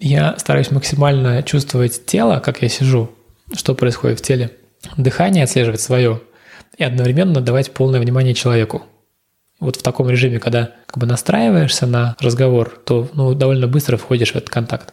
я 0.00 0.36
стараюсь 0.38 0.70
максимально 0.70 1.42
чувствовать 1.42 2.04
тело, 2.04 2.40
как 2.40 2.62
я 2.62 2.68
сижу, 2.68 3.10
что 3.54 3.74
происходит 3.74 4.18
в 4.18 4.22
теле. 4.22 4.50
Дыхание 4.96 5.44
отслеживать 5.44 5.80
свое– 5.80 6.20
и 6.78 6.84
одновременно 6.84 7.40
давать 7.40 7.72
полное 7.72 8.00
внимание 8.00 8.34
человеку. 8.34 8.82
Вот 9.60 9.76
в 9.76 9.82
таком 9.82 10.10
режиме, 10.10 10.38
когда 10.38 10.72
как 10.86 10.98
бы 10.98 11.06
настраиваешься 11.06 11.86
на 11.86 12.16
разговор, 12.18 12.70
то 12.84 13.08
ну, 13.14 13.34
довольно 13.34 13.66
быстро 13.68 13.96
входишь 13.96 14.32
в 14.32 14.36
этот 14.36 14.50
контакт. 14.50 14.92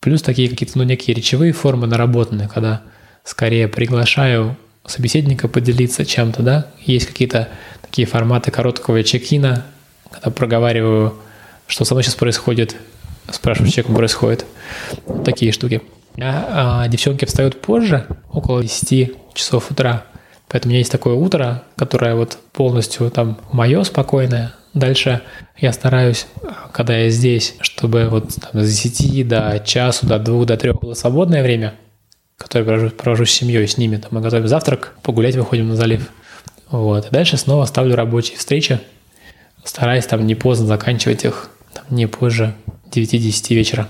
Плюс 0.00 0.22
такие 0.22 0.48
какие-то 0.48 0.78
ну, 0.78 0.84
некие 0.84 1.14
речевые 1.14 1.52
формы 1.52 1.86
наработанные, 1.86 2.48
когда 2.48 2.82
скорее 3.24 3.68
приглашаю 3.68 4.56
собеседника 4.84 5.48
поделиться 5.48 6.04
чем-то, 6.04 6.42
да. 6.42 6.66
Есть 6.80 7.06
какие-то 7.06 7.48
такие 7.82 8.06
форматы 8.06 8.50
короткого 8.50 9.02
чекина, 9.04 9.64
когда 10.10 10.30
проговариваю, 10.30 11.14
что 11.66 11.84
со 11.84 11.94
мной 11.94 12.02
сейчас 12.02 12.16
происходит, 12.16 12.76
спрашиваю, 13.30 13.68
что 13.68 13.76
человеком 13.76 13.96
происходит. 13.96 14.46
Вот 15.06 15.24
такие 15.24 15.52
штуки. 15.52 15.82
А, 16.20 16.82
а 16.84 16.88
девчонки 16.88 17.24
встают 17.24 17.60
позже, 17.60 18.06
около 18.30 18.62
10 18.62 19.12
часов 19.34 19.70
утра. 19.70 20.04
Поэтому 20.52 20.70
у 20.70 20.72
меня 20.72 20.80
есть 20.80 20.92
такое 20.92 21.14
утро, 21.14 21.62
которое 21.76 22.14
вот 22.14 22.36
полностью 22.52 23.10
там 23.10 23.38
мое 23.52 23.82
спокойное. 23.84 24.52
Дальше 24.74 25.22
я 25.56 25.72
стараюсь, 25.72 26.26
когда 26.72 26.94
я 26.94 27.08
здесь, 27.08 27.56
чтобы 27.62 28.08
вот 28.10 28.34
там, 28.34 28.62
с 28.62 28.82
10 28.82 29.26
до 29.26 29.62
часу, 29.64 30.06
до 30.06 30.18
2, 30.18 30.44
до 30.44 30.56
3 30.58 30.72
было 30.72 30.92
свободное 30.92 31.42
время, 31.42 31.74
которое 32.36 32.64
провожу, 32.64 32.90
провожу 32.90 33.24
с 33.24 33.30
семьей, 33.30 33.66
с 33.66 33.78
ними. 33.78 33.96
Там 33.96 34.10
мы 34.10 34.20
готовим 34.20 34.46
завтрак, 34.46 34.94
погулять 35.02 35.36
выходим 35.36 35.68
на 35.68 35.76
залив. 35.76 36.10
Вот. 36.70 37.06
И 37.06 37.10
дальше 37.10 37.38
снова 37.38 37.64
ставлю 37.64 37.96
рабочие 37.96 38.36
встречи, 38.36 38.78
стараясь 39.64 40.06
там 40.06 40.26
не 40.26 40.34
поздно 40.34 40.66
заканчивать 40.66 41.24
их, 41.24 41.48
там, 41.72 41.84
не 41.88 42.06
позже 42.06 42.54
9-10 42.90 43.54
вечера. 43.54 43.88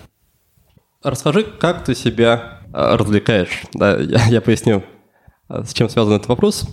Расскажи, 1.02 1.42
как 1.42 1.84
ты 1.84 1.96
себя 1.96 2.60
а, 2.72 2.96
развлекаешь? 2.96 3.62
Да, 3.74 3.96
я, 3.96 4.24
я 4.26 4.40
поясню, 4.40 4.84
с 5.64 5.72
чем 5.72 5.88
связан 5.88 6.14
этот 6.14 6.28
вопрос. 6.28 6.68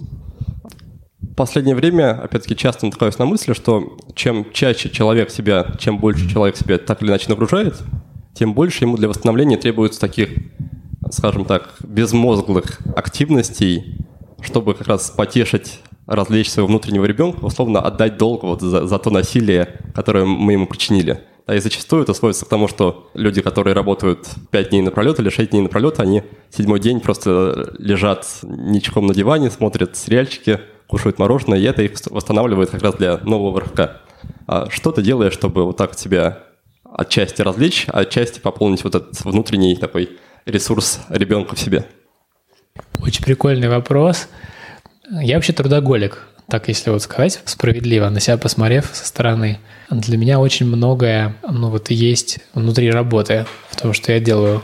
В 1.21 1.35
последнее 1.35 1.75
время, 1.75 2.11
опять-таки, 2.21 2.55
часто 2.55 2.85
натыкаюсь 2.85 3.17
на 3.17 3.25
мысли, 3.25 3.53
что 3.53 3.97
чем 4.15 4.45
чаще 4.51 4.89
человек 4.89 5.29
себя, 5.29 5.67
чем 5.79 5.97
больше 5.97 6.29
человек 6.29 6.57
себя 6.57 6.77
так 6.77 7.01
или 7.01 7.09
иначе 7.09 7.29
нагружает, 7.29 7.75
тем 8.33 8.53
больше 8.53 8.85
ему 8.85 8.97
для 8.97 9.07
восстановления 9.09 9.57
требуется 9.57 9.99
таких, 9.99 10.29
скажем 11.11 11.45
так, 11.45 11.75
безмозглых 11.81 12.79
активностей, 12.95 14.05
чтобы 14.41 14.73
как 14.73 14.87
раз 14.87 15.09
потешить, 15.11 15.79
развлечь 16.07 16.49
своего 16.49 16.67
внутреннего 16.67 17.05
ребенка, 17.05 17.43
условно 17.45 17.81
отдать 17.81 18.17
долг 18.17 18.43
вот 18.43 18.61
за, 18.61 18.87
за 18.87 18.97
то 18.97 19.09
насилие, 19.09 19.79
которое 19.93 20.25
мы 20.25 20.53
ему 20.53 20.67
причинили. 20.67 21.21
А 21.49 21.55
и 21.55 21.59
зачастую 21.59 22.03
это 22.03 22.13
сводится 22.13 22.45
к 22.45 22.47
тому, 22.47 22.67
что 22.67 23.09
люди, 23.15 23.41
которые 23.41 23.73
работают 23.73 24.27
5 24.51 24.69
дней 24.69 24.83
напролет 24.83 25.19
или 25.19 25.29
6 25.29 25.49
дней 25.49 25.61
напролет, 25.61 25.99
они 25.99 26.21
седьмой 26.51 26.79
день 26.79 26.99
просто 26.99 27.73
лежат 27.79 28.27
ничком 28.43 29.07
на 29.07 29.15
диване, 29.15 29.49
смотрят 29.49 29.97
сериальчики, 29.97 30.59
кушают 30.85 31.17
мороженое, 31.17 31.57
и 31.57 31.63
это 31.63 31.81
их 31.81 31.93
восстанавливает 32.05 32.69
как 32.69 32.83
раз 32.83 32.93
для 32.97 33.17
нового 33.17 33.61
рывка. 33.61 33.99
А 34.45 34.69
что 34.69 34.91
ты 34.91 35.01
делаешь, 35.01 35.33
чтобы 35.33 35.65
вот 35.65 35.75
так 35.75 35.97
себя 35.97 36.43
отчасти 36.83 37.41
развлечь, 37.41 37.85
а 37.87 38.01
отчасти 38.01 38.39
пополнить 38.39 38.83
вот 38.83 38.93
этот 38.93 39.19
внутренний 39.25 39.75
такой 39.75 40.19
ресурс 40.45 40.99
ребенка 41.09 41.55
в 41.55 41.59
себе? 41.59 41.83
Очень 43.01 43.23
прикольный 43.23 43.69
вопрос. 43.69 44.27
Я 45.09 45.33
вообще 45.33 45.53
трудоголик 45.53 46.27
так 46.49 46.67
если 46.67 46.89
вот 46.89 47.01
сказать 47.01 47.41
справедливо, 47.45 48.09
на 48.09 48.19
себя 48.19 48.37
посмотрев 48.37 48.89
со 48.91 49.05
стороны, 49.05 49.59
для 49.89 50.17
меня 50.17 50.39
очень 50.39 50.65
многое, 50.67 51.35
ну 51.47 51.69
вот 51.69 51.89
есть 51.89 52.39
внутри 52.53 52.91
работы 52.91 53.45
в 53.69 53.75
том, 53.75 53.93
что 53.93 54.11
я 54.11 54.19
делаю. 54.19 54.63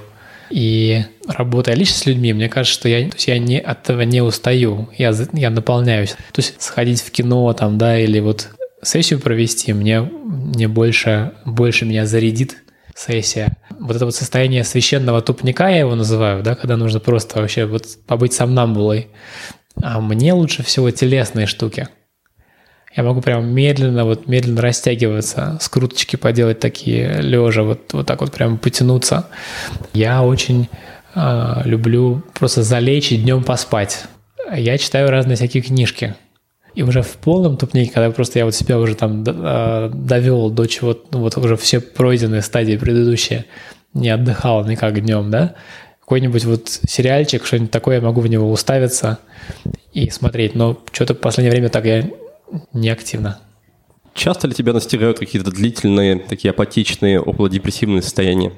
И 0.52 1.04
работая 1.28 1.76
лично 1.76 1.96
с 1.96 2.06
людьми, 2.06 2.32
мне 2.34 2.50
кажется, 2.50 2.80
что 2.80 2.88
я, 2.88 3.10
то 3.10 3.16
есть 3.16 3.28
я 3.28 3.40
не, 3.40 3.60
от 3.60 3.84
этого 3.84 4.02
не 4.02 4.22
устаю, 4.22 4.90
я, 4.98 5.14
я 5.34 5.50
наполняюсь. 5.50 6.12
То 6.12 6.38
есть 6.38 6.62
сходить 6.62 7.02
в 7.02 7.10
кино 7.12 7.52
там, 7.54 7.78
да, 7.78 8.00
или 8.00 8.20
вот 8.20 8.50
сессию 8.84 9.20
провести, 9.20 9.74
мне, 9.74 10.02
мне 10.02 10.68
больше, 10.68 11.34
больше 11.46 11.86
меня 11.86 12.06
зарядит 12.06 12.58
сессия. 12.96 13.58
Вот 13.80 13.96
это 13.96 14.06
вот 14.06 14.16
состояние 14.16 14.64
священного 14.64 15.22
тупника, 15.22 15.68
я 15.68 15.80
его 15.80 15.96
называю, 15.96 16.44
да, 16.44 16.56
когда 16.56 16.78
нужно 16.78 17.00
просто 17.00 17.42
вообще 17.42 17.66
вот 17.66 17.86
побыть 18.06 18.34
сомнамбулой. 18.34 19.08
А 19.82 20.00
мне 20.00 20.34
лучше 20.34 20.64
всего 20.64 20.92
телесные 20.92 21.48
штуки. 21.48 21.88
Я 22.96 23.04
могу 23.04 23.22
прям 23.22 23.54
медленно, 23.54 24.06
вот 24.06 24.28
медленно 24.28 24.62
растягиваться, 24.62 25.58
скруточки 25.60 26.16
поделать 26.16 26.60
такие, 26.60 27.22
лежа, 27.22 27.64
вот, 27.64 27.92
вот 27.92 28.08
так 28.08 28.22
вот 28.22 28.32
прям 28.32 28.58
потянуться. 28.58 29.28
Я 29.94 30.24
очень 30.24 30.70
э, 31.14 31.62
люблю 31.66 32.24
просто 32.34 32.64
залечь 32.64 33.12
и 33.12 33.18
днем 33.18 33.44
поспать. 33.44 34.06
Я 34.56 34.78
читаю 34.78 35.10
разные 35.10 35.36
всякие 35.36 35.62
книжки. 35.62 36.16
И 36.74 36.84
уже 36.84 37.02
в 37.02 37.18
полном 37.18 37.58
тупнике, 37.58 37.92
когда 37.92 38.12
просто 38.12 38.40
я 38.40 38.46
вот 38.46 38.56
себя 38.56 38.80
уже 38.80 38.96
там 38.96 39.24
э, 39.26 39.90
довел 39.94 40.50
до 40.50 40.66
чего, 40.66 40.98
ну 41.12 41.20
вот 41.20 41.38
уже 41.38 41.58
все 41.58 41.82
пройденные 41.82 42.42
стадии 42.42 42.78
предыдущие, 42.78 43.46
не 43.94 44.10
отдыхал 44.10 44.66
никак 44.66 45.02
днем, 45.02 45.32
да, 45.32 45.56
какой-нибудь 46.02 46.46
вот 46.46 46.68
сериальчик, 46.68 47.46
что-нибудь 47.46 47.72
такое, 47.72 47.96
я 47.96 48.02
могу 48.02 48.22
в 48.22 48.28
него 48.28 48.52
уставиться 48.52 49.20
и 49.92 50.10
смотреть. 50.10 50.54
Но 50.54 50.78
что-то 50.92 51.14
в 51.14 51.20
последнее 51.20 51.52
время 51.52 51.70
так 51.70 51.86
я 51.86 52.06
не 52.74 52.90
активно. 52.90 53.40
Часто 54.14 54.48
ли 54.48 54.54
тебя 54.54 54.74
настигают 54.74 55.20
какие-то 55.20 55.52
длительные, 55.52 56.20
такие 56.20 56.52
апатичные, 56.52 57.20
околодепрессивные 57.20 58.02
состояния? 58.02 58.54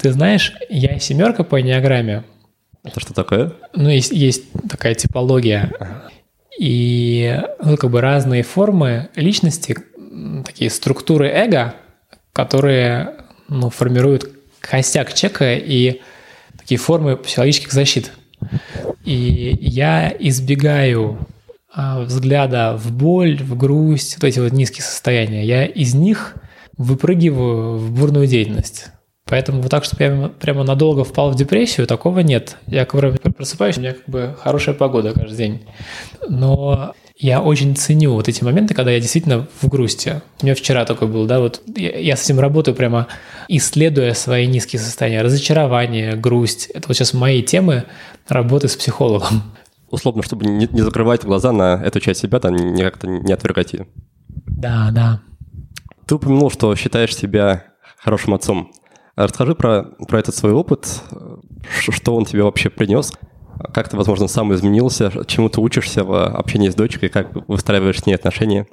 Ты 0.00 0.12
знаешь, 0.12 0.54
я 0.68 0.98
семерка 1.00 1.42
по 1.42 1.60
энеограмме. 1.60 2.24
Это 2.84 3.00
что 3.00 3.12
такое? 3.12 3.52
Ну, 3.74 3.88
есть, 3.88 4.12
есть 4.12 4.44
такая 4.68 4.94
типология. 4.94 5.72
И 6.58 7.40
ну, 7.62 7.76
как 7.76 7.90
бы 7.90 8.00
разные 8.00 8.42
формы 8.42 9.08
личности, 9.16 9.76
такие 10.44 10.70
структуры 10.70 11.28
эго, 11.28 11.74
которые 12.32 13.16
ну, 13.48 13.70
формируют 13.70 14.30
костяк 14.60 15.12
человека 15.12 15.54
и 15.54 16.00
такие 16.56 16.78
формы 16.78 17.16
психологических 17.16 17.72
защит. 17.72 18.12
И 19.04 19.56
я 19.60 20.14
избегаю 20.18 21.18
взгляда 21.74 22.76
в 22.76 22.92
боль, 22.92 23.42
в 23.42 23.56
грусть, 23.56 24.16
вот 24.16 24.24
эти 24.24 24.40
вот 24.40 24.52
низкие 24.52 24.82
состояния. 24.82 25.44
Я 25.44 25.66
из 25.66 25.94
них 25.94 26.36
выпрыгиваю 26.76 27.76
в 27.76 27.90
бурную 27.92 28.26
деятельность. 28.26 28.86
Поэтому 29.28 29.60
вот 29.60 29.70
так, 29.70 29.84
что 29.84 30.02
я 30.02 30.28
прямо 30.40 30.64
надолго 30.64 31.04
впал 31.04 31.30
в 31.30 31.36
депрессию, 31.36 31.86
такого 31.86 32.20
нет. 32.20 32.56
Я 32.66 32.86
когда 32.86 33.10
просыпаюсь, 33.30 33.76
у 33.76 33.80
меня 33.80 33.92
как 33.92 34.08
бы 34.08 34.36
хорошая 34.40 34.74
погода 34.74 35.12
каждый 35.12 35.36
день. 35.36 35.66
Но 36.28 36.94
я 37.18 37.42
очень 37.42 37.76
ценю 37.76 38.12
вот 38.14 38.28
эти 38.28 38.42
моменты, 38.42 38.72
когда 38.72 38.90
я 38.90 39.00
действительно 39.00 39.46
в 39.60 39.68
грусти. 39.68 40.22
У 40.40 40.46
меня 40.46 40.54
вчера 40.54 40.86
такой 40.86 41.08
был, 41.08 41.26
да, 41.26 41.40
вот 41.40 41.60
я, 41.76 41.98
я 41.98 42.16
с 42.16 42.24
этим 42.24 42.40
работаю 42.40 42.74
прямо 42.74 43.08
исследуя 43.48 44.14
свои 44.14 44.46
низкие 44.46 44.80
состояния, 44.80 45.20
разочарование, 45.20 46.14
грусть. 46.16 46.66
Это 46.72 46.88
вот 46.88 46.96
сейчас 46.96 47.12
мои 47.12 47.42
темы 47.42 47.84
работы 48.28 48.68
с 48.68 48.76
психологом. 48.76 49.42
Условно, 49.90 50.22
чтобы 50.22 50.46
не, 50.46 50.68
не 50.70 50.82
закрывать 50.82 51.24
глаза 51.24 51.52
на 51.52 51.82
эту 51.82 52.00
часть 52.00 52.20
себя, 52.20 52.40
там 52.40 52.54
не 52.54 52.82
как-то 52.82 53.06
не 53.06 53.32
отвергать 53.32 53.72
ее. 53.72 53.88
Да, 54.46 54.90
да. 54.92 55.22
Ты 56.06 56.14
упомянул, 56.16 56.50
что 56.50 56.74
считаешь 56.74 57.16
себя 57.16 57.64
хорошим 57.98 58.34
отцом. 58.34 58.70
Расскажи 59.16 59.54
про, 59.54 59.82
про 60.06 60.20
этот 60.20 60.34
свой 60.34 60.52
опыт, 60.52 61.02
что 61.90 62.14
он 62.14 62.24
тебе 62.24 62.42
вообще 62.42 62.70
принес, 62.70 63.12
как 63.72 63.88
ты, 63.88 63.96
возможно, 63.96 64.28
сам 64.28 64.54
изменился, 64.54 65.10
чему 65.26 65.48
ты 65.48 65.60
учишься 65.60 66.04
в 66.04 66.26
общении 66.26 66.68
с 66.68 66.74
дочкой, 66.74 67.08
как 67.08 67.48
выстраиваешь 67.48 68.00
с 68.00 68.06
ней 68.06 68.14
отношения? 68.14 68.66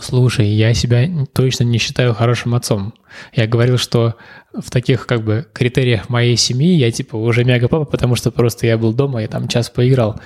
Слушай, 0.00 0.48
я 0.48 0.74
себя 0.74 1.08
точно 1.32 1.64
не 1.64 1.78
считаю 1.78 2.14
хорошим 2.14 2.54
отцом. 2.54 2.94
Я 3.32 3.46
говорил, 3.46 3.78
что 3.78 4.16
в 4.52 4.70
таких 4.70 5.06
как 5.06 5.22
бы 5.22 5.46
критериях 5.52 6.08
моей 6.08 6.36
семьи 6.36 6.74
я 6.74 6.90
типа 6.90 7.16
уже 7.16 7.44
мега 7.44 7.68
папа, 7.68 7.84
потому 7.84 8.16
что 8.16 8.30
просто 8.30 8.66
я 8.66 8.76
был 8.76 8.92
дома 8.92 9.22
и 9.22 9.26
там 9.26 9.48
час 9.48 9.70
поиграл. 9.70 10.20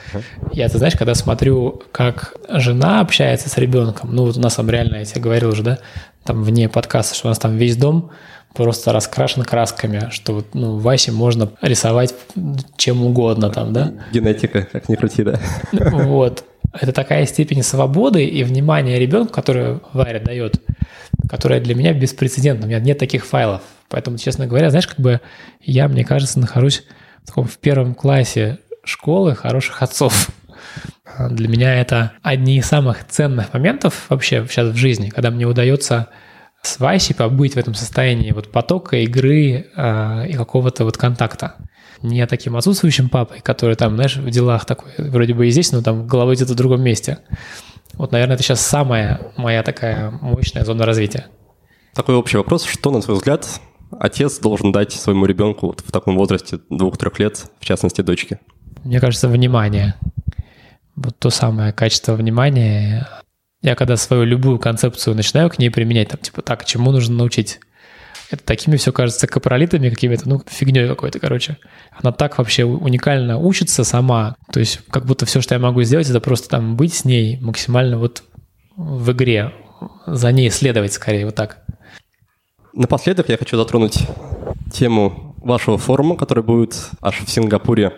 Я, 0.52 0.68
ты 0.68 0.78
знаешь, 0.78 0.96
когда 0.96 1.14
смотрю, 1.14 1.82
как 1.92 2.34
жена 2.48 3.00
общается 3.00 3.48
с 3.48 3.58
ребенком, 3.58 4.14
ну 4.14 4.24
вот 4.24 4.36
у 4.36 4.40
нас 4.40 4.54
там 4.54 4.70
реально, 4.70 4.96
я 4.96 5.04
тебе 5.04 5.20
говорил 5.20 5.50
уже, 5.50 5.62
да, 5.62 5.78
там 6.24 6.42
вне 6.42 6.68
подкаста, 6.68 7.14
что 7.14 7.28
у 7.28 7.30
нас 7.30 7.38
там 7.38 7.56
весь 7.56 7.76
дом 7.76 8.10
просто 8.54 8.92
раскрашен 8.92 9.42
красками, 9.42 10.08
что 10.10 10.32
вот, 10.32 10.54
ну, 10.54 10.78
Васе 10.78 11.12
можно 11.12 11.50
рисовать 11.60 12.14
чем 12.76 13.04
угодно 13.04 13.50
там, 13.50 13.72
да? 13.72 13.92
Генетика, 14.12 14.62
как 14.70 14.88
ни 14.88 14.94
крути, 14.94 15.22
да. 15.24 15.40
Вот. 15.72 16.44
Это 16.72 16.92
такая 16.92 17.26
степень 17.26 17.62
свободы 17.62 18.24
и 18.24 18.42
внимания 18.42 18.98
ребенку, 18.98 19.32
которую 19.32 19.82
Варя 19.92 20.20
дает, 20.20 20.60
которая 21.28 21.60
для 21.60 21.74
меня 21.74 21.92
беспрецедентна. 21.92 22.66
У 22.66 22.68
меня 22.68 22.80
нет 22.80 22.98
таких 22.98 23.26
файлов. 23.26 23.60
Поэтому, 23.94 24.18
честно 24.18 24.48
говоря, 24.48 24.70
знаешь, 24.70 24.88
как 24.88 24.98
бы 24.98 25.20
я, 25.60 25.86
мне 25.86 26.04
кажется, 26.04 26.40
нахожусь 26.40 26.82
в 27.22 27.28
таком 27.28 27.46
в 27.46 27.58
первом 27.58 27.94
классе 27.94 28.58
школы 28.82 29.36
хороших 29.36 29.80
отцов. 29.84 30.30
Для 31.30 31.46
меня 31.46 31.80
это 31.80 32.10
одни 32.20 32.58
из 32.58 32.66
самых 32.66 33.06
ценных 33.06 33.54
моментов 33.54 34.06
вообще 34.08 34.44
сейчас 34.50 34.70
в 34.70 34.74
жизни, 34.74 35.10
когда 35.10 35.30
мне 35.30 35.46
удается 35.46 36.08
с 36.60 36.80
Васей 36.80 37.14
побыть 37.14 37.54
в 37.54 37.56
этом 37.56 37.74
состоянии 37.74 38.32
вот 38.32 38.50
потока 38.50 38.96
игры 38.96 39.70
э, 39.76 40.28
и 40.28 40.32
какого-то 40.32 40.82
вот 40.84 40.96
контакта. 40.96 41.54
Не 42.02 42.26
таким 42.26 42.56
отсутствующим 42.56 43.08
папой, 43.08 43.42
который 43.42 43.76
там, 43.76 43.94
знаешь, 43.94 44.16
в 44.16 44.28
делах 44.28 44.64
такой, 44.64 44.90
вроде 44.98 45.34
бы 45.34 45.46
и 45.46 45.50
здесь, 45.50 45.70
но 45.70 45.82
там 45.82 46.08
головой 46.08 46.34
где-то 46.34 46.54
в 46.54 46.56
другом 46.56 46.82
месте. 46.82 47.18
Вот, 47.92 48.10
наверное, 48.10 48.34
это 48.34 48.42
сейчас 48.42 48.60
самая 48.60 49.20
моя 49.36 49.62
такая 49.62 50.10
мощная 50.10 50.64
зона 50.64 50.84
развития. 50.84 51.26
Такой 51.94 52.16
общий 52.16 52.38
вопрос. 52.38 52.64
Что, 52.64 52.90
на 52.90 53.00
твой 53.00 53.16
взгляд, 53.16 53.46
отец 53.90 54.38
должен 54.38 54.72
дать 54.72 54.92
своему 54.92 55.26
ребенку 55.26 55.68
вот 55.68 55.80
в 55.80 55.90
таком 55.92 56.16
возрасте 56.16 56.60
двух-трех 56.70 57.18
лет, 57.18 57.46
в 57.58 57.64
частности, 57.64 58.00
дочке? 58.00 58.40
Мне 58.84 59.00
кажется, 59.00 59.28
внимание. 59.28 59.94
Вот 60.96 61.18
то 61.18 61.30
самое 61.30 61.72
качество 61.72 62.14
внимания. 62.14 63.08
Я 63.62 63.74
когда 63.74 63.96
свою 63.96 64.24
любую 64.24 64.58
концепцию 64.58 65.16
начинаю 65.16 65.50
к 65.50 65.58
ней 65.58 65.70
применять, 65.70 66.08
там, 66.08 66.20
типа, 66.20 66.42
так, 66.42 66.64
чему 66.64 66.92
нужно 66.92 67.16
научить? 67.16 67.60
Это 68.30 68.44
такими 68.44 68.76
все 68.76 68.92
кажется 68.92 69.26
капролитами 69.26 69.90
какими-то, 69.90 70.28
ну, 70.28 70.42
фигней 70.46 70.88
какой-то, 70.88 71.18
короче. 71.18 71.58
Она 71.92 72.12
так 72.12 72.38
вообще 72.38 72.64
уникально 72.64 73.38
учится 73.38 73.84
сама. 73.84 74.36
То 74.52 74.60
есть 74.60 74.80
как 74.90 75.06
будто 75.06 75.26
все, 75.26 75.40
что 75.40 75.54
я 75.54 75.60
могу 75.60 75.82
сделать, 75.82 76.08
это 76.08 76.20
просто 76.20 76.48
там 76.48 76.76
быть 76.76 76.94
с 76.94 77.04
ней 77.04 77.38
максимально 77.40 77.98
вот 77.98 78.24
в 78.76 79.12
игре, 79.12 79.52
за 80.06 80.32
ней 80.32 80.50
следовать 80.50 80.92
скорее, 80.92 81.26
вот 81.26 81.34
так. 81.34 81.63
Напоследок 82.76 83.28
я 83.28 83.36
хочу 83.36 83.56
затронуть 83.56 84.00
тему 84.72 85.36
вашего 85.36 85.78
форума, 85.78 86.16
который 86.16 86.42
будет 86.42 86.90
аж 87.00 87.20
в 87.20 87.30
Сингапуре. 87.30 87.92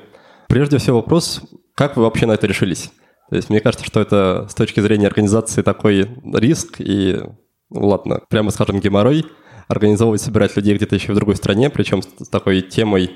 Прежде 0.48 0.77
всего 0.77 0.98
вопрос, 0.98 1.40
как 1.74 1.97
вы 1.97 2.03
вообще 2.03 2.27
на 2.27 2.32
это 2.32 2.47
решились? 2.47 2.90
То 3.31 3.36
есть 3.36 3.48
мне 3.48 3.61
кажется, 3.61 3.86
что 3.86 4.01
это 4.01 4.47
с 4.51 4.55
точки 4.55 4.81
зрения 4.81 5.07
организации 5.07 5.62
такой 5.62 6.11
риск 6.35 6.77
и, 6.78 7.23
ну 7.70 7.86
ладно, 7.89 8.20
прямо 8.28 8.51
скажем, 8.51 8.81
геморрой, 8.81 9.24
организовывать, 9.66 10.20
собирать 10.20 10.55
людей 10.57 10.77
где-то 10.77 10.94
еще 10.94 11.12
в 11.12 11.16
другой 11.16 11.36
стране, 11.36 11.70
причем 11.70 12.03
с 12.03 12.28
такой 12.28 12.61
темой, 12.61 13.12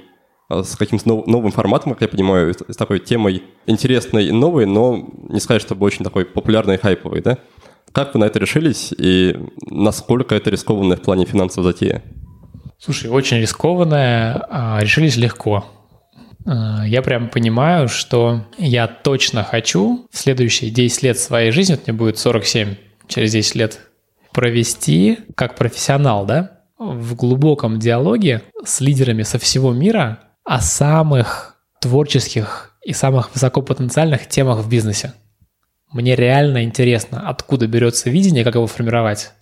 а, 0.49 0.65
с 0.65 0.77
каким-то 0.77 1.07
новым 1.27 1.53
форматом, 1.53 1.93
как 1.93 2.03
я 2.03 2.09
понимаю, 2.09 2.55
с 2.55 2.77
такой 2.77 3.01
темой 3.01 3.43
интересной 3.67 4.27
и 4.27 4.33
новой, 4.33 4.65
но 4.65 5.11
не 5.29 5.41
сказать, 5.41 5.61
чтобы 5.61 5.85
очень 5.85 6.05
такой 6.05 6.25
популярной 6.25 6.77
и 6.77 6.79
хайповой, 6.79 7.21
да? 7.21 7.39
Как 7.93 8.15
вы 8.15 8.21
на 8.21 8.25
это 8.25 8.39
решились 8.39 8.93
и 8.97 9.37
насколько 9.69 10.35
это 10.35 10.51
рискованное 10.51 10.97
в 10.97 11.03
плане 11.03 11.25
финансовой 11.25 11.73
затея? 11.73 12.03
Слушай, 12.79 13.11
очень 13.11 13.39
рискованное, 13.39 14.47
а, 14.49 14.79
решились 14.81 15.17
легко. 15.17 15.65
А, 16.47 16.85
я 16.87 17.03
прям 17.03 17.29
понимаю, 17.29 17.89
что 17.89 18.47
я 18.59 18.87
точно 18.87 19.45
хочу 19.45 20.07
в 20.11 20.17
следующие 20.17 20.71
10 20.71 21.03
лет 21.03 21.19
своей 21.19 21.51
жизни, 21.51 21.75
вот 21.75 21.87
мне 21.87 21.97
будет 21.97 22.19
47 22.19 22.77
через 23.09 23.33
10 23.33 23.55
лет, 23.57 23.81
провести 24.33 25.19
как 25.35 25.57
профессионал, 25.57 26.25
да, 26.25 26.61
в 26.79 27.15
глубоком 27.15 27.79
диалоге 27.79 28.43
с 28.65 28.81
лидерами 28.81 29.23
со 29.23 29.39
всего 29.39 29.73
мира 29.73 30.21
о 30.45 30.61
самых 30.61 31.57
творческих 31.81 32.77
и 32.83 32.93
самых 32.93 33.35
высокопотенциальных 33.35 34.27
темах 34.29 34.61
в 34.61 34.69
бизнесе. 34.71 35.13
Мне 35.93 36.15
реально 36.15 36.63
интересно, 36.63 37.29
откуда 37.29 37.67
берется 37.67 38.11
видение, 38.11 38.45
как 38.45 38.55
его 38.55 38.67
формировать. 38.67 39.33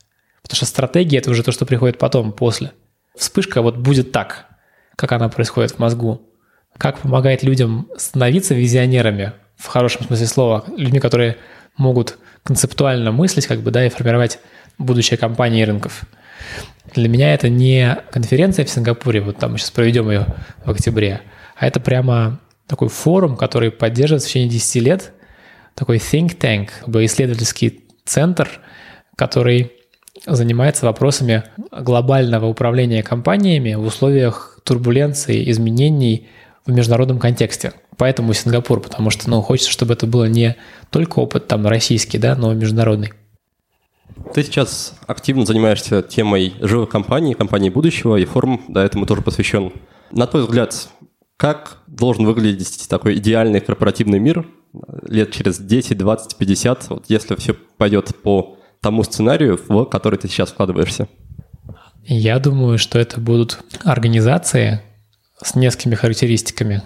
Потому 0.43 0.57
что 0.57 0.67
стратегия– 0.67 1.19
это 1.19 1.31
уже 1.31 1.43
то, 1.43 1.53
что 1.53 1.67
приходит 1.67 1.99
потом, 1.99 2.33
после. 2.33 2.73
Вспышка 3.17 3.61
вот 3.61 3.77
будет 3.77 4.13
так, 4.13 4.47
как 4.97 5.13
она 5.13 5.29
происходит 5.29 5.73
в 5.73 5.79
мозгу. 5.79 6.23
Как 6.79 7.01
помогает 7.01 7.43
людям 7.43 7.89
становиться 7.97 8.55
визионерами, 8.55 9.33
в 9.57 9.67
хорошем 9.67 10.07
смысле 10.07 10.27
слова, 10.27 10.65
людьми, 10.77 11.01
которые 11.01 11.37
могут 11.77 12.19
концептуально 12.45 13.13
мыслить, 13.13 13.47
как 13.47 13.61
бы, 13.61 13.71
да, 13.71 13.85
и 13.85 13.91
формировать 13.91 14.39
будущее 14.79 15.19
компании 15.19 15.63
и 15.63 15.65
рынков. 15.65 16.05
Для 16.95 17.09
меня 17.09 17.35
это 17.35 17.51
не 17.51 17.99
конференция 18.11 18.65
в 18.65 18.71
Сингапуре, 18.71 19.21
вот 19.21 19.37
там 19.37 19.53
мы 19.53 19.59
сейчас 19.59 19.71
проведем 19.73 20.11
ее 20.11 20.27
в 20.65 20.71
октябре, 20.71 21.21
а 21.57 21.67
это 21.67 21.81
прямо 21.81 22.41
такой 22.67 22.89
форум, 22.89 23.37
который 23.37 23.71
поддерживает 23.71 24.23
в 24.23 24.27
течение 24.27 24.49
10 24.49 24.83
лет 24.83 25.13
такой 25.79 25.99
think 25.99 26.37
tank, 26.37 26.71
бы 26.89 27.05
исследовательский 27.05 27.85
центр, 28.05 28.49
который 29.15 29.71
занимается 30.27 30.87
вопросами 30.87 31.45
глобального 31.71 32.47
управления 32.47 33.05
компаниями 33.05 33.75
в 33.75 33.87
условиях 33.87 34.59
турбуленции, 34.65 35.49
изменений 35.51 36.27
в 36.67 36.73
международном 36.73 37.21
контексте. 37.21 37.75
Поэтому 37.97 38.33
Сингапур, 38.33 38.81
потому 38.81 39.11
что 39.11 39.31
ну, 39.31 39.41
хочется, 39.41 39.71
чтобы 39.71 39.95
это 39.95 40.07
было 40.07 40.25
не 40.25 40.57
только 40.91 41.21
опыт 41.21 41.47
там 41.47 41.67
российский, 41.67 42.19
да, 42.19 42.35
но 42.35 42.53
и 42.53 42.57
международный. 42.57 43.13
Ты 44.35 44.43
сейчас 44.43 44.95
активно 45.07 45.47
занимаешься 45.47 46.03
темой 46.03 46.55
живых 46.61 46.89
компаний, 46.91 47.35
компаний 47.35 47.71
будущего, 47.71 48.17
и 48.17 48.25
форум 48.25 48.63
да, 48.69 48.85
этому 48.85 49.07
тоже 49.07 49.23
посвящен. 49.23 49.73
На 50.11 50.27
твой 50.27 50.43
взгляд, 50.43 50.89
как 51.39 51.79
должен 51.87 52.27
выглядеть 52.27 52.87
такой 52.89 53.17
идеальный 53.17 53.61
корпоративный 53.61 54.19
мир 54.19 54.45
лет 55.03 55.33
через 55.33 55.59
10, 55.59 55.97
20, 55.97 56.37
50, 56.37 56.89
вот 56.91 57.05
если 57.09 57.37
все 57.37 57.55
пойдет 57.55 58.15
по 58.23 58.59
тому 58.83 59.05
сценарию, 59.05 59.59
в 59.69 59.85
который 59.87 60.19
ты 60.19 60.29
сейчас 60.29 60.51
вкладываешься? 60.51 61.09
Я 62.05 62.39
думаю, 62.39 62.79
что 62.79 62.99
это 62.99 63.21
будут 63.21 63.61
организации 63.85 64.83
с 65.41 65.55
несколькими 65.55 65.95
характеристиками. 65.95 66.83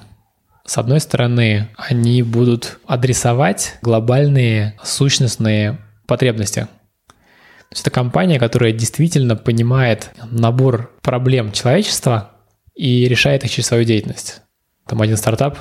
С 0.66 0.76
одной 0.78 1.00
стороны, 1.00 1.68
они 1.76 2.22
будут 2.22 2.78
адресовать 2.86 3.78
глобальные 3.82 4.78
сущностные 4.84 5.78
потребности. 6.06 6.68
То 7.08 7.74
есть 7.74 7.82
это 7.82 7.90
компания, 7.90 8.38
которая 8.38 8.72
действительно 8.72 9.34
понимает 9.34 10.10
набор 10.30 10.92
проблем 11.00 11.52
человечества 11.52 12.32
и 12.74 13.08
решает 13.08 13.44
их 13.44 13.50
через 13.50 13.66
свою 13.68 13.84
деятельность. 13.84 14.41
Там 14.86 15.00
один 15.00 15.16
стартап 15.16 15.58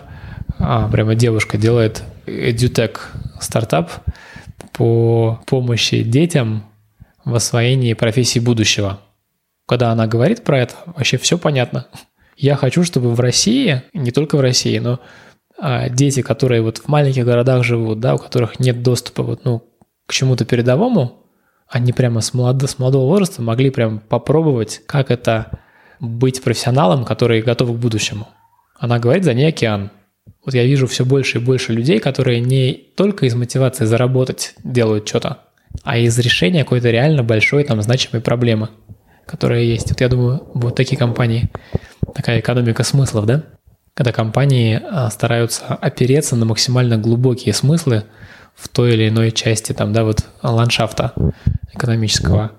а, 0.59 0.87
прямо 0.89 1.15
девушка 1.15 1.57
делает 1.57 2.03
edutech 2.25 2.97
стартап 3.39 3.91
по 4.73 5.41
помощи 5.45 6.03
детям 6.03 6.65
в 7.25 7.35
освоении 7.35 7.93
профессии 7.93 8.39
будущего. 8.39 8.99
Когда 9.67 9.91
она 9.91 10.07
говорит 10.07 10.43
про 10.43 10.59
это, 10.59 10.75
вообще 10.85 11.17
все 11.17 11.37
понятно. 11.37 11.87
Я 12.35 12.55
хочу, 12.55 12.83
чтобы 12.83 13.13
в 13.13 13.19
России, 13.19 13.83
не 13.93 14.11
только 14.11 14.37
в 14.37 14.41
России, 14.41 14.79
но 14.79 14.99
а, 15.59 15.89
дети, 15.89 16.21
которые 16.21 16.61
вот 16.61 16.79
в 16.79 16.87
маленьких 16.87 17.25
городах 17.25 17.63
живут, 17.63 17.99
да, 17.99 18.15
у 18.15 18.17
которых 18.17 18.59
нет 18.59 18.81
доступа 18.81 19.23
вот, 19.23 19.45
ну, 19.45 19.63
к 20.07 20.13
чему-то 20.13 20.43
передовому, 20.43 21.23
они 21.67 21.93
прямо 21.93 22.21
с, 22.21 22.33
молод... 22.33 22.61
с 22.69 22.79
молодого 22.79 23.05
возраста 23.05 23.41
могли 23.41 23.69
прям 23.69 23.99
попробовать, 23.99 24.81
как 24.85 25.09
это 25.09 25.59
быть 25.99 26.43
профессионалом, 26.43 27.05
который 27.05 27.41
готов 27.41 27.69
к 27.69 27.79
будущему. 27.79 28.27
Она 28.81 28.97
говорит, 28.97 29.23
за 29.23 29.35
ней 29.35 29.49
океан. 29.49 29.91
Вот 30.43 30.55
я 30.55 30.65
вижу 30.65 30.87
все 30.87 31.05
больше 31.05 31.37
и 31.37 31.41
больше 31.41 31.71
людей, 31.71 31.99
которые 31.99 32.39
не 32.39 32.73
только 32.73 33.27
из 33.27 33.35
мотивации 33.35 33.85
заработать 33.85 34.55
делают 34.63 35.07
что-то, 35.07 35.37
а 35.83 35.99
из 35.99 36.17
решения 36.17 36.63
какой-то 36.63 36.89
реально 36.89 37.21
большой, 37.21 37.63
там, 37.63 37.79
значимой 37.83 38.23
проблемы, 38.23 38.69
которая 39.27 39.61
есть. 39.61 39.91
Вот 39.91 40.01
я 40.01 40.09
думаю, 40.09 40.47
вот 40.55 40.75
такие 40.75 40.97
компании, 40.97 41.51
такая 42.15 42.39
экономика 42.39 42.83
смыслов, 42.83 43.27
да? 43.27 43.43
Когда 43.93 44.11
компании 44.11 44.81
а, 44.83 45.11
стараются 45.11 45.63
опереться 45.75 46.35
на 46.35 46.45
максимально 46.45 46.97
глубокие 46.97 47.53
смыслы 47.53 48.05
в 48.55 48.67
той 48.67 48.95
или 48.95 49.09
иной 49.09 49.31
части, 49.31 49.73
там, 49.73 49.93
да, 49.93 50.03
вот 50.03 50.25
ландшафта 50.41 51.13
экономического. 51.71 52.53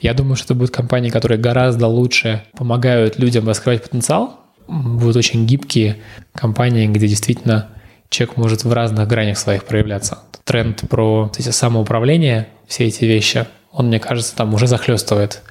Я 0.00 0.14
думаю, 0.14 0.36
что 0.36 0.44
это 0.44 0.54
будут 0.54 0.70
компании, 0.70 1.10
которые 1.10 1.40
гораздо 1.40 1.88
лучше 1.88 2.44
помогают 2.56 3.18
людям 3.18 3.48
раскрывать 3.48 3.82
потенциал, 3.82 4.43
будут 4.66 5.16
очень 5.16 5.46
гибкие 5.46 5.98
компании, 6.34 6.86
где 6.86 7.06
действительно 7.08 7.68
человек 8.08 8.36
может 8.36 8.64
в 8.64 8.72
разных 8.72 9.08
гранях 9.08 9.38
своих 9.38 9.64
проявляться. 9.64 10.20
Тренд 10.44 10.88
про 10.88 11.30
эти 11.36 11.48
самоуправление, 11.50 12.48
все 12.66 12.86
эти 12.86 13.04
вещи, 13.04 13.46
он, 13.72 13.88
мне 13.88 13.98
кажется, 13.98 14.36
там 14.36 14.54
уже 14.54 14.66
захлестывает. 14.66 15.42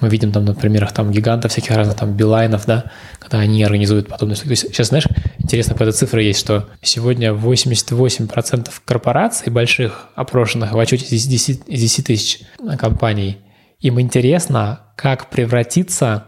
Мы 0.00 0.08
видим 0.08 0.32
там 0.32 0.44
на 0.44 0.54
примерах 0.54 0.92
там 0.92 1.10
гигантов 1.10 1.52
всяких 1.52 1.76
разных, 1.76 1.96
там 1.96 2.12
билайнов, 2.14 2.66
да, 2.66 2.90
когда 3.18 3.38
они 3.38 3.62
организуют 3.62 4.08
подобные 4.08 4.36
штуки. 4.36 4.54
Сейчас, 4.54 4.88
знаешь, 4.88 5.06
интересно, 5.38 5.74
этой 5.74 5.92
цифре 5.92 6.26
есть, 6.26 6.40
что 6.40 6.68
сегодня 6.80 7.30
88% 7.30 8.70
корпораций 8.84 9.52
больших, 9.52 10.08
опрошенных 10.14 10.72
в 10.72 10.78
отчете 10.78 11.14
из 11.14 11.26
10, 11.26 11.62
из 11.66 11.80
10 11.80 12.06
тысяч 12.06 12.40
компаний, 12.78 13.38
им 13.80 14.00
интересно, 14.00 14.80
как 14.96 15.30
превратиться 15.30 16.26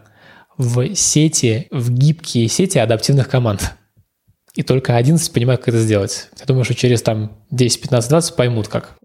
в 0.56 0.94
сети, 0.94 1.68
в 1.70 1.90
гибкие 1.90 2.48
сети 2.48 2.78
адаптивных 2.78 3.28
команд. 3.28 3.74
И 4.54 4.62
только 4.62 4.96
11 4.96 5.32
понимают, 5.32 5.60
как 5.60 5.70
это 5.70 5.80
сделать. 5.80 6.28
Я 6.38 6.46
думаю, 6.46 6.64
что 6.64 6.74
через 6.74 7.02
там 7.02 7.32
10, 7.50 7.80
15, 7.82 8.10
20 8.10 8.36
поймут, 8.36 8.68
как. 8.68 8.96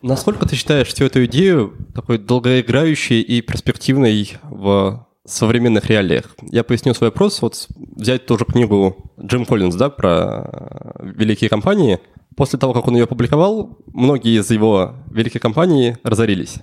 Насколько 0.00 0.46
ты 0.46 0.56
считаешь 0.56 0.88
всю 0.88 1.06
эту 1.06 1.24
идею 1.26 1.74
такой 1.94 2.18
долгоиграющей 2.18 3.20
и 3.20 3.40
перспективной 3.40 4.36
в 4.42 5.06
современных 5.26 5.86
реалиях? 5.86 6.36
Я 6.42 6.64
поясню 6.64 6.94
свой 6.94 7.10
вопрос. 7.10 7.40
Вот 7.42 7.68
взять 7.76 8.26
тоже 8.26 8.44
книгу 8.44 9.12
Джим 9.20 9.44
Коллинз, 9.46 9.74
да, 9.74 9.90
про 9.90 10.94
великие 11.00 11.50
компании. 11.50 12.00
После 12.36 12.58
того, 12.58 12.72
как 12.72 12.88
он 12.88 12.96
ее 12.96 13.04
опубликовал, 13.04 13.78
многие 13.86 14.40
из 14.40 14.50
его 14.50 14.96
великих 15.10 15.40
компаний 15.40 15.96
разорились. 16.02 16.56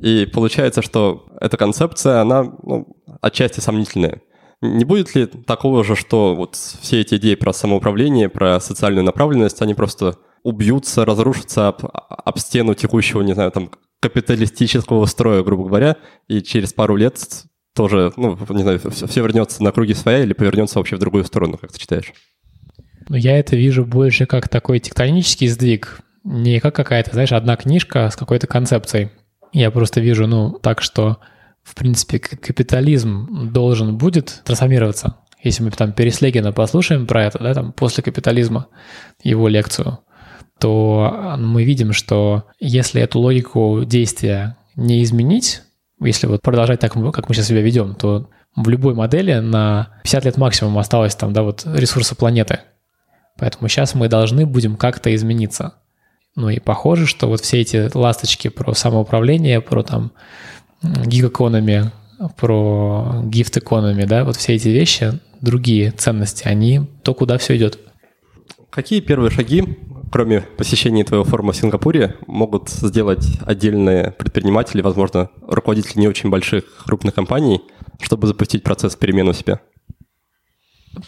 И 0.00 0.26
получается, 0.26 0.82
что 0.82 1.26
эта 1.40 1.56
концепция, 1.56 2.20
она 2.20 2.44
ну, 2.62 2.86
отчасти 3.20 3.60
сомнительная. 3.60 4.20
Не 4.60 4.84
будет 4.84 5.14
ли 5.14 5.26
такого 5.26 5.84
же, 5.84 5.96
что 5.96 6.34
вот 6.34 6.56
все 6.56 7.00
эти 7.00 7.16
идеи 7.16 7.34
про 7.34 7.52
самоуправление, 7.52 8.28
про 8.28 8.58
социальную 8.60 9.04
направленность, 9.04 9.60
они 9.62 9.74
просто 9.74 10.16
убьются, 10.42 11.04
разрушатся 11.04 11.68
об, 11.68 11.84
об 11.84 12.38
стену 12.38 12.74
текущего, 12.74 13.22
не 13.22 13.34
знаю, 13.34 13.50
там, 13.50 13.70
капиталистического 14.00 15.04
строя, 15.06 15.42
грубо 15.42 15.66
говоря, 15.66 15.96
и 16.28 16.40
через 16.40 16.72
пару 16.72 16.96
лет 16.96 17.18
тоже, 17.74 18.12
ну, 18.16 18.38
не 18.50 18.62
знаю, 18.62 18.80
все, 18.90 19.06
все 19.06 19.22
вернется 19.22 19.62
на 19.62 19.72
круги 19.72 19.94
своя 19.94 20.20
или 20.20 20.32
повернется 20.32 20.78
вообще 20.78 20.96
в 20.96 21.00
другую 21.00 21.24
сторону, 21.24 21.58
как 21.58 21.72
ты 21.72 21.78
считаешь? 21.78 22.12
Ну, 23.08 23.16
я 23.16 23.38
это 23.38 23.56
вижу 23.56 23.84
больше 23.84 24.26
как 24.26 24.48
такой 24.48 24.80
тектонический 24.80 25.48
сдвиг, 25.48 26.00
не 26.24 26.60
как 26.60 26.74
какая-то, 26.74 27.12
знаешь, 27.12 27.32
одна 27.32 27.56
книжка 27.56 28.10
с 28.10 28.16
какой-то 28.16 28.46
концепцией. 28.46 29.10
Я 29.52 29.70
просто 29.70 30.00
вижу, 30.00 30.26
ну, 30.26 30.58
так 30.60 30.82
что 30.82 31.18
в 31.66 31.74
принципе, 31.74 32.20
капитализм 32.20 33.50
должен 33.52 33.98
будет 33.98 34.42
трансформироваться. 34.44 35.16
Если 35.42 35.64
мы 35.64 35.72
там 35.72 35.92
Переслегина 35.92 36.52
послушаем 36.52 37.08
про 37.08 37.24
это, 37.24 37.40
да, 37.40 37.54
там 37.54 37.72
после 37.72 38.04
капитализма, 38.04 38.68
его 39.22 39.48
лекцию, 39.48 39.98
то 40.60 41.34
мы 41.38 41.64
видим, 41.64 41.92
что 41.92 42.44
если 42.60 43.02
эту 43.02 43.18
логику 43.18 43.82
действия 43.84 44.56
не 44.76 45.02
изменить, 45.02 45.62
если 46.00 46.28
вот 46.28 46.40
продолжать 46.40 46.78
так, 46.78 46.92
как 46.92 47.28
мы 47.28 47.34
сейчас 47.34 47.48
себя 47.48 47.62
ведем, 47.62 47.96
то 47.96 48.30
в 48.54 48.68
любой 48.68 48.94
модели 48.94 49.34
на 49.40 49.88
50 50.04 50.24
лет 50.24 50.36
максимум 50.36 50.78
осталось 50.78 51.16
там, 51.16 51.32
да, 51.32 51.42
вот 51.42 51.66
ресурсы 51.66 52.14
планеты. 52.14 52.60
Поэтому 53.38 53.68
сейчас 53.68 53.94
мы 53.94 54.08
должны 54.08 54.46
будем 54.46 54.76
как-то 54.76 55.12
измениться. 55.14 55.74
Ну 56.36 56.50
и 56.50 56.60
похоже, 56.60 57.06
что 57.06 57.28
вот 57.28 57.40
все 57.40 57.60
эти 57.60 57.90
ласточки 57.96 58.48
про 58.48 58.74
самоуправление, 58.74 59.60
про 59.60 59.82
там 59.82 60.12
гиг-экономи, 60.82 61.90
про 62.36 63.22
гифт-экономи, 63.24 64.04
да, 64.04 64.24
вот 64.24 64.36
все 64.36 64.54
эти 64.54 64.68
вещи, 64.68 65.18
другие 65.40 65.90
ценности, 65.92 66.46
они 66.46 66.82
то, 67.02 67.14
куда 67.14 67.38
все 67.38 67.56
идет. 67.56 67.78
Какие 68.70 69.00
первые 69.00 69.30
шаги, 69.30 69.78
кроме 70.12 70.42
посещения 70.42 71.04
твоего 71.04 71.24
форума 71.24 71.52
в 71.52 71.56
Сингапуре, 71.56 72.16
могут 72.26 72.68
сделать 72.68 73.26
отдельные 73.46 74.10
предприниматели, 74.10 74.82
возможно, 74.82 75.30
руководители 75.40 76.00
не 76.00 76.08
очень 76.08 76.28
больших 76.28 76.64
крупных 76.84 77.14
компаний, 77.14 77.62
чтобы 78.02 78.26
запустить 78.26 78.62
процесс 78.62 78.94
перемен 78.96 79.28
у 79.28 79.32
себя? 79.32 79.60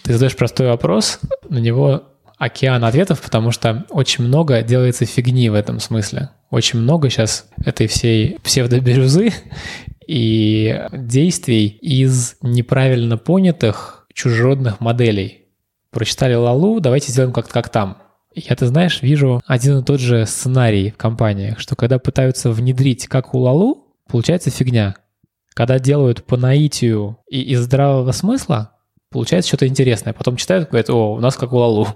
Ты 0.02 0.14
задаешь 0.14 0.36
простой 0.36 0.68
вопрос, 0.68 1.20
на 1.48 1.58
него 1.58 2.04
океан 2.38 2.84
ответов, 2.84 3.20
потому 3.20 3.50
что 3.50 3.84
очень 3.90 4.24
много 4.24 4.62
делается 4.62 5.04
фигни 5.04 5.48
в 5.50 5.54
этом 5.54 5.80
смысле. 5.80 6.30
Очень 6.50 6.78
много 6.78 7.10
сейчас 7.10 7.48
этой 7.64 7.86
всей 7.88 8.38
псевдобирюзы 8.42 9.32
и 10.06 10.86
действий 10.92 11.66
из 11.66 12.36
неправильно 12.40 13.18
понятых 13.18 14.06
чужеродных 14.14 14.80
моделей. 14.80 15.46
Прочитали 15.90 16.34
Лалу, 16.34 16.80
давайте 16.80 17.12
сделаем 17.12 17.32
как, 17.32 17.48
как 17.48 17.68
там. 17.68 17.98
Я, 18.34 18.54
ты 18.54 18.66
знаешь, 18.66 19.02
вижу 19.02 19.40
один 19.46 19.78
и 19.78 19.84
тот 19.84 20.00
же 20.00 20.24
сценарий 20.26 20.90
в 20.90 20.96
компаниях, 20.96 21.58
что 21.58 21.76
когда 21.76 21.98
пытаются 21.98 22.50
внедрить 22.50 23.08
как 23.08 23.34
у 23.34 23.38
Лалу, 23.38 23.86
получается 24.08 24.50
фигня. 24.50 24.96
Когда 25.54 25.78
делают 25.78 26.24
по 26.24 26.36
наитию 26.36 27.18
и 27.28 27.40
из 27.40 27.60
здравого 27.62 28.12
смысла, 28.12 28.72
получается 29.10 29.48
что-то 29.48 29.66
интересное. 29.66 30.12
Потом 30.12 30.36
читают, 30.36 30.68
говорят, 30.68 30.90
о, 30.90 31.14
у 31.14 31.20
нас 31.20 31.36
как 31.36 31.52
у 31.52 31.56
Лалу. 31.56 31.88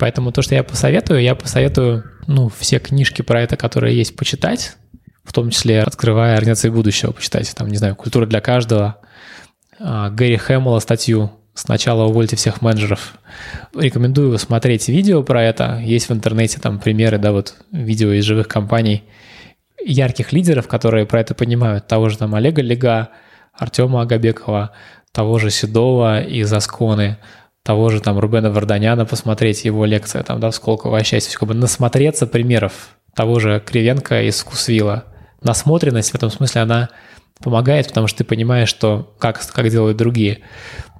Поэтому 0.00 0.32
то, 0.32 0.40
что 0.40 0.54
я 0.54 0.64
посоветую, 0.64 1.20
я 1.20 1.34
посоветую, 1.34 2.04
ну, 2.26 2.48
все 2.48 2.78
книжки 2.78 3.20
про 3.20 3.42
это, 3.42 3.58
которые 3.58 3.94
есть, 3.94 4.16
почитать, 4.16 4.76
в 5.24 5.34
том 5.34 5.50
числе 5.50 5.82
открывая 5.82 6.36
организации 6.36 6.70
будущего, 6.70 7.12
почитать, 7.12 7.54
там, 7.54 7.68
не 7.68 7.76
знаю, 7.76 7.94
«Культура 7.96 8.24
для 8.24 8.40
каждого», 8.40 8.96
а, 9.78 10.08
Гэри 10.08 10.38
Хэммела 10.38 10.78
статью 10.78 11.32
«Сначала 11.52 12.04
увольте 12.04 12.36
всех 12.36 12.62
менеджеров». 12.62 13.12
Рекомендую 13.74 14.38
смотреть 14.38 14.88
видео 14.88 15.22
про 15.22 15.44
это. 15.44 15.78
Есть 15.84 16.08
в 16.08 16.12
интернете 16.14 16.58
там 16.60 16.78
примеры, 16.78 17.18
да, 17.18 17.32
вот 17.32 17.56
видео 17.70 18.12
из 18.12 18.24
живых 18.24 18.48
компаний, 18.48 19.04
ярких 19.84 20.32
лидеров, 20.32 20.66
которые 20.66 21.04
про 21.04 21.20
это 21.20 21.34
понимают. 21.34 21.88
Того 21.88 22.08
же 22.08 22.16
там 22.16 22.34
Олега 22.34 22.62
Лега, 22.62 23.10
Артема 23.52 24.00
Агабекова, 24.00 24.70
того 25.12 25.38
же 25.38 25.50
Седова 25.50 26.22
из 26.22 26.50
Асконы– 26.50 27.18
того 27.62 27.90
же 27.90 28.00
там 28.00 28.18
Рубена 28.18 28.50
Варданяна 28.50 29.04
посмотреть, 29.04 29.64
его 29.64 29.84
лекция 29.84 30.22
там, 30.22 30.40
да, 30.40 30.50
в 30.50 30.54
Сколково 30.54 31.02
счастье, 31.04 31.36
как 31.38 31.48
бы 31.48 31.54
насмотреться 31.54 32.26
примеров 32.26 32.96
того 33.14 33.38
же 33.38 33.62
Кривенко 33.64 34.22
из 34.22 34.40
Вкусвилла. 34.40 35.04
Насмотренность 35.42 36.10
в 36.10 36.14
этом 36.14 36.30
смысле, 36.30 36.62
она 36.62 36.88
помогает, 37.42 37.88
потому 37.88 38.06
что 38.06 38.18
ты 38.18 38.24
понимаешь, 38.24 38.68
что 38.68 39.14
как, 39.18 39.40
как 39.52 39.68
делают 39.70 39.96
другие. 39.96 40.40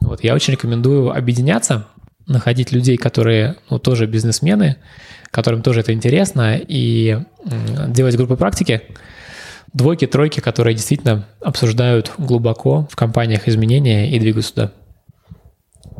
Вот, 0.00 0.24
я 0.24 0.34
очень 0.34 0.54
рекомендую 0.54 1.10
объединяться, 1.10 1.86
находить 2.26 2.72
людей, 2.72 2.96
которые 2.96 3.56
ну, 3.68 3.78
тоже 3.78 4.06
бизнесмены, 4.06 4.76
которым 5.30 5.62
тоже 5.62 5.80
это 5.80 5.92
интересно, 5.92 6.56
и 6.56 7.18
делать 7.88 8.16
группы 8.16 8.36
практики, 8.36 8.82
двойки, 9.72 10.06
тройки, 10.06 10.40
которые 10.40 10.74
действительно 10.74 11.26
обсуждают 11.40 12.12
глубоко 12.18 12.88
в 12.90 12.96
компаниях 12.96 13.48
изменения 13.48 14.10
и 14.10 14.18
двигают 14.18 14.46
сюда. 14.46 14.72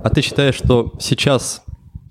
А 0.02 0.09
ты 0.09 0.22
считаешь, 0.22 0.55
что 0.55 0.93
сейчас 0.98 1.62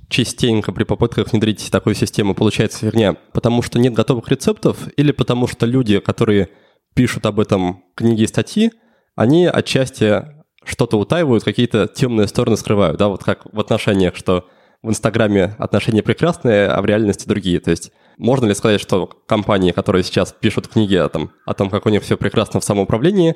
частенько 0.09 0.71
при 0.71 0.83
попытках 0.83 1.31
внедрить 1.31 1.69
такую 1.71 1.95
систему 1.95 2.35
получается 2.35 2.79
фигня, 2.79 3.15
потому 3.33 3.61
что 3.61 3.79
нет 3.79 3.93
готовых 3.93 4.27
рецептов 4.29 4.87
или 4.97 5.11
потому 5.11 5.47
что 5.47 5.65
люди, 5.65 5.99
которые 5.99 6.49
пишут 6.93 7.25
об 7.25 7.39
этом 7.39 7.83
книги 7.95 8.23
и 8.23 8.27
статьи, 8.27 8.71
они 9.15 9.47
отчасти 9.47 10.25
что-то 10.63 10.99
утаивают, 10.99 11.43
какие-то 11.43 11.87
темные 11.87 12.27
стороны 12.27 12.57
скрывают, 12.57 12.97
да, 12.97 13.07
вот 13.07 13.23
как 13.23 13.51
в 13.51 13.59
отношениях, 13.59 14.15
что 14.15 14.47
в 14.81 14.89
Инстаграме 14.89 15.55
отношения 15.57 16.03
прекрасные, 16.03 16.67
а 16.67 16.81
в 16.81 16.85
реальности 16.85 17.27
другие. 17.27 17.59
То 17.59 17.71
есть 17.71 17.91
можно 18.17 18.45
ли 18.45 18.53
сказать, 18.53 18.81
что 18.81 19.07
компании, 19.27 19.71
которые 19.71 20.03
сейчас 20.03 20.33
пишут 20.33 20.67
книги 20.67 20.95
о 20.95 21.09
том, 21.09 21.31
о 21.45 21.53
том 21.53 21.69
как 21.69 21.85
у 21.85 21.89
них 21.89 22.03
все 22.03 22.17
прекрасно 22.17 22.59
в 22.59 22.63
самоуправлении, 22.63 23.35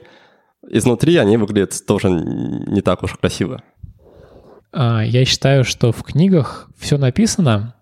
изнутри 0.70 1.18
они 1.18 1.38
выглядят 1.38 1.74
тоже 1.86 2.10
не 2.10 2.82
так 2.82 3.04
уж 3.04 3.14
красиво? 3.14 3.64
А, 4.74 5.02
я 5.04 5.24
считаю, 5.24 5.64
что 5.64 5.92
в 5.92 6.04
книгах 6.04 6.68
все 6.78 6.98
написано, 6.98 7.76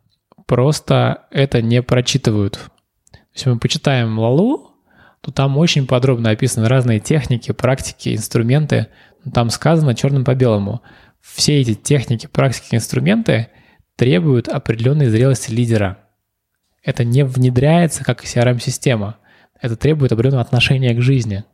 просто 0.45 1.25
это 1.31 1.61
не 1.61 1.81
прочитывают. 1.81 2.59
Если 3.33 3.49
мы 3.49 3.59
почитаем 3.59 4.19
Лалу, 4.19 4.71
то 5.21 5.31
там 5.31 5.57
очень 5.57 5.87
подробно 5.87 6.31
описаны 6.31 6.67
разные 6.67 6.99
техники, 6.99 7.53
практики, 7.53 8.13
инструменты. 8.13 8.87
Там 9.33 9.49
сказано 9.49 9.95
черным 9.95 10.25
по 10.25 10.35
белому. 10.35 10.81
Все 11.21 11.61
эти 11.61 11.75
техники, 11.75 12.27
практики, 12.27 12.75
инструменты 12.75 13.47
требуют 13.95 14.49
определенной 14.49 15.07
зрелости 15.07 15.51
лидера. 15.51 15.99
Это 16.83 17.05
не 17.05 17.23
внедряется 17.23 18.03
как 18.03 18.23
CRM-система. 18.23 19.17
Это 19.61 19.77
требует 19.77 20.11
определенного 20.11 20.43
отношения 20.43 20.93
к 20.93 21.01
жизни– 21.01 21.45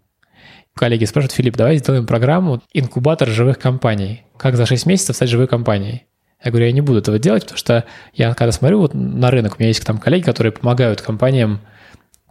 коллеги 0.78 1.06
спрашивают, 1.06 1.34
Филипп, 1.34 1.58
давай 1.58 1.78
сделаем 1.78 2.06
программу 2.06 2.62
инкубатор 2.74 3.28
живых 3.28 3.60
компаний. 3.60 4.24
Как 4.38 4.56
за 4.56 4.66
6 4.66 4.86
месяцев 4.86 5.16
стать 5.16 5.30
живой 5.30 5.48
компанией? 5.48 6.04
Я 6.44 6.52
говорю, 6.52 6.68
я 6.68 6.72
не 6.72 6.82
буду 6.82 7.00
этого 7.00 7.20
делать, 7.20 7.44
потому 7.44 7.58
что 7.58 7.86
я 8.14 8.34
когда 8.34 8.52
смотрю 8.52 8.80
вот 8.80 8.94
на 8.94 9.32
рынок, 9.32 9.56
у 9.58 9.60
меня 9.60 9.70
есть 9.70 9.84
там 9.86 9.98
коллеги, 9.98 10.24
которые 10.24 10.54
помогают 10.54 11.02
компаниям 11.02 11.62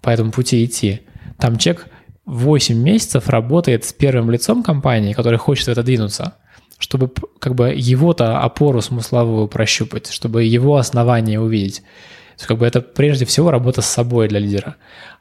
по 0.00 0.10
этому 0.10 0.30
пути 0.30 0.64
идти. 0.64 1.02
Там 1.38 1.58
человек 1.58 1.86
8 2.24 2.76
месяцев 2.76 3.28
работает 3.28 3.84
с 3.84 3.92
первым 3.92 4.30
лицом 4.30 4.62
компании, 4.62 5.12
который 5.12 5.38
хочет 5.38 5.66
в 5.66 5.70
это 5.70 5.82
двинуться, 5.82 6.34
чтобы 6.78 7.10
как 7.40 7.54
бы 7.54 7.72
его-то 7.74 8.38
опору 8.38 8.80
смысловую 8.80 9.48
прощупать, 9.48 10.10
чтобы 10.10 10.44
его 10.44 10.76
основание 10.76 11.40
увидеть. 11.40 11.80
То 11.80 12.40
есть 12.40 12.46
как 12.46 12.58
бы 12.58 12.66
это 12.66 12.80
прежде 12.80 13.24
всего 13.24 13.50
работа 13.50 13.82
с 13.82 13.86
собой 13.86 14.28
для 14.28 14.38
лидера. 14.38 14.76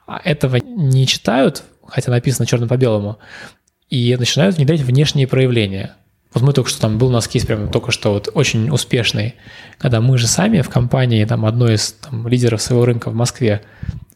А 0.07 0.22
этого 0.23 0.57
не 0.57 1.07
читают 1.07 1.64
хотя 1.88 2.12
написано 2.12 2.45
черным 2.45 2.70
по 2.70 2.78
белому, 2.78 3.20
и 3.90 4.16
начинают 4.18 4.57
внедрять 4.57 4.82
внешние 4.82 5.28
проявления. 5.28 5.95
Вот 6.34 6.44
мы 6.44 6.53
только 6.53 6.70
что 6.70 6.82
там 6.82 6.98
был 6.98 7.07
у 7.07 7.12
нас 7.12 7.28
кейс 7.28 7.45
прямо 7.45 7.68
только 7.68 7.91
что 7.91 8.12
вот 8.14 8.30
очень 8.34 8.70
успешный, 8.70 9.36
когда 9.78 10.02
мы 10.02 10.18
же 10.18 10.28
сами 10.28 10.62
в 10.62 10.70
компании, 10.70 11.24
там 11.26 11.45
одной 11.45 11.76
из 11.76 11.94
там, 11.94 12.28
лидеров 12.28 12.62
своего 12.62 12.86
рынка 12.86 13.10
в 13.10 13.16
Москве 13.16 13.62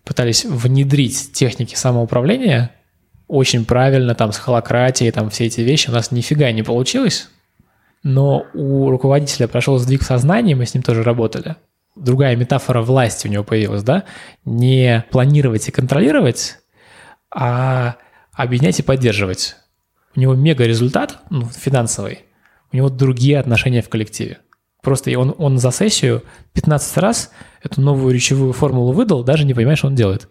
пытались 0.03 0.43
внедрить 0.43 1.31
техники 1.33 1.75
самоуправления 1.75 2.71
очень 3.29 3.63
правильно, 3.63 4.15
там 4.15 4.33
с 4.33 4.37
холократией, 4.37 5.11
там 5.11 5.29
все 5.29 5.45
эти 5.45 5.61
вещи, 5.61 5.89
у 5.89 5.93
нас 5.93 6.11
нифига 6.11 6.51
не 6.51 6.63
получилось, 6.63 7.29
но 8.03 8.45
у 8.55 8.89
руководителя 8.89 9.47
прошел 9.47 9.77
сдвиг 9.77 10.01
сознания, 10.01 10.55
мы 10.55 10.65
с 10.65 10.73
ним 10.73 10.81
тоже 10.81 11.03
работали. 11.03 11.55
Другая 11.95 12.35
метафора 12.35 12.81
власти 12.81 13.27
у 13.27 13.31
него 13.31 13.43
появилась, 13.43 13.83
да? 13.83 14.03
Не 14.45 15.05
планировать 15.11 15.67
и 15.67 15.71
контролировать, 15.71 16.57
а 17.31 17.95
объединять 18.33 18.79
и 18.79 18.83
поддерживать. 18.83 19.55
У 20.15 20.19
него 20.19 20.35
мега 20.35 20.65
результат 20.65 21.19
ну, 21.29 21.45
финансовый, 21.45 22.23
у 22.71 22.75
него 22.75 22.89
другие 22.89 23.39
отношения 23.39 23.81
в 23.81 23.89
коллективе. 23.89 24.39
Просто 24.81 25.17
он, 25.19 25.35
он 25.37 25.57
за 25.57 25.71
сессию 25.71 26.23
15 26.53 26.97
раз 26.97 27.31
эту 27.61 27.81
новую 27.81 28.13
речевую 28.13 28.53
формулу 28.53 28.93
выдал, 28.93 29.23
даже 29.23 29.45
не 29.45 29.53
понимая, 29.53 29.75
что 29.75 29.87
он 29.87 29.95
делает. 29.95 30.29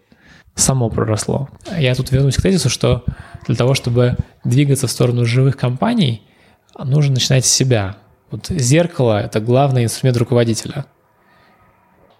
само 0.55 0.89
проросло. 0.89 1.49
Я 1.77 1.93
тут 1.95 2.11
вернусь 2.11 2.35
к 2.35 2.41
тезису, 2.41 2.69
что 2.69 3.03
для 3.47 3.55
того, 3.55 3.75
чтобы 3.75 4.17
двигаться 4.43 4.87
в 4.87 4.91
сторону 4.91 5.25
живых 5.25 5.55
компаний, 5.55 6.23
нужно 6.77 7.13
начинать 7.13 7.45
с 7.45 7.51
себя. 7.51 7.97
Вот 8.31 8.47
зеркало– 8.47 9.21
это 9.23 9.39
главный 9.39 9.83
инструмент 9.83 10.17
руководителя. 10.17 10.85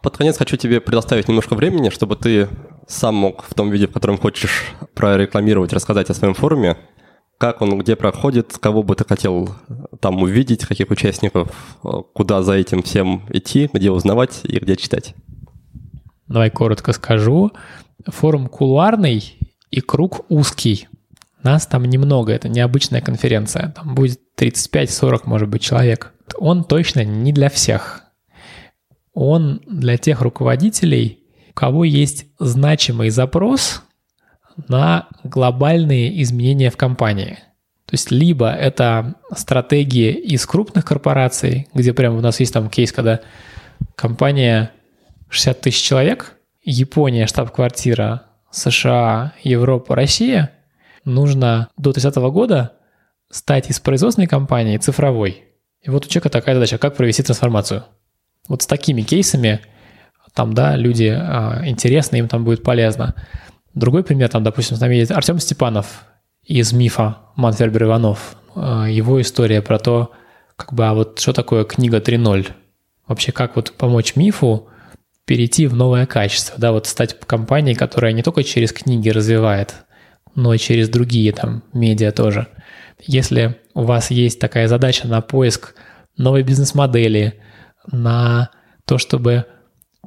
Под 0.02 0.18
конец 0.18 0.38
хочу 0.38 0.56
тебе 0.58 0.80
предоставить 0.80 1.28
немножко 1.28 1.56
времени, 1.56 1.90
чтобы 1.90 2.16
ты 2.16 2.48
сам 2.88 3.16
мог 3.16 3.44
в 3.44 3.54
том 3.54 3.70
виде, 3.70 3.88
в 3.88 3.92
котором 3.92 4.18
хочешь 4.18 4.74
прорекламировать, 4.94 5.74
рассказать 5.74 6.10
о 6.10 6.14
своем 6.14 6.34
форуме, 6.34 6.78
как 7.38 7.62
он, 7.62 7.78
где 7.80 7.96
проходит, 7.96 8.58
кого 8.58 8.84
бы 8.84 8.96
ты 8.96 9.06
хотел 9.06 9.50
там 10.00 10.22
увидеть, 10.22 10.66
каких 10.66 10.90
участников, 10.90 11.78
куда 12.14 12.42
за 12.44 12.54
этим 12.54 12.84
всем 12.84 13.24
идти, 13.30 13.70
где 13.74 13.92
узнавать 13.92 14.42
и 14.44 14.60
где 14.60 14.76
читать. 14.76 15.16
Давай 16.28 16.50
коротко 16.50 16.94
скажу. 16.94 17.52
Форум 18.06 18.48
кулуарный 18.48 19.38
и 19.72 19.82
круг 19.82 20.26
узкий. 20.30 20.88
Нас 21.44 21.66
там 21.66 21.86
немного, 21.86 22.34
это 22.34 22.50
необычная 22.50 23.02
конференция. 23.02 23.74
Там 23.76 23.96
будет 23.96 24.20
35-40, 24.38 25.22
может 25.24 25.48
быть, 25.48 25.62
человек. 25.62 26.14
Он 26.38 26.64
точно 26.64 27.04
не 27.06 27.32
для 27.32 27.50
всех. 27.50 28.04
Он 29.22 29.62
для 29.68 29.98
тех 29.98 30.22
руководителей, 30.22 31.20
у 31.50 31.54
кого 31.54 31.84
есть 31.84 32.28
значимый 32.40 33.10
запрос 33.10 33.84
на 34.70 35.10
глобальные 35.26 36.22
изменения 36.22 36.70
в 36.70 36.78
компании. 36.78 37.40
То 37.86 37.96
есть 37.96 38.12
либо 38.12 38.50
это 38.50 39.16
стратегии 39.36 40.14
из 40.14 40.46
крупных 40.46 40.86
корпораций, 40.86 41.68
где 41.74 41.92
прямо 41.92 42.18
у 42.18 42.22
нас 42.22 42.40
есть 42.40 42.54
там 42.54 42.70
кейс, 42.70 42.94
когда 42.94 43.20
компания 43.96 44.72
60 45.28 45.60
тысяч 45.60 45.82
человек, 45.84 46.38
Япония, 46.64 47.28
штаб-квартира, 47.28 48.24
США, 48.52 49.34
Европа, 49.44 49.98
Россия, 49.98 50.52
нужно 51.04 51.68
до 51.76 51.92
30 51.92 52.16
года 52.32 52.72
стать 53.30 53.70
из 53.70 53.82
производственной 53.82 54.28
компании 54.28 54.78
цифровой. 54.78 55.44
И 55.82 55.90
вот 55.90 56.06
у 56.06 56.08
человека 56.08 56.30
такая 56.30 56.56
задача, 56.56 56.78
как 56.78 56.96
провести 56.96 57.22
трансформацию. 57.22 57.84
Вот 58.50 58.64
с 58.64 58.68
такими 58.68 59.02
кейсами 59.02 59.62
там, 60.34 60.54
да, 60.54 60.76
люди 60.76 61.06
а, 61.06 61.62
интересны, 61.66 62.18
им 62.18 62.28
там 62.28 62.44
будет 62.44 62.64
полезно. 62.64 63.16
Другой 63.74 64.04
пример, 64.04 64.30
там, 64.30 64.44
допустим, 64.44 64.76
с 64.76 64.80
нами 64.82 64.96
есть 64.96 65.12
Артем 65.12 65.40
Степанов 65.40 66.06
из 66.44 66.74
мифа 66.74 67.18
Манфербер 67.36 67.84
Иванов. 67.84 68.36
А, 68.56 68.86
его 68.86 69.22
история 69.22 69.62
про 69.62 69.80
то, 69.80 70.12
как 70.56 70.74
бы, 70.74 70.86
а 70.86 70.94
вот 70.94 71.20
что 71.20 71.32
такое 71.32 71.64
книга 71.64 71.98
3.0? 72.00 72.48
Вообще, 73.08 73.32
как 73.32 73.56
вот 73.56 73.74
помочь 73.74 74.16
мифу 74.16 74.68
перейти 75.26 75.68
в 75.68 75.76
новое 75.76 76.06
качество, 76.06 76.56
да, 76.58 76.72
вот 76.72 76.88
стать 76.88 77.20
компанией, 77.20 77.76
которая 77.76 78.14
не 78.14 78.24
только 78.24 78.44
через 78.44 78.74
книги 78.74 79.10
развивает, 79.10 79.76
но 80.36 80.54
и 80.54 80.58
через 80.58 80.90
другие 80.90 81.32
там 81.34 81.64
медиа 81.74 82.12
тоже. 82.12 82.48
Если 83.02 83.58
у 83.74 83.84
вас 83.84 84.12
есть 84.12 84.40
такая 84.40 84.68
задача 84.68 85.08
на 85.08 85.22
поиск 85.22 85.76
новой 86.18 86.44
бизнес-модели, 86.44 87.40
на 87.92 88.50
то, 88.86 88.98
чтобы 88.98 89.46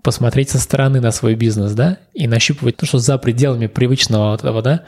посмотреть 0.02 0.50
со 0.50 0.58
стороны 0.58 1.00
на 1.00 1.12
свой 1.12 1.34
бизнес, 1.34 1.72
да, 1.72 1.98
и 2.12 2.26
нащупывать 2.26 2.76
то, 2.76 2.86
что 2.86 2.98
за 2.98 3.18
пределами 3.18 3.66
привычного 3.66 4.32
вот 4.32 4.40
этого, 4.40 4.62
да, 4.62 4.82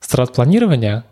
стратпланирования, 0.00 1.04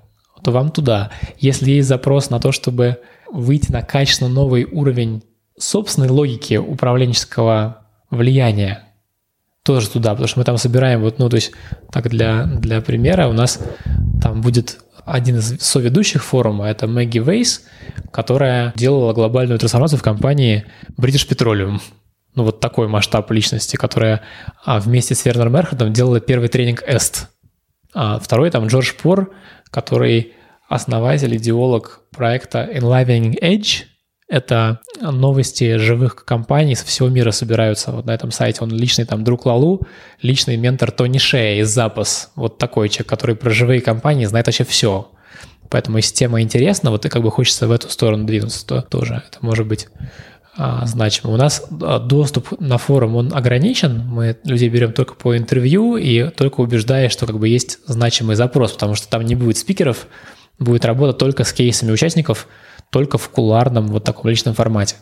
то 0.43 0.51
вам 0.51 0.71
туда. 0.71 1.11
Если 1.39 1.71
есть 1.71 1.89
запрос 1.89 2.31
на 2.31 2.41
то, 2.41 2.53
чтобы 2.53 2.99
выйти 3.31 3.73
на 3.73 3.83
качественно 3.83 4.31
новый 4.31 4.65
уровень 4.65 5.23
собственной 5.59 6.09
логики 6.09 6.57
управленческого 6.57 7.87
влияния, 8.11 8.85
тоже 9.63 9.89
туда, 9.91 10.11
потому 10.11 10.29
что 10.29 10.39
мы 10.39 10.45
там 10.45 10.57
собираем 10.57 11.03
вот, 11.03 11.19
ну, 11.19 11.29
то 11.29 11.37
есть, 11.37 11.53
так 11.91 12.09
для, 12.09 12.45
для 12.45 12.81
примера, 12.81 13.29
у 13.29 13.33
нас 13.33 13.61
там 14.23 14.41
будет 14.41 14.79
один 15.11 15.39
из 15.39 15.61
соведущих 15.61 16.25
форума, 16.25 16.67
это 16.67 16.87
Мэгги 16.87 17.19
Вейс, 17.19 17.65
которая 18.13 18.73
делала 18.77 19.13
глобальную 19.13 19.59
трансформацию 19.59 19.99
в 19.99 20.03
компании 20.03 20.67
British 20.97 21.29
Petroleum. 21.29 21.81
Ну, 22.35 22.45
вот 22.45 22.61
такой 22.61 22.89
масштаб 22.89 23.31
личности, 23.31 23.77
которая 23.77 24.23
а, 24.65 24.79
вместе 24.79 25.15
с 25.15 25.25
Вернером 25.25 25.57
Эрхардом 25.57 25.93
делала 25.93 26.21
первый 26.21 26.49
тренинг 26.49 26.83
EST. 26.83 27.27
А 27.95 28.19
второй 28.19 28.51
там 28.51 28.67
Джордж 28.67 28.93
Пор, 28.95 29.33
который 29.71 30.35
основатель, 30.69 31.37
идеолог 31.37 32.03
проекта 32.11 32.69
Enlivening 32.73 33.39
Edge– 33.41 33.85
это 34.29 34.81
новости 35.01 35.79
живых 35.79 36.25
компаний 36.25 36.75
со 36.75 36.85
всего 36.85 37.09
мира 37.09 37.31
собираются 37.31 37.91
вот 37.93 38.05
на 38.05 38.13
этом 38.13 38.31
сайте. 38.31 38.63
Он 38.63 38.71
личный 38.71 39.07
там 39.07 39.25
друг 39.25 39.47
Лалу, 39.47 39.83
личный 40.21 40.57
ментор 40.57 40.91
Тони 40.91 41.19
Шея 41.19 41.63
из 41.63 41.69
Запас. 41.71 42.31
Вот 42.35 42.59
такой 42.59 42.91
человек, 42.91 43.09
который 43.09 43.37
про 43.37 43.51
живые 43.51 43.81
компании 43.81 44.27
знает 44.27 44.47
вообще 44.47 44.65
все. 44.65 45.11
Поэтому 45.71 45.97
если 45.97 46.15
тема 46.15 46.43
интересна, 46.43 46.91
вот 46.91 47.05
и 47.07 47.09
как 47.09 47.23
бы 47.23 47.31
хочется 47.31 47.67
в 47.67 47.73
эту 47.73 47.89
сторону 47.91 48.25
двинуться, 48.25 48.67
то 48.67 48.83
тоже 48.83 49.23
это 49.27 49.39
может 49.41 49.67
быть 49.67 49.89
а, 50.57 50.85
значимо. 50.87 51.33
У 51.33 51.37
нас 51.37 51.65
а, 51.83 51.99
доступ 51.99 52.61
на 52.61 52.77
форум, 52.77 53.17
он 53.17 53.35
ограничен. 53.35 54.05
Мы 54.07 54.37
людей 54.45 54.69
берем 54.69 54.93
только 54.93 55.15
по 55.15 55.37
интервью 55.39 55.97
и 55.97 56.29
только 56.31 56.61
убеждая, 56.61 57.09
что 57.09 57.27
как 57.27 57.39
бы 57.39 57.49
есть 57.49 57.79
значимый 57.87 58.37
запрос, 58.37 58.73
потому 58.73 58.95
что 58.95 59.09
там 59.09 59.23
не 59.23 59.35
будет 59.35 59.57
спикеров, 59.57 60.07
будет 60.59 60.85
работа 60.85 61.15
только 61.15 61.45
с 61.45 61.53
кейсами 61.55 61.93
участников– 61.93 62.47
только 62.91 63.19
в 63.19 63.29
куларном 63.29 63.89
вот 63.89 64.05
таком 64.05 64.31
личном 64.31 64.55
формате. 64.55 64.97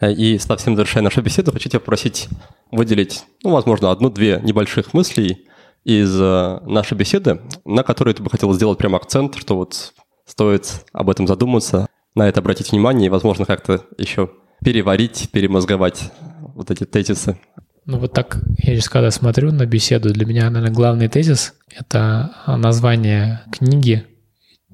Э, 0.00 0.12
и 0.12 0.38
совсем 0.38 0.76
завершая 0.76 1.02
нашу 1.02 1.22
беседу, 1.22 1.52
хочу 1.52 1.68
тебя 1.68 1.80
попросить 1.80 2.28
выделить, 2.70 3.24
ну, 3.42 3.52
возможно, 3.52 3.90
одну-две 3.90 4.40
небольших 4.42 4.94
мыслей 4.94 5.46
из 5.84 6.14
э, 6.20 6.60
нашей 6.64 6.96
беседы, 6.96 7.40
на 7.64 7.82
которые 7.82 8.14
ты 8.14 8.22
бы 8.22 8.30
хотел 8.30 8.52
сделать 8.52 8.78
прям 8.78 8.94
акцент, 8.94 9.36
что 9.36 9.56
вот 9.56 9.92
стоит 10.26 10.84
об 10.92 11.10
этом 11.10 11.26
задуматься, 11.26 11.88
на 12.14 12.28
это 12.28 12.40
обратить 12.40 12.72
внимание 12.72 13.06
и, 13.06 13.10
возможно, 13.10 13.44
как-то 13.44 13.84
еще 13.98 14.30
переварить, 14.64 15.28
перемозговать 15.32 16.10
вот 16.54 16.70
эти 16.70 16.84
тезисы. 16.84 17.38
Ну 17.86 17.98
вот 17.98 18.12
так, 18.12 18.38
я 18.62 18.74
сейчас 18.74 18.88
когда 18.88 19.10
смотрю 19.10 19.52
на 19.52 19.66
беседу, 19.66 20.10
для 20.10 20.24
меня, 20.24 20.48
наверное, 20.48 20.74
главный 20.74 21.08
тезис— 21.08 21.54
это 21.76 22.34
название 22.46 23.42
книги 23.52 24.06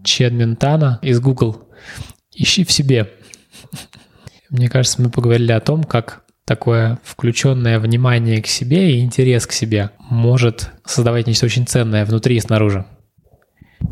Чедментана 0.05 1.01
из 1.03 1.21
Google 1.21 1.70
ищи 2.33 2.65
в 2.65 2.73
себе. 2.73 3.13
Мне 4.49 4.69
кажется, 4.69 5.01
мы 5.01 5.11
поговорили 5.11 5.53
о 5.53 5.61
том, 5.61 5.85
как 5.85 6.25
такое 6.45 6.99
включенное 7.05 7.79
внимание 7.79 8.43
к 8.43 8.47
себе 8.47 8.93
и 8.93 9.01
интерес 9.01 9.47
к 9.47 9.53
себе 9.53 9.91
может 9.99 10.71
создавать 10.85 11.27
нечто 11.27 11.47
очень 11.47 11.67
ценное 11.67 12.05
внутри 12.05 12.37
и 12.37 12.41
снаружи. 12.41 12.85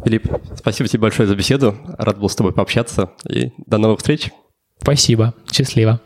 Филипп, 0.04 0.26
спасибо 0.56 0.88
тебе 0.88 1.02
большое 1.02 1.28
за 1.28 1.36
беседу. 1.36 1.76
Рад 1.98 2.18
был 2.18 2.28
с 2.28 2.36
тобой 2.36 2.52
пообщаться. 2.52 3.12
И 3.28 3.52
до 3.58 3.78
новых 3.78 3.98
встреч. 3.98 4.30
Спасибо. 4.80 5.34
Счастливо. 5.50 6.00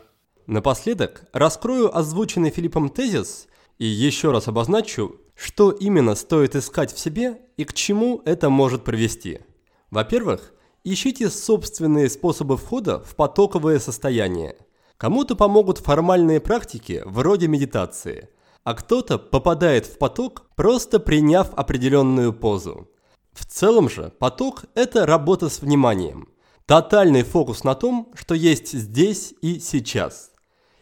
Напоследок 0.45 1.23
раскрою 1.33 1.95
озвученный 1.95 2.49
Филиппом 2.49 2.89
тезис 2.89 3.47
и 3.77 3.85
еще 3.85 4.31
раз 4.31 4.47
обозначу, 4.47 5.15
что 5.35 5.71
именно 5.71 6.15
стоит 6.15 6.55
искать 6.55 6.93
в 6.93 6.99
себе 6.99 7.37
и 7.57 7.63
к 7.63 7.73
чему 7.73 8.21
это 8.25 8.49
может 8.49 8.83
привести. 8.83 9.39
Во-первых, 9.89 10.52
Ищите 10.85 11.29
собственные 11.29 12.09
способы 12.09 12.57
входа 12.57 12.99
в 12.99 13.15
потоковое 13.15 13.79
состояние. 13.79 14.57
Кому-то 14.97 15.33
помогут 15.37 15.77
формальные 15.77 16.41
практики 16.41 17.01
вроде 17.05 17.47
медитации, 17.47 18.27
а 18.65 18.73
кто-то 18.73 19.17
попадает 19.17 19.85
в 19.85 19.97
поток, 19.97 20.45
просто 20.57 20.99
приняв 20.99 21.53
определенную 21.53 22.33
позу. 22.33 22.89
В 23.31 23.45
целом 23.45 23.89
же 23.89 24.11
поток– 24.19 24.65
это 24.75 25.05
работа 25.05 25.47
с 25.47 25.61
вниманием. 25.61 26.27
Тотальный 26.65 27.23
фокус 27.23 27.63
на 27.63 27.75
том, 27.75 28.11
что 28.13 28.35
есть 28.35 28.73
здесь 28.73 29.33
и 29.41 29.59
сейчас. 29.59 30.31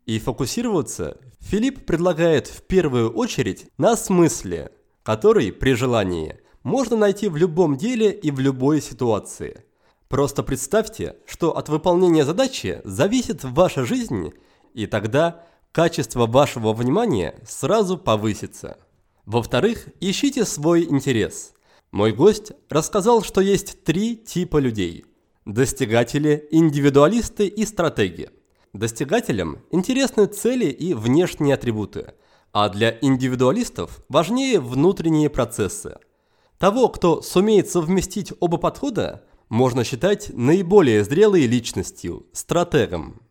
И 0.08 0.18
фокусироваться 0.18 1.18
Филипп 1.42 1.86
предлагает 1.86 2.48
в 2.48 2.64
первую 2.64 3.12
очередь 3.14 3.68
на 3.78 3.96
смысле, 3.96 4.72
который, 5.04 5.52
при 5.52 5.74
желании, 5.74 6.40
можно 6.64 6.98
найти 6.98 7.28
в 7.28 7.38
любом 7.38 7.78
деле 7.78 8.12
и 8.12 8.32
в 8.32 8.40
любой 8.40 8.82
ситуации– 8.82 9.64
Просто 10.12 10.44
представьте, 10.44 11.16
что 11.26 11.56
от 11.56 11.70
выполнения 11.70 12.26
задачи 12.26 12.82
зависит 12.84 13.46
ваша 13.46 13.86
жизнь, 13.86 14.34
и 14.74 14.86
тогда 14.86 15.46
качество 15.72 16.26
вашего 16.26 16.74
внимания 16.74 17.40
сразу 17.48 17.98
повысится. 17.98 18.78
Во-вторых, 19.26 19.88
ищите 20.02 20.44
свой 20.44 20.84
интерес. 20.84 21.54
Мой 21.92 22.12
гость 22.12 22.52
рассказал, 22.70 23.24
что 23.24 23.40
есть 23.40 23.86
три 23.86 24.18
типа 24.18 24.58
людей. 24.58 25.06
Достигатели, 25.46 26.46
индивидуалисты 26.52 27.48
и 27.48 27.66
стратеги. 27.66 28.32
Достигателям 28.74 29.60
интересны 29.72 30.26
цели 30.26 30.66
и 30.66 30.94
внешние 30.94 31.56
атрибуты, 31.56 32.16
а 32.52 32.68
для 32.68 32.98
индивидуалистов 33.00 34.04
важнее 34.10 34.60
внутренние 34.60 35.30
процессы. 35.30 36.00
Того, 36.58 36.90
кто 36.90 37.22
сумеет 37.22 37.70
совместить 37.70 38.34
оба 38.42 38.58
подхода, 38.58 39.24
можно 39.52 39.84
считать 39.84 40.32
наиболее 40.34 41.04
зрелой 41.04 41.46
личностью, 41.46 42.26
стратегом. 42.32 43.22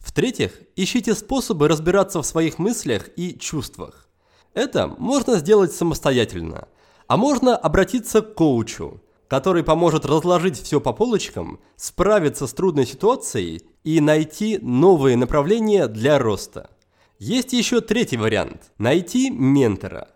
В-третьих, 0.00 0.62
ищите 0.74 1.14
способы 1.14 1.68
разбираться 1.68 2.20
в 2.20 2.26
своих 2.26 2.58
мыслях 2.58 3.08
и 3.14 3.38
чувствах. 3.38 4.08
Это 4.52 4.88
можно 4.88 5.36
сделать 5.36 5.72
самостоятельно, 5.72 6.66
а 7.06 7.16
можно 7.16 7.56
обратиться 7.56 8.20
к 8.20 8.34
коучу, 8.34 9.00
который 9.28 9.62
поможет 9.62 10.04
разложить 10.04 10.60
все 10.60 10.80
по 10.80 10.92
полочкам, 10.92 11.60
справиться 11.76 12.48
с 12.48 12.52
трудной 12.52 12.84
ситуацией 12.84 13.62
и 13.84 14.00
найти 14.00 14.58
новые 14.60 15.16
направления 15.16 15.86
для 15.86 16.18
роста. 16.18 16.70
Есть 17.20 17.52
еще 17.52 17.80
третий 17.80 18.16
вариант– 18.16 18.72
найти 18.78 19.30
ментора. 19.30 20.08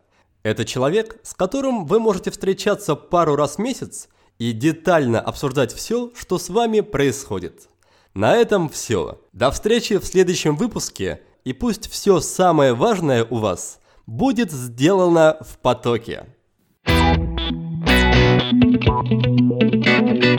Это 0.42 0.64
человек, 0.64 1.20
с 1.22 1.32
которым 1.32 1.86
вы 1.86 2.00
можете 2.00 2.32
встречаться 2.32 2.96
пару 2.96 3.36
раз 3.36 3.54
в 3.54 3.58
месяц 3.60 4.08
и 4.38 4.52
детально 4.52 5.20
обсуждать 5.20 5.72
все, 5.72 6.12
что 6.14 6.38
с 6.38 6.48
вами 6.48 6.80
происходит. 6.80 7.68
На 8.14 8.36
этом 8.36 8.68
все. 8.68 9.20
До 9.32 9.50
встречи 9.50 9.98
в 9.98 10.04
следующем 10.04 10.56
выпуске, 10.56 11.20
и 11.44 11.52
пусть 11.52 11.90
все 11.90 12.20
самое 12.20 12.74
важное 12.74 13.24
у 13.24 13.38
вас 13.38 13.80
будет 14.06 14.52
сделано 14.52 15.36
в 15.40 15.58
потоке. 15.58 16.26